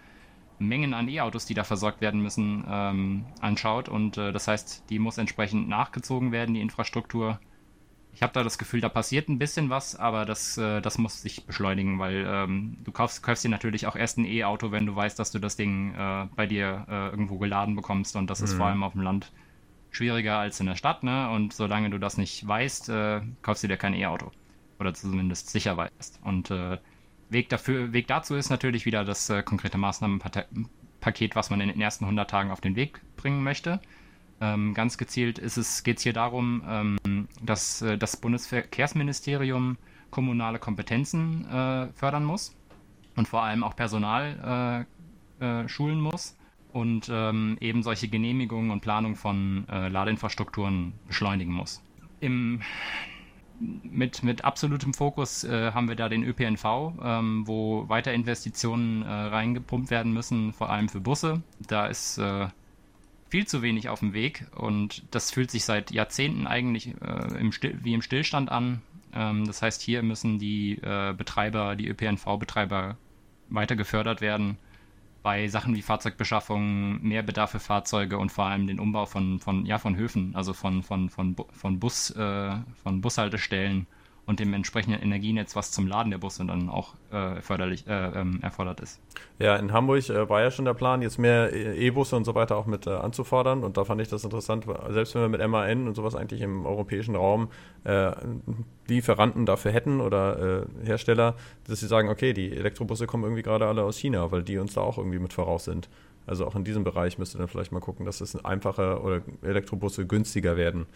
Mengen 0.58 0.94
an 0.94 1.08
E-Autos, 1.08 1.46
die 1.46 1.54
da 1.54 1.64
versorgt 1.64 2.00
werden 2.00 2.22
müssen, 2.22 2.64
ähm, 2.68 3.26
anschaut. 3.40 3.88
Und 3.88 4.18
äh, 4.18 4.32
das 4.32 4.46
heißt, 4.46 4.84
die 4.88 4.98
muss 4.98 5.18
entsprechend 5.18 5.68
nachgezogen 5.68 6.32
werden, 6.32 6.54
die 6.54 6.60
Infrastruktur. 6.60 7.40
Ich 8.12 8.22
habe 8.22 8.32
da 8.32 8.44
das 8.44 8.58
Gefühl, 8.58 8.80
da 8.80 8.88
passiert 8.88 9.28
ein 9.28 9.40
bisschen 9.40 9.70
was, 9.70 9.96
aber 9.96 10.24
das, 10.24 10.56
äh, 10.56 10.80
das 10.80 10.98
muss 10.98 11.22
sich 11.22 11.44
beschleunigen, 11.46 11.98
weil 11.98 12.24
ähm, 12.28 12.76
du 12.84 12.92
kaufst, 12.92 13.24
kaufst 13.24 13.42
dir 13.42 13.48
natürlich 13.48 13.88
auch 13.88 13.96
erst 13.96 14.18
ein 14.18 14.26
E-Auto, 14.26 14.70
wenn 14.70 14.86
du 14.86 14.94
weißt, 14.94 15.18
dass 15.18 15.32
du 15.32 15.40
das 15.40 15.56
Ding 15.56 15.94
bei 16.36 16.46
dir 16.46 16.86
irgendwo 16.88 17.38
geladen 17.38 17.74
bekommst 17.74 18.14
und 18.14 18.30
das 18.30 18.38
mhm. 18.38 18.44
ist 18.44 18.54
vor 18.54 18.66
allem 18.66 18.84
auf 18.84 18.92
dem 18.92 19.02
Land 19.02 19.32
schwieriger 19.94 20.38
als 20.38 20.60
in 20.60 20.66
der 20.66 20.76
Stadt, 20.76 21.02
ne? 21.02 21.30
Und 21.30 21.52
solange 21.52 21.90
du 21.90 21.98
das 21.98 22.16
nicht 22.16 22.46
weißt, 22.46 22.88
äh, 22.88 23.20
kaufst 23.42 23.62
du 23.64 23.68
dir 23.68 23.76
kein 23.76 23.94
E-Auto. 23.94 24.30
Oder 24.78 24.92
zumindest 24.94 25.50
sicher 25.50 25.76
weißt. 25.76 26.20
Und 26.22 26.50
äh, 26.50 26.78
Weg, 27.30 27.48
dafür, 27.48 27.92
Weg 27.92 28.06
dazu 28.06 28.34
ist 28.34 28.50
natürlich 28.50 28.86
wieder 28.86 29.04
das 29.04 29.30
äh, 29.30 29.42
konkrete 29.42 29.78
Maßnahmenpaket, 29.78 31.36
was 31.36 31.50
man 31.50 31.60
in 31.60 31.68
den 31.68 31.80
ersten 31.80 32.04
100 32.04 32.28
Tagen 32.28 32.50
auf 32.50 32.60
den 32.60 32.76
Weg 32.76 33.00
bringen 33.16 33.42
möchte. 33.42 33.80
Ähm, 34.40 34.74
ganz 34.74 34.98
gezielt 34.98 35.36
geht 35.36 35.56
es, 35.56 35.84
geht's 35.84 36.02
hier 36.02 36.12
darum, 36.12 36.62
ähm, 36.68 37.28
dass 37.40 37.82
äh, 37.82 37.96
das 37.96 38.16
Bundesverkehrsministerium 38.16 39.78
kommunale 40.10 40.58
Kompetenzen 40.58 41.46
äh, 41.48 41.92
fördern 41.92 42.24
muss 42.24 42.54
und 43.16 43.28
vor 43.28 43.42
allem 43.42 43.62
auch 43.62 43.76
Personal 43.76 44.86
äh, 45.40 45.44
äh 45.44 45.68
schulen 45.68 46.00
muss 46.00 46.36
und 46.74 47.08
ähm, 47.10 47.56
eben 47.60 47.82
solche 47.82 48.08
Genehmigungen 48.08 48.70
und 48.70 48.80
Planung 48.80 49.16
von 49.16 49.66
äh, 49.70 49.88
Ladeinfrastrukturen 49.88 50.92
beschleunigen 51.06 51.52
muss. 51.52 51.82
Im, 52.20 52.60
mit, 53.58 54.22
mit 54.22 54.44
absolutem 54.44 54.92
Fokus 54.92 55.44
äh, 55.44 55.72
haben 55.72 55.88
wir 55.88 55.96
da 55.96 56.08
den 56.08 56.24
ÖPNV, 56.24 56.64
ähm, 57.02 57.46
wo 57.46 57.88
weiter 57.88 58.12
Investitionen 58.12 59.02
reingepumpt 59.02 59.90
werden 59.90 60.12
müssen, 60.12 60.52
vor 60.52 60.68
allem 60.68 60.88
für 60.88 61.00
Busse. 61.00 61.42
Da 61.60 61.86
ist 61.86 62.20
viel 63.34 63.46
zu 63.48 63.62
wenig 63.62 63.88
auf 63.88 64.00
dem 64.00 64.12
Weg 64.12 64.46
und 64.54 65.02
das 65.10 65.32
fühlt 65.32 65.50
sich 65.50 65.64
seit 65.64 65.90
Jahrzehnten 65.90 66.46
eigentlich 66.46 66.94
äh, 67.02 67.40
im 67.40 67.50
wie 67.82 67.94
im 67.94 68.02
Stillstand 68.02 68.48
an. 68.48 68.80
Ähm, 69.12 69.44
das 69.46 69.62
heißt, 69.62 69.82
hier 69.82 70.04
müssen 70.04 70.38
die 70.38 70.78
äh, 70.82 71.14
Betreiber, 71.16 71.74
die 71.74 71.88
ÖPNV-Betreiber 71.88 72.96
weiter 73.48 73.76
gefördert 73.76 74.20
werden 74.20 74.56
bei 75.24 75.48
Sachen 75.48 75.74
wie 75.74 75.80
Fahrzeugbeschaffung, 75.80 77.02
mehr 77.02 77.22
Bedarf 77.22 77.52
für 77.52 77.58
Fahrzeuge 77.58 78.18
und 78.18 78.30
vor 78.30 78.44
allem 78.44 78.66
den 78.66 78.78
Umbau 78.78 79.06
von, 79.06 79.40
von, 79.40 79.64
ja, 79.64 79.78
von 79.78 79.96
Höfen, 79.96 80.36
also 80.36 80.52
von, 80.52 80.82
von, 80.82 81.08
von, 81.08 81.34
von, 81.50 81.80
Bus, 81.80 82.10
äh, 82.10 82.56
von 82.82 83.00
Bushaltestellen 83.00 83.86
und 84.26 84.40
dem 84.40 84.54
entsprechenden 84.54 85.00
Energienetz, 85.02 85.54
was 85.54 85.70
zum 85.70 85.86
Laden 85.86 86.10
der 86.10 86.18
Busse 86.18 86.44
dann 86.46 86.68
auch 86.68 86.94
äh, 87.12 87.40
förderlich, 87.42 87.86
äh, 87.86 88.20
ähm, 88.20 88.38
erfordert 88.42 88.80
ist. 88.80 89.00
Ja, 89.38 89.56
in 89.56 89.72
Hamburg 89.72 90.08
äh, 90.08 90.28
war 90.28 90.40
ja 90.40 90.50
schon 90.50 90.64
der 90.64 90.74
Plan, 90.74 91.02
jetzt 91.02 91.18
mehr 91.18 91.52
E-Busse 91.52 92.16
und 92.16 92.24
so 92.24 92.34
weiter 92.34 92.56
auch 92.56 92.66
mit 92.66 92.86
äh, 92.86 92.90
anzufordern. 92.90 93.62
Und 93.62 93.76
da 93.76 93.84
fand 93.84 94.00
ich 94.00 94.08
das 94.08 94.24
interessant, 94.24 94.66
selbst 94.90 95.14
wenn 95.14 95.22
wir 95.22 95.28
mit 95.28 95.46
MAN 95.46 95.86
und 95.86 95.94
sowas 95.94 96.14
eigentlich 96.14 96.40
im 96.40 96.64
europäischen 96.64 97.16
Raum 97.16 97.48
äh, 97.84 98.12
Lieferanten 98.86 99.44
dafür 99.44 99.72
hätten 99.72 100.00
oder 100.00 100.62
äh, 100.62 100.86
Hersteller, 100.86 101.34
dass 101.66 101.80
sie 101.80 101.86
sagen, 101.86 102.08
okay, 102.08 102.32
die 102.32 102.52
Elektrobusse 102.52 103.06
kommen 103.06 103.24
irgendwie 103.24 103.42
gerade 103.42 103.66
alle 103.66 103.82
aus 103.82 103.98
China, 103.98 104.32
weil 104.32 104.42
die 104.42 104.56
uns 104.58 104.74
da 104.74 104.80
auch 104.80 104.96
irgendwie 104.96 105.18
mit 105.18 105.32
voraus 105.34 105.64
sind. 105.64 105.88
Also 106.26 106.46
auch 106.46 106.54
in 106.54 106.64
diesem 106.64 106.84
Bereich 106.84 107.18
müsste 107.18 107.36
dann 107.36 107.48
vielleicht 107.48 107.72
mal 107.72 107.80
gucken, 107.80 108.06
dass 108.06 108.22
es 108.22 108.42
einfacher 108.42 109.04
oder 109.04 109.20
Elektrobusse 109.42 110.06
günstiger 110.06 110.56
werden 110.56 110.86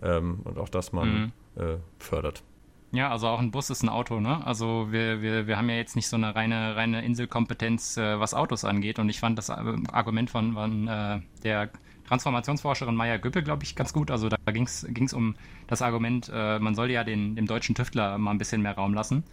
ähm, 0.00 0.40
und 0.44 0.58
auch 0.58 0.68
das 0.68 0.92
man 0.92 1.32
mhm. 1.56 1.80
fördert. 1.98 2.44
Ja, 2.92 3.10
also 3.10 3.28
auch 3.28 3.40
ein 3.40 3.50
Bus 3.50 3.68
ist 3.70 3.82
ein 3.82 3.88
Auto, 3.88 4.20
ne? 4.20 4.44
Also 4.46 4.90
wir, 4.90 5.20
wir, 5.20 5.46
wir 5.46 5.56
haben 5.56 5.68
ja 5.68 5.76
jetzt 5.76 5.96
nicht 5.96 6.08
so 6.08 6.16
eine 6.16 6.34
reine, 6.34 6.76
reine 6.76 7.04
Inselkompetenz, 7.04 7.96
äh, 7.96 8.18
was 8.20 8.32
Autos 8.32 8.64
angeht. 8.64 8.98
Und 8.98 9.08
ich 9.08 9.20
fand 9.20 9.36
das 9.38 9.50
Argument 9.50 10.30
von, 10.30 10.54
von 10.54 10.88
äh, 10.88 11.20
der 11.42 11.70
Transformationsforscherin 12.06 12.94
Maya 12.94 13.16
Göppel, 13.16 13.42
glaube 13.42 13.64
ich, 13.64 13.74
ganz 13.74 13.92
gut. 13.92 14.10
Also 14.10 14.28
da 14.28 14.38
ging 14.52 14.64
es 14.64 15.12
um 15.12 15.34
das 15.66 15.82
Argument, 15.82 16.30
äh, 16.32 16.58
man 16.58 16.74
soll 16.74 16.90
ja 16.90 17.04
den, 17.04 17.34
dem 17.34 17.46
deutschen 17.46 17.74
Tüftler 17.74 18.18
mal 18.18 18.30
ein 18.30 18.38
bisschen 18.38 18.62
mehr 18.62 18.76
Raum 18.76 18.94
lassen. 18.94 19.24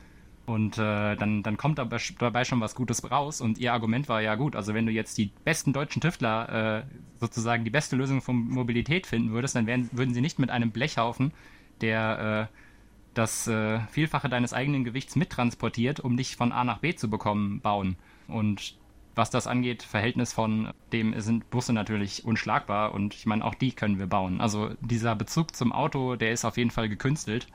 Und 0.45 0.78
äh, 0.78 1.16
dann, 1.16 1.41
dann 1.41 1.56
kommt 1.56 1.78
dabei 1.78 2.43
schon 2.43 2.60
was 2.60 2.76
Gutes 2.76 3.10
raus. 3.10 3.39
Und 3.39 3.60
ihr 3.60 3.72
Argument 3.72 4.10
war 4.10 4.22
ja 4.22 4.36
gut. 4.36 4.56
Also 4.56 4.74
wenn 4.74 4.86
du 4.86 4.91
jetzt 4.91 5.18
die 5.18 5.32
besten 5.45 5.72
deutschen 5.72 6.01
Tüftler 6.01 6.80
äh, 6.80 6.84
sozusagen 7.20 7.64
die 7.64 7.70
beste 7.70 7.95
Lösung 7.95 8.22
von 8.22 8.36
Mobilität 8.36 9.08
finden 9.08 9.32
würdest, 9.32 9.56
dann 9.56 9.68
wären, 9.68 9.89
würden 9.93 10.14
sie 10.14 10.22
nicht 10.22 10.39
mit 10.39 10.49
einem 10.49 10.72
Blechhaufen, 10.72 11.32
der 11.80 12.49
äh, 12.51 12.62
das 13.14 13.47
äh, 13.47 13.80
Vielfache 13.88 14.30
deines 14.30 14.53
eigenen 14.53 14.84
Gewichts 14.84 15.16
mittransportiert, 15.16 15.99
um 15.99 16.18
dich 16.18 16.36
von 16.36 16.51
A 16.51 16.64
nach 16.64 16.80
B 16.80 16.95
zu 16.95 17.09
bekommen, 17.09 17.61
bauen. 17.61 17.95
Und 18.28 18.76
was 19.16 19.30
das 19.30 19.45
angeht, 19.45 19.84
Verhältnis 19.84 20.34
von 20.34 20.72
dem 20.91 21.20
sind 21.20 21.49
Busse 21.51 21.74
natürlich 21.74 22.26
unschlagbar 22.26 22.93
und 22.93 23.14
ich 23.14 23.26
meine, 23.26 23.45
auch 23.45 23.53
die 23.53 23.72
können 23.72 23.99
wir 23.99 24.07
bauen. 24.07 24.41
Also 24.41 24.72
dieser 24.82 25.16
Bezug 25.16 25.55
zum 25.55 25.72
Auto, 25.72 26.16
der 26.16 26.32
ist 26.32 26.45
auf 26.45 26.57
jeden 26.57 26.72
Fall 26.72 26.89
gekünstelt 26.89 27.47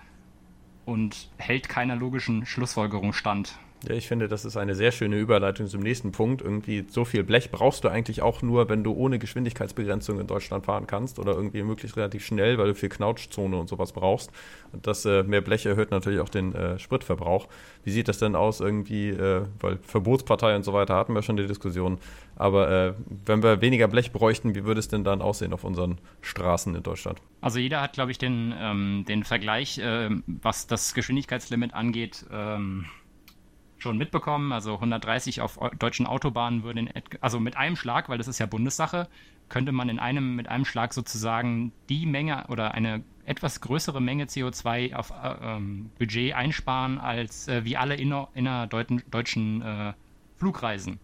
und 0.85 1.29
hält 1.37 1.69
keiner 1.69 1.97
logischen 1.97 2.47
Schlussfolgerung 2.47 3.13
stand. 3.13 3.59
Ja, 3.87 3.95
ich 3.95 4.09
finde, 4.09 4.27
das 4.27 4.45
ist 4.45 4.57
eine 4.57 4.75
sehr 4.75 4.91
schöne 4.91 5.19
Überleitung 5.19 5.69
zum 5.69 5.83
nächsten 5.83 6.11
Punkt. 6.11 6.43
Irgendwie 6.43 6.85
so 6.89 7.05
viel 7.05 7.23
Blech 7.23 7.53
brauchst 7.53 7.85
du 7.85 7.89
eigentlich 7.89 8.23
auch 8.23 8.43
nur, 8.43 8.69
wenn 8.69 8.83
du 8.83 8.93
ohne 8.93 9.21
Geschwindigkeitsbegrenzung 9.21 10.19
in 10.19 10.27
Deutschland 10.27 10.67
fahren 10.67 10.89
kannst 10.89 11.21
oder 11.21 11.35
irgendwie 11.35 11.63
möglichst 11.63 11.97
relativ 11.97 12.27
schnell, 12.27 12.59
weil 12.59 12.67
du 12.67 12.75
viel 12.75 12.89
Knautschzone 12.89 13.57
und 13.57 13.69
sowas 13.69 13.93
brauchst. 13.93 14.33
Und 14.73 14.87
das 14.89 15.05
äh, 15.05 15.23
mehr 15.23 15.43
Blech 15.43 15.65
erhöht 15.65 15.93
natürlich 15.93 16.19
auch 16.19 16.29
den 16.29 16.57
äh, 16.57 16.77
Spritverbrauch. 16.81 17.47
Wie 17.85 17.93
sieht 17.93 18.09
das 18.09 18.19
denn 18.19 18.35
aus 18.35 18.59
irgendwie, 18.59 19.11
äh, 19.11 19.43
weil 19.61 19.79
Verbotspartei 19.83 20.57
und 20.57 20.65
so 20.65 20.73
weiter 20.73 20.97
hatten 20.97 21.15
wir 21.15 21.23
schon 21.23 21.37
die 21.37 21.47
Diskussion. 21.47 21.99
Aber 22.35 22.71
äh, 22.71 22.95
wenn 23.27 23.45
wir 23.45 23.61
weniger 23.61 23.87
Blech 23.87 24.11
bräuchten, 24.11 24.57
wie 24.57 24.65
würde 24.65 24.81
es 24.81 24.89
denn 24.89 25.05
dann 25.05 25.23
aussehen 25.23 25.53
auf 25.53 25.63
unseren 25.63 25.99
Straßen 26.23 26.75
in 26.75 26.83
Deutschland? 26.83 27.21
Also 27.41 27.61
jeder 27.61 27.81
hat, 27.81 27.93
glaube 27.93 28.11
ich, 28.11 28.19
den, 28.19 28.53
ähm, 28.59 29.05
den 29.07 29.23
Vergleich, 29.23 29.79
äh, 29.79 30.11
was 30.27 30.67
das 30.67 30.95
Geschwindigkeitslimit 30.95 31.75
angeht. 31.75 32.27
Ähm 32.33 32.87
schon 33.79 33.97
mitbekommen. 33.97 34.53
Also 34.53 34.75
130 34.75 35.41
auf 35.41 35.59
deutschen 35.79 36.07
Autobahnen 36.07 36.63
würden, 36.63 36.91
also 37.21 37.41
mit 37.41 37.57
einem 37.57 37.77
Schlag, 37.77 38.09
weil 38.09 38.19
das 38.19 38.29
ist 38.29 38.39
ja 38.39 38.47
Bundessache, 38.47 39.09
könnte 39.49 39.73
man 39.73 39.89
in 39.89 39.99
einem, 39.99 40.37
mit 40.37 40.49
einem 40.49 40.65
Schlag 40.65 40.93
sozusagen 40.93 41.73
die 41.89 42.07
Menge 42.07 42.47
oder 42.49 42.75
eine 42.75 43.03
etwas 43.25 43.61
größere 43.61 44.01
Menge 44.01 44.25
CO2 44.25 44.95
auf 44.95 45.11
äh, 45.11 45.35
ähm, 45.43 45.91
Budget 45.99 46.35
einsparen, 46.35 46.99
als 46.99 47.47
äh, 47.49 47.65
wie 47.65 47.77
alle 47.77 47.95
inner, 47.95 48.29
innerdeutschen 48.35 49.63
äh, 49.63 49.93
Flugreisen. 50.37 50.99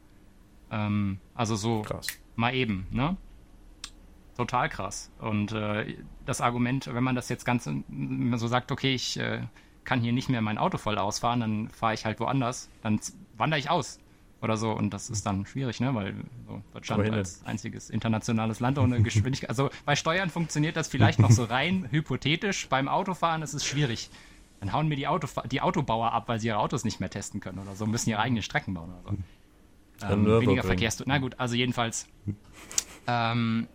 Ähm, 0.71 1.19
also 1.35 1.55
so 1.57 1.83
krass. 1.83 2.07
mal 2.35 2.55
eben, 2.55 2.87
ne? 2.91 3.17
Total 4.37 4.69
krass. 4.69 5.13
Und 5.21 5.53
äh, 5.53 5.97
das 6.25 6.41
Argument, 6.41 6.93
wenn 6.93 7.05
man 7.05 7.15
das 7.15 7.29
jetzt 7.29 7.45
ganz 7.45 7.65
so 7.69 8.47
sagt, 8.49 8.73
okay, 8.73 8.95
ich 8.95 9.19
äh, 9.19 9.43
kann 9.85 10.01
hier 10.01 10.13
nicht 10.13 10.29
mehr 10.29 10.41
mein 10.41 10.59
Auto 10.59 10.79
voll 10.79 10.99
ausfahren, 10.99 11.41
dann 11.41 11.69
fahre 11.69 11.95
ich 11.95 12.05
halt 12.05 12.21
woanders, 12.21 12.69
dann 12.83 13.01
wandere 13.37 13.59
ich 13.59 13.71
aus 13.71 13.99
oder 14.41 14.57
so 14.57 14.73
und 14.73 14.91
das 14.91 15.11
ist 15.11 15.25
dann 15.27 15.47
schwierig, 15.47 15.81
ne, 15.81 15.95
weil 15.95 16.15
so 16.47 16.63
Deutschland 16.73 17.11
als 17.11 17.45
einziges 17.45 17.91
internationales 17.91 18.61
Land 18.61 18.79
ohne 18.79 19.03
Geschwindigkeit, 19.03 19.49
also 19.49 19.71
bei 19.85 19.97
Steuern 19.97 20.31
funktioniert 20.31 20.77
das 20.77 20.89
vielleicht 20.89 21.19
noch 21.19 21.31
so 21.31 21.45
rein 21.45 21.89
hypothetisch, 21.91 22.69
beim 22.69 22.89
Autofahren 22.89 23.43
ist 23.43 23.55
es 23.55 23.65
schwierig. 23.65 24.11
Dann 24.61 24.73
hauen 24.73 24.89
mir 24.89 24.97
die, 24.97 25.07
Autofa 25.09 25.43
die 25.47 25.61
Autobauer 25.61 26.13
ab, 26.13 26.29
weil 26.29 26.41
sie 26.41 26.47
ihre 26.47 26.59
Autos 26.59 26.85
nicht 26.85 27.01
mehr 27.01 27.11
testen 27.11 27.41
können 27.41 27.59
oder 27.59 27.75
so, 27.75 27.87
müssen 27.87 28.11
ihre 28.11 28.21
eigenen 28.21 28.43
Strecken 28.43 28.75
bauen 28.75 28.91
oder 28.91 29.13
so. 29.13 30.13
Ähm, 30.13 30.41
weniger 30.41 30.63
Verkehrs... 30.63 31.03
Na 31.07 31.19
gut, 31.19 31.39
also 31.39 31.55
jedenfalls 31.55 32.09
ähm, 33.07 33.69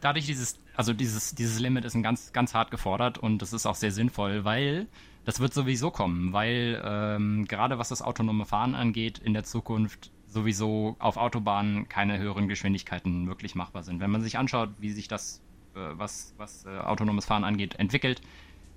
dadurch 0.00 0.26
dieses, 0.26 0.58
also 0.76 0.92
dieses, 0.92 1.34
dieses 1.34 1.58
Limit 1.58 1.84
ist 1.84 1.94
ein 1.94 2.02
ganz, 2.02 2.32
ganz 2.32 2.54
hart 2.54 2.70
gefordert 2.70 3.18
und 3.18 3.38
das 3.38 3.52
ist 3.52 3.66
auch 3.66 3.74
sehr 3.74 3.90
sinnvoll, 3.90 4.44
weil 4.44 4.86
das 5.24 5.40
wird 5.40 5.54
sowieso 5.54 5.90
kommen, 5.90 6.32
weil 6.32 6.82
ähm, 6.84 7.46
gerade 7.46 7.78
was 7.78 7.88
das 7.88 8.02
autonome 8.02 8.44
Fahren 8.44 8.74
angeht, 8.74 9.18
in 9.18 9.32
der 9.32 9.44
Zukunft 9.44 10.10
sowieso 10.26 10.96
auf 10.98 11.16
Autobahnen 11.16 11.88
keine 11.88 12.18
höheren 12.18 12.48
Geschwindigkeiten 12.48 13.26
wirklich 13.28 13.54
machbar 13.54 13.82
sind. 13.82 14.00
Wenn 14.00 14.10
man 14.10 14.22
sich 14.22 14.36
anschaut, 14.36 14.70
wie 14.78 14.90
sich 14.90 15.08
das, 15.08 15.42
äh, 15.74 15.78
was, 15.92 16.34
was 16.36 16.66
äh, 16.66 16.78
autonomes 16.78 17.24
Fahren 17.24 17.44
angeht, 17.44 17.76
entwickelt, 17.76 18.20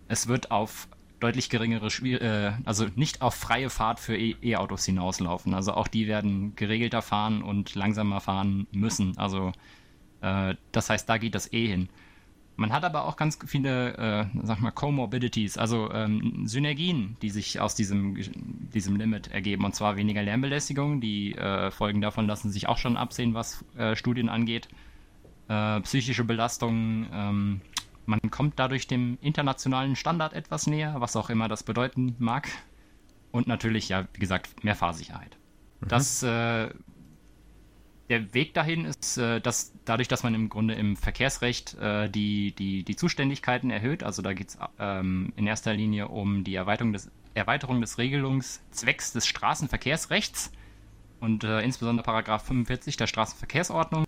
es 0.08 0.28
wird 0.28 0.52
auf 0.52 0.88
deutlich 1.20 1.50
geringere, 1.50 1.88
äh, 1.88 2.54
also 2.64 2.88
nicht 2.95 3.22
auf 3.22 3.34
freie 3.34 3.70
Fahrt 3.70 4.00
für 4.00 4.16
e- 4.16 4.36
E-Autos 4.41 4.86
hinauslaufen. 4.86 5.54
Also 5.54 5.74
auch 5.74 5.88
die 5.88 6.08
werden 6.08 6.56
geregelter 6.56 7.02
fahren 7.02 7.41
und 7.41 7.76
langsamer 7.76 8.22
fahren 8.22 8.68
müssen. 8.72 9.18
Also 9.18 9.52
äh, 10.22 10.56
das 10.72 10.89
heißt, 10.89 11.10
da 11.10 11.18
geht 11.18 11.36
das 11.36 11.52
eh 11.52 11.68
hin. 11.68 11.89
Man 12.58 12.74
hat 12.74 12.84
aber 12.84 13.05
auch 13.05 13.18
ganz 13.18 13.38
viele, 13.45 13.93
äh, 13.97 14.26
sag 14.41 14.60
mal, 14.62 14.72
Comorbidities, 14.72 15.60
also 15.60 15.91
ähm, 15.91 16.47
Synergien, 16.47 17.16
die 17.22 17.30
sich 17.30 17.60
aus 17.60 17.76
diesem, 17.76 18.18
diesem 18.74 18.95
Limit 18.95 19.28
ergeben. 19.28 19.64
Und 19.64 19.76
zwar 19.76 19.95
weniger 19.95 20.24
Lärmbelästigung. 20.24 20.99
Die 20.99 21.36
äh, 21.36 21.70
Folgen 21.70 22.01
davon 22.01 22.26
lassen 22.26 22.49
sich 22.49 22.68
auch 22.68 22.80
schon 22.80 22.97
absehen, 22.97 23.36
was 23.36 23.64
äh, 23.78 23.95
Studien 23.95 24.28
angeht. 24.28 24.70
Äh, 25.47 25.82
psychische 25.82 26.24
Belastungen. 26.24 27.08
Ähm, 27.14 27.62
man 28.08 28.22
kommt 28.32 28.58
dadurch 28.58 28.88
dem 28.88 29.20
internationalen 29.22 29.95
Standard 29.95 30.34
etwas 30.34 30.66
näher, 30.66 30.95
was 30.97 31.16
auch 31.16 31.30
immer 31.30 31.47
das 31.47 31.62
bedeuten 31.62 32.16
mag. 32.18 32.49
Und 33.32 33.47
natürlich, 33.47 33.89
ja, 33.89 34.08
wie 34.14 34.20
gesagt, 34.20 34.64
mehr 34.64 34.76
Fahrsicherheit. 34.76 35.38
Mhm. 35.82 35.88
Das 35.89 36.24
äh, 36.24 36.70
der 38.10 38.34
Weg 38.34 38.55
dahin 38.55 38.86
ist, 38.86 39.20
äh, 39.20 39.39
dass 39.41 39.74
dadurch, 39.90 40.08
dass 40.08 40.24
man 40.24 40.34
im 40.36 40.50
Grunde 40.50 40.74
im 40.74 40.96
Verkehrsrecht 40.96 41.76
äh, 41.76 42.10
die, 42.10 42.52
die, 42.52 42.84
die 42.84 42.96
Zuständigkeiten 42.96 43.70
erhöht, 43.70 44.04
also 44.04 44.22
da 44.22 44.34
geht 44.34 44.50
es 44.50 44.58
ähm, 44.80 45.34
in 45.36 45.48
erster 45.48 45.74
Linie 45.74 46.08
um 46.08 46.44
die 46.44 46.56
Erweiterung 46.56 46.94
des, 46.94 47.10
Erweiterung 47.34 47.82
des 47.82 47.98
Regelungszwecks 47.98 49.14
des 49.14 49.28
Straßenverkehrsrechts 49.28 50.52
und 51.20 51.44
äh, 51.44 51.62
insbesondere 51.62 52.04
Paragraph 52.04 52.46
45 52.46 52.98
der 52.98 53.08
Straßenverkehrsordnung. 53.08 54.06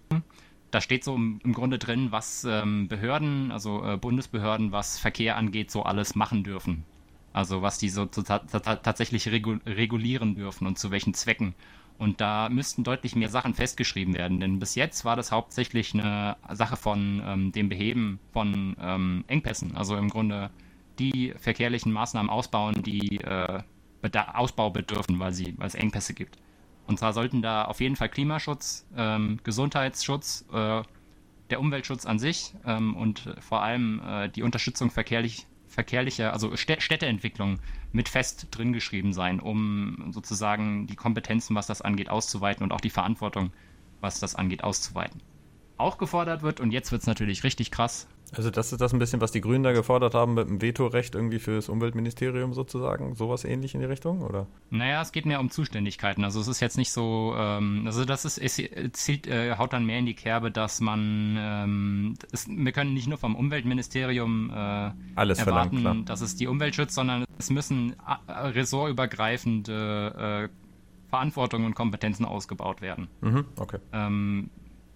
Da 0.72 0.82
steht 0.82 1.04
so 1.04 1.16
im, 1.16 1.40
im 1.44 1.54
Grunde 1.54 1.80
drin, 1.80 2.12
was 2.12 2.44
ähm, 2.44 2.88
Behörden, 2.88 3.52
also 3.52 3.84
äh, 3.84 3.98
Bundesbehörden, 3.98 4.72
was 4.72 5.00
Verkehr 5.00 5.38
angeht, 5.38 5.72
so 5.72 5.84
alles 5.84 6.16
machen 6.16 6.44
dürfen. 6.44 6.86
Also 7.34 7.62
was 7.62 7.78
die 7.78 7.90
so 7.90 8.06
tatsächlich 8.06 9.28
regulieren 9.30 10.36
dürfen 10.36 10.68
und 10.68 10.80
zu 10.80 10.92
welchen 10.92 11.14
Zwecken. 11.14 11.54
Und 12.00 12.22
da 12.22 12.48
müssten 12.48 12.86
deutlich 12.86 13.16
mehr 13.18 13.28
Sachen 13.28 13.54
festgeschrieben 13.54 14.14
werden, 14.14 14.40
denn 14.40 14.58
bis 14.58 14.76
jetzt 14.76 15.04
war 15.04 15.18
das 15.18 15.34
hauptsächlich 15.34 15.94
eine 15.94 16.38
Sache 16.54 16.78
von 16.78 17.22
ähm, 17.26 17.52
dem 17.52 17.68
Beheben 17.68 18.20
von 18.32 18.78
ähm, 18.82 19.26
Engpässen. 19.28 19.76
Also 19.76 19.98
im 19.98 20.10
Grunde 20.10 20.50
die 20.98 21.34
verkehrlichen 21.38 21.92
Maßnahmen 21.92 22.30
ausbauen, 22.30 22.84
die 22.84 23.18
äh, 23.18 23.62
Ausbau 24.34 24.70
bedürfen, 24.70 25.20
weil, 25.20 25.34
sie, 25.34 25.54
weil 25.58 25.68
es 25.68 25.76
Engpässe 25.76 26.14
gibt. 26.14 26.38
Und 26.88 27.00
zwar 27.00 27.12
sollten 27.12 27.42
da 27.42 27.66
auf 27.66 27.82
jeden 27.82 27.98
Fall 27.98 28.10
Klimaschutz, 28.10 28.88
ähm, 28.96 29.40
Gesundheitsschutz, 29.44 30.46
äh, 30.54 30.82
der 31.50 31.60
Umweltschutz 31.60 32.06
an 32.06 32.18
sich 32.18 32.54
ähm, 32.66 32.96
und 32.96 33.36
vor 33.40 33.62
allem 33.62 34.02
äh, 34.08 34.30
die 34.30 34.44
Unterstützung 34.44 34.90
verkehrlich, 34.90 35.48
verkehrlicher, 35.70 36.34
also 36.34 36.56
Städteentwicklung 36.56 37.60
mit 37.92 38.10
fest 38.10 38.48
drin 38.52 38.74
geschrieben 38.74 39.14
sein, 39.14 39.40
um 39.40 40.12
sozusagen 40.12 40.88
die 40.88 40.96
Kompetenzen, 40.96 41.56
was 41.56 41.68
das 41.68 41.82
angeht, 41.82 42.10
auszuweiten 42.10 42.64
und 42.64 42.72
auch 42.72 42.82
die 42.82 42.90
Verantwortung, 42.90 43.52
was 44.02 44.20
das 44.20 44.36
angeht, 44.36 44.64
auszuweiten. 44.64 45.22
Auch 45.78 45.98
gefordert 45.98 46.42
wird, 46.42 46.60
und 46.60 46.72
jetzt 46.72 46.92
wird 46.92 47.02
es 47.02 47.08
natürlich 47.08 47.44
richtig 47.44 47.72
krass, 47.72 48.08
also 48.36 48.52
das 48.52 48.72
ist 48.72 48.80
das 48.80 48.94
ein 48.94 49.00
bisschen, 49.00 49.22
was 49.22 49.32
die 49.32 49.42
Grünen 49.42 49.64
da 49.64 49.72
gefordert 49.72 50.14
haben 50.14 50.36
mit 50.36 50.48
dem 50.48 50.62
Vetorecht 50.62 51.16
irgendwie 51.16 51.40
für 51.40 51.56
das 51.56 51.70
Umweltministerium 51.70 52.54
sozusagen, 52.54 53.16
sowas 53.16 53.44
ähnlich 53.44 53.74
in 53.74 53.82
die 53.82 53.88
Richtung, 53.88 54.22
oder? 54.22 54.46
Naja, 54.70 55.02
es 55.02 55.12
geht 55.12 55.26
mehr 55.26 55.40
um 55.40 55.50
Zuständigkeiten. 55.50 56.24
Also 56.24 56.40
es 56.40 56.48
ist 56.48 56.60
jetzt 56.60 56.78
nicht 56.78 56.92
so, 56.92 57.34
ähm, 57.38 57.84
also 57.86 58.06
das 58.06 58.26
ist, 58.26 58.38
es 58.38 58.62
zielt, 58.94 59.28
äh, 59.28 59.56
haut 59.58 59.74
dann 59.74 59.86
mehr 59.86 60.00
in 60.00 60.06
die 60.06 60.14
Kerbe, 60.14 60.52
dass 60.52 60.80
man, 60.80 61.36
ähm, 61.40 62.14
es, 62.32 62.48
wir 62.48 62.72
können 62.72 62.94
nicht 62.94 63.08
nur 63.08 63.18
vom 63.18 63.36
Umweltministerium 63.36 64.52
äh, 64.52 64.92
Alles 65.16 65.40
erwarten, 65.40 65.82
verlangen, 65.82 66.06
dass 66.06 66.22
es 66.22 66.36
die 66.36 66.48
Umwelt 66.48 66.76
schützt, 66.76 66.96
sondern 66.96 67.26
es 67.38 67.50
müssen 67.50 67.96
äh, 68.28 68.32
ressortübergreifende 68.32 70.50
äh, 70.50 71.10
Verantwortungen 71.10 71.66
und 71.66 71.74
Kompetenzen 71.74 72.26
ausgebaut 72.26 72.82
werden. 72.82 73.08
Mhm, 73.22 73.46
okay. 73.58 73.80
Ähm, 73.92 74.52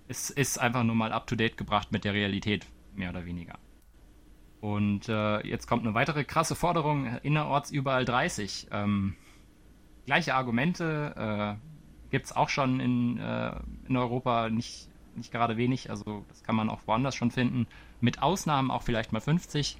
es 0.07 0.29
ist 0.29 0.59
einfach 0.59 0.83
nur 0.83 0.95
mal 0.95 1.11
up-to-date 1.11 1.57
gebracht 1.57 1.91
mit 1.91 2.03
der 2.03 2.13
Realität 2.13 2.67
mehr 2.95 3.09
oder 3.09 3.25
weniger. 3.25 3.57
Und 4.61 5.09
äh, 5.09 5.45
jetzt 5.45 5.67
kommt 5.67 5.85
eine 5.85 5.93
weitere 5.93 6.23
krasse 6.23 6.55
Forderung, 6.55 7.17
innerorts 7.21 7.69
überall 7.69 8.05
30. 8.05 8.67
Ähm, 8.71 9.15
gleiche 10.05 10.35
Argumente 10.35 11.59
äh, 11.59 12.09
gibt 12.11 12.27
es 12.27 12.35
auch 12.35 12.47
schon 12.47 12.79
in, 12.79 13.17
äh, 13.17 13.51
in 13.89 13.97
Europa, 13.97 14.49
nicht, 14.49 14.87
nicht 15.15 15.31
gerade 15.31 15.57
wenig, 15.57 15.89
also 15.89 16.23
das 16.29 16.43
kann 16.43 16.55
man 16.55 16.69
auch 16.69 16.79
woanders 16.85 17.15
schon 17.15 17.31
finden. 17.31 17.67
Mit 17.99 18.21
Ausnahmen 18.21 18.71
auch 18.71 18.83
vielleicht 18.83 19.11
mal 19.11 19.19
50. 19.19 19.77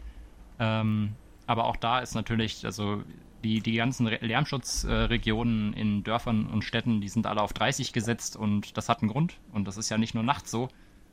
Ähm, 0.60 1.16
aber 1.48 1.66
auch 1.66 1.78
da 1.78 2.00
ist 2.00 2.16
natürlich, 2.16 2.66
also 2.66 3.04
die, 3.44 3.62
die 3.62 3.76
ganzen 3.76 4.08
Lärmschutzregionen 4.08 5.74
in 5.74 6.04
Dörfern 6.04 6.48
und 6.48 6.64
Städten, 6.64 7.02
die 7.02 7.10
sind 7.10 7.28
alle 7.28 7.42
auf 7.42 7.54
30 7.54 7.94
gesetzt 7.94 8.36
und 8.36 8.78
das 8.78 8.90
hat 8.90 9.02
einen 9.02 9.12
Grund. 9.12 9.40
Und 9.52 9.68
das 9.68 9.78
ist 9.78 9.90
ja 9.90 9.98
nicht 9.98 10.14
nur 10.14 10.24
nachts 10.24 10.52
so 10.52 10.70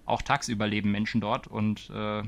auch 0.06 0.22
tagsüber 0.22 0.66
leben 0.66 0.90
Menschen 0.90 1.20
dort 1.20 1.46
und 1.46 1.90
äh, 1.90 2.22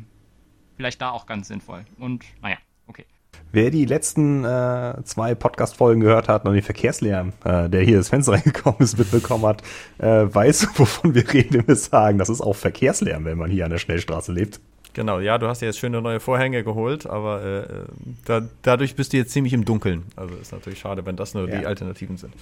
vielleicht 0.77 1.01
da 1.01 1.11
auch 1.11 1.27
ganz 1.27 1.49
sinnvoll. 1.49 1.85
Und 1.99 2.25
naja, 2.41 2.57
okay. 2.87 3.07
Wer 3.51 3.70
die 3.70 3.85
letzten 3.85 4.45
äh, 4.45 5.03
zwei 5.05 5.35
Podcast-Folgen 5.35 6.01
gehört 6.01 6.29
hat 6.29 6.47
und 6.47 6.55
den 6.55 6.62
Verkehrslärm, 6.62 7.33
äh, 7.45 7.68
der 7.68 7.83
hier 7.83 7.99
ins 7.99 8.09
Fenster 8.09 8.33
reingekommen 8.35 8.81
ist, 8.81 8.99
mitbekommen 8.99 9.45
hat, 9.45 9.62
äh, 9.99 10.07
weiß, 10.07 10.68
wovon 10.77 11.14
wir 11.14 11.31
reden, 11.33 11.55
wenn 11.55 11.68
wir 11.68 11.77
sagen, 11.77 12.18
das 12.18 12.29
ist 12.29 12.41
auch 12.41 12.55
Verkehrslärm, 12.55 13.25
wenn 13.25 13.39
man 13.39 13.51
hier 13.51 13.64
an 13.64 13.70
der 13.70 13.79
Schnellstraße 13.79 14.33
lebt. 14.33 14.61
Genau, 14.95 15.20
ja, 15.20 15.39
du 15.39 15.49
hast 15.49 15.62
dir 15.62 15.66
jetzt 15.66 15.79
schöne 15.79 16.03
neue 16.03 16.20
Vorhänge 16.20 16.64
geholt, 16.64 17.07
aber 17.07 17.43
äh, 17.43 17.85
da, 18.27 18.43
dadurch 18.61 18.95
bist 18.95 19.12
du 19.12 19.16
jetzt 19.16 19.33
ziemlich 19.33 19.55
im 19.55 19.64
Dunkeln. 19.64 20.05
Also 20.16 20.35
ist 20.35 20.53
natürlich 20.53 20.81
schade, 20.81 21.07
wenn 21.07 21.16
das 21.16 21.35
nur 21.35 21.49
ja. 21.49 21.59
die 21.59 21.66
Alternativen 21.66 22.18
sind. 22.18 22.35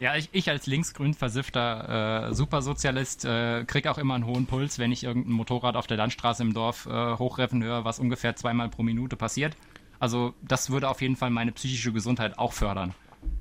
Ja, 0.00 0.16
ich, 0.16 0.28
ich 0.32 0.50
als 0.50 0.66
linksgrün 0.66 1.14
versiffter 1.14 2.28
äh, 2.28 2.34
Supersozialist 2.34 3.24
äh, 3.24 3.64
krieg 3.64 3.86
auch 3.86 3.98
immer 3.98 4.14
einen 4.14 4.26
hohen 4.26 4.46
Puls, 4.46 4.78
wenn 4.78 4.92
ich 4.92 5.04
irgendein 5.04 5.32
Motorrad 5.32 5.76
auf 5.76 5.86
der 5.86 5.96
Landstraße 5.96 6.42
im 6.42 6.52
Dorf 6.52 6.86
äh, 6.86 7.16
hochreffen 7.16 7.62
höre, 7.62 7.84
was 7.84 7.98
ungefähr 7.98 8.34
zweimal 8.36 8.68
pro 8.68 8.82
Minute 8.82 9.16
passiert. 9.16 9.56
Also 10.00 10.34
das 10.42 10.70
würde 10.70 10.88
auf 10.88 11.00
jeden 11.00 11.16
Fall 11.16 11.30
meine 11.30 11.52
psychische 11.52 11.92
Gesundheit 11.92 12.38
auch 12.38 12.52
fördern. 12.52 12.94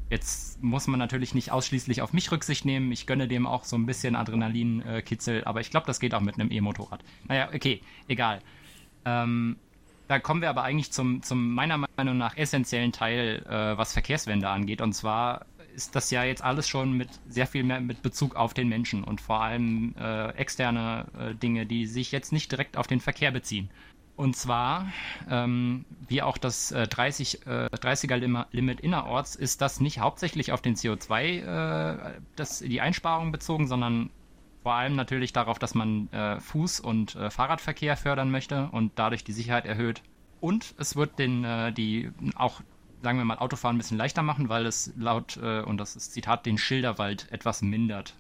Jetzt 0.10 0.62
muss 0.62 0.88
man 0.88 1.00
natürlich 1.00 1.34
nicht 1.34 1.52
ausschließlich 1.52 2.02
auf 2.02 2.14
mich 2.14 2.32
Rücksicht 2.32 2.66
nehmen. 2.66 2.92
Ich 2.92 3.08
gönne 3.08 3.28
dem 3.28 3.48
auch 3.48 3.64
so 3.64 3.76
ein 3.76 3.86
bisschen 3.86 4.16
Adrenalinkitzel, 4.16 5.44
aber 5.46 5.60
ich 5.60 5.72
glaube, 5.72 5.88
das 5.88 6.00
geht 6.00 6.14
auch 6.14 6.22
mit 6.22 6.36
einem 6.36 6.52
E-Motorrad. 6.52 7.04
Naja, 7.28 7.50
okay, 7.54 7.82
egal. 8.08 8.40
Ähm, 9.06 9.58
da 10.08 10.20
kommen 10.20 10.42
wir 10.42 10.50
aber 10.50 10.64
eigentlich 10.64 10.92
zum, 10.92 11.24
zum 11.24 11.54
meiner 11.54 11.84
Meinung 11.98 12.18
nach 12.18 12.38
essentiellen 12.38 12.92
Teil, 12.92 13.44
äh, 13.50 13.78
was 13.78 13.94
Verkehrswende 13.94 14.50
angeht. 14.50 14.82
Und 14.82 14.94
zwar 14.94 15.46
ist 15.76 15.96
das 15.96 16.12
ja 16.12 16.24
jetzt 16.24 16.44
alles 16.44 16.68
schon 16.68 16.94
mit 16.94 17.10
sehr 17.28 17.48
viel 17.48 17.64
mehr 17.64 17.82
mit 17.82 18.02
Bezug 18.02 18.36
auf 18.36 18.54
den 18.54 18.70
Menschen 18.70 19.04
und 19.04 19.22
vor 19.22 19.42
allem 19.42 19.96
äh, 20.00 20.30
externe 20.32 21.06
äh, 21.18 21.36
Dinge, 21.36 21.66
die 21.66 21.86
sich 21.86 22.12
jetzt 22.12 22.32
nicht 22.32 22.52
direkt 22.52 22.78
auf 22.78 22.88
den 22.88 23.00
Verkehr 23.00 23.32
beziehen. 23.32 23.70
Und 24.16 24.36
zwar, 24.36 24.92
ähm, 25.30 25.86
wie 26.08 26.22
auch 26.22 26.38
das 26.38 26.72
äh, 26.72 26.88
30, 26.88 27.48
äh, 27.48 27.70
30er-Limit 27.74 28.80
innerorts, 28.80 29.36
ist 29.36 29.62
das 29.62 29.80
nicht 29.80 30.00
hauptsächlich 30.00 30.52
auf 30.52 30.62
den 30.62 30.76
CO2, 30.76 31.40
äh, 31.40 32.20
das, 32.36 32.60
die 32.60 32.80
Einsparung 32.80 33.32
bezogen, 33.32 33.68
sondern 33.68 34.12
vor 34.62 34.76
allem 34.76 34.96
natürlich 34.96 35.34
darauf, 35.34 35.58
dass 35.58 35.74
man 35.74 36.10
äh, 36.12 36.38
Fuß- 36.38 36.82
und 36.82 37.16
äh, 37.16 37.32
Fahrradverkehr 37.32 37.98
fördern 37.98 38.30
möchte 38.30 38.70
und 38.72 38.92
dadurch 38.96 39.24
die 39.24 39.34
Sicherheit 39.34 39.66
erhöht. 39.66 40.04
Und 40.40 40.76
es 40.78 40.96
wird 40.96 41.18
den, 41.18 41.44
äh, 41.44 41.74
die, 41.74 42.12
auch 42.36 42.62
sagen 43.04 43.18
wir 43.18 43.26
mal, 43.26 43.38
Autofahren 43.38 43.76
ein 43.76 43.80
bisschen 43.80 43.98
leichter 43.98 44.24
machen, 44.24 44.50
weil 44.50 44.66
es 44.66 44.94
laut, 44.98 45.38
äh, 45.38 45.62
und 45.62 45.78
das 45.78 45.96
ist 45.96 46.14
Zitat, 46.14 46.46
den 46.46 46.58
Schilderwald 46.58 47.32
etwas 47.32 47.62
mindert. 47.62 48.16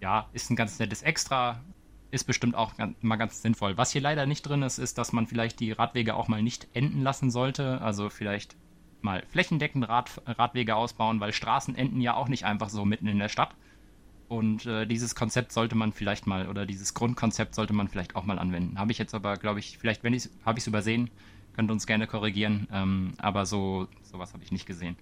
Ja, 0.00 0.28
ist 0.32 0.50
ein 0.50 0.56
ganz 0.56 0.78
nettes 0.78 1.02
Extra, 1.02 1.60
ist 2.10 2.24
bestimmt 2.24 2.54
auch 2.54 2.74
mal 3.00 3.16
ganz 3.16 3.42
sinnvoll. 3.42 3.76
Was 3.76 3.90
hier 3.90 4.00
leider 4.00 4.26
nicht 4.26 4.42
drin 4.42 4.62
ist, 4.62 4.78
ist, 4.78 4.98
dass 4.98 5.12
man 5.12 5.26
vielleicht 5.26 5.60
die 5.60 5.72
Radwege 5.72 6.14
auch 6.14 6.28
mal 6.28 6.42
nicht 6.42 6.68
enden 6.72 7.02
lassen 7.02 7.30
sollte. 7.30 7.80
Also 7.80 8.10
vielleicht 8.10 8.56
mal 9.00 9.24
flächendeckend 9.28 9.88
Rad, 9.88 10.20
Radwege 10.26 10.76
ausbauen, 10.76 11.20
weil 11.20 11.32
Straßen 11.32 11.74
enden 11.74 12.00
ja 12.00 12.14
auch 12.14 12.28
nicht 12.28 12.44
einfach 12.44 12.68
so 12.68 12.84
mitten 12.84 13.06
in 13.06 13.18
der 13.18 13.28
Stadt. 13.28 13.54
Und 14.28 14.66
äh, 14.66 14.86
dieses 14.86 15.14
Konzept 15.14 15.52
sollte 15.52 15.74
man 15.74 15.92
vielleicht 15.92 16.26
mal, 16.26 16.48
oder 16.48 16.64
dieses 16.64 16.94
Grundkonzept 16.94 17.54
sollte 17.54 17.72
man 17.72 17.88
vielleicht 17.88 18.16
auch 18.16 18.24
mal 18.24 18.38
anwenden. 18.38 18.78
Habe 18.78 18.92
ich 18.92 18.98
jetzt 18.98 19.14
aber, 19.14 19.36
glaube 19.36 19.60
ich, 19.60 19.78
vielleicht, 19.78 20.04
wenn 20.04 20.14
ich 20.14 20.28
habe 20.44 20.58
ich 20.58 20.64
es 20.64 20.68
übersehen, 20.68 21.10
Könnt 21.54 21.70
uns 21.70 21.86
gerne 21.86 22.06
korrigieren, 22.06 22.68
ähm, 22.72 23.12
aber 23.18 23.46
so 23.46 23.88
sowas 24.02 24.32
habe 24.32 24.42
ich 24.42 24.52
nicht 24.52 24.66
gesehen. 24.66 24.96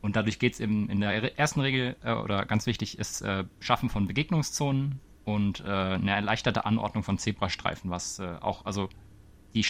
Und 0.00 0.16
dadurch 0.16 0.38
geht 0.38 0.54
es 0.54 0.60
eben 0.60 0.88
in 0.88 1.00
der 1.00 1.38
ersten 1.38 1.60
Regel, 1.60 1.96
äh, 2.02 2.12
oder 2.12 2.46
ganz 2.46 2.66
wichtig, 2.66 2.98
ist 2.98 3.20
äh, 3.20 3.44
Schaffen 3.58 3.90
von 3.90 4.06
Begegnungszonen 4.06 5.00
und 5.24 5.60
äh, 5.60 5.68
eine 5.68 6.12
erleichterte 6.12 6.64
Anordnung 6.64 7.04
von 7.04 7.18
Zebrastreifen, 7.18 7.90
was 7.90 8.18
äh, 8.18 8.36
auch, 8.40 8.64
also 8.64 8.88
die, 9.54 9.64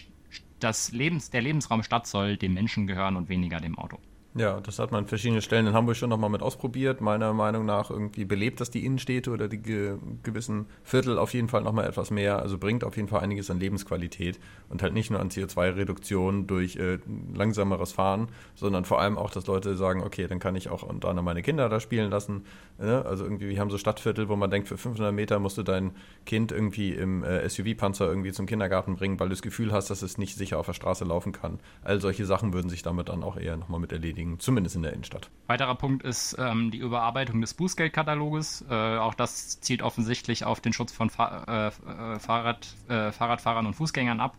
das 0.61 0.93
Lebens, 0.93 1.31
der 1.31 1.43
Lebensraum 1.43 1.83
Stadt 1.83 2.07
soll 2.07 2.37
dem 2.37 2.55
Menschen 2.55 2.87
gehören 2.87 3.17
und 3.17 3.29
weniger 3.29 3.61
dem 3.61 3.79
Auto. 3.79 3.99
Ja, 4.37 4.61
das 4.61 4.79
hat 4.79 4.93
man 4.93 5.03
an 5.03 5.09
verschiedenen 5.09 5.43
Stellen 5.43 5.67
in 5.67 5.73
Hamburg 5.73 5.97
schon 5.97 6.09
nochmal 6.09 6.31
mit 6.31 6.41
ausprobiert. 6.41 7.01
Meiner 7.01 7.33
Meinung 7.33 7.67
nach 7.67 7.91
irgendwie 7.91 8.25
belebt 8.25 8.61
das 8.61 8.71
die 8.71 8.87
Innenstädte 8.87 9.33
oder 9.33 9.49
die 9.49 9.59
ge 9.59 9.97
gewissen 10.23 10.67
Viertel 10.85 11.19
auf 11.19 11.35
jeden 11.35 11.49
Fall 11.49 11.63
nochmal 11.63 11.89
etwas 11.89 12.13
mehr. 12.13 12.39
Also 12.39 12.57
bringt 12.57 12.85
auf 12.85 12.97
jeden 12.97 13.09
Fall 13.09 13.23
einiges 13.23 13.51
an 13.51 13.59
Lebensqualität 13.59 14.39
und 14.69 14.85
halt 14.85 14.95
nicht 14.95 15.11
nur 15.11 15.19
an 15.19 15.31
CO2-Reduktion 15.31 16.47
durch 16.47 16.77
äh, 16.77 16.99
langsameres 17.35 17.91
Fahren, 17.91 18.29
sondern 18.55 18.85
vor 18.85 19.01
allem 19.01 19.19
auch, 19.19 19.31
dass 19.31 19.49
Leute 19.49 19.77
sagen, 19.77 20.01
okay, 20.01 20.29
dann 20.29 20.39
kann 20.39 20.55
ich 20.55 20.69
auch 20.69 20.85
unter 20.85 21.09
anderem 21.09 21.25
meine 21.25 21.43
Kinder 21.43 21.69
da 21.69 21.81
spielen 21.81 22.09
lassen. 22.09 22.45
Ne? 22.79 23.05
Also 23.05 23.25
irgendwie, 23.25 23.49
wir 23.49 23.59
haben 23.59 23.71
so 23.71 23.79
Stadtviertel, 23.79 24.29
wo 24.29 24.37
man 24.37 24.49
denkt, 24.49 24.69
für 24.69 24.79
500 24.79 25.13
Meter 25.13 25.41
musst 25.41 25.59
du 25.59 25.65
dein 25.65 25.91
Kind 26.25 26.53
irgendwie 26.53 26.93
im 26.93 27.25
äh, 27.25 27.49
SUV-Panzer 27.49 28.07
irgendwie 28.07 28.31
zum 28.31 28.47
Kindergarten 28.47 28.95
bringen, 28.95 29.19
weil 29.19 29.27
du 29.27 29.35
das 29.35 29.43
Gefühl 29.43 29.73
hast, 29.73 29.91
dass 29.91 30.03
es 30.03 30.19
nicht 30.19 30.37
sicher 30.37 30.61
auf 30.61 30.67
der 30.67 30.75
Straße 30.75 31.05
laufen 31.05 31.33
kann. 31.33 31.59
All 31.83 32.01
solche 32.01 32.27
Sachen 32.27 32.53
würden 32.53 32.69
sich 32.69 32.85
damit 32.85 33.09
dann 33.09 33.25
auch 33.25 33.37
eher 33.37 33.57
nochmal 33.57 33.81
mit 33.81 33.91
erledigen 33.91 34.20
erledigen, 34.21 34.39
zumindest 34.39 34.77
in 34.77 34.83
der 34.83 34.93
Innenstadt. 34.93 35.31
Weiterer 35.47 35.75
Punkt 35.75 36.03
ist 36.05 36.37
ähm, 36.39 36.71
die 36.71 36.79
Überarbeitung 36.79 37.41
des 37.41 37.55
Bußgeldkataloges. 37.55 38.65
Äh, 38.69 38.75
auch 38.99 39.15
das 39.15 39.61
zielt 39.61 39.83
offensichtlich 39.83 40.45
auf 40.45 40.61
den 40.61 40.73
Schutz 40.73 40.93
von 40.93 41.11
Fa 41.11 41.45
äh, 41.49 42.15
äh 42.15 42.19
Fahrrad, 42.19 42.69
äh, 42.89 43.11
Fahrradfahrern 43.13 43.67
und 43.67 43.75
Fußgängern 43.75 44.21
ab. 44.21 44.37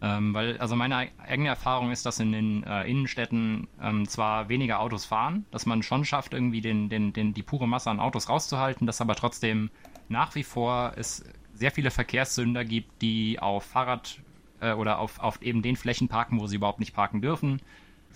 Ähm, 0.00 0.32
weil, 0.32 0.58
also 0.58 0.76
meine 0.76 1.08
eigene 1.18 1.48
Erfahrung 1.48 1.90
ist, 1.90 2.06
dass 2.06 2.20
in 2.20 2.30
den 2.30 2.62
äh, 2.62 2.84
Innenstädten 2.84 3.66
ähm, 3.82 4.06
zwar 4.06 4.48
weniger 4.48 4.78
Autos 4.78 5.04
fahren, 5.04 5.44
dass 5.50 5.66
man 5.66 5.82
schon 5.82 6.04
schafft, 6.04 6.34
irgendwie 6.34 6.60
den, 6.60 6.88
den, 6.88 7.12
den, 7.12 7.34
die 7.34 7.42
pure 7.42 7.66
Masse 7.66 7.90
an 7.90 7.98
Autos 7.98 8.28
rauszuhalten, 8.28 8.86
dass 8.86 9.00
aber 9.00 9.16
trotzdem 9.16 9.70
nach 10.08 10.36
wie 10.36 10.44
vor 10.44 10.92
es 10.94 11.24
sehr 11.52 11.72
viele 11.72 11.90
Verkehrssünder 11.90 12.64
gibt, 12.64 13.02
die 13.02 13.40
auf 13.40 13.64
Fahrrad 13.64 14.20
äh, 14.60 14.72
oder 14.72 15.00
auf, 15.00 15.18
auf 15.18 15.42
eben 15.42 15.62
den 15.62 15.74
Flächen 15.74 16.06
parken, 16.06 16.40
wo 16.40 16.46
sie 16.46 16.56
überhaupt 16.56 16.78
nicht 16.78 16.94
parken 16.94 17.20
dürfen 17.20 17.60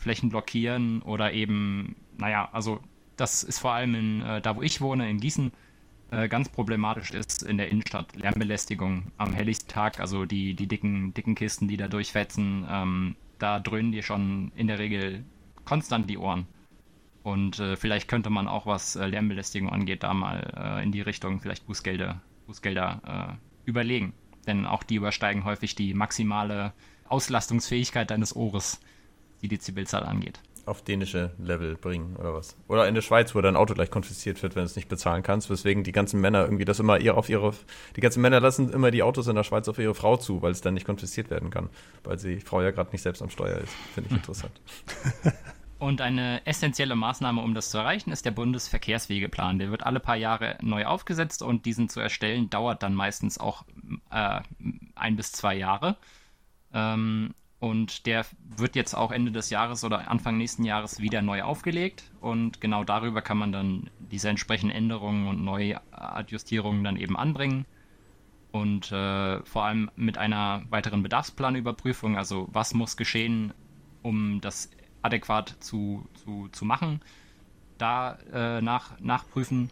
Flächen 0.02 0.28
blockieren 0.28 1.00
oder 1.02 1.32
eben, 1.32 1.96
naja, 2.18 2.48
also 2.52 2.80
das 3.16 3.42
ist 3.44 3.60
vor 3.60 3.72
allem 3.72 3.94
in, 3.94 4.22
äh, 4.22 4.40
da, 4.40 4.56
wo 4.56 4.62
ich 4.62 4.80
wohne, 4.80 5.08
in 5.08 5.20
Gießen, 5.20 5.52
äh, 6.10 6.28
ganz 6.28 6.48
problematisch 6.48 7.12
ist 7.12 7.42
in 7.42 7.56
der 7.56 7.70
Innenstadt. 7.70 8.14
Lärmbelästigung 8.16 9.04
am 9.16 9.32
helllichten 9.32 9.68
Tag, 9.68 10.00
also 10.00 10.24
die, 10.24 10.54
die 10.54 10.66
dicken, 10.66 11.14
dicken 11.14 11.34
Kisten, 11.34 11.68
die 11.68 11.76
da 11.76 11.88
durchfetzen, 11.88 12.66
ähm, 12.68 13.16
da 13.38 13.60
dröhnen 13.60 13.92
dir 13.92 14.02
schon 14.02 14.52
in 14.56 14.66
der 14.66 14.78
Regel 14.78 15.24
konstant 15.64 16.10
die 16.10 16.18
Ohren. 16.18 16.46
Und 17.22 17.60
äh, 17.60 17.76
vielleicht 17.76 18.08
könnte 18.08 18.30
man 18.30 18.48
auch, 18.48 18.66
was 18.66 18.96
äh, 18.96 19.06
Lärmbelästigung 19.06 19.70
angeht, 19.70 20.02
da 20.02 20.12
mal 20.12 20.52
äh, 20.56 20.82
in 20.82 20.90
die 20.90 21.00
Richtung 21.00 21.40
vielleicht 21.40 21.66
Bußgelder, 21.66 22.20
Bußgelder 22.46 23.38
äh, 23.38 23.68
überlegen. 23.70 24.12
Denn 24.46 24.66
auch 24.66 24.82
die 24.82 24.96
übersteigen 24.96 25.44
häufig 25.44 25.76
die 25.76 25.94
maximale 25.94 26.72
Auslastungsfähigkeit 27.08 28.10
deines 28.10 28.34
Ohres 28.34 28.80
die 29.42 29.48
Dezibelzahl 29.48 30.04
angeht. 30.04 30.40
Auf 30.64 30.82
dänische 30.82 31.32
Level 31.38 31.74
bringen 31.74 32.14
oder 32.16 32.34
was? 32.34 32.56
Oder 32.68 32.86
in 32.86 32.94
der 32.94 33.02
Schweiz, 33.02 33.34
wo 33.34 33.40
dein 33.40 33.56
Auto 33.56 33.74
gleich 33.74 33.90
konfisziert 33.90 34.40
wird, 34.44 34.54
wenn 34.54 34.62
du 34.62 34.66
es 34.66 34.76
nicht 34.76 34.88
bezahlen 34.88 35.24
kannst, 35.24 35.50
weswegen 35.50 35.82
die 35.82 35.90
ganzen 35.90 36.20
Männer 36.20 36.44
irgendwie 36.44 36.64
das 36.64 36.78
immer 36.78 37.00
ihr 37.00 37.16
auf 37.16 37.28
ihre, 37.28 37.52
die 37.96 38.00
ganzen 38.00 38.22
Männer 38.22 38.38
lassen 38.38 38.72
immer 38.72 38.92
die 38.92 39.02
Autos 39.02 39.26
in 39.26 39.34
der 39.34 39.42
Schweiz 39.42 39.68
auf 39.68 39.78
ihre 39.78 39.94
Frau 39.94 40.16
zu, 40.16 40.40
weil 40.40 40.52
es 40.52 40.60
dann 40.60 40.74
nicht 40.74 40.86
konfisziert 40.86 41.30
werden 41.30 41.50
kann, 41.50 41.68
weil 42.04 42.16
die 42.16 42.38
Frau 42.38 42.62
ja 42.62 42.70
gerade 42.70 42.92
nicht 42.92 43.02
selbst 43.02 43.22
am 43.22 43.30
Steuer 43.30 43.58
ist. 43.58 43.74
Finde 43.94 44.10
ich 44.10 44.16
interessant. 44.16 44.60
Und 45.82 46.00
eine 46.00 46.46
essentielle 46.46 46.94
Maßnahme, 46.94 47.42
um 47.42 47.54
das 47.54 47.70
zu 47.70 47.78
erreichen, 47.78 48.12
ist 48.12 48.24
der 48.24 48.30
Bundesverkehrswegeplan. 48.30 49.58
Der 49.58 49.72
wird 49.72 49.84
alle 49.84 49.98
paar 49.98 50.14
Jahre 50.14 50.56
neu 50.62 50.86
aufgesetzt 50.86 51.42
und 51.42 51.66
diesen 51.66 51.88
zu 51.88 51.98
erstellen 51.98 52.48
dauert 52.50 52.84
dann 52.84 52.94
meistens 52.94 53.36
auch 53.36 53.64
äh, 54.12 54.42
ein 54.94 55.16
bis 55.16 55.32
zwei 55.32 55.56
Jahre. 55.56 55.96
Ähm, 56.72 57.34
und 57.62 58.06
der 58.06 58.26
wird 58.56 58.74
jetzt 58.74 58.92
auch 58.92 59.12
Ende 59.12 59.30
des 59.30 59.48
Jahres 59.48 59.84
oder 59.84 60.10
Anfang 60.10 60.36
nächsten 60.36 60.64
Jahres 60.64 60.98
wieder 60.98 61.22
neu 61.22 61.42
aufgelegt. 61.42 62.10
Und 62.20 62.60
genau 62.60 62.82
darüber 62.82 63.22
kann 63.22 63.38
man 63.38 63.52
dann 63.52 63.88
diese 64.00 64.28
entsprechenden 64.28 64.74
Änderungen 64.74 65.28
und 65.28 65.44
Neuadjustierungen 65.44 66.82
dann 66.82 66.96
eben 66.96 67.16
anbringen. 67.16 67.64
Und 68.50 68.90
äh, 68.90 69.44
vor 69.44 69.62
allem 69.62 69.92
mit 69.94 70.18
einer 70.18 70.64
weiteren 70.70 71.04
Bedarfsplanüberprüfung, 71.04 72.16
also 72.18 72.48
was 72.50 72.74
muss 72.74 72.96
geschehen, 72.96 73.54
um 74.02 74.40
das 74.40 74.68
adäquat 75.02 75.54
zu, 75.60 76.08
zu, 76.14 76.48
zu 76.48 76.64
machen, 76.64 77.00
da 77.78 78.18
äh, 78.32 78.60
nach, 78.60 78.98
nachprüfen 78.98 79.70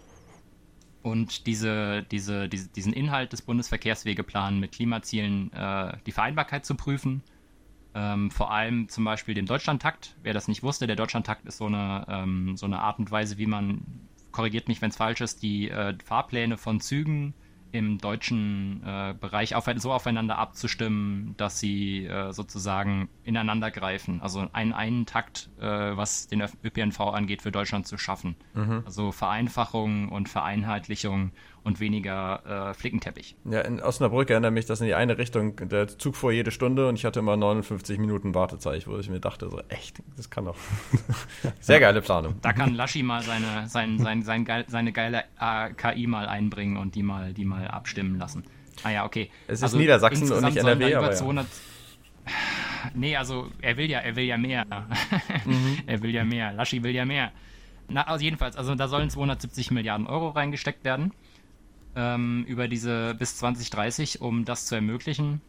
und 1.03 1.49
diese, 1.49 2.05
diese, 2.05 2.49
diese, 2.49 2.69
diesen 2.69 2.93
Inhalt 2.93 3.33
des 3.33 3.43
Bundesverkehrswegeplans 3.43 4.61
mit 4.61 4.71
Klimazielen, 4.71 5.53
äh, 5.53 5.97
die 6.07 6.13
Vereinbarkeit 6.13 6.65
zu 6.65 6.77
prüfen 6.77 7.25
ähm, 7.95 8.31
vor 8.31 8.53
allem 8.53 8.89
zum 8.89 9.05
Beispiel 9.05 9.35
dem 9.35 9.47
Deutschlandtakt. 9.47 10.17
Wer 10.23 10.35
das 10.35 10.49
nicht 10.49 10.63
wusste, 10.63 10.87
der 10.87 10.97
Deutschlandtakt 10.97 11.47
ist 11.47 11.59
so 11.59 11.67
eine, 11.67 12.07
ähm, 12.09 12.57
so 12.57 12.67
eine 12.67 12.81
Art 12.81 12.99
und 12.99 13.11
Weise, 13.11 13.39
wie 13.39 13.47
man, 13.47 13.83
korrigiert 14.33 14.69
mich, 14.69 14.81
wenn 14.81 14.91
es 14.91 14.97
falsch 14.97 15.21
ist, 15.21 15.43
die 15.43 15.71
äh, 15.71 15.95
Fahrpläne 16.05 16.57
von 16.57 16.81
Zügen 16.81 17.35
im 17.73 17.99
deutschen 17.99 18.83
äh, 18.85 19.15
Bereich 19.19 19.55
auf, 19.55 19.69
so 19.77 19.93
aufeinander 19.93 20.39
abzustimmen, 20.39 21.35
dass 21.37 21.61
sie 21.61 22.05
äh, 22.05 22.33
sozusagen 22.33 23.09
ineinander 23.25 23.71
greifen. 23.71 24.21
Also 24.21 24.49
einen, 24.53 24.73
einen 24.73 25.07
Takt, 25.07 25.51
äh, 25.61 25.65
was 25.65 26.27
den 26.29 26.43
ÖPNV 26.65 27.01
angeht, 27.01 27.43
für 27.43 27.53
Deutschland 27.53 27.87
zu 27.87 27.99
schaffen. 27.99 28.37
Mhm. 28.55 28.83
Also 28.85 29.13
Vereinfachung 29.13 30.09
und 30.09 30.29
Vereinheitlichung 30.29 31.33
und 31.63 31.81
weniger 31.81 32.71
äh, 32.71 32.75
Flickenteppich. 32.75 33.37
Ja, 33.45 33.61
in 33.61 33.81
Osnabrück 33.81 34.31
erinnert 34.31 34.53
mich 34.53 34.67
das 34.67 34.81
in 34.81 34.87
die 34.87 34.95
eine 34.95 35.19
Richtung. 35.19 35.57
Der 35.69 35.87
Zug 35.89 36.17
fuhr 36.17 36.33
jede 36.33 36.51
Stunde 36.51 36.89
und 36.89 36.97
ich 36.97 37.05
hatte 37.05 37.21
immer 37.21 37.37
59 37.37 37.99
Minuten 37.99 38.35
Wartezeit, 38.35 38.87
wo 38.87 38.99
ich 38.99 39.11
mir 39.11 39.21
dachte, 39.21 39.51
so 39.51 39.61
echt, 39.69 40.03
das 40.17 40.31
kann 40.31 40.47
doch. 40.47 40.57
Sehr 41.61 41.81
geile 41.81 42.01
Planung. 42.01 42.37
Da 42.41 42.53
kann 42.53 42.75
Laschi 42.75 43.03
mal 43.03 43.23
seine, 43.23 43.69
sein, 43.69 43.99
sein, 43.99 44.23
sein, 44.23 44.45
geil, 44.45 44.65
seine 44.69 44.93
geile 44.93 45.25
äh, 45.39 45.73
KI 45.75 46.07
mal 46.07 46.27
einbringen 46.27 46.77
und 46.77 46.95
die 46.95 47.03
mal, 47.03 47.35
die 47.35 47.45
mal 47.45 47.69
abstimmen 47.69 48.19
lassen. 48.19 48.45
Ah 48.83 48.91
ja, 48.91 49.05
okay. 49.05 49.31
Es 49.47 49.59
ist 49.59 49.65
also 49.65 49.79
Niedersachsen 49.79 50.33
und 50.33 50.45
nicht 50.45 50.57
NRW, 50.57 50.95
aber 50.95 51.15
ja. 51.15 51.45
Nee, 52.95 53.17
also 53.17 53.49
er 53.61 53.77
will 53.77 53.91
ja, 53.91 53.99
er 53.99 54.17
will 54.17 54.25
ja 54.25 54.39
mehr. 54.39 54.65
Mhm. 55.45 55.79
er 55.87 56.03
will 56.03 56.15
ja 56.15 56.25
mehr. 56.25 56.53
Laschi 56.53 56.83
will 56.83 56.95
ja 56.95 57.05
mehr. 57.05 57.33
Na, 57.89 58.03
also 58.03 58.23
jedenfalls, 58.25 58.57
also 58.57 58.75
da 58.75 58.89
sollen 58.89 59.11
270 59.11 59.71
Milliarden 59.71 60.07
Euro 60.07 60.29
reingesteckt 60.29 60.85
werden 60.85 61.13
ähm, 61.97 62.45
über 62.47 62.69
diese 62.69 63.15
bis 63.15 63.37
2030, 63.37 64.21
um 64.21 64.45
das 64.45 64.67
zu 64.67 64.75
ermöglichen. 64.75 65.41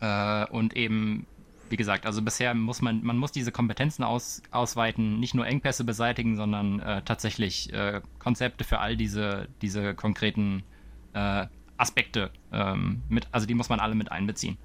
Äh, 0.00 0.46
und 0.46 0.76
eben, 0.76 1.26
wie 1.70 1.76
gesagt, 1.76 2.06
also 2.06 2.22
bisher 2.22 2.54
muss 2.54 2.82
man, 2.82 3.02
man 3.02 3.16
muss 3.16 3.32
diese 3.32 3.52
Kompetenzen 3.52 4.04
aus, 4.04 4.42
ausweiten, 4.50 5.20
nicht 5.20 5.34
nur 5.34 5.46
Engpässe 5.46 5.84
beseitigen, 5.84 6.36
sondern 6.36 6.80
äh, 6.80 7.02
tatsächlich 7.02 7.72
äh, 7.72 8.00
Konzepte 8.18 8.64
für 8.64 8.78
all 8.78 8.96
diese, 8.96 9.48
diese 9.62 9.94
konkreten 9.94 10.62
äh, 11.14 11.46
Aspekte 11.76 12.30
ähm, 12.52 13.02
mit, 13.08 13.28
also 13.32 13.46
die 13.46 13.54
muss 13.54 13.68
man 13.68 13.80
alle 13.80 13.94
mit 13.94 14.10
einbeziehen 14.10 14.58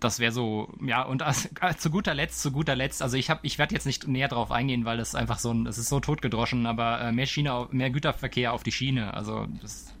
das 0.00 0.18
wäre 0.18 0.32
so, 0.32 0.72
ja, 0.84 1.02
und 1.02 1.22
als, 1.22 1.48
als, 1.60 1.78
zu 1.82 1.90
guter 1.90 2.14
Letzt, 2.14 2.42
zu 2.42 2.52
guter 2.52 2.74
Letzt, 2.74 3.02
also 3.02 3.16
ich 3.16 3.30
habe, 3.30 3.40
ich 3.42 3.58
werde 3.58 3.74
jetzt 3.74 3.86
nicht 3.86 4.06
näher 4.06 4.28
drauf 4.28 4.50
eingehen, 4.50 4.84
weil 4.84 4.96
das 4.96 5.14
einfach 5.14 5.38
so 5.38 5.52
ein, 5.52 5.66
es 5.66 5.78
ist 5.78 5.88
so 5.88 6.00
totgedroschen, 6.00 6.66
aber 6.66 7.00
äh, 7.00 7.12
mehr 7.12 7.26
Schiene, 7.26 7.68
mehr 7.70 7.90
Güterverkehr 7.90 8.52
auf 8.52 8.62
die 8.62 8.72
Schiene, 8.72 9.14
also 9.14 9.46
das 9.60 9.92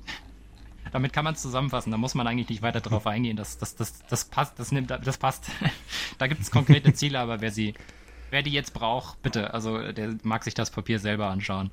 damit 0.96 1.12
kann 1.12 1.24
man 1.24 1.34
es 1.34 1.42
zusammenfassen. 1.42 1.90
Da 1.90 1.98
muss 1.98 2.14
man 2.14 2.26
eigentlich 2.26 2.48
nicht 2.48 2.62
weiter 2.62 2.80
drauf 2.80 3.06
eingehen. 3.06 3.36
Das, 3.36 3.58
das, 3.58 3.76
das, 3.76 4.02
das 4.08 4.24
passt, 4.24 4.58
das 4.58 4.72
nimmt, 4.72 4.90
das 4.90 5.18
passt. 5.18 5.50
da 6.18 6.26
gibt 6.26 6.40
es 6.40 6.50
konkrete 6.50 6.94
Ziele, 6.94 7.20
aber 7.20 7.42
wer 7.42 7.50
sie, 7.50 7.74
wer 8.30 8.42
die 8.42 8.50
jetzt 8.50 8.72
braucht, 8.72 9.20
bitte, 9.20 9.52
also 9.52 9.92
der 9.92 10.14
mag 10.22 10.42
sich 10.42 10.54
das 10.54 10.70
Papier 10.70 10.98
selber 10.98 11.26
anschauen. 11.26 11.70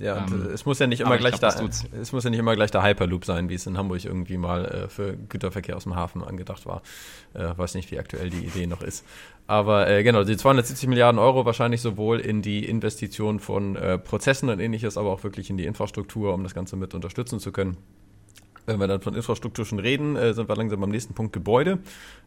Ja, 0.00 0.26
ähm, 0.26 0.48
es 0.52 0.66
muss 0.66 0.80
ja 0.80 0.88
nicht 0.88 1.02
immer 1.02 1.18
gleich 1.18 1.38
glaub, 1.38 1.56
da, 1.56 1.68
es 2.00 2.10
muss 2.10 2.24
ja 2.24 2.30
nicht 2.30 2.40
immer 2.40 2.56
gleich 2.56 2.72
der 2.72 2.82
Hyperloop 2.82 3.24
sein, 3.24 3.48
wie 3.48 3.54
es 3.54 3.64
in 3.66 3.78
Hamburg 3.78 4.04
irgendwie 4.04 4.38
mal 4.38 4.64
äh, 4.64 4.88
für 4.88 5.14
Güterverkehr 5.14 5.76
aus 5.76 5.84
dem 5.84 5.94
Hafen 5.94 6.24
angedacht 6.24 6.66
war. 6.66 6.82
Äh, 7.34 7.56
weiß 7.56 7.74
nicht, 7.74 7.92
wie 7.92 8.00
aktuell 8.00 8.30
die 8.30 8.44
Idee 8.44 8.66
noch 8.66 8.82
ist. 8.82 9.04
Aber 9.46 9.88
äh, 9.88 10.02
genau, 10.02 10.24
die 10.24 10.36
270 10.36 10.88
Milliarden 10.88 11.20
Euro 11.20 11.46
wahrscheinlich 11.46 11.80
sowohl 11.80 12.18
in 12.18 12.42
die 12.42 12.66
Investition 12.66 13.38
von 13.38 13.76
äh, 13.76 13.98
Prozessen 13.98 14.48
und 14.48 14.58
ähnliches, 14.58 14.96
aber 14.96 15.10
auch 15.10 15.22
wirklich 15.22 15.48
in 15.48 15.58
die 15.58 15.66
Infrastruktur, 15.66 16.34
um 16.34 16.42
das 16.42 16.54
Ganze 16.54 16.74
mit 16.74 16.94
unterstützen 16.94 17.38
zu 17.38 17.52
können. 17.52 17.76
Wenn 18.66 18.80
wir 18.80 18.86
dann 18.86 19.02
von 19.02 19.14
Infrastruktur 19.14 19.66
schon 19.66 19.78
reden, 19.78 20.16
äh, 20.16 20.32
sind 20.32 20.48
wir 20.48 20.56
langsam 20.56 20.82
am 20.82 20.90
nächsten 20.90 21.12
Punkt 21.12 21.34
Gebäude. 21.34 21.80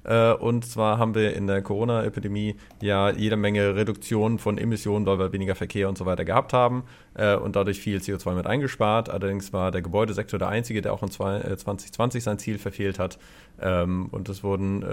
Äh, 0.04 0.34
und 0.34 0.66
zwar 0.66 1.00
haben 1.00 1.16
wir 1.16 1.36
in 1.36 1.48
der 1.48 1.64
Corona-Epidemie 1.64 2.56
ja 2.80 3.10
jede 3.10 3.38
Menge 3.38 3.76
Reduktionen 3.76 4.38
von 4.38 4.60
Emissionen, 4.60 5.06
weil 5.08 5.18
wir 5.18 5.34
weniger 5.34 5.56
Verkehr 5.56 5.90
und 5.90 5.98
so 5.98 6.06
weiter 6.06 6.26
gehabt 6.26 6.54
haben 6.54 6.84
äh, 7.16 7.36
und 7.36 7.56
dadurch 7.56 7.80
viel 7.80 7.98
CO2 7.98 8.36
mit 8.36 8.46
eingespart. 8.46 9.10
Allerdings 9.10 9.52
war 9.52 9.72
der 9.72 9.82
Gebäudesektor 9.82 10.38
der 10.38 10.50
einzige, 10.50 10.82
der 10.82 10.94
auch 10.94 11.02
in 11.02 11.10
2020 11.10 12.24
sein 12.24 12.38
Ziel 12.38 12.60
verfehlt 12.60 13.00
hat. 13.00 13.18
Ähm, 13.60 14.10
und 14.12 14.30
es 14.30 14.44
wurden 14.44 14.84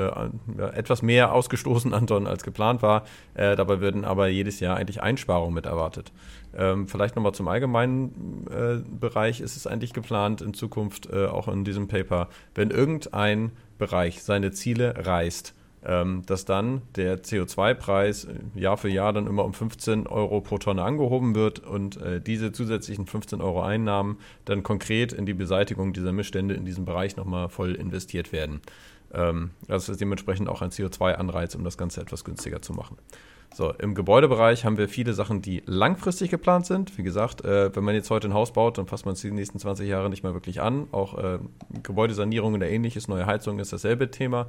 etwas 0.74 1.03
mehr 1.03 1.32
ausgestoßen 1.32 1.92
an 1.95 2.07
Tonnen 2.07 2.26
als 2.26 2.42
geplant 2.42 2.80
war. 2.80 3.05
dabei 3.34 3.80
würden 3.80 4.05
aber 4.05 4.28
jedes 4.28 4.61
Jahr 4.61 4.76
eigentlich 4.76 5.03
Einsparungen 5.03 5.55
mit 5.55 5.66
erwartet. 5.66 6.12
Ähm, 6.57 6.88
vielleicht 6.88 7.16
nochmal 7.16 7.34
zum 7.34 7.48
allgemeinen 7.48 8.46
äh, 8.50 8.88
Bereich 8.88 9.40
ist 9.40 9.57
es 9.57 9.66
eigentlich 9.66 9.92
geplant, 9.92 10.40
in 10.40 10.55
Zukunft 10.55 11.09
äh, 11.11 11.26
auch 11.26 11.48
in 11.48 11.64
diesem 11.64 11.88
Paper, 11.88 12.28
wenn 12.55 12.70
irgendein 12.70 13.52
Bereich 13.78 14.22
seine 14.22 14.52
Ziele 14.52 15.07
reißt, 15.07 15.55
ähm, 15.84 16.22
dass 16.26 16.44
dann 16.44 16.82
der 16.96 17.22
CO2-Preis 17.22 18.24
äh, 18.24 18.34
Jahr 18.55 18.76
für 18.76 18.88
Jahr 18.88 19.12
dann 19.12 19.26
immer 19.26 19.44
um 19.44 19.52
15 19.52 20.07
Euro 20.07 20.40
pro 20.40 20.59
Tonne 20.59 20.82
angehoben 20.82 21.34
wird 21.34 21.59
und 21.59 21.96
äh, 21.98 22.20
diese 22.20 22.52
zusätzlichen 22.52 23.07
15 23.07 23.40
Euro 23.40 23.62
Einnahmen 23.62 24.18
dann 24.44 24.62
konkret 24.62 25.12
in 25.12 25.26
die 25.26 25.34
Beseitigung 25.34 25.92
dieser 25.92 26.12
Missstände 26.12 26.55
in 26.55 26.64
diesem 26.64 26.84
Bereich 26.84 27.16
nochmal 27.16 27.48
voll 27.48 27.74
investiert 27.74 28.32
werden. 28.32 28.61
Ähm, 29.12 29.50
das 29.66 29.88
ist 29.88 30.00
dementsprechend 30.00 30.48
auch 30.48 30.62
ein 30.62 30.70
CO2-Anreiz, 30.70 31.55
um 31.55 31.64
das 31.64 31.76
Ganze 31.76 32.00
etwas 32.00 32.24
günstiger 32.24 32.62
zu 32.62 32.72
machen. 32.72 32.96
So, 33.55 33.70
im 33.78 33.94
Gebäudebereich 33.94 34.64
haben 34.64 34.78
wir 34.78 34.88
viele 34.88 35.14
Sachen, 35.14 35.40
die 35.40 35.62
langfristig 35.64 36.28
geplant 36.28 36.66
sind. 36.66 36.98
Wie 36.98 37.05
gesagt, 37.05 37.44
äh, 37.44 37.74
wenn 37.76 37.84
man 37.84 37.94
jetzt 37.94 38.11
heute 38.11 38.26
ein 38.26 38.34
Haus 38.34 38.52
baut, 38.52 38.78
dann 38.78 38.88
fasst 38.88 39.07
man 39.07 39.12
es 39.12 39.20
die 39.20 39.30
nächsten 39.30 39.61
20 39.61 39.88
Jahre 39.88 40.11
nicht 40.11 40.24
mehr 40.24 40.34
wirklich 40.34 40.61
an. 40.61 40.88
Auch 40.90 41.16
äh, 41.16 41.38
Gebäudesanierung 41.84 42.55
oder 42.55 42.68
ähnliches, 42.68 43.07
neue 43.07 43.26
Heizung 43.26 43.61
ist 43.61 43.72
dasselbe 43.72 44.11
Thema. 44.11 44.48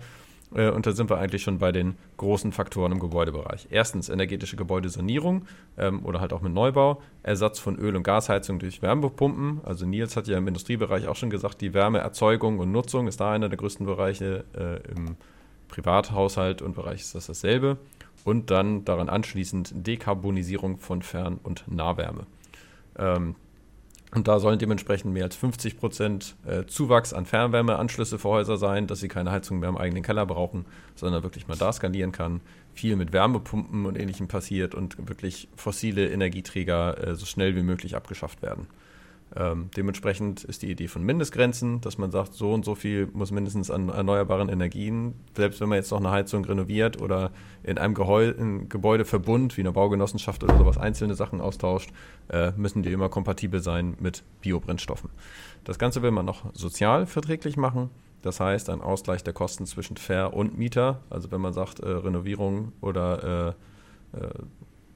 Äh, 0.56 0.72
und 0.72 0.88
da 0.88 0.91
sind 0.93 1.12
wir 1.12 1.20
eigentlich 1.20 1.43
schon 1.43 1.60
bei 1.60 1.72
den 1.72 1.97
großen 2.18 2.51
Faktoren 2.51 2.93
im 2.93 2.99
Gebäudebereich. 2.99 3.68
Erstens 3.70 4.10
energetische 4.10 4.56
Gebäudesanierung 4.56 5.45
ähm, 5.78 6.03
oder 6.03 6.20
halt 6.20 6.34
auch 6.34 6.41
mit 6.41 6.56
Neubau, 6.56 6.99
Ersatz 7.22 7.60
von 7.60 7.78
Öl- 7.78 7.95
und 7.95 8.01
Gasheizung 8.01 8.58
durch 8.58 8.82
Wärmepumpen. 8.82 9.62
Also 9.66 9.86
Nils 9.86 10.18
hat 10.18 10.26
ja 10.28 10.39
im 10.39 10.47
Industriebereich 10.47 11.08
auch 11.08 11.16
schon 11.16 11.30
gesagt, 11.30 11.62
die 11.62 11.76
Wärmeerzeugung 11.76 12.58
und 12.58 12.72
Nutzung 12.72 13.08
ist 13.08 13.20
da 13.20 13.34
einer 13.34 13.49
der 13.49 13.58
größten 13.60 13.86
Bereiche. 13.86 14.45
Äh, 14.58 14.91
Im 14.91 15.16
Privathaushalt 15.68 16.62
und 16.62 16.76
Bereich 16.76 17.01
ist 17.01 17.14
das 17.14 17.28
dasselbe. 17.28 17.78
Und 18.26 18.52
dann 18.52 18.84
daran 18.84 19.08
anschließend 19.08 19.88
Dekarbonisierung 19.88 20.78
von 20.80 21.02
Fern- 21.02 21.40
und 21.42 21.64
Nahwärme. 21.68 22.26
Ähm, 22.98 23.36
und 24.16 24.28
da 24.28 24.40
sollen 24.40 24.60
dementsprechend 24.60 25.14
mehr 25.14 25.26
als 25.26 25.36
50 25.36 25.78
Prozent 25.78 26.36
äh, 26.46 26.66
Zuwachs 26.66 27.14
an 27.14 27.26
Fernwärmeanschlüsse 27.26 28.18
für 28.18 28.30
Häuser 28.30 28.58
sein, 28.58 28.88
dass 28.88 29.00
sie 29.00 29.10
keine 29.10 29.32
Heizung 29.32 29.60
mehr 29.60 29.70
im 29.70 29.78
eigenen 29.78 30.04
Keller 30.04 30.26
brauchen, 30.26 30.66
sondern 30.96 31.22
wirklich 31.24 31.48
mal 31.48 31.58
da 31.58 31.72
skalieren 31.72 32.12
kann. 32.12 32.42
Viel 32.74 32.96
mit 32.96 33.14
Wärmepumpen 33.14 33.86
und 33.86 33.98
ähnlichem 33.98 34.28
passiert 34.28 34.74
und 34.74 35.08
wirklich 35.10 35.50
fossile 35.56 36.10
Energieträger 36.10 37.10
äh, 37.10 37.16
so 37.16 37.26
schnell 37.26 37.56
wie 37.56 37.64
möglich 37.64 37.96
abgeschafft 37.96 38.42
werden. 38.42 38.68
Ähm, 39.36 39.70
dementsprechend 39.76 40.44
ist 40.44 40.62
die 40.62 40.70
Idee 40.70 40.88
von 40.88 41.04
Mindestgrenzen, 41.04 41.82
dass 41.82 41.98
man 41.98 42.12
sagt, 42.12 42.34
so 42.34 42.54
und 42.54 42.64
so 42.64 42.76
viel 42.76 43.08
muss 43.12 43.32
mindestens 43.32 43.72
an 43.72 43.90
erneuerbaren 43.90 44.50
Energien, 44.50 45.16
selbst 45.36 45.60
wenn 45.60 45.70
man 45.70 45.78
jetzt 45.78 45.92
noch 45.92 46.00
eine 46.00 46.12
Heizung 46.12 46.46
renoviert 46.46 47.02
oder 47.02 47.32
in 47.64 47.78
einem 47.78 47.96
Geheu 47.96 48.30
in 48.30 48.70
Gebäudeverbund 48.70 49.58
wie 49.58 49.62
einer 49.62 49.74
Baugenossenschaft 49.74 50.44
oder 50.44 50.58
sowas 50.58 50.78
einzelne 50.78 51.16
Sachen 51.16 51.42
austauscht, 51.42 51.90
äh, 52.30 52.52
müssen 52.56 52.84
die 52.84 52.92
immer 52.92 53.10
kompatibel 53.10 53.62
sein 53.62 53.98
mit 54.00 54.24
Biobrennstoffen. 54.42 55.10
Das 55.64 55.80
Ganze 55.80 56.02
will 56.02 56.12
man 56.12 56.26
noch 56.26 56.46
sozial 56.54 57.06
verträglich 57.06 57.58
machen. 57.58 57.90
Das 58.22 58.40
heißt, 58.40 58.70
ein 58.70 58.82
Ausgleich 58.82 59.24
der 59.24 59.34
Kosten 59.34 59.66
zwischen 59.66 59.98
Ver- 59.98 60.34
und 60.34 60.58
Mieter. 60.58 61.02
Also 61.10 61.32
wenn 61.32 61.42
man 61.42 61.54
sagt, 61.54 61.80
äh, 61.80 61.90
Renovierung 61.90 62.72
oder 62.82 63.56
äh, 64.14 64.18
äh 64.20 64.30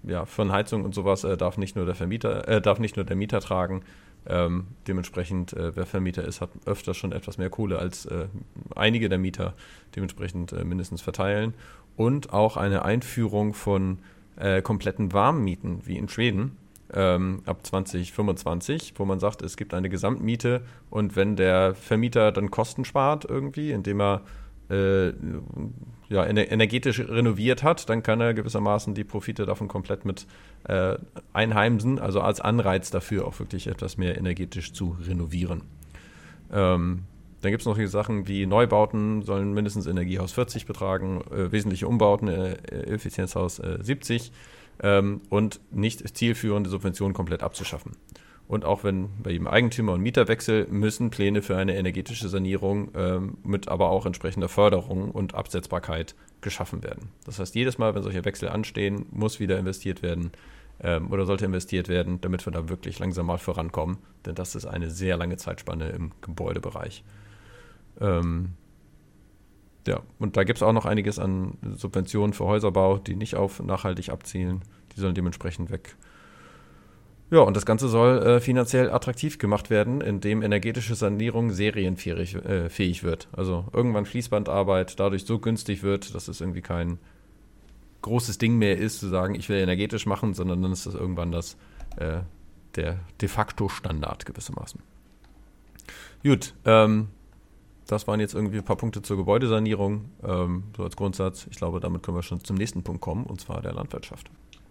ja, 0.03 0.25
von 0.25 0.51
Heizung 0.51 0.85
und 0.85 0.95
sowas 0.95 1.23
äh, 1.23 1.35
darf 1.35 1.57
nicht 1.57 1.75
nur 1.75 1.85
der 1.85 1.95
Vermieter, 1.95 2.47
äh, 2.47 2.61
darf 2.61 2.79
nicht 2.79 2.95
nur 2.95 3.05
der 3.05 3.15
Mieter 3.15 3.41
tragen, 3.41 3.83
ähm, 4.27 4.67
dementsprechend, 4.87 5.53
äh, 5.53 5.75
wer 5.75 5.85
Vermieter 5.85 6.23
ist, 6.23 6.41
hat 6.41 6.49
öfter 6.65 6.93
schon 6.93 7.11
etwas 7.11 7.37
mehr 7.37 7.49
Kohle 7.49 7.79
als 7.79 8.05
äh, 8.05 8.27
einige 8.75 9.09
der 9.09 9.17
Mieter 9.17 9.53
dementsprechend 9.95 10.53
äh, 10.53 10.63
mindestens 10.63 11.01
verteilen. 11.01 11.53
Und 11.95 12.31
auch 12.31 12.57
eine 12.57 12.85
Einführung 12.85 13.53
von 13.53 13.99
äh, 14.37 14.61
kompletten 14.61 15.11
Warmmieten, 15.11 15.81
wie 15.85 15.97
in 15.97 16.07
Schweden, 16.09 16.57
ähm, 16.93 17.41
ab 17.45 17.65
2025, 17.65 18.93
wo 18.97 19.05
man 19.05 19.19
sagt, 19.19 19.41
es 19.41 19.57
gibt 19.57 19.73
eine 19.73 19.89
Gesamtmiete 19.89 20.61
und 20.89 21.15
wenn 21.15 21.35
der 21.35 21.75
Vermieter 21.75 22.31
dann 22.31 22.51
Kosten 22.51 22.85
spart 22.85 23.25
irgendwie, 23.25 23.71
indem 23.71 24.01
er 24.01 24.21
äh, 24.69 25.13
ja, 26.09 26.25
energetisch 26.25 26.99
renoviert 26.99 27.63
hat, 27.63 27.87
dann 27.89 28.01
kann 28.03 28.19
er 28.19 28.33
gewissermaßen 28.33 28.95
die 28.95 29.03
Profite 29.03 29.45
davon 29.45 29.67
komplett 29.67 30.05
mit 30.05 30.25
äh, 30.63 30.97
einheimsen, 31.33 31.99
also 31.99 32.21
als 32.21 32.41
Anreiz 32.41 32.89
dafür 32.89 33.27
auch 33.27 33.39
wirklich 33.39 33.67
etwas 33.67 33.97
mehr 33.97 34.17
energetisch 34.17 34.73
zu 34.73 34.97
renovieren. 35.05 35.61
Ähm, 36.51 37.03
dann 37.41 37.51
gibt 37.51 37.61
es 37.61 37.67
noch 37.67 37.77
die 37.77 37.87
Sachen 37.87 38.27
wie 38.27 38.45
Neubauten 38.45 39.21
sollen 39.21 39.53
mindestens 39.53 39.85
Energiehaus 39.85 40.33
40 40.33 40.65
betragen, 40.65 41.21
äh, 41.31 41.51
wesentliche 41.51 41.87
Umbauten 41.87 42.27
äh, 42.27 42.55
Effizienzhaus 42.87 43.61
70 43.79 44.31
äh, 44.81 44.97
ähm, 44.97 45.21
und 45.29 45.61
nicht 45.71 46.17
zielführende 46.17 46.69
Subventionen 46.69 47.13
komplett 47.13 47.43
abzuschaffen. 47.43 47.93
Und 48.49 48.65
auch 48.65 48.83
wenn 48.83 49.09
bei 49.21 49.29
jedem 49.29 49.47
Eigentümer- 49.47 49.93
und 49.93 50.01
Mieterwechsel 50.01 50.65
müssen 50.71 51.11
Pläne 51.11 51.43
für 51.43 51.55
eine 51.55 51.77
energetische 51.77 52.29
Sanierung 52.29 52.89
ähm, 52.95 53.37
mit 53.43 53.67
aber 53.67 53.91
auch 53.91 54.07
entsprechender 54.07 54.49
Förderung 54.49 55.11
und 55.11 55.35
Absetzbarkeit 55.35 56.15
geschaffen 56.41 56.81
werden. 56.81 57.09
Das 57.25 57.37
heißt, 57.37 57.53
jedes 57.53 57.77
Mal, 57.77 57.93
wenn 57.93 58.01
solche 58.01 58.25
Wechsel 58.25 58.49
anstehen, 58.49 59.05
muss 59.11 59.39
wieder 59.39 59.59
investiert 59.59 60.01
werden 60.01 60.31
ähm, 60.81 61.11
oder 61.11 61.27
sollte 61.27 61.45
investiert 61.45 61.89
werden, 61.89 62.21
damit 62.21 62.43
wir 62.47 62.51
da 62.51 62.69
wirklich 62.69 62.97
langsam 62.97 63.27
mal 63.27 63.37
vorankommen. 63.37 63.99
Denn 64.25 64.33
das 64.33 64.55
ist 64.55 64.65
eine 64.65 64.89
sehr 64.89 65.15
lange 65.15 65.37
Zeitspanne 65.37 65.89
im 65.89 66.09
Gebäudebereich. 66.21 67.03
Ähm, 68.01 68.53
ja, 69.85 70.01
und 70.17 70.37
da 70.37 70.43
gibt 70.43 70.57
es 70.57 70.63
auch 70.63 70.73
noch 70.73 70.87
einiges 70.87 71.19
an 71.19 71.59
Subventionen 71.75 72.33
für 72.33 72.45
Häuserbau, 72.45 72.97
die 72.97 73.15
nicht 73.15 73.35
auf 73.35 73.61
nachhaltig 73.61 74.09
abzielen. 74.09 74.63
Die 74.95 75.01
sollen 75.01 75.13
dementsprechend 75.13 75.69
weg. 75.69 75.95
Ja, 77.31 77.41
und 77.41 77.55
das 77.55 77.65
Ganze 77.65 77.89
soll 77.89 78.23
äh, 78.23 78.39
finanziell 78.39 78.89
attraktiv 78.89 79.37
gemacht 79.37 79.69
werden, 79.69 80.01
indem 80.01 80.41
energetische 80.41 80.95
Sanierung 80.95 81.51
serienfähig 81.51 82.35
äh, 82.35 82.69
fähig 82.69 83.03
wird. 83.03 83.27
Also 83.31 83.65
irgendwann 83.71 84.05
Fließbandarbeit 84.05 84.99
dadurch 84.99 85.25
so 85.25 85.37
günstig 85.37 85.83
wird, 85.83 86.15
dass 86.15 86.27
es 86.27 86.41
irgendwie 86.41 86.61
kein 86.61 86.97
großes 88.01 88.39
Ding 88.39 88.57
mehr 88.57 88.77
ist, 88.77 88.99
zu 88.99 89.07
sagen, 89.09 89.35
ich 89.35 89.47
will 89.49 89.57
energetisch 89.57 90.05
machen, 90.07 90.33
sondern 90.33 90.61
dann 90.61 90.71
ist 90.71 90.87
das 90.87 90.95
irgendwann 90.95 91.31
das 91.31 91.55
äh, 91.97 92.21
der 92.75 92.99
de 93.21 93.29
facto 93.29 93.69
Standard 93.69 94.25
gewissermaßen. 94.25 94.81
Gut, 96.23 96.53
ähm, 96.65 97.09
das 97.87 98.07
waren 98.07 98.19
jetzt 98.19 98.35
irgendwie 98.35 98.57
ein 98.57 98.65
paar 98.65 98.75
Punkte 98.75 99.01
zur 99.01 99.17
Gebäudesanierung, 99.17 100.05
ähm, 100.23 100.63
so 100.75 100.83
als 100.83 100.95
Grundsatz. 100.95 101.47
Ich 101.49 101.57
glaube, 101.57 101.79
damit 101.79 102.03
können 102.03 102.17
wir 102.17 102.23
schon 102.23 102.43
zum 102.43 102.55
nächsten 102.55 102.83
Punkt 102.83 103.01
kommen, 103.01 103.25
und 103.25 103.41
zwar 103.41 103.61
der 103.61 103.73
Landwirtschaft. 103.73 104.29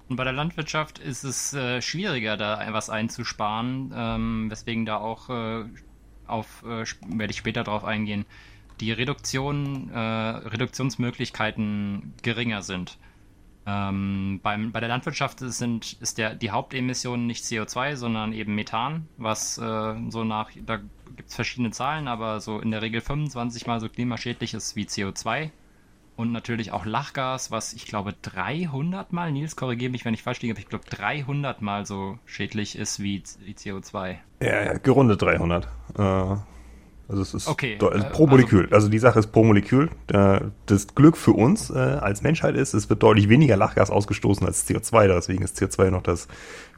Und 0.09 0.17
bei 0.17 0.25
der 0.25 0.33
Landwirtschaft 0.33 0.99
ist 0.99 1.25
es 1.25 1.53
äh, 1.53 1.83
schwieriger, 1.83 2.37
da 2.37 2.67
was 2.73 2.89
einzusparen, 2.89 3.93
ähm, 3.95 4.51
weswegen 4.51 4.87
da 4.87 4.97
auch 4.97 5.29
äh, 5.29 5.65
auf, 6.27 6.65
äh, 6.65 6.85
werde 7.07 7.31
ich 7.31 7.37
später 7.37 7.65
darauf 7.65 7.85
eingehen, 7.85 8.25
die 8.81 8.93
Reduktion, 8.93 9.91
äh, 9.91 9.99
Reduktionsmöglichkeiten 9.99 12.15
geringer 12.23 12.63
sind. 12.63 12.97
Ähm, 13.67 14.41
beim, 14.43 14.73
bei 14.73 14.81
der 14.81 14.89
Landwirtschaft 14.89 15.41
sind, 15.41 15.99
ist 16.01 16.17
der, 16.17 16.35
die 16.35 16.53
Hauptemission 16.53 17.27
nicht 17.27 17.45
CO2, 17.45 17.97
sondern 17.97 18.33
eben 18.33 18.55
Methan, 18.55 19.07
was 19.19 19.59
äh, 19.59 19.95
so 20.09 20.25
nach, 20.25 20.51
da 20.65 20.79
gibt 21.17 21.29
es 21.29 21.35
verschiedene 21.35 21.71
Zahlen, 21.71 22.09
aber 22.09 22.41
so 22.41 22.61
in 22.61 22.71
der 22.71 22.81
Regel 22.81 23.03
25 23.03 23.67
mal 23.67 23.81
so 23.81 23.91
klimaschädlich 23.91 24.55
ist 24.55 24.75
wie 24.75 24.85
CO2 24.85 25.51
und 26.19 26.33
natürlich 26.33 26.73
auch 26.73 26.85
Lachgas, 26.85 27.53
was 27.53 27.73
ich 27.73 27.87
glaube 27.87 28.13
300 28.23 29.13
mal, 29.13 29.31
Nils, 29.31 29.55
korrigiere 29.55 29.93
mich, 29.93 30.05
wenn 30.05 30.15
ich 30.15 30.25
falsch 30.25 30.43
liege, 30.43 30.53
aber 30.53 30.59
ich 30.59 30.69
glaube 30.69 30.85
300 30.91 31.63
mal 31.63 31.87
so 31.87 32.19
schädlich 32.25 32.77
ist 32.77 33.01
wie, 33.01 33.23
wie 33.45 33.53
CO2. 33.53 34.17
Ja, 34.43 34.65
ja, 34.65 34.79
gerundet 34.79 35.23
300. 35.23 35.69
Äh, 35.97 36.01
also 36.01 36.43
es 37.23 37.35
ist 37.35 37.47
okay, 37.47 37.79
also 37.81 38.05
pro 38.11 38.27
Molekül. 38.27 38.65
Also, 38.65 38.75
also, 38.75 38.89
die 38.89 38.99
Sache 38.99 39.21
ist 39.21 39.29
pro 39.29 39.45
Molekül. 39.45 39.91
das 40.09 40.95
Glück 40.97 41.17
für 41.17 41.31
uns 41.33 41.71
äh, 41.71 41.79
als 41.79 42.21
Menschheit 42.21 42.57
ist, 42.57 42.75
es 42.75 42.91
wird 42.91 43.01
deutlich 43.03 43.29
weniger 43.29 43.57
Lachgas 43.57 43.89
ausgestoßen 43.89 44.45
als 44.45 44.69
CO2. 44.69 45.07
Deswegen 45.07 45.45
ist 45.45 45.57
CO2 45.57 45.91
noch 45.91 46.03
das 46.03 46.27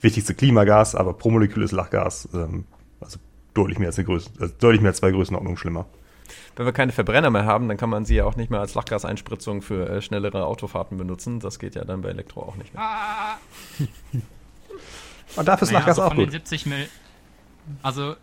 wichtigste 0.02 0.34
Klimagas, 0.34 0.94
aber 0.94 1.14
pro 1.14 1.30
Molekül 1.30 1.62
ist 1.62 1.72
Lachgas 1.72 2.28
ähm, 2.34 2.66
also 3.00 3.18
deutlich 3.54 3.78
mehr 3.78 3.88
als 3.88 3.96
eine 3.96 4.04
Größe, 4.04 4.30
also 4.38 4.54
deutlich 4.60 4.82
mehr 4.82 4.90
als 4.90 4.98
zwei 4.98 5.12
Größenordnungen 5.12 5.56
schlimmer 5.56 5.86
wenn 6.56 6.66
wir 6.66 6.72
keine 6.72 6.92
Verbrenner 6.92 7.30
mehr 7.30 7.44
haben, 7.44 7.68
dann 7.68 7.76
kann 7.76 7.90
man 7.90 8.04
sie 8.04 8.16
ja 8.16 8.24
auch 8.24 8.36
nicht 8.36 8.50
mehr 8.50 8.60
als 8.60 8.74
Lachgaseinspritzung 8.74 9.62
für 9.62 9.88
äh, 9.88 10.02
schnellere 10.02 10.46
Autofahrten 10.46 10.96
benutzen. 10.98 11.40
Das 11.40 11.58
geht 11.58 11.74
ja 11.74 11.84
dann 11.84 12.02
bei 12.02 12.10
Elektro 12.10 12.42
auch 12.42 12.56
nicht 12.56 12.74
mehr. 12.74 12.82
Ah. 12.82 13.38
Und 15.36 15.46
dafür 15.46 15.62
ist 15.62 15.72
naja, 15.72 15.80
Lachgas 15.80 15.98
also 15.98 16.10
auch 16.10 16.16
gut. 16.16 16.32
70 16.32 16.66
Mil 16.66 16.88
also 17.82 18.16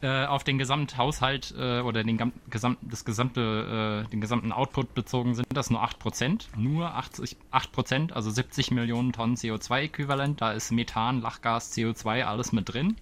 äh, 0.00 0.24
auf 0.26 0.44
den 0.44 0.58
Gesamthaushalt 0.58 1.54
äh, 1.58 1.80
oder 1.80 2.04
den 2.04 2.32
Gesamt, 2.50 2.78
das 2.82 3.04
gesamte, 3.04 4.04
äh, 4.06 4.10
den 4.10 4.20
gesamten 4.20 4.52
Output 4.52 4.94
bezogen 4.94 5.34
sind 5.34 5.46
das 5.52 5.70
nur 5.70 5.82
8%. 5.82 6.46
Nur 6.56 6.94
80, 6.94 7.36
8%, 7.52 8.12
also 8.12 8.30
70 8.30 8.70
Millionen 8.70 9.12
Tonnen 9.12 9.36
CO2-Äquivalent. 9.36 10.40
Da 10.40 10.52
ist 10.52 10.72
Methan, 10.72 11.20
Lachgas, 11.20 11.72
CO2, 11.76 12.24
alles 12.24 12.52
mit 12.52 12.72
drin. 12.72 12.96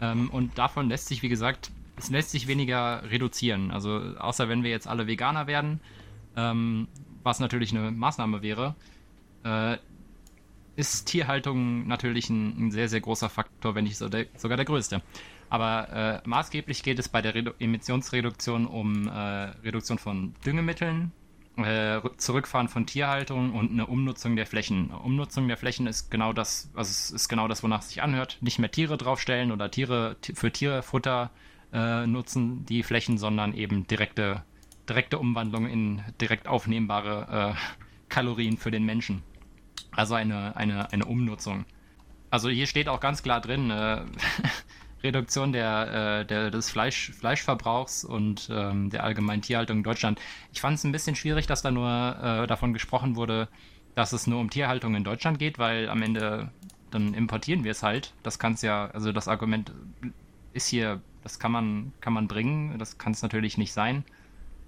Ähm, 0.00 0.30
und 0.30 0.58
davon 0.58 0.88
lässt 0.88 1.08
sich, 1.08 1.22
wie 1.22 1.28
gesagt, 1.28 1.70
es 1.96 2.10
lässt 2.10 2.30
sich 2.30 2.46
weniger 2.46 3.02
reduzieren. 3.10 3.70
Also 3.70 3.98
außer 4.18 4.48
wenn 4.48 4.62
wir 4.62 4.70
jetzt 4.70 4.88
alle 4.88 5.06
Veganer 5.06 5.46
werden, 5.46 5.80
ähm, 6.36 6.88
was 7.22 7.40
natürlich 7.40 7.74
eine 7.74 7.90
Maßnahme 7.90 8.42
wäre, 8.42 8.74
äh, 9.44 9.78
ist 10.76 11.06
Tierhaltung 11.06 11.86
natürlich 11.86 12.28
ein, 12.30 12.66
ein, 12.66 12.70
sehr, 12.70 12.88
sehr 12.88 13.00
großer 13.00 13.28
Faktor, 13.28 13.74
wenn 13.74 13.84
nicht 13.84 13.96
so 13.96 14.08
der, 14.08 14.26
sogar 14.36 14.56
der 14.56 14.66
größte. 14.66 15.02
Aber 15.48 16.22
äh, 16.24 16.28
maßgeblich 16.28 16.82
geht 16.82 16.98
es 16.98 17.08
bei 17.08 17.22
der 17.22 17.34
Redu 17.34 17.52
Emissionsreduktion 17.58 18.66
um 18.66 19.06
äh, 19.06 19.12
Reduktion 19.12 19.98
von 19.98 20.34
Düngemitteln, 20.44 21.12
äh, 21.56 22.00
Zurückfahren 22.16 22.68
von 22.68 22.86
Tierhaltung 22.86 23.52
und 23.54 23.70
eine 23.70 23.86
Umnutzung 23.86 24.34
der 24.34 24.46
Flächen. 24.46 24.90
Umnutzung 24.90 25.46
der 25.46 25.56
Flächen 25.56 25.86
ist 25.86 26.10
genau 26.10 26.32
das, 26.32 26.70
also 26.74 26.90
es 26.90 27.10
ist 27.10 27.28
genau 27.28 27.46
das, 27.46 27.62
wonach 27.62 27.80
es 27.80 27.90
sich 27.90 28.02
anhört. 28.02 28.38
Nicht 28.40 28.58
mehr 28.58 28.70
Tiere 28.70 28.96
draufstellen 28.96 29.52
oder 29.52 29.70
Tiere 29.70 30.16
für 30.34 30.50
Tierfutter 30.50 31.30
äh, 31.74 32.06
nutzen 32.06 32.64
die 32.66 32.82
Flächen, 32.82 33.18
sondern 33.18 33.52
eben 33.52 33.86
direkte, 33.86 34.44
direkte 34.88 35.18
Umwandlung 35.18 35.66
in 35.66 36.02
direkt 36.20 36.46
aufnehmbare 36.46 37.54
äh, 37.56 37.78
Kalorien 38.08 38.56
für 38.56 38.70
den 38.70 38.84
Menschen. 38.84 39.22
Also 39.90 40.14
eine, 40.14 40.56
eine, 40.56 40.92
eine 40.92 41.04
Umnutzung. 41.04 41.64
Also 42.30 42.48
hier 42.48 42.66
steht 42.66 42.88
auch 42.88 43.00
ganz 43.00 43.22
klar 43.22 43.40
drin, 43.40 43.70
äh, 43.70 44.02
Reduktion 45.02 45.52
der, 45.52 46.20
äh, 46.20 46.26
der, 46.26 46.50
des 46.50 46.70
Fleisch, 46.70 47.10
Fleischverbrauchs 47.12 48.04
und 48.04 48.48
ähm, 48.50 48.90
der 48.90 49.04
allgemeinen 49.04 49.42
Tierhaltung 49.42 49.78
in 49.78 49.82
Deutschland. 49.82 50.20
Ich 50.52 50.60
fand 50.60 50.78
es 50.78 50.84
ein 50.84 50.92
bisschen 50.92 51.14
schwierig, 51.16 51.46
dass 51.46 51.62
da 51.62 51.70
nur 51.70 51.88
äh, 51.90 52.46
davon 52.46 52.72
gesprochen 52.72 53.16
wurde, 53.16 53.48
dass 53.94 54.12
es 54.12 54.26
nur 54.26 54.40
um 54.40 54.48
Tierhaltung 54.48 54.94
in 54.94 55.04
Deutschland 55.04 55.38
geht, 55.38 55.58
weil 55.58 55.88
am 55.88 56.02
Ende 56.02 56.50
dann 56.90 57.14
importieren 57.14 57.64
wir 57.64 57.72
es 57.72 57.82
halt. 57.82 58.14
Das 58.22 58.38
kann 58.38 58.54
es 58.54 58.62
ja, 58.62 58.86
also 58.86 59.12
das 59.12 59.28
Argument 59.28 59.72
ist 60.54 60.68
hier, 60.68 61.02
das 61.22 61.38
kann 61.38 61.52
man, 61.52 61.92
kann 62.00 62.12
man 62.12 62.28
bringen, 62.28 62.78
das 62.78 62.98
kann 62.98 63.12
es 63.12 63.22
natürlich 63.22 63.58
nicht 63.58 63.72
sein. 63.72 64.04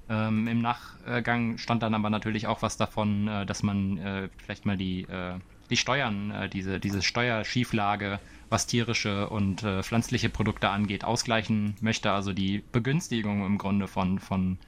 Ähm, 0.08 0.46
Im 0.46 0.60
Nachgang 0.60 1.58
stand 1.58 1.82
dann 1.82 1.94
aber 1.94 2.10
natürlich 2.10 2.46
auch 2.46 2.62
was 2.62 2.76
davon, 2.76 3.28
äh, 3.28 3.46
dass 3.46 3.62
man 3.62 3.98
äh, 3.98 4.28
vielleicht 4.38 4.64
mal 4.64 4.76
die, 4.76 5.02
äh, 5.02 5.38
die 5.70 5.76
Steuern, 5.76 6.30
äh, 6.30 6.48
diese, 6.48 6.78
diese 6.78 7.02
Steuerschieflage 7.02 8.20
was 8.48 8.68
tierische 8.68 9.28
und 9.28 9.64
äh, 9.64 9.82
pflanzliche 9.82 10.28
Produkte 10.28 10.68
angeht, 10.68 11.02
ausgleichen 11.02 11.74
möchte. 11.80 12.12
Also 12.12 12.32
die 12.32 12.62
Begünstigung 12.70 13.44
im 13.44 13.58
Grunde 13.58 13.88
von, 13.88 14.20
von 14.20 14.58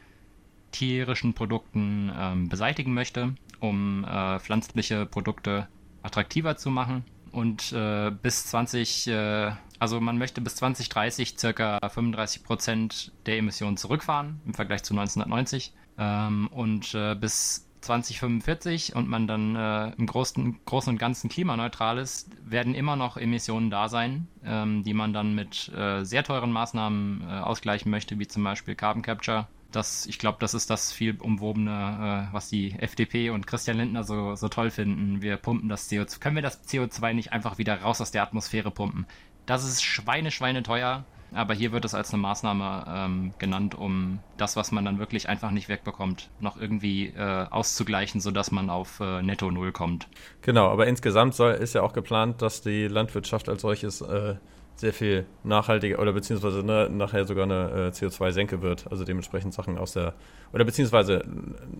tierischen 0.72 1.34
Produkten 1.34 2.10
ähm, 2.16 2.48
beseitigen 2.48 2.92
möchte, 2.92 3.34
um 3.60 4.04
äh, 4.04 4.40
pflanzliche 4.40 5.06
Produkte 5.06 5.68
attraktiver 6.02 6.56
zu 6.56 6.70
machen. 6.70 7.04
Und 7.30 7.74
bis 8.22 8.46
20, 8.46 9.06
äh, 9.06 9.52
also 9.78 10.00
man 10.00 10.18
möchte 10.18 10.40
bis 10.40 10.56
2030 10.56 11.38
circa 11.38 11.78
35 11.88 12.42
Prozent 12.44 13.12
der 13.26 13.38
Emissionen 13.38 13.76
zurückfahren 13.76 14.40
im 14.46 14.54
Vergleich 14.54 14.82
zu 14.82 14.94
1990. 14.94 15.72
Ähm, 15.98 16.48
und 16.52 16.94
äh, 16.94 17.14
bis 17.14 17.68
2045 17.80 18.94
und 18.96 19.08
man 19.08 19.26
dann 19.26 19.56
äh, 19.56 19.92
im 19.96 20.06
Großen, 20.06 20.58
Großen 20.64 20.92
und 20.92 20.98
Ganzen 20.98 21.28
klimaneutral 21.28 21.98
ist, 21.98 22.30
werden 22.44 22.74
immer 22.74 22.96
noch 22.96 23.16
Emissionen 23.16 23.70
da 23.70 23.88
sein, 23.88 24.28
ähm, 24.44 24.82
die 24.82 24.94
man 24.94 25.12
dann 25.12 25.34
mit 25.34 25.68
äh, 25.70 26.04
sehr 26.04 26.24
teuren 26.24 26.52
Maßnahmen 26.52 27.22
äh, 27.22 27.40
ausgleichen 27.40 27.90
möchte, 27.90 28.18
wie 28.18 28.26
zum 28.26 28.44
Beispiel 28.44 28.74
Carbon 28.74 29.02
Capture. 29.02 29.46
Das, 29.70 30.06
ich 30.06 30.18
glaube, 30.18 30.38
das 30.40 30.54
ist 30.54 30.70
das 30.70 30.92
viel 30.92 31.20
umwobene, 31.20 32.28
äh, 32.30 32.34
was 32.34 32.48
die 32.48 32.72
FDP 32.72 33.30
und 33.30 33.46
Christian 33.46 33.76
Lindner 33.76 34.02
so, 34.02 34.34
so 34.34 34.48
toll 34.48 34.70
finden. 34.70 35.20
Wir 35.20 35.36
pumpen 35.36 35.68
das 35.68 35.90
CO2. 35.90 36.20
Können 36.20 36.36
wir 36.36 36.42
das 36.42 36.66
CO2 36.66 37.12
nicht 37.12 37.32
einfach 37.32 37.58
wieder 37.58 37.82
raus 37.82 38.00
aus 38.00 38.10
der 38.10 38.22
Atmosphäre 38.22 38.70
pumpen? 38.70 39.06
Das 39.48 39.64
ist 39.64 39.82
Schweine, 39.82 40.30
Schweine 40.30 40.62
teuer. 40.62 41.04
Aber 41.32 41.54
hier 41.54 41.72
wird 41.72 41.84
es 41.84 41.94
als 41.94 42.12
eine 42.12 42.22
Maßnahme 42.22 42.84
ähm, 42.88 43.34
genannt, 43.38 43.74
um 43.74 44.18
das, 44.36 44.56
was 44.56 44.72
man 44.72 44.84
dann 44.84 44.98
wirklich 44.98 45.28
einfach 45.28 45.50
nicht 45.50 45.68
wegbekommt, 45.68 46.30
noch 46.40 46.58
irgendwie 46.58 47.08
äh, 47.08 47.46
auszugleichen, 47.50 48.20
sodass 48.20 48.50
man 48.50 48.70
auf 48.70 49.00
äh, 49.00 49.22
Netto 49.22 49.50
Null 49.50 49.72
kommt. 49.72 50.08
Genau, 50.40 50.68
aber 50.68 50.86
insgesamt 50.86 51.34
soll, 51.34 51.52
ist 51.52 51.74
ja 51.74 51.82
auch 51.82 51.92
geplant, 51.92 52.40
dass 52.40 52.62
die 52.62 52.88
Landwirtschaft 52.88 53.48
als 53.50 53.60
solches 53.60 54.00
äh, 54.00 54.36
sehr 54.76 54.92
viel 54.92 55.26
nachhaltiger 55.44 55.98
oder 55.98 56.12
beziehungsweise 56.12 56.62
ne, 56.62 56.88
nachher 56.90 57.26
sogar 57.26 57.44
eine 57.44 57.70
äh, 57.70 57.88
CO2-Senke 57.88 58.62
wird. 58.62 58.90
Also 58.90 59.04
dementsprechend 59.04 59.52
Sachen 59.52 59.76
aus 59.76 59.92
der, 59.92 60.14
oder 60.52 60.64
beziehungsweise 60.64 61.24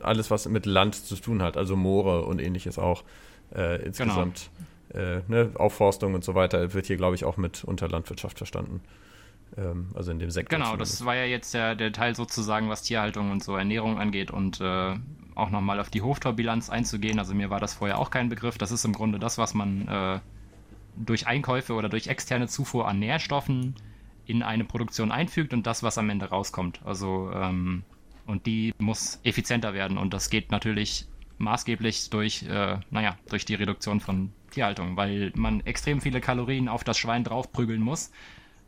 alles, 0.00 0.30
was 0.30 0.46
mit 0.48 0.66
Land 0.66 0.94
zu 0.94 1.16
tun 1.16 1.42
hat, 1.42 1.56
also 1.56 1.76
Moore 1.76 2.24
und 2.26 2.40
ähnliches 2.40 2.78
auch 2.78 3.02
äh, 3.54 3.82
insgesamt. 3.82 4.50
Äh, 4.94 5.20
ne, 5.28 5.50
Aufforstung 5.54 6.14
und 6.14 6.24
so 6.24 6.34
weiter 6.34 6.72
wird 6.72 6.86
hier, 6.86 6.96
glaube 6.96 7.14
ich, 7.14 7.24
auch 7.24 7.36
mit 7.36 7.64
unter 7.64 7.88
Landwirtschaft 7.88 8.38
verstanden. 8.38 8.80
Ähm, 9.56 9.88
also 9.94 10.10
in 10.10 10.18
dem 10.18 10.30
Sektor. 10.30 10.58
Genau, 10.58 10.76
das 10.76 11.04
war 11.04 11.14
ja 11.14 11.24
jetzt 11.24 11.54
der, 11.54 11.74
der 11.74 11.92
Teil 11.92 12.14
sozusagen, 12.14 12.68
was 12.68 12.82
Tierhaltung 12.82 13.30
und 13.30 13.42
so 13.42 13.56
Ernährung 13.56 13.98
angeht 13.98 14.30
und 14.30 14.60
äh, 14.60 14.96
auch 15.34 15.50
nochmal 15.50 15.80
auf 15.80 15.90
die 15.90 16.02
Hoftorbilanz 16.02 16.70
einzugehen. 16.70 17.18
Also 17.18 17.34
mir 17.34 17.50
war 17.50 17.60
das 17.60 17.74
vorher 17.74 17.98
auch 17.98 18.10
kein 18.10 18.28
Begriff. 18.28 18.58
Das 18.58 18.72
ist 18.72 18.84
im 18.84 18.92
Grunde 18.92 19.18
das, 19.18 19.38
was 19.38 19.54
man 19.54 19.88
äh, 19.88 20.20
durch 20.96 21.26
Einkäufe 21.26 21.74
oder 21.74 21.88
durch 21.88 22.08
externe 22.08 22.48
Zufuhr 22.48 22.88
an 22.88 22.98
Nährstoffen 22.98 23.74
in 24.26 24.42
eine 24.42 24.64
Produktion 24.64 25.12
einfügt 25.12 25.54
und 25.54 25.66
das, 25.66 25.82
was 25.82 25.96
am 25.96 26.10
Ende 26.10 26.26
rauskommt. 26.26 26.80
Also 26.84 27.30
ähm, 27.32 27.84
und 28.26 28.44
die 28.44 28.74
muss 28.78 29.20
effizienter 29.22 29.72
werden 29.72 29.96
und 29.96 30.12
das 30.12 30.28
geht 30.28 30.50
natürlich 30.50 31.06
maßgeblich 31.38 32.10
durch, 32.10 32.42
äh, 32.42 32.78
naja, 32.90 33.16
durch 33.30 33.44
die 33.44 33.54
Reduktion 33.54 34.00
von 34.00 34.32
Tierhaltung, 34.50 34.96
weil 34.96 35.32
man 35.34 35.60
extrem 35.60 36.00
viele 36.00 36.20
Kalorien 36.20 36.68
auf 36.68 36.84
das 36.84 36.98
Schwein 36.98 37.24
draufprügeln 37.24 37.80
muss 37.80 38.10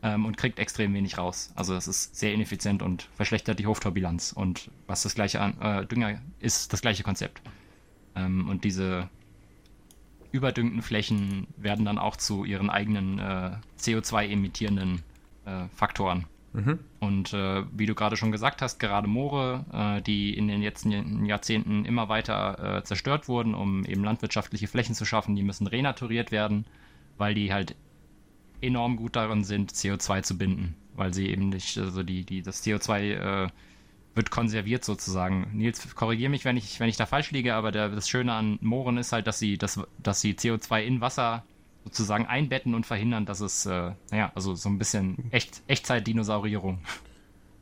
ähm, 0.03 0.25
und 0.25 0.37
kriegt 0.37 0.59
extrem 0.59 0.93
wenig 0.93 1.17
raus. 1.17 1.51
Also 1.55 1.73
das 1.73 1.87
ist 1.87 2.15
sehr 2.15 2.33
ineffizient 2.33 2.81
und 2.81 3.09
verschlechtert 3.15 3.59
die 3.59 3.67
Hoftorbilanz. 3.67 4.33
Und 4.33 4.69
was 4.87 5.03
das 5.03 5.15
gleiche 5.15 5.41
an 5.41 5.59
äh, 5.61 5.85
Dünger 5.85 6.21
ist, 6.39 6.73
das 6.73 6.81
gleiche 6.81 7.03
Konzept. 7.03 7.41
Ähm, 8.15 8.49
und 8.49 8.63
diese 8.63 9.09
überdüngten 10.31 10.81
Flächen 10.81 11.47
werden 11.57 11.85
dann 11.85 11.97
auch 11.97 12.15
zu 12.15 12.45
ihren 12.45 12.69
eigenen 12.69 13.19
äh, 13.19 13.51
CO2 13.79 14.29
emittierenden 14.29 15.01
äh, 15.45 15.67
Faktoren. 15.75 16.25
Mhm. 16.53 16.79
Und 16.99 17.33
äh, 17.33 17.63
wie 17.71 17.85
du 17.85 17.95
gerade 17.95 18.17
schon 18.17 18.31
gesagt 18.31 18.61
hast, 18.61 18.79
gerade 18.79 19.07
Moore, 19.07 19.65
äh, 19.71 20.01
die 20.01 20.35
in 20.35 20.47
den 20.47 20.61
letzten 20.61 21.25
Jahrzehnten 21.25 21.85
immer 21.85 22.09
weiter 22.09 22.77
äh, 22.77 22.83
zerstört 22.83 23.27
wurden, 23.27 23.55
um 23.55 23.85
eben 23.85 24.03
landwirtschaftliche 24.03 24.67
Flächen 24.67 24.95
zu 24.95 25.05
schaffen, 25.05 25.35
die 25.35 25.43
müssen 25.43 25.67
renaturiert 25.67 26.31
werden, 26.31 26.65
weil 27.17 27.33
die 27.33 27.53
halt 27.53 27.75
enorm 28.61 28.97
gut 28.97 29.15
darin 29.15 29.43
sind, 29.43 29.71
CO2 29.71 30.23
zu 30.23 30.37
binden, 30.37 30.75
weil 30.95 31.13
sie 31.13 31.29
eben 31.29 31.49
nicht, 31.49 31.77
also 31.77 32.03
die, 32.03 32.25
die, 32.25 32.41
das 32.41 32.65
CO2 32.65 33.45
äh, 33.45 33.47
wird 34.13 34.29
konserviert 34.29 34.83
sozusagen. 34.83 35.47
Nils, 35.53 35.95
korrigiere 35.95 36.29
mich, 36.29 36.43
wenn 36.43 36.57
ich, 36.57 36.79
wenn 36.79 36.89
ich 36.89 36.97
da 36.97 37.05
falsch 37.05 37.31
liege, 37.31 37.55
aber 37.55 37.71
der, 37.71 37.89
das 37.89 38.09
Schöne 38.09 38.33
an 38.33 38.59
Mooren 38.61 38.97
ist 38.97 39.13
halt, 39.13 39.25
dass 39.25 39.39
sie, 39.39 39.57
dass, 39.57 39.79
dass 39.99 40.19
sie 40.19 40.33
CO2 40.33 40.83
in 40.83 41.01
Wasser 41.01 41.45
sozusagen 41.83 42.25
einbetten 42.25 42.75
und 42.75 42.85
verhindern, 42.85 43.25
dass 43.25 43.39
es, 43.39 43.65
äh, 43.65 43.91
naja, 44.11 44.31
also 44.35 44.55
so 44.55 44.69
ein 44.69 44.77
bisschen 44.77 45.31
Echt, 45.31 45.61
Echtzeit-Dinosaurierung. 45.67 46.79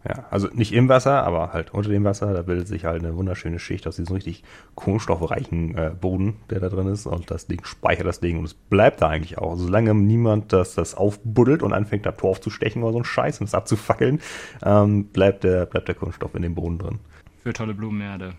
Ja, 0.08 0.26
also 0.30 0.48
nicht 0.54 0.72
im 0.72 0.88
Wasser, 0.88 1.24
aber 1.24 1.52
halt 1.52 1.74
unter 1.74 1.90
dem 1.90 2.06
Wasser. 2.06 2.34
Da 2.34 2.41
bildet 2.41 2.70
sich 2.70 2.86
halt 2.86 3.04
eine 3.04 3.18
wunderschöne 3.18 3.60
Schicht 3.60 3.86
aus 3.86 3.98
diesem 3.98 4.16
richtig 4.16 4.44
kohlenstoffreichen 4.76 5.76
äh, 5.76 5.91
Boden, 6.00 6.38
der 6.50 6.62
da 6.62 6.70
drin 6.70 6.88
ist. 6.88 7.06
Und 7.06 7.30
das 7.30 7.48
Ding 7.48 7.66
speichert 7.66 8.08
das 8.08 8.22
Ding 8.22 8.40
und 8.40 8.46
es 8.46 8.54
bleibt 8.54 9.02
da 9.02 9.10
eigentlich 9.10 9.38
auch. 9.38 9.58
Solange 9.58 9.94
niemand 9.94 10.54
das, 10.54 10.76
das 10.76 10.96
aufbuddelt 10.96 11.64
und 11.64 11.74
anfängt, 11.74 12.06
da 12.06 12.14
Torf 12.14 12.40
zu 12.40 12.50
stechen 12.50 12.84
oder 12.84 12.94
so 12.94 13.00
ein 13.00 13.06
Scheiß 13.06 13.41
und 13.41 13.48
es 13.48 13.54
abzufackeln, 13.54 14.22
ähm, 14.64 15.06
bleibt, 15.08 15.44
der, 15.44 15.66
bleibt 15.66 15.90
der 15.90 15.96
Kohlenstoff 15.96 16.34
in 16.34 16.44
dem 16.44 16.56
Boden 16.56 16.80
drin. 16.80 17.00
Für 17.44 17.52
tolle 17.52 17.74
Blumenerde. 17.74 18.36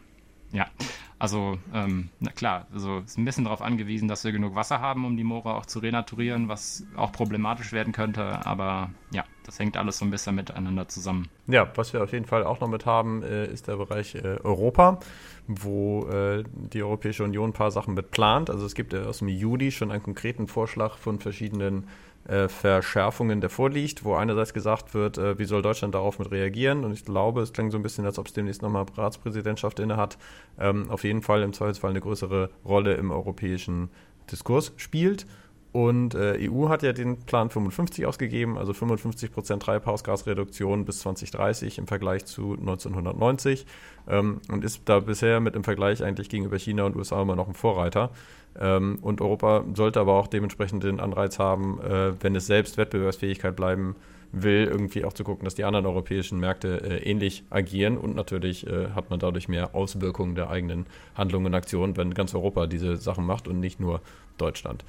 Ja, 0.53 0.67
also 1.21 1.59
ähm, 1.75 2.09
na 2.19 2.31
klar, 2.33 2.67
also 2.73 3.01
ist 3.01 3.19
ein 3.19 3.27
bisschen 3.27 3.45
darauf 3.45 3.61
angewiesen, 3.61 4.09
dass 4.09 4.25
wir 4.25 4.33
genug 4.33 4.55
Wasser 4.55 4.81
haben, 4.81 5.05
um 5.05 5.19
die 5.19 5.23
Moore 5.23 5.55
auch 5.55 5.67
zu 5.67 5.79
renaturieren, 5.79 6.49
was 6.49 6.83
auch 6.97 7.13
problematisch 7.13 7.73
werden 7.73 7.93
könnte. 7.93 8.47
Aber 8.47 8.89
ja, 9.13 9.25
das 9.45 9.59
hängt 9.59 9.77
alles 9.77 9.99
so 9.99 10.07
ein 10.07 10.11
bisschen 10.11 10.35
miteinander 10.35 10.89
zusammen. 10.89 11.29
Ja, 11.47 11.71
was 11.75 11.93
wir 11.93 12.03
auf 12.03 12.13
jeden 12.13 12.25
Fall 12.25 12.43
auch 12.43 12.61
noch 12.61 12.69
mit 12.69 12.87
haben, 12.87 13.23
äh, 13.23 13.47
ist 13.47 13.69
der 13.69 13.77
Bereich 13.77 14.15
äh, 14.15 14.39
Europa, 14.43 14.99
wo 15.47 16.09
äh, 16.09 16.43
die 16.55 16.83
Europäische 16.83 17.23
Union 17.23 17.51
ein 17.51 17.53
paar 17.53 17.71
Sachen 17.71 17.93
mit 17.93 18.11
plant. 18.13 18.49
Also 18.49 18.65
es 18.65 18.75
gibt 18.75 18.95
aus 18.95 19.19
dem 19.19 19.29
Juli 19.29 19.73
schon 19.73 19.91
einen 19.91 20.03
konkreten 20.03 20.47
Vorschlag 20.47 20.97
von 20.97 21.19
verschiedenen 21.21 21.85
äh, 21.85 21.87
Verschärfungen, 22.49 23.41
der 23.41 23.51
vorliegt, 23.51 24.05
wo 24.05 24.15
einerseits 24.15 24.55
gesagt 24.55 24.95
wird, 24.95 25.19
äh, 25.19 25.39
wie 25.39 25.45
soll 25.45 25.63
Deutschland 25.63 25.95
darauf 25.95 26.19
mit 26.19 26.31
reagieren. 26.31 26.85
Und 26.85 26.93
ich 26.93 27.05
glaube, 27.05 27.41
es 27.41 27.53
klingt 27.53 27.73
so 27.73 27.79
ein 27.79 27.83
bisschen, 27.83 28.05
als 28.05 28.19
ob 28.19 28.27
es 28.27 28.33
demnächst 28.33 28.63
nochmal 28.63 28.87
Ratspräsidentschaft 28.95 29.79
inne 29.81 29.97
hat. 29.97 30.19
Ähm, 30.59 30.91
auf 30.91 31.05
jeden 31.05 31.23
Fall 31.23 31.43
im 31.43 31.53
Zweifelsfall 31.53 31.91
eine 31.91 32.01
größere 32.01 32.51
Rolle 32.65 32.95
im 32.95 33.11
europäischen 33.11 33.91
Diskurs 34.31 34.73
spielt. 34.77 35.27
Und 35.73 36.15
äh, 36.15 36.51
EU 36.51 36.69
hat 36.69 36.83
ja 36.83 36.93
den 36.93 37.19
Plan 37.19 37.49
55 37.49 38.05
ausgegeben, 38.05 38.59
also 38.59 38.73
55 38.73 39.31
Prozent 39.31 39.63
Treibhausgasreduktion 39.63 40.85
bis 40.85 40.99
2030 41.01 41.79
im 41.79 41.87
Vergleich 41.87 42.25
zu 42.25 42.55
1990 42.55 43.67
ähm, 44.09 44.41
und 44.51 44.65
ist 44.65 44.83
da 44.87 44.99
bisher 44.99 45.39
mit 45.39 45.55
im 45.55 45.63
Vergleich 45.63 46.03
eigentlich 46.03 46.29
gegenüber 46.29 46.59
China 46.59 46.85
und 46.85 46.97
USA 46.97 47.23
immer 47.23 47.37
noch 47.37 47.47
ein 47.47 47.55
Vorreiter. 47.55 48.11
Ähm, 48.59 48.99
und 49.03 49.21
Europa 49.21 49.65
sollte 49.75 50.01
aber 50.01 50.15
auch 50.15 50.27
dementsprechend 50.27 50.83
den 50.83 51.01
Anreiz 51.01 51.39
haben, 51.39 51.81
äh, 51.81 52.13
wenn 52.21 52.35
es 52.35 52.47
selbst 52.47 52.77
Wettbewerbsfähigkeit 52.77 53.55
bleiben 53.55 53.97
will, 54.33 54.69
irgendwie 54.71 55.05
auch 55.05 55.13
zu 55.13 55.25
gucken, 55.25 55.45
dass 55.45 55.55
die 55.55 55.65
anderen 55.65 55.87
europäischen 55.87 56.39
Märkte 56.39 56.81
äh, 56.83 57.11
ähnlich 57.11 57.45
agieren. 57.51 57.97
Und 57.97 58.15
natürlich 58.15 58.67
äh, 58.67 58.91
hat 58.95 59.11
man 59.11 59.19
dadurch 59.19 59.49
mehr 59.49 59.75
Auswirkungen 59.75 60.35
der 60.35 60.51
eigenen 60.51 60.87
Handlungen 61.15 61.47
und 61.47 61.55
Aktionen, 61.55 61.97
wenn 61.97 62.15
ganz 62.15 62.35
Europa 62.35 62.67
diese 62.67 62.97
Sachen 62.97 63.25
macht 63.25 63.49
und 63.49 63.61
nicht 63.61 63.81
nur 63.81 64.01
Deutschland. 64.39 64.85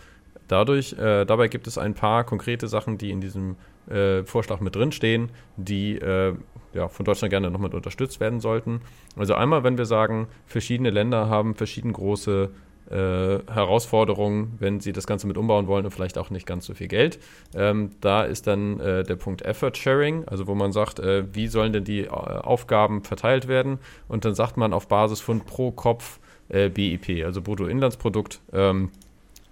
Dadurch, 0.48 0.94
äh, 0.94 1.26
dabei 1.26 1.48
gibt 1.48 1.68
es 1.68 1.78
ein 1.78 1.94
paar 1.94 2.24
konkrete 2.24 2.68
Sachen, 2.68 2.98
die 2.98 3.10
in 3.10 3.22
diesem 3.22 3.56
äh, 3.90 4.24
Vorschlag 4.24 4.60
mit 4.60 4.76
drinstehen, 4.76 5.30
die 5.56 5.98
äh, 5.98 6.36
ja, 6.74 6.88
von 6.88 7.06
Deutschland 7.06 7.32
gerne 7.32 7.50
noch 7.50 7.60
mit 7.60 7.74
unterstützt 7.74 8.20
werden 8.20 8.40
sollten. 8.40 8.82
Also 9.16 9.34
einmal, 9.34 9.64
wenn 9.64 9.78
wir 9.78 9.86
sagen, 9.86 10.28
verschiedene 10.46 10.90
Länder 10.90 11.30
haben 11.30 11.56
verschieden 11.56 11.94
große 11.94 12.50
äh, 12.90 13.40
Herausforderungen, 13.52 14.56
wenn 14.60 14.80
sie 14.80 14.92
das 14.92 15.08
Ganze 15.08 15.28
mit 15.28 15.38
umbauen 15.38 15.68
wollen 15.68 15.86
und 15.86 15.92
vielleicht 15.92 16.18
auch 16.18 16.30
nicht 16.30 16.46
ganz 16.46 16.66
so 16.66 16.74
viel 16.74 16.88
Geld. 16.88 17.20
Ähm, 17.56 17.92
da 18.02 18.24
ist 18.24 18.48
dann 18.48 18.80
äh, 18.80 19.04
der 19.04 19.16
Punkt 19.16 19.44
Effort 19.44 19.76
Sharing, 19.76 20.26
also 20.28 20.48
wo 20.48 20.56
man 20.56 20.72
sagt, 20.72 21.00
äh, 21.00 21.24
wie 21.34 21.48
sollen 21.48 21.74
denn 21.74 21.84
die 21.84 22.02
äh, 22.02 22.10
Aufgaben 22.10 23.04
verteilt 23.04 23.48
werden? 23.48 23.80
Und 24.08 24.26
dann 24.26 24.36
sagt 24.36 24.58
man 24.58 24.74
auf 24.74 24.88
Basis 24.88 25.22
von 25.22 25.42
pro 25.42 25.72
Kopf 25.72 26.20
äh, 26.50 26.70
BIP, 26.70 27.24
also 27.26 27.42
Bruttoinlandsprodukt. 27.42 28.40
Ähm, 28.52 28.90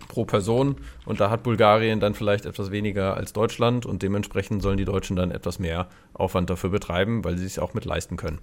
pro 0.10 0.26
Person 0.26 0.76
und 1.06 1.22
da 1.22 1.30
hat 1.30 1.43
Bulgarien 1.43 1.99
dann 1.99 2.15
vielleicht 2.15 2.45
etwas 2.45 2.72
weniger 2.72 3.15
als 3.15 3.31
Deutschland 3.31 3.85
und 3.85 4.01
dementsprechend 4.01 4.61
sollen 4.61 4.77
die 4.77 4.85
Deutschen 4.85 5.15
dann 5.15 5.31
etwas 5.31 5.60
mehr 5.60 5.88
Aufwand 6.14 6.49
dafür 6.49 6.72
betreiben, 6.72 7.23
weil 7.23 7.38
sie 7.38 7.45
es 7.45 7.60
auch 7.60 7.73
mit 7.73 7.85
leisten 7.85 8.18
können. 8.18 8.39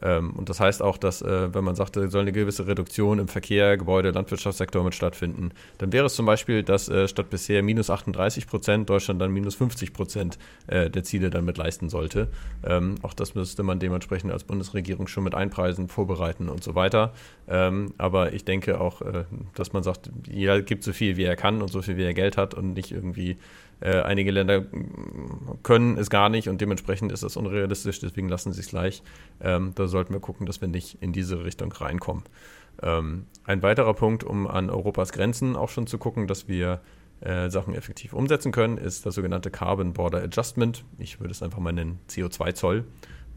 Ähm, 0.00 0.32
und 0.32 0.48
das 0.48 0.60
heißt 0.60 0.82
auch, 0.82 0.96
dass, 0.96 1.22
äh, 1.22 1.54
wenn 1.54 1.64
man 1.64 1.74
sagt, 1.74 1.96
da 1.96 2.08
soll 2.08 2.22
eine 2.22 2.32
gewisse 2.32 2.66
Reduktion 2.66 3.18
im 3.18 3.28
Verkehr, 3.28 3.76
Gebäude, 3.76 4.10
Landwirtschaftssektor 4.10 4.82
mit 4.82 4.94
stattfinden, 4.94 5.50
dann 5.78 5.92
wäre 5.92 6.06
es 6.06 6.14
zum 6.14 6.26
Beispiel, 6.26 6.62
dass 6.62 6.88
äh, 6.88 7.08
statt 7.08 7.30
bisher 7.30 7.62
minus 7.62 7.90
38 7.90 8.46
Prozent 8.46 8.88
Deutschland 8.88 9.20
dann 9.20 9.32
minus 9.32 9.54
50 9.56 9.92
Prozent 9.92 10.38
äh, 10.66 10.90
der 10.90 11.04
Ziele 11.04 11.30
dann 11.30 11.44
mit 11.44 11.58
leisten 11.58 11.88
sollte. 11.88 12.28
Ähm, 12.64 12.96
auch 13.02 13.14
das 13.14 13.34
müsste 13.34 13.62
man 13.62 13.78
dementsprechend 13.78 14.32
als 14.32 14.44
Bundesregierung 14.44 15.06
schon 15.06 15.24
mit 15.24 15.34
einpreisen, 15.34 15.88
vorbereiten 15.88 16.48
und 16.48 16.64
so 16.64 16.74
weiter. 16.74 17.12
Ähm, 17.48 17.94
aber 17.98 18.32
ich 18.32 18.44
denke 18.44 18.80
auch, 18.80 19.02
dass 19.54 19.72
man 19.72 19.82
sagt, 19.82 20.10
jeder 20.28 20.62
gibt 20.62 20.84
so 20.84 20.92
viel, 20.92 21.16
wie 21.16 21.24
er 21.24 21.36
kann 21.36 21.62
und 21.62 21.68
so 21.68 21.82
viel, 21.82 21.96
wie 21.96 22.04
er 22.04 22.14
Geld 22.14 22.36
hat 22.36 22.54
und 22.54 22.72
nicht 22.74 22.92
irgendwie 22.92 23.36
äh, 23.82 24.00
einige 24.02 24.30
Länder 24.30 24.64
können 25.62 25.98
es 25.98 26.08
gar 26.08 26.28
nicht 26.28 26.48
und 26.48 26.60
dementsprechend 26.60 27.12
ist 27.12 27.22
das 27.22 27.36
unrealistisch, 27.36 28.00
deswegen 28.00 28.28
lassen 28.28 28.52
sie 28.52 28.60
es 28.60 28.68
gleich. 28.68 29.02
Ähm, 29.40 29.72
da 29.74 29.88
sollten 29.88 30.12
wir 30.12 30.20
gucken, 30.20 30.46
dass 30.46 30.60
wir 30.60 30.68
nicht 30.68 30.98
in 31.00 31.12
diese 31.12 31.44
Richtung 31.44 31.72
reinkommen. 31.72 32.22
Ähm, 32.82 33.26
ein 33.44 33.62
weiterer 33.62 33.94
Punkt, 33.94 34.24
um 34.24 34.46
an 34.46 34.70
Europas 34.70 35.12
Grenzen 35.12 35.56
auch 35.56 35.68
schon 35.68 35.86
zu 35.86 35.98
gucken, 35.98 36.26
dass 36.26 36.48
wir 36.48 36.80
äh, 37.20 37.50
Sachen 37.50 37.74
effektiv 37.74 38.12
umsetzen 38.12 38.52
können, 38.52 38.78
ist 38.78 39.06
das 39.06 39.14
sogenannte 39.14 39.50
Carbon 39.50 39.92
Border 39.92 40.22
Adjustment. 40.22 40.84
Ich 40.98 41.20
würde 41.20 41.32
es 41.32 41.42
einfach 41.42 41.58
mal 41.58 41.72
nennen 41.72 41.98
CO2-Zoll. 42.08 42.84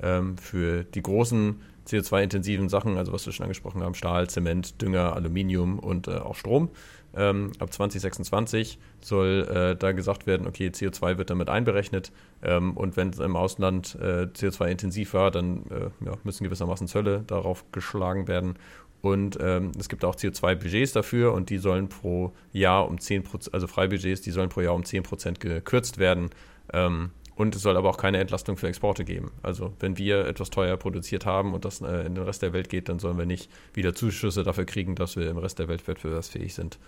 Ähm, 0.01 0.37
für 0.37 0.83
die 0.83 1.01
großen 1.01 1.61
CO2-intensiven 1.87 2.69
Sachen, 2.69 2.97
also 2.97 3.13
was 3.13 3.25
wir 3.25 3.33
schon 3.33 3.43
angesprochen 3.43 3.83
haben, 3.83 3.93
Stahl, 3.93 4.29
Zement, 4.29 4.81
Dünger, 4.81 5.13
Aluminium 5.15 5.79
und 5.79 6.07
äh, 6.07 6.15
auch 6.15 6.35
Strom. 6.35 6.69
Ähm, 7.15 7.53
ab 7.59 7.71
2026 7.71 8.77
soll 8.99 9.47
äh, 9.49 9.75
da 9.77 9.93
gesagt 9.93 10.27
werden, 10.27 10.47
okay, 10.47 10.67
CO2 10.67 11.17
wird 11.17 11.29
damit 11.29 11.49
einberechnet 11.49 12.11
ähm, 12.43 12.75
und 12.75 12.97
wenn 12.97 13.09
es 13.09 13.19
im 13.19 13.37
Ausland 13.37 13.97
äh, 14.01 14.27
CO2-intensiv 14.33 15.13
war, 15.13 15.31
dann 15.31 15.63
äh, 15.69 16.05
ja, 16.05 16.13
müssen 16.23 16.43
gewissermaßen 16.43 16.87
Zölle 16.87 17.23
darauf 17.25 17.71
geschlagen 17.71 18.27
werden. 18.27 18.55
Und 19.01 19.37
ähm, 19.39 19.71
es 19.77 19.87
gibt 19.87 20.03
auch 20.03 20.15
CO2-Budgets 20.15 20.93
dafür 20.93 21.33
und 21.33 21.51
die 21.51 21.59
sollen 21.59 21.89
pro 21.89 22.33
Jahr 22.51 22.87
um 22.87 22.95
10%, 22.95 23.53
also 23.53 23.67
Freibudgets, 23.67 24.21
die 24.21 24.31
sollen 24.31 24.49
pro 24.49 24.61
Jahr 24.61 24.73
um 24.73 24.81
10% 24.81 25.39
gekürzt 25.39 25.99
werden. 25.99 26.31
Ähm, 26.73 27.11
und 27.35 27.55
es 27.55 27.61
soll 27.61 27.77
aber 27.77 27.89
auch 27.89 27.97
keine 27.97 28.17
Entlastung 28.17 28.57
für 28.57 28.67
Exporte 28.67 29.05
geben. 29.05 29.31
Also 29.43 29.73
wenn 29.79 29.97
wir 29.97 30.25
etwas 30.25 30.49
teuer 30.49 30.77
produziert 30.77 31.25
haben 31.25 31.53
und 31.53 31.65
das 31.65 31.81
äh, 31.81 32.05
in 32.05 32.15
den 32.15 32.23
Rest 32.23 32.41
der 32.41 32.53
Welt 32.53 32.69
geht, 32.69 32.89
dann 32.89 32.97
sollen 32.97 33.17
wir 33.17 33.25
nicht 33.25 33.49
wieder 33.73 33.93
Zuschüsse 33.93 34.43
dafür 34.43 34.65
kriegen, 34.65 34.95
dass 34.95 35.17
wir 35.17 35.29
im 35.29 35.37
Rest 35.37 35.59
der 35.59 35.67
Welt 35.67 35.87
wettbewerbsfähig 35.87 36.53
sind. 36.55 36.79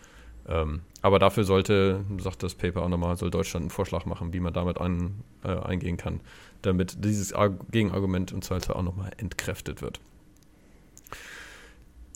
Ähm, 0.48 0.82
aber 1.02 1.20
dafür 1.20 1.44
sollte, 1.44 2.04
sagt 2.20 2.44
das 2.44 2.56
Paper 2.56 2.84
auch 2.84 2.90
nochmal, 2.90 3.18
soll 3.18 3.30
Deutschland 3.30 3.64
einen 3.64 3.70
Vorschlag 3.70 4.06
machen, 4.06 4.34
wie 4.34 4.40
man 4.40 4.54
damit 4.54 4.78
an, 4.80 5.24
äh, 5.44 5.50
eingehen 5.50 5.98
kann, 5.98 6.22
damit 6.62 7.04
dieses 7.04 7.34
Gegenargument 7.72 8.32
im 8.32 8.42
Zweifelsfall 8.42 8.78
auch 8.78 8.84
nochmal 8.84 9.12
entkräftet 9.18 9.82
wird. 9.82 10.00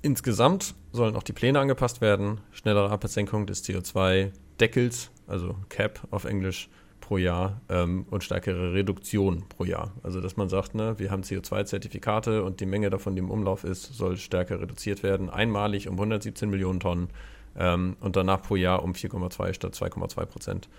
Insgesamt 0.02 0.74
sollen 0.91 1.16
auch 1.16 1.24
die 1.24 1.34
Pläne 1.34 1.60
angepasst 1.60 2.02
werden. 2.02 2.40
Schnellere 2.52 2.90
Absenkung 2.90 3.45
des 3.45 3.64
CO2-Deckels, 3.64 5.12
also 5.28 5.56
Cap 5.70 5.99
auf 6.10 6.26
Englisch, 6.26 6.70
pro 7.12 7.18
Jahr 7.18 7.60
ähm, 7.68 8.06
und 8.10 8.24
stärkere 8.24 8.74
Reduktion 8.74 9.44
pro 9.49 9.66
Jahr. 9.66 9.91
Also 10.02 10.22
dass 10.22 10.38
man 10.38 10.48
sagt, 10.48 10.76
ne, 10.76 10.98
wir 10.98 11.12
haben 11.12 11.24
CO2-Zertifikate 11.24 12.41
und 12.41 12.62
die 12.62 12.66
Menge 12.66 12.90
davon, 12.90 13.16
die 13.16 13.20
im 13.20 13.30
Umlauf 13.30 13.66
ist, 13.66 13.94
soll 13.94 14.16
stärker 14.16 14.62
reduziert 14.62 15.03
werden. 15.03 15.30
Einmalig 15.30 15.90
um 15.90 15.95
117 15.95 16.49
Millionen 16.49 16.80
Tonnen 16.80 17.10
ähm, 17.57 17.95
und 17.99 18.15
danach 18.15 18.41
pro 18.41 18.56
Jahr 18.56 18.84
um 18.84 18.94
4,2 18.94 19.53
statt 19.53 19.73
2,2 19.73 20.26
Prozent. 20.26 20.69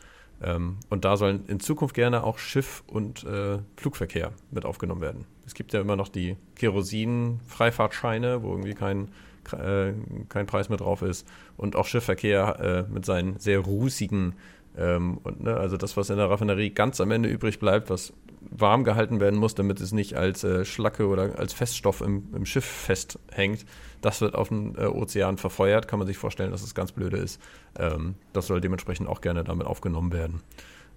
Ähm, 0.42 0.78
und 0.88 1.04
da 1.04 1.16
sollen 1.16 1.46
in 1.46 1.60
Zukunft 1.60 1.94
gerne 1.94 2.24
auch 2.24 2.38
Schiff- 2.38 2.82
und 2.86 3.24
äh, 3.24 3.58
Flugverkehr 3.76 4.32
mit 4.50 4.64
aufgenommen 4.64 5.00
werden. 5.00 5.24
Es 5.46 5.54
gibt 5.54 5.72
ja 5.72 5.80
immer 5.80 5.96
noch 5.96 6.08
die 6.08 6.36
Kerosin-Freifahrtscheine, 6.56 8.42
wo 8.42 8.50
irgendwie 8.50 8.74
kein, 8.74 9.08
äh, 9.52 9.92
kein 10.28 10.46
Preis 10.46 10.68
mehr 10.68 10.78
drauf 10.78 11.02
ist. 11.02 11.26
Und 11.56 11.76
auch 11.76 11.86
Schiffverkehr 11.86 12.86
äh, 12.88 12.92
mit 12.92 13.04
seinen 13.04 13.38
sehr 13.38 13.60
rußigen 13.60 14.34
ähm, 14.76 15.18
und, 15.22 15.42
ne, 15.42 15.56
also 15.56 15.76
das, 15.76 15.96
was 15.96 16.08
in 16.10 16.16
der 16.16 16.30
Raffinerie 16.30 16.70
ganz 16.70 17.00
am 17.00 17.10
Ende 17.10 17.28
übrig 17.28 17.58
bleibt, 17.58 17.90
was 17.90 18.12
warm 18.40 18.84
gehalten 18.84 19.20
werden 19.20 19.38
muss, 19.38 19.54
damit 19.54 19.80
es 19.80 19.92
nicht 19.92 20.16
als 20.16 20.44
äh, 20.44 20.64
Schlacke 20.64 21.06
oder 21.06 21.38
als 21.38 21.52
Feststoff 21.52 22.00
im, 22.00 22.34
im, 22.34 22.46
Schiff 22.46 22.64
festhängt, 22.64 23.66
das 24.00 24.20
wird 24.20 24.34
auf 24.34 24.48
dem 24.48 24.74
äh, 24.76 24.86
Ozean 24.86 25.36
verfeuert. 25.36 25.88
Kann 25.88 25.98
man 25.98 26.08
sich 26.08 26.16
vorstellen, 26.16 26.50
dass 26.50 26.62
das 26.62 26.74
ganz 26.74 26.92
blöde 26.92 27.18
ist. 27.18 27.40
Ähm, 27.78 28.14
das 28.32 28.46
soll 28.46 28.60
dementsprechend 28.60 29.08
auch 29.08 29.20
gerne 29.20 29.44
damit 29.44 29.66
aufgenommen 29.66 30.12
werden, 30.12 30.42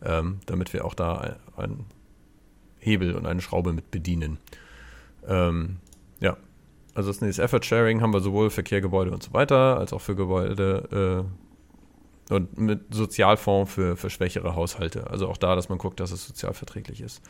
ähm, 0.03 0.39
damit 0.45 0.73
wir 0.73 0.85
auch 0.85 0.93
da 0.93 1.35
einen 1.57 1.85
Hebel 2.79 3.13
und 3.15 3.25
eine 3.25 3.41
Schraube 3.41 3.73
mit 3.73 3.91
bedienen. 3.91 4.37
Ähm, 5.27 5.77
ja, 6.21 6.37
also 6.93 7.09
das 7.09 7.19
nächste 7.19 7.43
Effort 7.43 7.63
Sharing 7.63 8.01
haben 8.01 8.13
wir 8.13 8.21
sowohl 8.21 8.49
für 8.49 8.63
Kehrgebäude 8.63 9.11
und 9.11 9.21
so 9.21 9.33
weiter, 9.33 9.77
als 9.77 9.91
auch 9.91 10.01
für 10.01 10.15
Gebäude. 10.15 11.25
Und 12.29 12.57
mit 12.57 12.93
Sozialfonds 12.93 13.71
für, 13.71 13.95
für 13.97 14.09
schwächere 14.09 14.55
Haushalte. 14.55 15.09
Also 15.09 15.27
auch 15.27 15.37
da, 15.37 15.55
dass 15.55 15.69
man 15.69 15.77
guckt, 15.77 15.99
dass 15.99 16.11
es 16.11 16.25
sozialverträglich 16.25 17.01
ist. 17.01 17.21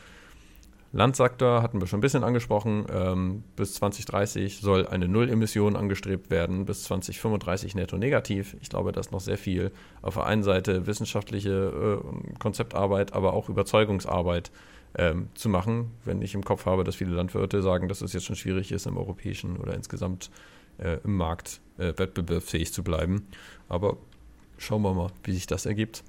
Landsektor 0.92 1.62
hatten 1.62 1.80
wir 1.80 1.86
schon 1.86 1.98
ein 1.98 2.00
bisschen 2.00 2.24
angesprochen. 2.24 2.86
Ähm, 2.90 3.44
bis 3.56 3.74
2030 3.74 4.60
soll 4.60 4.86
eine 4.86 5.08
Nullemission 5.08 5.76
angestrebt 5.76 6.30
werden, 6.30 6.64
bis 6.64 6.84
2035 6.84 7.74
netto 7.74 7.98
negativ. 7.98 8.56
Ich 8.62 8.70
glaube, 8.70 8.92
da 8.92 9.00
ist 9.00 9.12
noch 9.12 9.20
sehr 9.20 9.36
viel 9.36 9.72
auf 10.00 10.14
der 10.14 10.24
einen 10.24 10.42
Seite 10.42 10.86
wissenschaftliche 10.86 12.00
äh, 12.02 12.38
Konzeptarbeit, 12.38 13.12
aber 13.12 13.34
auch 13.34 13.50
Überzeugungsarbeit 13.50 14.50
ähm, 14.96 15.28
zu 15.34 15.50
machen. 15.50 15.90
Wenn 16.04 16.22
ich 16.22 16.34
im 16.34 16.44
Kopf 16.44 16.64
habe, 16.64 16.84
dass 16.84 16.96
viele 16.96 17.14
Landwirte 17.14 17.60
sagen, 17.60 17.88
dass 17.88 18.00
es 18.00 18.14
jetzt 18.14 18.24
schon 18.24 18.36
schwierig 18.36 18.72
ist, 18.72 18.86
im 18.86 18.96
europäischen 18.96 19.58
oder 19.58 19.74
insgesamt 19.74 20.30
äh, 20.78 20.98
im 21.04 21.16
Markt 21.16 21.60
äh, 21.78 21.92
wettbewerbsfähig 21.96 22.72
zu 22.72 22.82
bleiben. 22.82 23.26
Aber 23.68 23.98
schauen 24.58 24.82
wir 24.82 24.94
mal, 24.94 25.10
wie 25.24 25.32
sich 25.32 25.46
das 25.46 25.66
ergibt. 25.66 26.04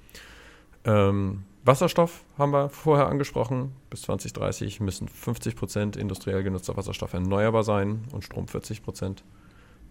Ähm, 0.84 1.44
Wasserstoff 1.64 2.24
haben 2.38 2.52
wir 2.52 2.70
vorher 2.70 3.08
angesprochen. 3.08 3.72
Bis 3.90 4.02
2030 4.02 4.80
müssen 4.80 5.08
50 5.08 5.54
Prozent 5.56 5.96
industriell 5.96 6.42
genutzter 6.42 6.76
Wasserstoff 6.76 7.12
erneuerbar 7.12 7.62
sein 7.62 8.04
und 8.12 8.24
Strom 8.24 8.48
40 8.48 8.82
Prozent. 8.82 9.22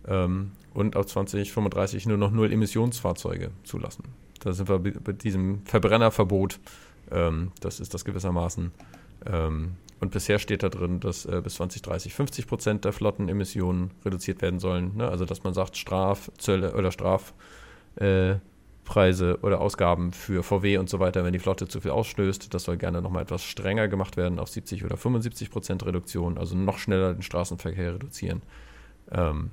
Ähm, 0.07 0.51
und 0.73 0.95
ab 0.95 1.07
2035 1.07 2.07
nur 2.07 2.17
noch 2.17 2.31
null 2.31 2.51
Emissionsfahrzeuge 2.51 3.51
zulassen. 3.63 4.05
Da 4.39 4.53
sind 4.53 4.69
wir 4.69 4.79
bei 4.79 5.11
diesem 5.11 5.65
Verbrennerverbot. 5.65 6.59
Ähm, 7.11 7.51
das 7.59 7.79
ist 7.79 7.93
das 7.93 8.05
gewissermaßen. 8.05 8.71
Ähm, 9.25 9.75
und 9.99 10.11
bisher 10.11 10.39
steht 10.39 10.63
da 10.63 10.69
drin, 10.69 10.99
dass 10.99 11.25
äh, 11.25 11.41
bis 11.43 11.55
2030 11.55 12.13
50 12.13 12.47
Prozent 12.47 12.85
der 12.85 12.93
Flottenemissionen 12.93 13.91
reduziert 14.05 14.41
werden 14.41 14.59
sollen. 14.59 14.95
Ne? 14.95 15.07
Also 15.07 15.25
dass 15.25 15.43
man 15.43 15.53
sagt, 15.53 15.77
Strafzölle 15.77 16.73
oder 16.75 16.91
Straf 16.91 17.33
Preise 18.87 19.39
oder 19.41 19.59
Ausgaben 19.59 20.13
für 20.13 20.43
VW 20.43 20.77
und 20.77 20.89
so 20.89 20.99
weiter, 20.99 21.25
wenn 21.25 21.33
die 21.33 21.39
Flotte 21.39 21.67
zu 21.67 21.81
viel 21.81 21.91
ausstößt. 21.91 22.53
Das 22.53 22.63
soll 22.63 22.77
gerne 22.77 23.01
nochmal 23.01 23.21
etwas 23.21 23.43
strenger 23.43 23.89
gemacht 23.89 24.15
werden 24.15 24.39
auf 24.39 24.47
70 24.47 24.85
oder 24.85 24.95
75 24.95 25.51
Prozent 25.51 25.85
Reduktion, 25.85 26.37
also 26.37 26.55
noch 26.55 26.77
schneller 26.77 27.13
den 27.13 27.21
Straßenverkehr 27.21 27.95
reduzieren. 27.95 28.41
Ähm, 29.11 29.51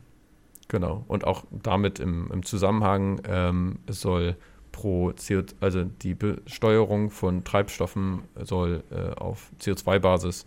genau. 0.69 1.05
Und 1.09 1.27
auch 1.27 1.43
damit 1.51 1.99
im, 1.99 2.31
im 2.33 2.45
Zusammenhang, 2.45 3.21
ähm, 3.27 3.81
soll 3.89 4.37
pro 4.71 5.13
CO, 5.13 5.43
also 5.61 5.83
die 5.83 6.15
Besteuerung 6.15 7.11
von 7.11 7.43
Treibstoffen 7.43 8.23
soll 8.41 8.85
äh, 8.91 9.15
auf 9.21 9.51
CO2-Basis 9.61 10.47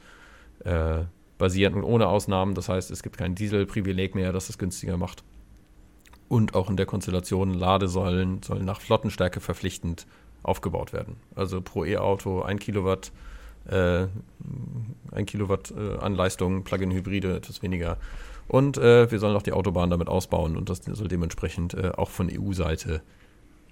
äh, 0.63 1.03
basieren 1.37 1.73
und 1.73 1.83
ohne 1.83 2.07
Ausnahmen. 2.07 2.55
Das 2.55 2.69
heißt, 2.69 2.89
es 2.89 3.03
gibt 3.03 3.17
kein 3.17 3.35
Dieselprivileg 3.35 4.15
mehr, 4.15 4.31
das 4.31 4.47
es 4.47 4.57
günstiger 4.57 4.95
macht 4.95 5.23
und 6.29 6.55
auch 6.55 6.69
in 6.69 6.77
der 6.77 6.85
Konstellation 6.85 7.53
Ladesäulen 7.53 8.41
sollen 8.43 8.65
nach 8.65 8.81
Flottenstärke 8.81 9.39
verpflichtend 9.39 10.05
aufgebaut 10.43 10.93
werden. 10.93 11.17
Also 11.35 11.61
pro 11.61 11.85
E-Auto 11.85 12.41
ein 12.41 12.59
Kilowatt, 12.59 13.11
äh, 13.65 14.07
ein 15.11 15.25
Kilowatt 15.25 15.71
äh, 15.71 15.97
an 15.97 16.15
Leistung, 16.15 16.63
Plug-in-Hybride 16.63 17.37
etwas 17.37 17.61
weniger. 17.61 17.97
Und 18.47 18.77
äh, 18.77 19.11
wir 19.11 19.19
sollen 19.19 19.35
auch 19.35 19.41
die 19.41 19.51
Autobahn 19.51 19.89
damit 19.89 20.07
ausbauen 20.07 20.55
und 20.55 20.69
das 20.69 20.81
soll 20.83 21.07
dementsprechend 21.07 21.73
äh, 21.73 21.91
auch 21.95 22.09
von 22.09 22.29
EU-Seite 22.31 23.01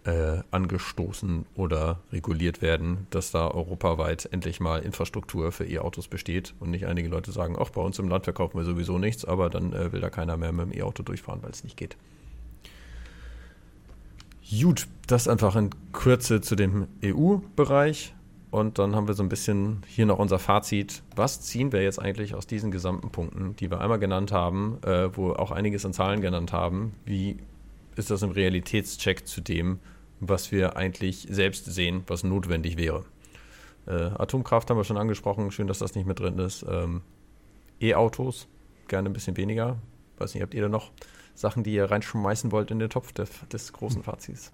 äh, 0.06 0.44
angestoßen 0.52 1.46
oder 1.56 2.00
reguliert 2.12 2.62
werden, 2.62 3.08
dass 3.10 3.32
da 3.32 3.50
europaweit 3.50 4.30
endlich 4.32 4.60
mal 4.60 4.82
Infrastruktur 4.82 5.52
für 5.52 5.66
E-Autos 5.66 6.08
besteht 6.08 6.54
und 6.60 6.72
nicht 6.72 6.86
einige 6.86 7.08
Leute 7.08 7.32
sagen, 7.32 7.56
ach, 7.60 7.70
bei 7.70 7.82
uns 7.82 7.98
im 8.00 8.10
Land 8.10 8.26
verkaufen 8.26 8.58
wir 8.58 8.66
sowieso 8.66 8.98
nichts, 9.00 9.26
aber 9.26 9.50
dann 9.50 9.74
äh, 9.74 9.92
will 9.94 10.02
da 10.02 10.10
keiner 10.10 10.38
mehr 10.38 10.52
mit 10.52 10.68
dem 10.68 10.78
E-Auto 10.78 11.04
durchfahren, 11.04 11.42
weil 11.42 11.52
es 11.52 11.64
nicht 11.64 11.78
geht. 11.78 11.98
Gut, 14.48 14.88
das 15.08 15.28
einfach 15.28 15.56
in 15.56 15.72
Kürze 15.92 16.40
zu 16.40 16.56
dem 16.56 16.88
EU-Bereich. 17.04 18.14
Und 18.52 18.78
dann 18.78 18.96
haben 18.96 19.08
wir 19.08 19.16
so 19.16 19.24
ein 19.24 19.30
bisschen 19.30 19.82
hier 19.88 20.06
noch 20.06 20.20
unser 20.20 20.38
Fazit. 20.40 21.02
Was 21.16 21.42
ziehen 21.42 21.72
wir 21.72 21.82
jetzt 21.82 22.00
eigentlich 22.00 22.36
aus 22.36 22.46
diesen 22.46 22.70
gesamten 22.70 23.10
Punkten, 23.10 23.56
die 23.56 23.72
wir 23.72 23.82
einmal 23.82 24.00
genannt 24.00 24.32
haben, 24.32 24.78
äh, 24.84 25.16
wo 25.18 25.32
auch 25.32 25.52
einiges 25.52 25.86
an 25.86 25.94
Zahlen 25.94 26.22
genannt 26.22 26.54
haben? 26.54 26.94
Wie 27.06 27.38
ist 27.96 28.12
das 28.12 28.22
im 28.22 28.32
Realitätscheck 28.32 29.28
zu 29.28 29.42
dem, 29.42 29.80
was 30.20 30.52
wir 30.52 30.78
eigentlich 30.78 31.28
selbst 31.30 31.66
sehen, 31.66 32.04
was 32.08 32.24
notwendig 32.24 32.78
wäre? 32.78 33.04
Äh, 33.88 34.12
Atomkraft 34.18 34.70
haben 34.70 34.78
wir 34.78 34.84
schon 34.84 34.98
angesprochen, 34.98 35.52
schön, 35.52 35.68
dass 35.68 35.80
das 35.80 35.96
nicht 35.96 36.06
mit 36.06 36.20
drin 36.20 36.38
ist. 36.38 36.64
Ähm, 36.70 37.02
E-Autos, 37.82 38.48
gerne 38.88 39.10
ein 39.10 39.14
bisschen 39.14 39.38
weniger. 39.38 39.78
Weiß 40.18 40.34
nicht, 40.34 40.44
habt 40.44 40.54
ihr 40.54 40.62
da 40.62 40.70
noch 40.70 40.92
Sachen, 41.36 41.64
die 41.64 41.74
ihr 41.74 41.92
reinschmeißen 41.92 42.52
wollt 42.52 42.72
in 42.72 42.80
den 42.80 42.90
Topf 42.90 43.12
des, 43.12 43.30
des 43.52 43.74
großen 43.74 44.04
Fazits? 44.04 44.52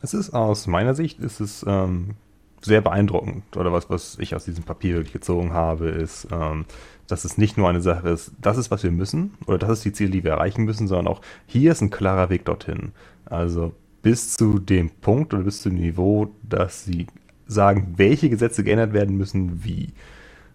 Es 0.00 0.14
ist 0.14 0.30
aus 0.30 0.66
meiner 0.66 0.94
Sicht 0.94 1.18
ist 1.20 1.40
es 1.40 1.64
ähm, 1.66 2.14
sehr 2.62 2.80
beeindruckend 2.80 3.56
oder 3.56 3.72
was, 3.72 3.90
was 3.90 4.16
ich 4.18 4.34
aus 4.34 4.44
diesem 4.44 4.64
Papier 4.64 5.02
gezogen 5.04 5.52
habe, 5.52 5.88
ist, 5.88 6.28
ähm, 6.30 6.64
dass 7.06 7.24
es 7.24 7.36
nicht 7.36 7.58
nur 7.58 7.68
eine 7.68 7.82
Sache 7.82 8.08
ist, 8.08 8.32
das 8.40 8.56
ist, 8.56 8.70
was 8.70 8.82
wir 8.82 8.90
müssen 8.90 9.34
oder 9.46 9.58
das 9.58 9.70
ist 9.70 9.84
die 9.84 9.92
Ziele, 9.92 10.10
die 10.10 10.24
wir 10.24 10.32
erreichen 10.32 10.64
müssen, 10.64 10.88
sondern 10.88 11.08
auch 11.08 11.20
hier 11.46 11.72
ist 11.72 11.82
ein 11.82 11.90
klarer 11.90 12.30
Weg 12.30 12.44
dorthin. 12.44 12.92
Also 13.26 13.72
bis 14.02 14.36
zu 14.36 14.58
dem 14.58 14.90
Punkt 14.90 15.34
oder 15.34 15.44
bis 15.44 15.62
zu 15.62 15.70
dem 15.70 15.78
Niveau, 15.78 16.28
dass 16.42 16.84
sie 16.84 17.06
sagen, 17.46 17.94
welche 17.96 18.30
Gesetze 18.30 18.64
geändert 18.64 18.92
werden 18.92 19.16
müssen, 19.16 19.64
wie. 19.64 19.92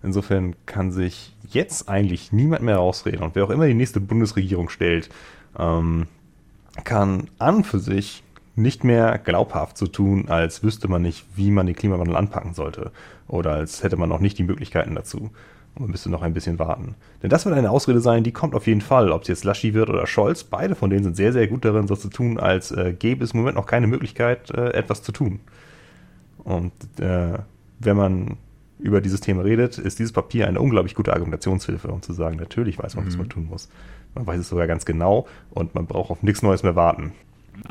Insofern 0.01 0.55
kann 0.65 0.91
sich 0.91 1.35
jetzt 1.49 1.89
eigentlich 1.89 2.31
niemand 2.31 2.63
mehr 2.63 2.77
rausreden. 2.77 3.21
Und 3.21 3.35
wer 3.35 3.43
auch 3.43 3.49
immer 3.49 3.67
die 3.67 3.73
nächste 3.73 3.99
Bundesregierung 3.99 4.69
stellt, 4.69 5.09
ähm, 5.59 6.07
kann 6.83 7.27
an 7.37 7.63
für 7.63 7.79
sich 7.79 8.23
nicht 8.55 8.83
mehr 8.83 9.17
glaubhaft 9.17 9.77
so 9.77 9.87
tun, 9.87 10.27
als 10.27 10.63
wüsste 10.63 10.87
man 10.87 11.01
nicht, 11.01 11.25
wie 11.35 11.51
man 11.51 11.65
den 11.65 11.75
Klimawandel 11.75 12.15
anpacken 12.15 12.53
sollte. 12.53 12.91
Oder 13.27 13.51
als 13.51 13.83
hätte 13.83 13.97
man 13.97 14.09
noch 14.09 14.19
nicht 14.19 14.37
die 14.37 14.43
Möglichkeiten 14.43 14.95
dazu. 14.95 15.29
Und 15.75 15.81
man 15.81 15.91
müsste 15.91 16.09
noch 16.09 16.23
ein 16.23 16.33
bisschen 16.33 16.59
warten. 16.59 16.95
Denn 17.23 17.29
das 17.29 17.45
wird 17.45 17.55
eine 17.55 17.71
Ausrede 17.71 18.01
sein, 18.01 18.23
die 18.23 18.31
kommt 18.31 18.55
auf 18.55 18.67
jeden 18.67 18.81
Fall. 18.81 19.11
Ob 19.11 19.21
es 19.21 19.27
jetzt 19.27 19.43
Laschi 19.43 19.73
wird 19.73 19.89
oder 19.89 20.07
Scholz, 20.07 20.43
beide 20.43 20.75
von 20.75 20.89
denen 20.89 21.03
sind 21.03 21.15
sehr, 21.15 21.31
sehr 21.31 21.47
gut 21.47 21.63
darin, 21.63 21.87
so 21.87 21.95
zu 21.95 22.09
tun, 22.09 22.39
als 22.39 22.71
äh, 22.71 22.93
gäbe 22.93 23.23
es 23.23 23.31
im 23.31 23.39
Moment 23.39 23.55
noch 23.55 23.65
keine 23.65 23.87
Möglichkeit, 23.87 24.51
äh, 24.51 24.71
etwas 24.71 25.03
zu 25.03 25.11
tun. 25.11 25.39
Und 26.43 26.73
äh, 26.99 27.37
wenn 27.79 27.97
man 27.97 28.37
über 28.79 29.01
dieses 29.01 29.21
Thema 29.21 29.43
redet, 29.43 29.77
ist 29.77 29.99
dieses 29.99 30.11
Papier 30.13 30.47
eine 30.47 30.59
unglaublich 30.59 30.95
gute 30.95 31.13
Argumentationshilfe, 31.13 31.89
um 31.89 32.01
zu 32.01 32.13
sagen, 32.13 32.37
natürlich 32.37 32.79
weiß 32.79 32.95
man, 32.95 33.05
mhm. 33.05 33.09
was 33.09 33.17
man 33.17 33.29
tun 33.29 33.47
muss. 33.49 33.69
Man 34.15 34.27
weiß 34.27 34.39
es 34.39 34.49
sogar 34.49 34.67
ganz 34.67 34.85
genau 34.85 35.27
und 35.51 35.75
man 35.75 35.85
braucht 35.85 36.11
auf 36.11 36.23
nichts 36.23 36.41
Neues 36.41 36.63
mehr 36.63 36.75
warten. 36.75 37.13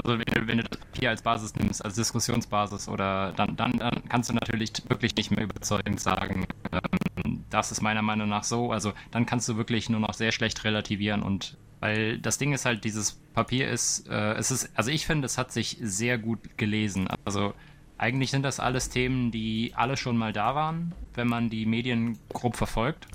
Also 0.02 0.18
wenn 0.18 0.26
du, 0.26 0.46
wenn 0.46 0.58
du 0.58 0.64
das 0.64 0.78
Papier 0.78 1.10
als 1.10 1.22
Basis 1.22 1.54
nimmst, 1.54 1.84
als 1.84 1.94
Diskussionsbasis, 1.94 2.88
oder 2.88 3.32
dann, 3.32 3.56
dann, 3.56 3.72
dann 3.72 4.02
kannst 4.08 4.30
du 4.30 4.34
natürlich 4.34 4.72
wirklich 4.88 5.16
nicht 5.16 5.30
mehr 5.30 5.44
überzeugend 5.44 6.00
sagen, 6.00 6.46
ähm, 6.72 7.44
das 7.50 7.72
ist 7.72 7.80
meiner 7.80 8.02
Meinung 8.02 8.28
nach 8.28 8.44
so. 8.44 8.70
Also 8.70 8.92
dann 9.10 9.26
kannst 9.26 9.48
du 9.48 9.56
wirklich 9.56 9.88
nur 9.88 10.00
noch 10.00 10.14
sehr 10.14 10.32
schlecht 10.32 10.64
relativieren 10.64 11.22
und 11.22 11.56
weil 11.80 12.18
das 12.18 12.38
Ding 12.38 12.52
ist 12.52 12.64
halt, 12.64 12.84
dieses 12.84 13.12
Papier 13.34 13.70
ist, 13.70 14.08
äh, 14.08 14.32
es 14.32 14.50
ist, 14.50 14.70
also 14.74 14.90
ich 14.90 15.06
finde, 15.06 15.26
es 15.26 15.38
hat 15.38 15.52
sich 15.52 15.78
sehr 15.80 16.18
gut 16.18 16.58
gelesen. 16.58 17.08
Also 17.24 17.54
eigentlich 17.98 18.30
sind 18.30 18.42
das 18.42 18.58
alles 18.60 18.88
Themen, 18.88 19.30
die 19.30 19.72
alle 19.76 19.96
schon 19.96 20.16
mal 20.16 20.32
da 20.32 20.54
waren, 20.54 20.92
wenn 21.14 21.28
man 21.28 21.50
die 21.50 21.66
Medien 21.66 22.18
grob 22.32 22.56
verfolgt. 22.56 23.06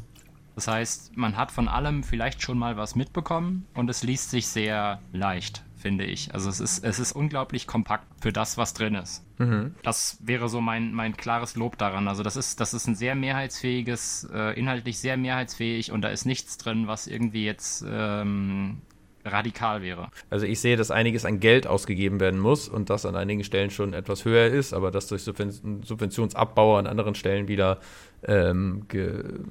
Das 0.55 0.67
heißt, 0.67 1.17
man 1.17 1.35
hat 1.35 1.51
von 1.51 1.67
allem 1.67 2.03
vielleicht 2.03 2.41
schon 2.41 2.57
mal 2.57 2.77
was 2.77 2.95
mitbekommen 2.95 3.65
und 3.73 3.89
es 3.89 4.03
liest 4.03 4.29
sich 4.29 4.47
sehr 4.47 5.01
leicht 5.11 5.63
finde 5.83 6.05
ich. 6.05 6.33
Also 6.33 6.49
es 6.49 6.61
ist, 6.61 6.85
es 6.85 6.97
ist 6.97 7.11
unglaublich 7.11 7.67
kompakt 7.67 8.07
für 8.21 8.31
das, 8.31 8.57
was 8.57 8.73
drin 8.73 8.95
ist. 8.95 9.21
Mhm. 9.37 9.75
Das 9.83 10.17
wäre 10.21 10.47
so 10.47 10.61
mein, 10.61 10.93
mein 10.93 11.17
klares 11.17 11.57
Lob 11.57 11.77
daran. 11.77 12.07
Also 12.07 12.23
das 12.23 12.37
ist, 12.37 12.61
das 12.61 12.73
ist 12.73 12.87
ein 12.87 12.95
sehr 12.95 13.15
mehrheitsfähiges, 13.15 14.29
äh, 14.33 14.57
inhaltlich 14.57 14.97
sehr 14.97 15.17
mehrheitsfähig 15.17 15.91
und 15.91 16.01
da 16.01 16.07
ist 16.07 16.25
nichts 16.25 16.57
drin, 16.57 16.87
was 16.87 17.05
irgendwie 17.05 17.43
jetzt 17.43 17.83
ähm, 17.85 18.81
radikal 19.25 19.81
wäre. 19.81 20.09
Also 20.29 20.45
ich 20.45 20.59
sehe, 20.59 20.75
dass 20.75 20.91
einiges 20.91 21.25
an 21.25 21.39
Geld 21.39 21.67
ausgegeben 21.67 22.19
werden 22.19 22.39
muss 22.39 22.67
und 22.67 22.89
das 22.89 23.05
an 23.05 23.15
einigen 23.15 23.43
Stellen 23.43 23.69
schon 23.69 23.93
etwas 23.93 24.25
höher 24.25 24.47
ist, 24.47 24.73
aber 24.73 24.91
dass 24.91 25.07
durch 25.07 25.23
Subventionsabbau 25.23 26.77
an 26.77 26.87
anderen 26.87 27.15
Stellen 27.15 27.47
wieder 27.47 27.79
ähm, 28.25 28.85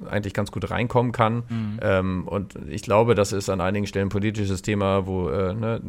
eigentlich 0.09 0.33
ganz 0.33 0.51
gut 0.51 0.69
reinkommen 0.69 1.11
kann. 1.11 1.43
Mhm. 1.49 1.79
Ähm, 1.81 2.27
und 2.27 2.55
ich 2.69 2.83
glaube, 2.83 3.15
das 3.15 3.33
ist 3.33 3.49
an 3.49 3.61
einigen 3.61 3.87
Stellen 3.87 4.07
ein 4.07 4.09
politisches 4.09 4.61
Thema, 4.61 5.05
wo 5.07 5.29
äh, 5.29 5.53
ne, 5.53 5.81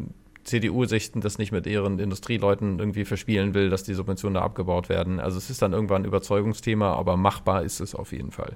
CDU-Sichten 0.45 1.21
das 1.21 1.37
nicht 1.37 1.51
mit 1.51 1.65
ihren 1.67 1.99
Industrieleuten 1.99 2.79
irgendwie 2.79 3.05
verspielen 3.05 3.53
will, 3.53 3.69
dass 3.69 3.83
die 3.83 3.95
Subventionen 3.95 4.35
da 4.35 4.41
abgebaut 4.41 4.89
werden. 4.89 5.19
Also 5.19 5.37
es 5.37 5.49
ist 5.49 5.61
dann 5.61 5.73
irgendwann 5.73 6.03
ein 6.03 6.05
Überzeugungsthema, 6.05 6.93
aber 6.93 7.17
machbar 7.17 7.63
ist 7.63 7.79
es 7.79 7.95
auf 7.95 8.11
jeden 8.11 8.31
Fall. 8.31 8.55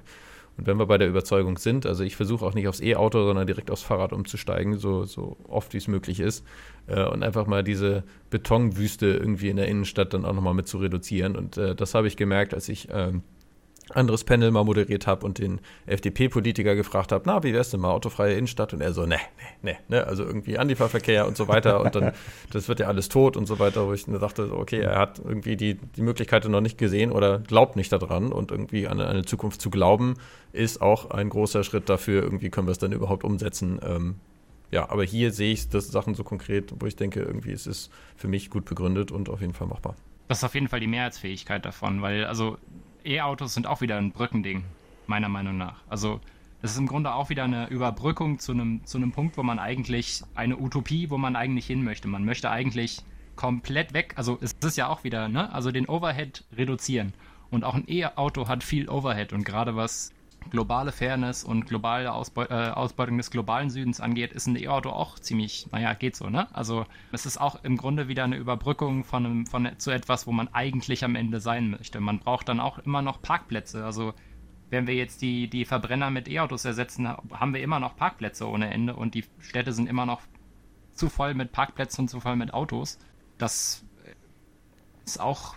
Und 0.60 0.66
wenn 0.66 0.76
wir 0.76 0.84
bei 0.84 0.98
der 0.98 1.08
Überzeugung 1.08 1.56
sind, 1.56 1.86
also 1.86 2.04
ich 2.04 2.16
versuche 2.16 2.44
auch 2.44 2.52
nicht 2.52 2.68
aufs 2.68 2.82
E-Auto, 2.82 3.24
sondern 3.24 3.46
direkt 3.46 3.70
aufs 3.70 3.82
Fahrrad 3.82 4.12
umzusteigen, 4.12 4.76
so, 4.76 5.04
so 5.06 5.38
oft 5.48 5.72
wie 5.72 5.78
es 5.78 5.88
möglich 5.88 6.20
ist, 6.20 6.44
äh, 6.86 7.02
und 7.02 7.22
einfach 7.22 7.46
mal 7.46 7.64
diese 7.64 8.04
Betonwüste 8.28 9.06
irgendwie 9.06 9.48
in 9.48 9.56
der 9.56 9.68
Innenstadt 9.68 10.12
dann 10.12 10.26
auch 10.26 10.34
nochmal 10.34 10.52
mit 10.52 10.68
zu 10.68 10.76
reduzieren. 10.76 11.34
Und 11.34 11.56
äh, 11.56 11.74
das 11.74 11.94
habe 11.94 12.08
ich 12.08 12.18
gemerkt, 12.18 12.52
als 12.52 12.68
ich 12.68 12.90
äh, 12.90 13.12
anderes 13.94 14.24
Panel 14.24 14.50
mal 14.50 14.64
moderiert 14.64 15.06
habe 15.06 15.26
und 15.26 15.38
den 15.38 15.60
FDP-Politiker 15.86 16.74
gefragt 16.74 17.12
habe, 17.12 17.24
na, 17.26 17.42
wie 17.42 17.52
wär's 17.52 17.70
denn 17.70 17.80
mal 17.80 17.90
autofreie 17.90 18.34
Innenstadt? 18.34 18.72
Und 18.72 18.80
er 18.80 18.92
so, 18.92 19.06
ne, 19.06 19.16
ne, 19.62 19.72
ne, 19.72 19.78
ne, 19.88 20.06
also 20.06 20.24
irgendwie 20.24 20.58
Anlieferverkehr 20.58 21.26
und 21.26 21.36
so 21.36 21.48
weiter 21.48 21.80
und 21.80 21.94
dann, 21.94 22.12
das 22.52 22.68
wird 22.68 22.80
ja 22.80 22.86
alles 22.86 23.08
tot 23.08 23.36
und 23.36 23.46
so 23.46 23.58
weiter, 23.58 23.86
wo 23.86 23.92
ich 23.92 24.06
mir 24.06 24.18
dachte, 24.18 24.56
okay, 24.56 24.80
er 24.80 24.98
hat 24.98 25.18
irgendwie 25.18 25.56
die, 25.56 25.74
die 25.74 26.02
Möglichkeit 26.02 26.44
noch 26.48 26.60
nicht 26.60 26.78
gesehen 26.78 27.12
oder 27.12 27.38
glaubt 27.38 27.76
nicht 27.76 27.92
daran 27.92 28.32
und 28.32 28.50
irgendwie 28.50 28.88
an 28.88 29.00
eine 29.00 29.24
Zukunft 29.24 29.60
zu 29.60 29.70
glauben, 29.70 30.14
ist 30.52 30.80
auch 30.80 31.10
ein 31.10 31.28
großer 31.28 31.64
Schritt 31.64 31.88
dafür, 31.88 32.22
irgendwie 32.22 32.50
können 32.50 32.66
wir 32.66 32.72
es 32.72 32.78
dann 32.78 32.92
überhaupt 32.92 33.24
umsetzen. 33.24 33.80
Ähm, 33.82 34.16
ja, 34.70 34.88
aber 34.88 35.04
hier 35.04 35.32
sehe 35.32 35.52
ich 35.52 35.68
das 35.68 35.88
Sachen 35.88 36.14
so 36.14 36.24
konkret, 36.24 36.72
wo 36.78 36.86
ich 36.86 36.96
denke, 36.96 37.20
irgendwie 37.20 37.50
ist 37.50 37.66
es 37.66 37.90
für 38.16 38.28
mich 38.28 38.50
gut 38.50 38.64
begründet 38.64 39.10
und 39.10 39.28
auf 39.28 39.40
jeden 39.40 39.52
Fall 39.52 39.66
machbar. 39.66 39.96
Das 40.28 40.38
ist 40.38 40.44
auf 40.44 40.54
jeden 40.54 40.68
Fall 40.68 40.78
die 40.80 40.86
Mehrheitsfähigkeit 40.86 41.64
davon, 41.64 42.02
weil 42.02 42.24
also 42.24 42.56
E-Autos 43.04 43.54
sind 43.54 43.66
auch 43.66 43.80
wieder 43.80 43.96
ein 43.98 44.12
Brückending, 44.12 44.64
meiner 45.06 45.28
Meinung 45.28 45.56
nach. 45.56 45.82
Also 45.88 46.20
es 46.62 46.72
ist 46.72 46.78
im 46.78 46.86
Grunde 46.86 47.14
auch 47.14 47.30
wieder 47.30 47.44
eine 47.44 47.68
Überbrückung 47.68 48.38
zu 48.38 48.52
einem, 48.52 48.84
zu 48.84 48.98
einem 48.98 49.12
Punkt, 49.12 49.36
wo 49.36 49.42
man 49.42 49.58
eigentlich 49.58 50.22
eine 50.34 50.58
Utopie, 50.58 51.10
wo 51.10 51.18
man 51.18 51.36
eigentlich 51.36 51.66
hin 51.66 51.82
möchte. 51.82 52.08
Man 52.08 52.24
möchte 52.24 52.50
eigentlich 52.50 53.02
komplett 53.36 53.94
weg, 53.94 54.12
also 54.16 54.38
es 54.42 54.52
ist 54.52 54.76
ja 54.76 54.88
auch 54.88 55.02
wieder, 55.02 55.28
ne? 55.28 55.50
Also 55.52 55.70
den 55.70 55.88
Overhead 55.88 56.44
reduzieren. 56.54 57.14
Und 57.50 57.64
auch 57.64 57.74
ein 57.74 57.84
E-Auto 57.88 58.48
hat 58.48 58.62
viel 58.62 58.88
Overhead 58.88 59.32
und 59.32 59.44
gerade 59.44 59.74
was 59.74 60.12
globale 60.50 60.92
Fairness 60.92 61.44
und 61.44 61.66
globale 61.66 62.12
Ausbeu 62.12 62.44
äh, 62.44 62.70
Ausbeutung 62.70 63.18
des 63.18 63.30
globalen 63.30 63.70
Südens 63.70 64.00
angeht, 64.00 64.32
ist 64.32 64.46
ein 64.46 64.56
E-Auto 64.56 64.90
auch 64.90 65.18
ziemlich, 65.18 65.66
naja, 65.70 65.92
geht 65.94 66.16
so, 66.16 66.30
ne? 66.30 66.48
Also 66.54 66.86
es 67.12 67.26
ist 67.26 67.40
auch 67.40 67.62
im 67.62 67.76
Grunde 67.76 68.08
wieder 68.08 68.24
eine 68.24 68.36
Überbrückung 68.36 69.04
von, 69.04 69.26
einem, 69.26 69.46
von 69.46 69.68
zu 69.78 69.90
etwas, 69.90 70.26
wo 70.26 70.32
man 70.32 70.48
eigentlich 70.48 71.04
am 71.04 71.14
Ende 71.14 71.40
sein 71.40 71.70
möchte. 71.70 72.00
Man 72.00 72.18
braucht 72.18 72.48
dann 72.48 72.60
auch 72.60 72.78
immer 72.78 73.02
noch 73.02 73.20
Parkplätze. 73.20 73.84
Also 73.84 74.14
wenn 74.70 74.86
wir 74.86 74.94
jetzt 74.94 75.20
die, 75.22 75.48
die 75.48 75.64
Verbrenner 75.64 76.10
mit 76.10 76.28
E-Autos 76.28 76.64
ersetzen, 76.64 77.08
haben 77.08 77.54
wir 77.54 77.62
immer 77.62 77.80
noch 77.80 77.96
Parkplätze 77.96 78.48
ohne 78.48 78.72
Ende 78.72 78.94
und 78.94 79.14
die 79.14 79.24
Städte 79.40 79.72
sind 79.72 79.88
immer 79.88 80.06
noch 80.06 80.22
zu 80.94 81.08
voll 81.08 81.34
mit 81.34 81.52
Parkplätzen 81.52 82.02
und 82.02 82.08
zu 82.08 82.20
voll 82.20 82.36
mit 82.36 82.54
Autos. 82.54 82.98
Das 83.38 83.84
ist 85.04 85.20
auch, 85.20 85.56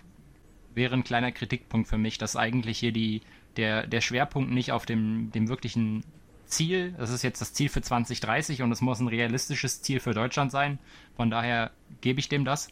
wäre 0.74 0.94
ein 0.94 1.04
kleiner 1.04 1.32
Kritikpunkt 1.32 1.88
für 1.88 1.98
mich, 1.98 2.18
dass 2.18 2.36
eigentlich 2.36 2.78
hier 2.78 2.92
die, 2.92 3.22
der, 3.56 3.86
der 3.86 4.00
Schwerpunkt 4.00 4.50
nicht 4.50 4.72
auf 4.72 4.86
dem, 4.86 5.30
dem 5.32 5.48
wirklichen 5.48 6.04
Ziel, 6.46 6.92
das 6.98 7.10
ist 7.10 7.22
jetzt 7.22 7.40
das 7.40 7.52
Ziel 7.52 7.68
für 7.68 7.82
2030 7.82 8.62
und 8.62 8.70
es 8.72 8.80
muss 8.80 9.00
ein 9.00 9.08
realistisches 9.08 9.82
Ziel 9.82 10.00
für 10.00 10.14
Deutschland 10.14 10.50
sein. 10.50 10.78
Von 11.16 11.30
daher 11.30 11.70
gebe 12.00 12.20
ich 12.20 12.28
dem 12.28 12.44
das. 12.44 12.68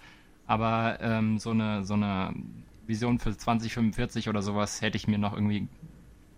Aber 0.47 0.99
ähm, 1.01 1.39
so, 1.39 1.51
eine, 1.51 1.85
so 1.85 1.95
eine 1.95 2.35
Vision 2.87 3.19
für 3.19 3.37
2045 3.37 4.29
oder 4.29 4.43
sowas 4.43 4.83
hätte 4.83 4.97
ich 4.97 5.07
mir 5.07 5.19
noch 5.19 5.33
irgendwie 5.33 5.69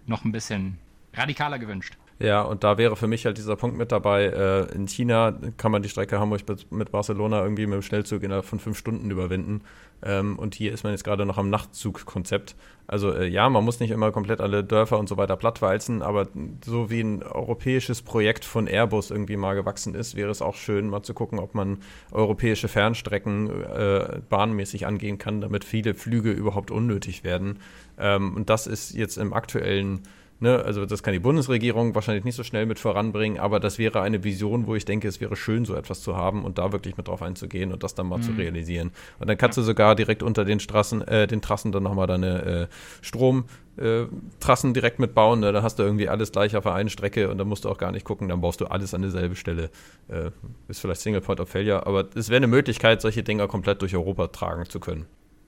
noch 0.07 0.25
ein 0.25 0.33
bisschen 0.33 0.79
radikaler 1.15 1.59
gewünscht. 1.59 1.97
Ja, 2.21 2.43
und 2.43 2.63
da 2.63 2.79
wäre 2.79 2.95
für 2.95 3.09
mich 3.09 3.27
halt 3.27 3.39
dieser 3.39 3.57
Punkt 3.57 3.77
mit 3.77 3.91
dabei. 3.91 4.27
Äh, 4.27 4.75
in 4.75 4.87
China 4.87 5.37
kann 5.57 5.73
man 5.73 5.83
die 5.83 5.89
Strecke 5.89 6.21
Hamburg 6.21 6.43
mit 6.71 6.93
Barcelona 6.93 7.43
irgendwie 7.43 7.67
mit 7.67 7.75
dem 7.75 7.83
Schnellzug 7.83 8.23
innerhalb 8.23 8.45
von 8.45 8.61
fünf 8.61 8.79
Stunden 8.79 9.11
überwinden. 9.11 9.63
Ähm, 10.05 10.39
und 10.39 10.55
hier 10.55 10.73
ist 10.73 10.85
man 10.85 10.93
jetzt 10.93 11.03
gerade 11.03 11.27
noch 11.27 11.39
am 11.39 11.51
Nachtzugkonzept. 11.51 12.55
Also 12.87 13.13
äh, 13.13 13.27
ja, 13.27 13.49
man 13.49 13.65
muss 13.65 13.81
nicht 13.81 13.91
immer 13.91 14.13
komplett 14.13 14.41
alle 14.41 14.63
Dörfer 14.63 14.99
und 14.99 15.09
so 15.09 15.17
weiter 15.17 15.37
plattwalzen, 15.37 16.03
aber 16.03 16.29
so 16.65 16.89
wie 16.89 17.01
ein 17.01 17.23
europäisches 17.25 18.03
Projekt 18.03 18.45
von 18.45 18.69
Airbus 18.69 19.11
irgendwie 19.11 19.37
mal 19.37 19.55
gewachsen 19.55 19.95
ist, 19.97 20.15
wäre 20.15 20.31
es 20.31 20.41
auch 20.41 20.55
schön, 20.55 20.89
mal 20.89 21.03
zu 21.03 21.15
gucken, 21.15 21.41
ob 21.41 21.55
man 21.55 21.79
europäische 22.13 22.69
Fernstrecken 22.69 23.65
äh, 23.65 24.21
bahnmäßig 24.29 24.87
angehen 24.87 25.19
kann, 25.19 25.41
damit 25.41 25.65
viele 25.65 25.95
Flüge 25.95 26.31
überhaupt 26.31 26.71
unnötig 26.71 27.25
werden. 27.25 27.59
Ähm, 27.99 28.37
und 28.37 28.51
das 28.51 28.69
ist 28.69 28.95
jetzt 28.95 29.17
im 29.17 29.33
aktuellen 29.33 30.03
Ne, 30.45 30.63
also 30.63 30.85
das 30.85 31.03
kann 31.03 31.15
die 31.15 31.21
Bundesregierung 31.21 31.95
wahrscheinlich 31.95 32.25
nicht 32.25 32.35
so 32.35 32.43
schnell 32.43 32.67
mit 32.67 32.79
voranbringen, 32.79 33.39
aber 33.39 33.61
das 33.61 33.79
wäre 33.79 34.03
eine 34.03 34.25
Vision, 34.25 34.67
wo 34.67 34.75
ich 34.75 34.85
denke, 34.85 35.09
es 35.09 35.19
wäre 35.19 35.37
schön, 35.37 35.65
so 35.65 35.75
etwas 35.75 36.03
zu 36.03 36.19
haben 36.19 36.45
und 36.45 36.59
da 36.59 36.71
wirklich 36.71 36.99
mit 36.99 37.09
drauf 37.09 37.23
einzugehen 37.23 37.73
und 37.73 37.83
das 37.83 37.95
dann 37.95 38.07
mal 38.07 38.19
mhm. 38.19 38.25
zu 38.25 38.33
realisieren. 38.33 38.91
Und 39.19 39.31
dann 39.31 39.39
kannst 39.39 39.57
ja. 39.57 39.63
du 39.63 39.65
sogar 39.65 39.95
direkt 39.95 40.23
unter 40.23 40.45
den 40.45 40.61
Straßen, 40.61 41.01
äh, 41.09 41.27
den 41.27 41.41
Trassen 41.41 41.73
dann 41.73 41.83
nochmal 41.83 42.07
deine 42.07 42.43
äh, 42.43 42.67
Stromtrassen 43.01 44.71
äh, 44.71 44.73
direkt 44.75 44.99
mitbauen. 44.99 45.41
Ne? 45.41 45.51
Da 45.51 45.63
hast 45.63 45.79
du 45.79 45.83
irgendwie 45.83 46.11
alles 46.11 46.31
gleich 46.31 46.55
auf 46.57 46.65
der 46.65 46.75
einen 46.75 46.91
Strecke 46.91 47.31
und 47.31 47.39
dann 47.39 47.49
musst 47.49 47.65
du 47.65 47.71
auch 47.71 47.79
gar 47.79 47.91
nicht 47.91 48.05
gucken, 48.05 48.29
dann 48.29 48.43
baust 48.43 48.61
du 48.61 48.67
alles 48.67 48.93
an 48.93 49.01
derselbe 49.01 49.37
Stelle. 49.37 49.71
Äh, 50.09 50.31
ist 50.69 50.79
vielleicht 50.79 51.01
Single 51.01 51.23
Point 51.23 51.41
of 51.41 51.49
Failure, 51.49 51.87
aber 51.87 52.07
es 52.15 52.29
wäre 52.29 52.37
eine 52.37 52.49
Möglichkeit, 52.49 53.01
solche 53.01 53.23
Dinger 53.23 53.49
komplett 53.49 53.81
durch 53.81 53.97
Europa 53.97 54.27
tragen 54.27 54.69
zu 54.69 54.79
können. 54.79 55.07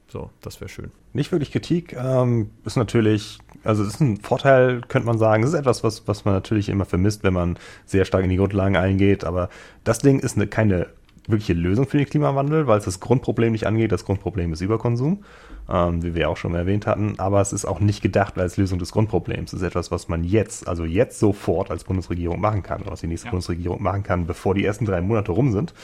So, 0.08 0.30
das 0.40 0.60
wäre 0.60 0.68
schön. 0.68 0.90
Nicht 1.12 1.32
wirklich 1.32 1.50
Kritik, 1.50 1.94
ähm, 1.94 2.50
ist 2.64 2.76
natürlich, 2.76 3.38
also 3.64 3.82
es 3.82 3.94
ist 3.94 4.00
ein 4.00 4.18
Vorteil, 4.18 4.82
könnte 4.82 5.06
man 5.06 5.18
sagen. 5.18 5.42
Es 5.42 5.50
ist 5.50 5.58
etwas, 5.58 5.82
was, 5.82 6.06
was 6.06 6.24
man 6.24 6.34
natürlich 6.34 6.68
immer 6.68 6.84
vermisst, 6.84 7.24
wenn 7.24 7.34
man 7.34 7.58
sehr 7.86 8.04
stark 8.04 8.22
in 8.22 8.30
die 8.30 8.36
Grundlagen 8.36 8.76
eingeht. 8.76 9.24
Aber 9.24 9.48
das 9.82 9.98
Ding 9.98 10.20
ist 10.20 10.36
eine, 10.36 10.46
keine 10.46 10.88
wirkliche 11.26 11.54
Lösung 11.54 11.86
für 11.86 11.96
den 11.96 12.06
Klimawandel, 12.06 12.68
weil 12.68 12.78
es 12.78 12.84
das 12.84 13.00
Grundproblem 13.00 13.52
nicht 13.52 13.66
angeht. 13.66 13.90
Das 13.90 14.04
Grundproblem 14.04 14.52
ist 14.52 14.60
Überkonsum, 14.60 15.24
ähm, 15.68 16.02
wie 16.04 16.14
wir 16.14 16.30
auch 16.30 16.36
schon 16.36 16.54
erwähnt 16.54 16.86
hatten. 16.86 17.18
Aber 17.18 17.40
es 17.40 17.52
ist 17.52 17.64
auch 17.64 17.80
nicht 17.80 18.00
gedacht 18.00 18.38
als 18.38 18.56
Lösung 18.56 18.78
des 18.78 18.92
Grundproblems. 18.92 19.52
Es 19.52 19.60
ist 19.60 19.66
etwas, 19.66 19.90
was 19.90 20.08
man 20.08 20.22
jetzt, 20.22 20.68
also 20.68 20.84
jetzt 20.84 21.18
sofort 21.18 21.72
als 21.72 21.82
Bundesregierung 21.82 22.40
machen 22.40 22.62
kann, 22.62 22.82
oder 22.82 22.92
was 22.92 23.00
die 23.00 23.08
nächste 23.08 23.26
ja. 23.26 23.30
Bundesregierung 23.32 23.82
machen 23.82 24.04
kann, 24.04 24.26
bevor 24.26 24.54
die 24.54 24.64
ersten 24.64 24.84
drei 24.84 25.00
Monate 25.00 25.32
rum 25.32 25.50
sind. 25.50 25.74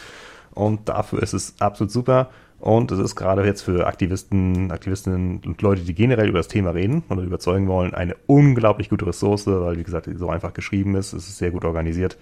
Und 0.55 0.89
dafür 0.89 1.23
ist 1.23 1.33
es 1.33 1.55
absolut 1.61 1.91
super. 1.91 2.31
Und 2.63 2.93
es 2.93 3.01
ist 3.01 3.17
gerade 3.17 3.45
jetzt 3.45 3.63
für 3.63 3.89
Aktivisten, 3.89 4.71
Aktivistinnen 4.71 5.41
und 5.45 5.61
Leute, 5.63 5.83
die 5.83 5.95
generell 5.95 6.29
über 6.29 6.39
das 6.39 6.47
Thema 6.47 6.71
reden 6.71 7.03
oder 7.09 7.23
überzeugen 7.23 7.67
wollen, 7.67 7.93
eine 7.93 8.15
unglaublich 8.29 8.89
gute 8.89 9.05
Ressource, 9.05 9.49
weil, 9.49 9.79
wie 9.79 9.83
gesagt, 9.83 10.09
so 10.15 10.31
einfach 10.31 10.55
geschrieben 10.55 10.95
ist, 10.95 11.13
es 11.13 11.27
ist 11.27 11.39
sehr 11.39 11.51
gut 11.51 11.65
organisiert. 11.65 12.17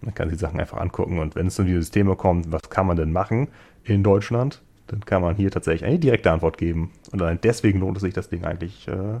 Man 0.00 0.14
kann 0.14 0.30
sich 0.30 0.38
Sachen 0.38 0.60
einfach 0.60 0.78
angucken 0.78 1.18
und 1.18 1.34
wenn 1.34 1.48
es 1.48 1.58
um 1.58 1.66
dieses 1.66 1.90
Thema 1.90 2.14
kommt, 2.14 2.52
was 2.52 2.70
kann 2.70 2.86
man 2.86 2.96
denn 2.96 3.10
machen 3.10 3.48
in 3.82 4.04
Deutschland, 4.04 4.62
dann 4.86 5.04
kann 5.04 5.20
man 5.20 5.34
hier 5.34 5.50
tatsächlich 5.50 5.84
eine 5.84 5.98
direkte 5.98 6.30
Antwort 6.30 6.58
geben. 6.58 6.92
Und 7.10 7.20
allein 7.20 7.40
deswegen 7.42 7.80
lohnt 7.80 7.96
es 7.96 8.04
sich, 8.04 8.14
das 8.14 8.28
Ding 8.28 8.44
eigentlich 8.44 8.86
äh, 8.86 9.18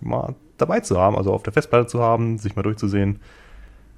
mal 0.00 0.36
dabei 0.56 0.78
zu 0.78 1.00
haben, 1.00 1.16
also 1.16 1.32
auf 1.32 1.42
der 1.42 1.52
Festplatte 1.52 1.88
zu 1.88 2.00
haben, 2.00 2.38
sich 2.38 2.54
mal 2.54 2.62
durchzusehen. 2.62 3.18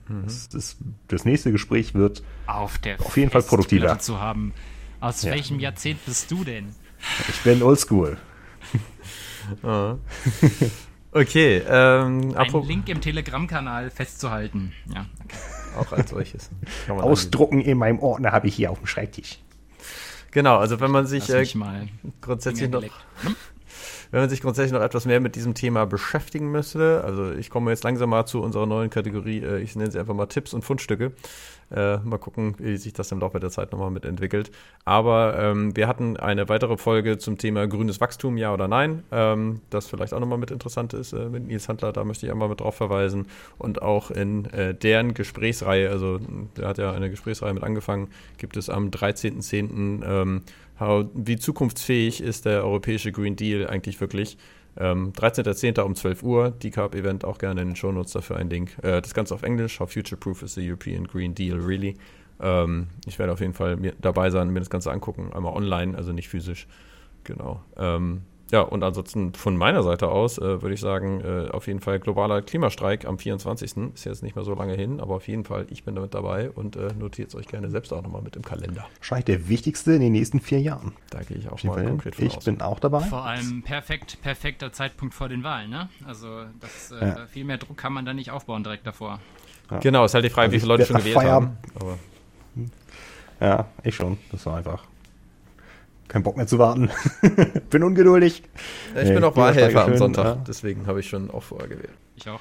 Mhm. 0.09 0.23
Das, 0.25 0.49
das, 0.49 0.79
das, 1.09 1.27
nächste 1.27 1.53
Gespräch 1.53 1.95
wird 1.95 2.23
auf, 2.47 2.81
auf 2.99 3.17
jeden 3.19 3.31
Fall 3.31 3.43
produktiver 3.43 3.99
zu 3.99 4.19
haben. 4.23 4.55
Aus 5.01 5.23
ja. 5.23 5.33
welchem 5.33 5.61
Jahrzehnt 5.61 6.05
bist 6.05 6.31
du 6.31 6.45
denn? 6.45 6.75
Ich 7.29 7.41
bin 7.43 7.63
oldschool. 7.63 8.19
Ah. 9.63 9.97
okay. 11.13 11.63
Ähm, 11.67 12.35
Ein 12.37 12.63
Link 12.65 12.91
im 12.91 13.01
Telegram-Kanal 13.01 13.91
festzuhalten. 13.91 14.75
Ja, 14.95 15.07
okay. 15.25 15.37
Auch 15.79 15.93
als 15.93 16.11
solches. 16.11 16.51
Ausdrucken 16.89 17.63
in 17.63 17.79
meinem 17.79 17.99
Ordner 17.99 18.33
habe 18.33 18.47
ich 18.47 18.57
hier 18.57 18.71
auf 18.71 18.79
dem 18.79 18.87
Schreibtisch. 18.87 19.39
Genau, 20.33 20.59
also 20.59 20.81
wenn 20.81 20.91
man 20.91 21.07
sich 21.07 21.31
äh, 21.31 21.47
grundsätzlich 22.21 22.69
noch, 22.69 22.83
wenn 24.11 24.21
man 24.21 24.29
sich 24.29 24.43
grundsätzlich 24.43 24.73
noch 24.73 24.83
etwas 24.85 25.07
mehr 25.07 25.21
mit 25.21 25.35
diesem 25.35 25.55
Thema 25.55 25.87
beschäftigen 25.87 26.51
müsste, 26.51 27.03
also 27.03 27.33
ich 27.33 27.49
komme 27.49 27.71
jetzt 27.71 27.85
langsam 27.85 28.11
mal 28.11 28.27
zu 28.27 28.43
unserer 28.43 28.67
neuen 28.67 28.91
Kategorie, 28.91 29.39
äh, 29.39 29.61
ich 29.61 29.77
nenne 29.77 29.91
sie 29.91 29.99
einfach 29.99 30.15
mal 30.15 30.27
Tipps 30.27 30.53
und 30.53 30.63
Fundstücke. 30.63 31.13
Äh, 31.71 31.99
mal 31.99 32.19
gucken, 32.19 32.55
wie 32.59 32.77
sich 32.79 32.95
das 32.95 33.13
im 33.13 33.21
Laufe 33.21 33.41
der 33.41 33.51
Zeit 33.51 33.73
nochmal 33.73 33.91
mitentwickelt. 33.91 34.51
Aber 34.85 35.39
ähm, 35.39 35.77
wir 35.77 35.87
hatten 35.87 36.17
eine 36.17 36.49
weitere 36.49 36.79
Folge 36.79 37.19
zum 37.19 37.37
Thema 37.37 37.67
grünes 37.67 38.01
Wachstum, 38.01 38.39
ja 38.39 38.55
oder 38.55 38.69
nein. 38.69 39.03
Ähm, 39.13 39.61
das 39.69 39.89
vielleicht 39.89 40.15
auch 40.15 40.21
nochmal 40.21 40.39
mit 40.39 40.51
interessant 40.51 40.95
ist 40.95 41.13
äh, 41.13 41.29
mit 41.29 41.47
Nils 41.47 41.69
Handler, 41.69 41.93
da 41.93 42.05
möchte 42.05 42.25
ich 42.25 42.33
einmal 42.33 42.49
mit 42.49 42.61
drauf 42.61 42.77
verweisen. 42.77 43.27
Und 43.59 43.83
auch 43.83 44.11
in 44.11 44.47
äh, 44.47 44.75
deren 44.75 45.13
Gesprächsreihe, 45.13 45.91
also 45.91 46.19
der 46.57 46.69
hat 46.69 46.79
ja 46.79 46.93
eine 46.93 47.11
Gesprächsreihe 47.11 47.53
mit 47.53 47.63
angefangen, 47.63 48.09
gibt 48.39 48.57
es 48.57 48.71
am 48.71 48.89
13.10. 48.89 50.03
Ähm, 50.05 50.43
wie 51.13 51.37
zukunftsfähig 51.37 52.23
ist 52.23 52.45
der 52.45 52.65
europäische 52.65 53.11
Green 53.11 53.35
Deal 53.35 53.67
eigentlich 53.67 54.01
wirklich? 54.01 54.39
Ähm, 54.77 55.13
13.10. 55.13 55.81
um 55.81 55.95
12 55.95 56.23
Uhr, 56.23 56.51
Decap-Event, 56.51 57.25
auch 57.25 57.39
gerne 57.39 57.63
in 57.63 57.69
den 57.69 57.77
Shownotes 57.77 58.13
dafür 58.13 58.37
ein 58.37 58.51
Link. 58.51 58.77
Äh, 58.83 59.01
das 59.01 59.15
Ganze 59.15 59.35
auf 59.35 59.43
Englisch, 59.43 59.81
How 59.81 59.93
Future-Proof 59.93 60.43
is 60.43 60.55
the 60.55 60.69
European 60.69 61.07
Green 61.07 61.35
Deal 61.35 61.59
Really. 61.59 61.97
Ähm, 62.41 62.89
ich 63.07 63.19
werde 63.19 63.33
auf 63.33 63.41
jeden 63.41 63.55
Fall 63.55 63.77
dabei 64.01 64.31
sein, 64.31 64.51
mir 64.51 64.61
das 64.61 64.71
Ganze 64.71 64.93
angucken, 64.93 65.33
einmal 65.33 65.55
online, 65.55 65.97
also 65.97 66.13
nicht 66.13 66.29
physisch. 66.29 66.69
Genau. 67.25 67.63
Ähm, 67.77 68.23
ja, 68.51 68.63
und 68.63 68.83
ansonsten 68.83 69.35
von 69.35 69.57
meiner 69.57 69.83
Seite 69.83 70.09
aus 70.09 70.39
äh, 70.39 70.63
würde 70.63 70.73
ich 70.75 70.81
sagen, 70.81 71.21
äh, 71.21 71.51
auf 71.51 71.67
jeden 71.67 71.81
Fall 71.81 72.01
globaler 72.01 72.41
Klimastreik 72.41 73.05
am 73.05 73.19
24. 73.19 73.77
Ist 73.95 74.05
jetzt 74.05 74.23
nicht 74.23 74.37
mehr 74.37 74.45
so 74.45 74.55
lange 74.55 74.75
hin, 74.75 75.01
aber 75.01 75.17
auf 75.17 75.29
jeden 75.29 75.45
Fall, 75.45 75.67
ich 75.69 75.85
bin 75.85 75.95
damit 75.95 76.15
dabei 76.15 76.51
und 76.51 76.77
äh, 76.77 76.93
notiert 76.99 77.29
es 77.29 77.35
euch 77.35 77.47
gerne 77.47 77.71
selbst 77.71 77.93
auch 77.93 78.03
nochmal 78.03 78.23
mit 78.23 78.37
im 78.37 78.43
Kalender. 78.43 78.87
Wahrscheinlich 78.97 79.27
der 79.27 79.49
wichtigste 79.49 79.93
in 79.93 80.01
den 80.01 80.13
nächsten 80.13 80.41
vier 80.41 80.61
Jahren. 80.61 80.93
Da 81.11 81.23
gehe 81.23 81.37
ich 81.37 81.51
auch 81.51 81.63
mal 81.65 81.85
konkret 81.85 82.15
von 82.17 82.27
Ich 82.27 82.37
aus. 82.39 82.45
bin 82.45 82.61
auch 82.63 82.81
dabei. 82.81 83.01
Vor 83.01 83.25
allem 83.25 83.63
perfekt, 83.63 84.19
perfekter 84.23 84.73
Zeitpunkt 84.73 85.15
vor 85.15 85.29
den 85.29 85.45
Wahlen, 85.45 85.71
ne? 85.71 85.91
Also 86.07 86.45
das, 86.61 86.93
äh, 86.93 87.07
ja. 87.07 87.27
viel 87.27 87.45
mehr 87.45 87.59
Druck 87.59 87.77
kann 87.77 87.93
man 87.93 88.07
da 88.07 88.15
nicht 88.15 88.31
aufbauen 88.31 88.65
direkt 88.65 88.87
davor. 88.87 89.21
Ja. 89.71 89.79
Genau, 89.81 90.05
ist 90.07 90.15
halt 90.15 90.25
die 90.25 90.31
Frage, 90.31 90.47
also 90.47 90.57
wie 90.57 90.61
viele 90.61 90.73
Leute 90.73 90.87
schon 90.87 90.97
gewählt 90.97 91.17
haben. 91.17 91.59
Aber 91.75 91.99
ja, 93.41 93.67
ich 93.83 93.95
schon. 93.95 94.19
Das 94.33 94.47
war 94.47 94.57
einfach 94.57 94.85
kein 96.09 96.23
Bock 96.23 96.37
mehr 96.37 96.47
zu 96.47 96.59
warten. 96.59 96.91
bin 97.71 97.85
ungeduldig. 97.85 98.43
Ja, 98.95 99.03
ich 99.03 99.09
nee, 99.09 99.15
bin 99.15 99.25
auch 99.25 99.37
Wahlhelfer 99.37 99.85
am 99.85 99.97
Sonntag, 99.97 100.25
ja. 100.25 100.45
deswegen 100.47 100.87
habe 100.87 101.01
ich 101.01 101.09
schon 101.09 101.31
auch 101.31 101.43
vorher 101.43 101.69
gewählt. 101.69 101.95
Ich 102.17 102.29
auch. 102.29 102.41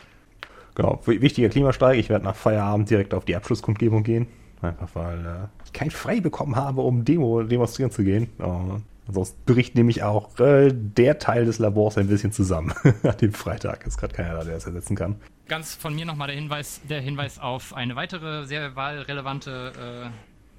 Genau, 0.75 1.01
wichtiger 1.05 1.49
Klimastreik. 1.49 1.99
Ich 1.99 2.09
werde 2.09 2.25
nach 2.25 2.35
Feierabend 2.35 2.89
direkt 2.89 3.13
auf 3.13 3.25
die 3.25 3.35
Abschlusskundgebung 3.35 4.03
gehen. 4.03 4.27
Einfach 4.61 4.89
weil 4.93 5.25
äh, 5.25 5.47
ich 5.65 5.73
kein 5.73 5.91
Frei 5.91 6.19
bekommen 6.19 6.55
habe, 6.55 6.81
um 6.81 7.05
Demo 7.05 7.43
demonstrieren 7.43 7.91
zu 7.91 8.03
gehen. 8.03 8.29
Oh, 8.39 8.79
ansonsten 9.07 9.39
bricht 9.45 9.75
nämlich 9.75 10.03
auch 10.03 10.39
äh, 10.39 10.71
der 10.71 11.19
Teil 11.19 11.45
des 11.45 11.59
Labors 11.59 11.97
ein 11.97 12.07
bisschen 12.07 12.31
zusammen 12.31 12.73
an 13.03 13.17
dem 13.17 13.33
Freitag. 13.33 13.85
Ist 13.85 13.97
gerade 13.97 14.13
keiner 14.13 14.33
da, 14.35 14.43
der 14.43 14.57
es 14.57 14.65
ersetzen 14.65 14.95
kann. 14.95 15.15
Ganz 15.47 15.75
von 15.75 15.95
mir 15.95 16.05
nochmal 16.05 16.27
der 16.27 16.35
Hinweis, 16.35 16.81
der 16.89 17.01
Hinweis 17.01 17.39
auf 17.39 17.73
eine 17.73 17.95
weitere 17.95 18.45
sehr 18.45 18.75
wahlrelevante 18.75 20.11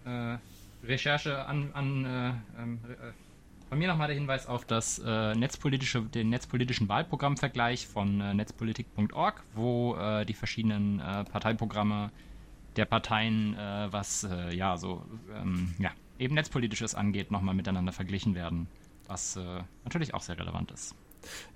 äh, 0.06 0.32
äh 0.34 0.38
Recherche 0.82 1.46
an, 1.46 1.70
an 1.72 2.04
äh, 2.04 2.62
ähm, 2.62 2.80
äh, 2.88 3.12
von 3.68 3.78
mir 3.78 3.88
nochmal 3.88 4.08
der 4.08 4.16
Hinweis 4.16 4.46
auf 4.46 4.64
das 4.64 4.98
äh, 4.98 5.34
netzpolitische, 5.34 6.02
den 6.02 6.30
netzpolitischen 6.30 6.88
Wahlprogrammvergleich 6.88 7.86
von 7.86 8.20
äh, 8.20 8.34
netzpolitik.org, 8.34 9.42
wo 9.54 9.94
äh, 9.96 10.24
die 10.24 10.34
verschiedenen 10.34 11.00
äh, 11.00 11.24
Parteiprogramme 11.24 12.10
der 12.76 12.86
Parteien, 12.86 13.54
äh, 13.58 13.88
was 13.90 14.24
äh, 14.24 14.54
ja 14.54 14.76
so 14.76 15.04
ähm, 15.34 15.74
ja, 15.78 15.90
eben 16.18 16.34
netzpolitisches 16.34 16.94
angeht, 16.94 17.30
nochmal 17.30 17.54
miteinander 17.54 17.92
verglichen 17.92 18.34
werden, 18.34 18.68
was 19.06 19.38
natürlich 19.84 20.12
auch 20.12 20.20
sehr 20.20 20.38
relevant 20.38 20.70
ist. 20.70 20.94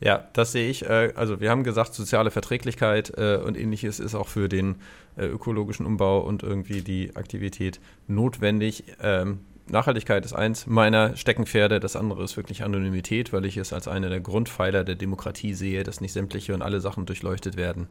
Ja, 0.01 0.29
das 0.33 0.53
sehe 0.53 0.69
ich. 0.69 0.85
Äh, 0.85 1.13
also 1.15 1.41
wir 1.41 1.51
haben 1.51 1.65
gesagt, 1.65 1.95
soziale 1.95 2.31
Verträglichkeit 2.31 3.13
äh, 3.17 3.37
und 3.37 3.57
ähnliches 3.57 4.01
ist 4.01 4.15
auch 4.15 4.29
für 4.29 4.49
den 4.49 4.77
äh, 5.17 5.27
ökologischen 5.27 5.87
Umbau 5.87 6.21
und 6.21 6.43
irgendwie 6.43 6.83
die 6.83 7.15
Aktivität 7.17 7.81
notwendig. 8.09 8.85
Ähm, 9.03 9.41
Nachhaltigkeit 9.69 10.25
ist 10.25 10.33
eins 10.33 10.67
meiner 10.67 11.17
Steckenpferde, 11.17 11.81
das 11.81 11.97
andere 11.97 12.25
ist 12.25 12.37
wirklich 12.37 12.65
Anonymität, 12.65 13.33
weil 13.33 13.45
ich 13.45 13.57
es 13.57 13.73
als 13.73 13.87
einer 13.89 14.09
der 14.09 14.21
Grundpfeiler 14.21 14.85
der 14.85 14.97
Demokratie 14.97 15.55
sehe, 15.55 15.85
dass 15.85 16.01
nicht 16.01 16.13
sämtliche 16.13 16.53
und 16.53 16.63
alle 16.63 16.81
Sachen 16.81 17.07
durchleuchtet 17.07 17.57
werden 17.57 17.87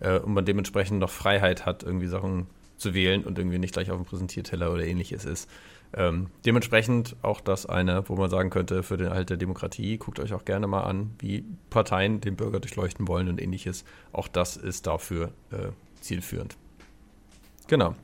und 0.00 0.34
man 0.34 0.44
dementsprechend 0.44 0.98
noch 0.98 1.08
Freiheit 1.08 1.64
hat, 1.64 1.82
irgendwie 1.82 2.08
Sachen 2.08 2.46
zu 2.76 2.92
wählen 2.94 3.24
und 3.24 3.38
irgendwie 3.38 3.58
nicht 3.58 3.72
gleich 3.72 3.90
auf 3.90 3.96
dem 3.96 4.04
Präsentierteller 4.04 4.72
oder 4.72 4.84
ähnliches 4.84 5.24
ist. 5.24 5.48
Ähm, 5.96 6.28
dementsprechend 6.44 7.16
auch 7.22 7.40
das 7.40 7.66
eine, 7.66 8.08
wo 8.08 8.16
man 8.16 8.28
sagen 8.28 8.50
könnte, 8.50 8.82
für 8.82 8.96
den 8.96 9.08
Erhalt 9.08 9.30
der 9.30 9.36
Demokratie, 9.36 9.96
guckt 9.96 10.18
euch 10.18 10.32
auch 10.32 10.44
gerne 10.44 10.66
mal 10.66 10.82
an, 10.82 11.14
wie 11.20 11.44
Parteien 11.70 12.20
den 12.20 12.36
Bürger 12.36 12.58
durchleuchten 12.58 13.06
wollen 13.06 13.28
und 13.28 13.40
ähnliches. 13.40 13.84
Auch 14.12 14.26
das 14.26 14.56
ist 14.56 14.86
dafür 14.86 15.32
äh, 15.52 15.68
zielführend. 16.00 16.56
Genau. 17.68 17.94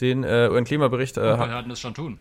Den 0.00 0.24
äh, 0.24 0.48
UN-Klimabericht. 0.50 1.16
Äh, 1.16 1.20
Behörden 1.20 1.70
das 1.70 1.80
schon 1.80 1.94
tun. 1.94 2.18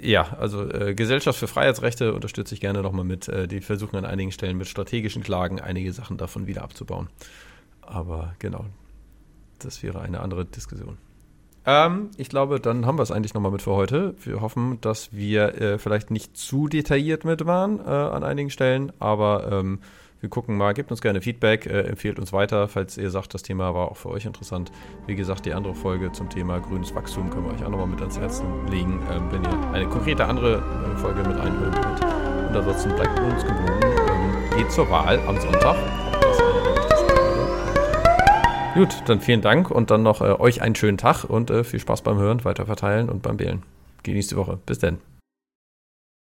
Ja, 0.00 0.36
also 0.38 0.68
äh, 0.68 0.94
Gesellschaft 0.94 1.38
für 1.38 1.48
Freiheitsrechte 1.48 2.12
unterstütze 2.12 2.54
ich 2.54 2.60
gerne 2.60 2.82
nochmal 2.82 3.04
mit. 3.04 3.28
Äh, 3.28 3.48
die 3.48 3.60
versuchen 3.60 3.96
an 3.96 4.04
einigen 4.04 4.32
Stellen 4.32 4.56
mit 4.56 4.66
strategischen 4.66 5.22
Klagen 5.22 5.60
einige 5.60 5.92
Sachen 5.92 6.16
davon 6.16 6.46
wieder 6.46 6.62
abzubauen. 6.62 7.08
Aber 7.80 8.34
genau, 8.38 8.66
das 9.58 9.82
wäre 9.82 10.00
eine 10.00 10.20
andere 10.20 10.44
Diskussion. 10.44 10.98
Ähm, 11.66 12.10
ich 12.16 12.28
glaube, 12.28 12.60
dann 12.60 12.86
haben 12.86 12.98
wir 12.98 13.02
es 13.02 13.10
eigentlich 13.10 13.34
nochmal 13.34 13.52
mit 13.52 13.62
für 13.62 13.72
heute. 13.72 14.14
Wir 14.24 14.40
hoffen, 14.40 14.80
dass 14.80 15.12
wir 15.12 15.60
äh, 15.60 15.78
vielleicht 15.78 16.10
nicht 16.10 16.36
zu 16.36 16.68
detailliert 16.68 17.24
mit 17.24 17.46
waren 17.46 17.80
äh, 17.80 17.90
an 17.90 18.24
einigen 18.24 18.50
Stellen, 18.50 18.92
aber 18.98 19.50
ähm, 19.52 19.80
wir 20.20 20.28
gucken 20.28 20.56
mal, 20.58 20.74
gebt 20.74 20.90
uns 20.90 21.00
gerne 21.00 21.22
Feedback, 21.22 21.66
äh, 21.66 21.80
empfehlt 21.82 22.18
uns 22.18 22.32
weiter, 22.32 22.68
falls 22.68 22.98
ihr 22.98 23.10
sagt, 23.10 23.32
das 23.32 23.42
Thema 23.42 23.74
war 23.74 23.90
auch 23.90 23.96
für 23.96 24.10
euch 24.10 24.26
interessant. 24.26 24.70
Wie 25.06 25.14
gesagt, 25.14 25.46
die 25.46 25.54
andere 25.54 25.74
Folge 25.74 26.12
zum 26.12 26.28
Thema 26.28 26.60
grünes 26.60 26.94
Wachstum 26.94 27.30
können 27.30 27.46
wir 27.46 27.54
euch 27.54 27.64
auch 27.64 27.70
nochmal 27.70 27.86
mit 27.86 28.00
ans 28.00 28.18
Herz 28.18 28.42
legen, 28.70 29.02
ähm, 29.10 29.30
wenn 29.30 29.42
ihr 29.42 29.72
eine 29.72 29.86
konkrete 29.86 30.26
andere 30.26 30.56
äh, 30.56 30.98
Folge 30.98 31.20
mit 31.20 31.38
einhören 31.38 31.74
wollt. 31.74 32.04
Und 32.50 32.56
ansonsten 32.56 32.94
bleibt 32.96 33.18
uns 33.18 33.42
gewogen. 33.42 33.80
Ähm, 33.82 34.58
geht 34.58 34.70
zur 34.70 34.90
Wahl 34.90 35.18
am 35.26 35.40
Sonntag. 35.40 35.76
Gut, 38.74 39.02
dann 39.06 39.20
vielen 39.20 39.40
Dank 39.40 39.70
und 39.70 39.90
dann 39.90 40.04
noch 40.04 40.20
äh, 40.20 40.32
euch 40.38 40.62
einen 40.62 40.76
schönen 40.76 40.96
Tag 40.96 41.24
und 41.24 41.50
äh, 41.50 41.64
viel 41.64 41.80
Spaß 41.80 42.02
beim 42.02 42.18
Hören, 42.18 42.44
weiter 42.44 42.66
verteilen 42.66 43.08
und 43.08 43.20
beim 43.20 43.40
Wählen. 43.40 43.64
Genießt 44.04 44.30
die 44.30 44.36
Woche. 44.36 44.58
Bis 44.64 44.78
dann. 44.78 44.98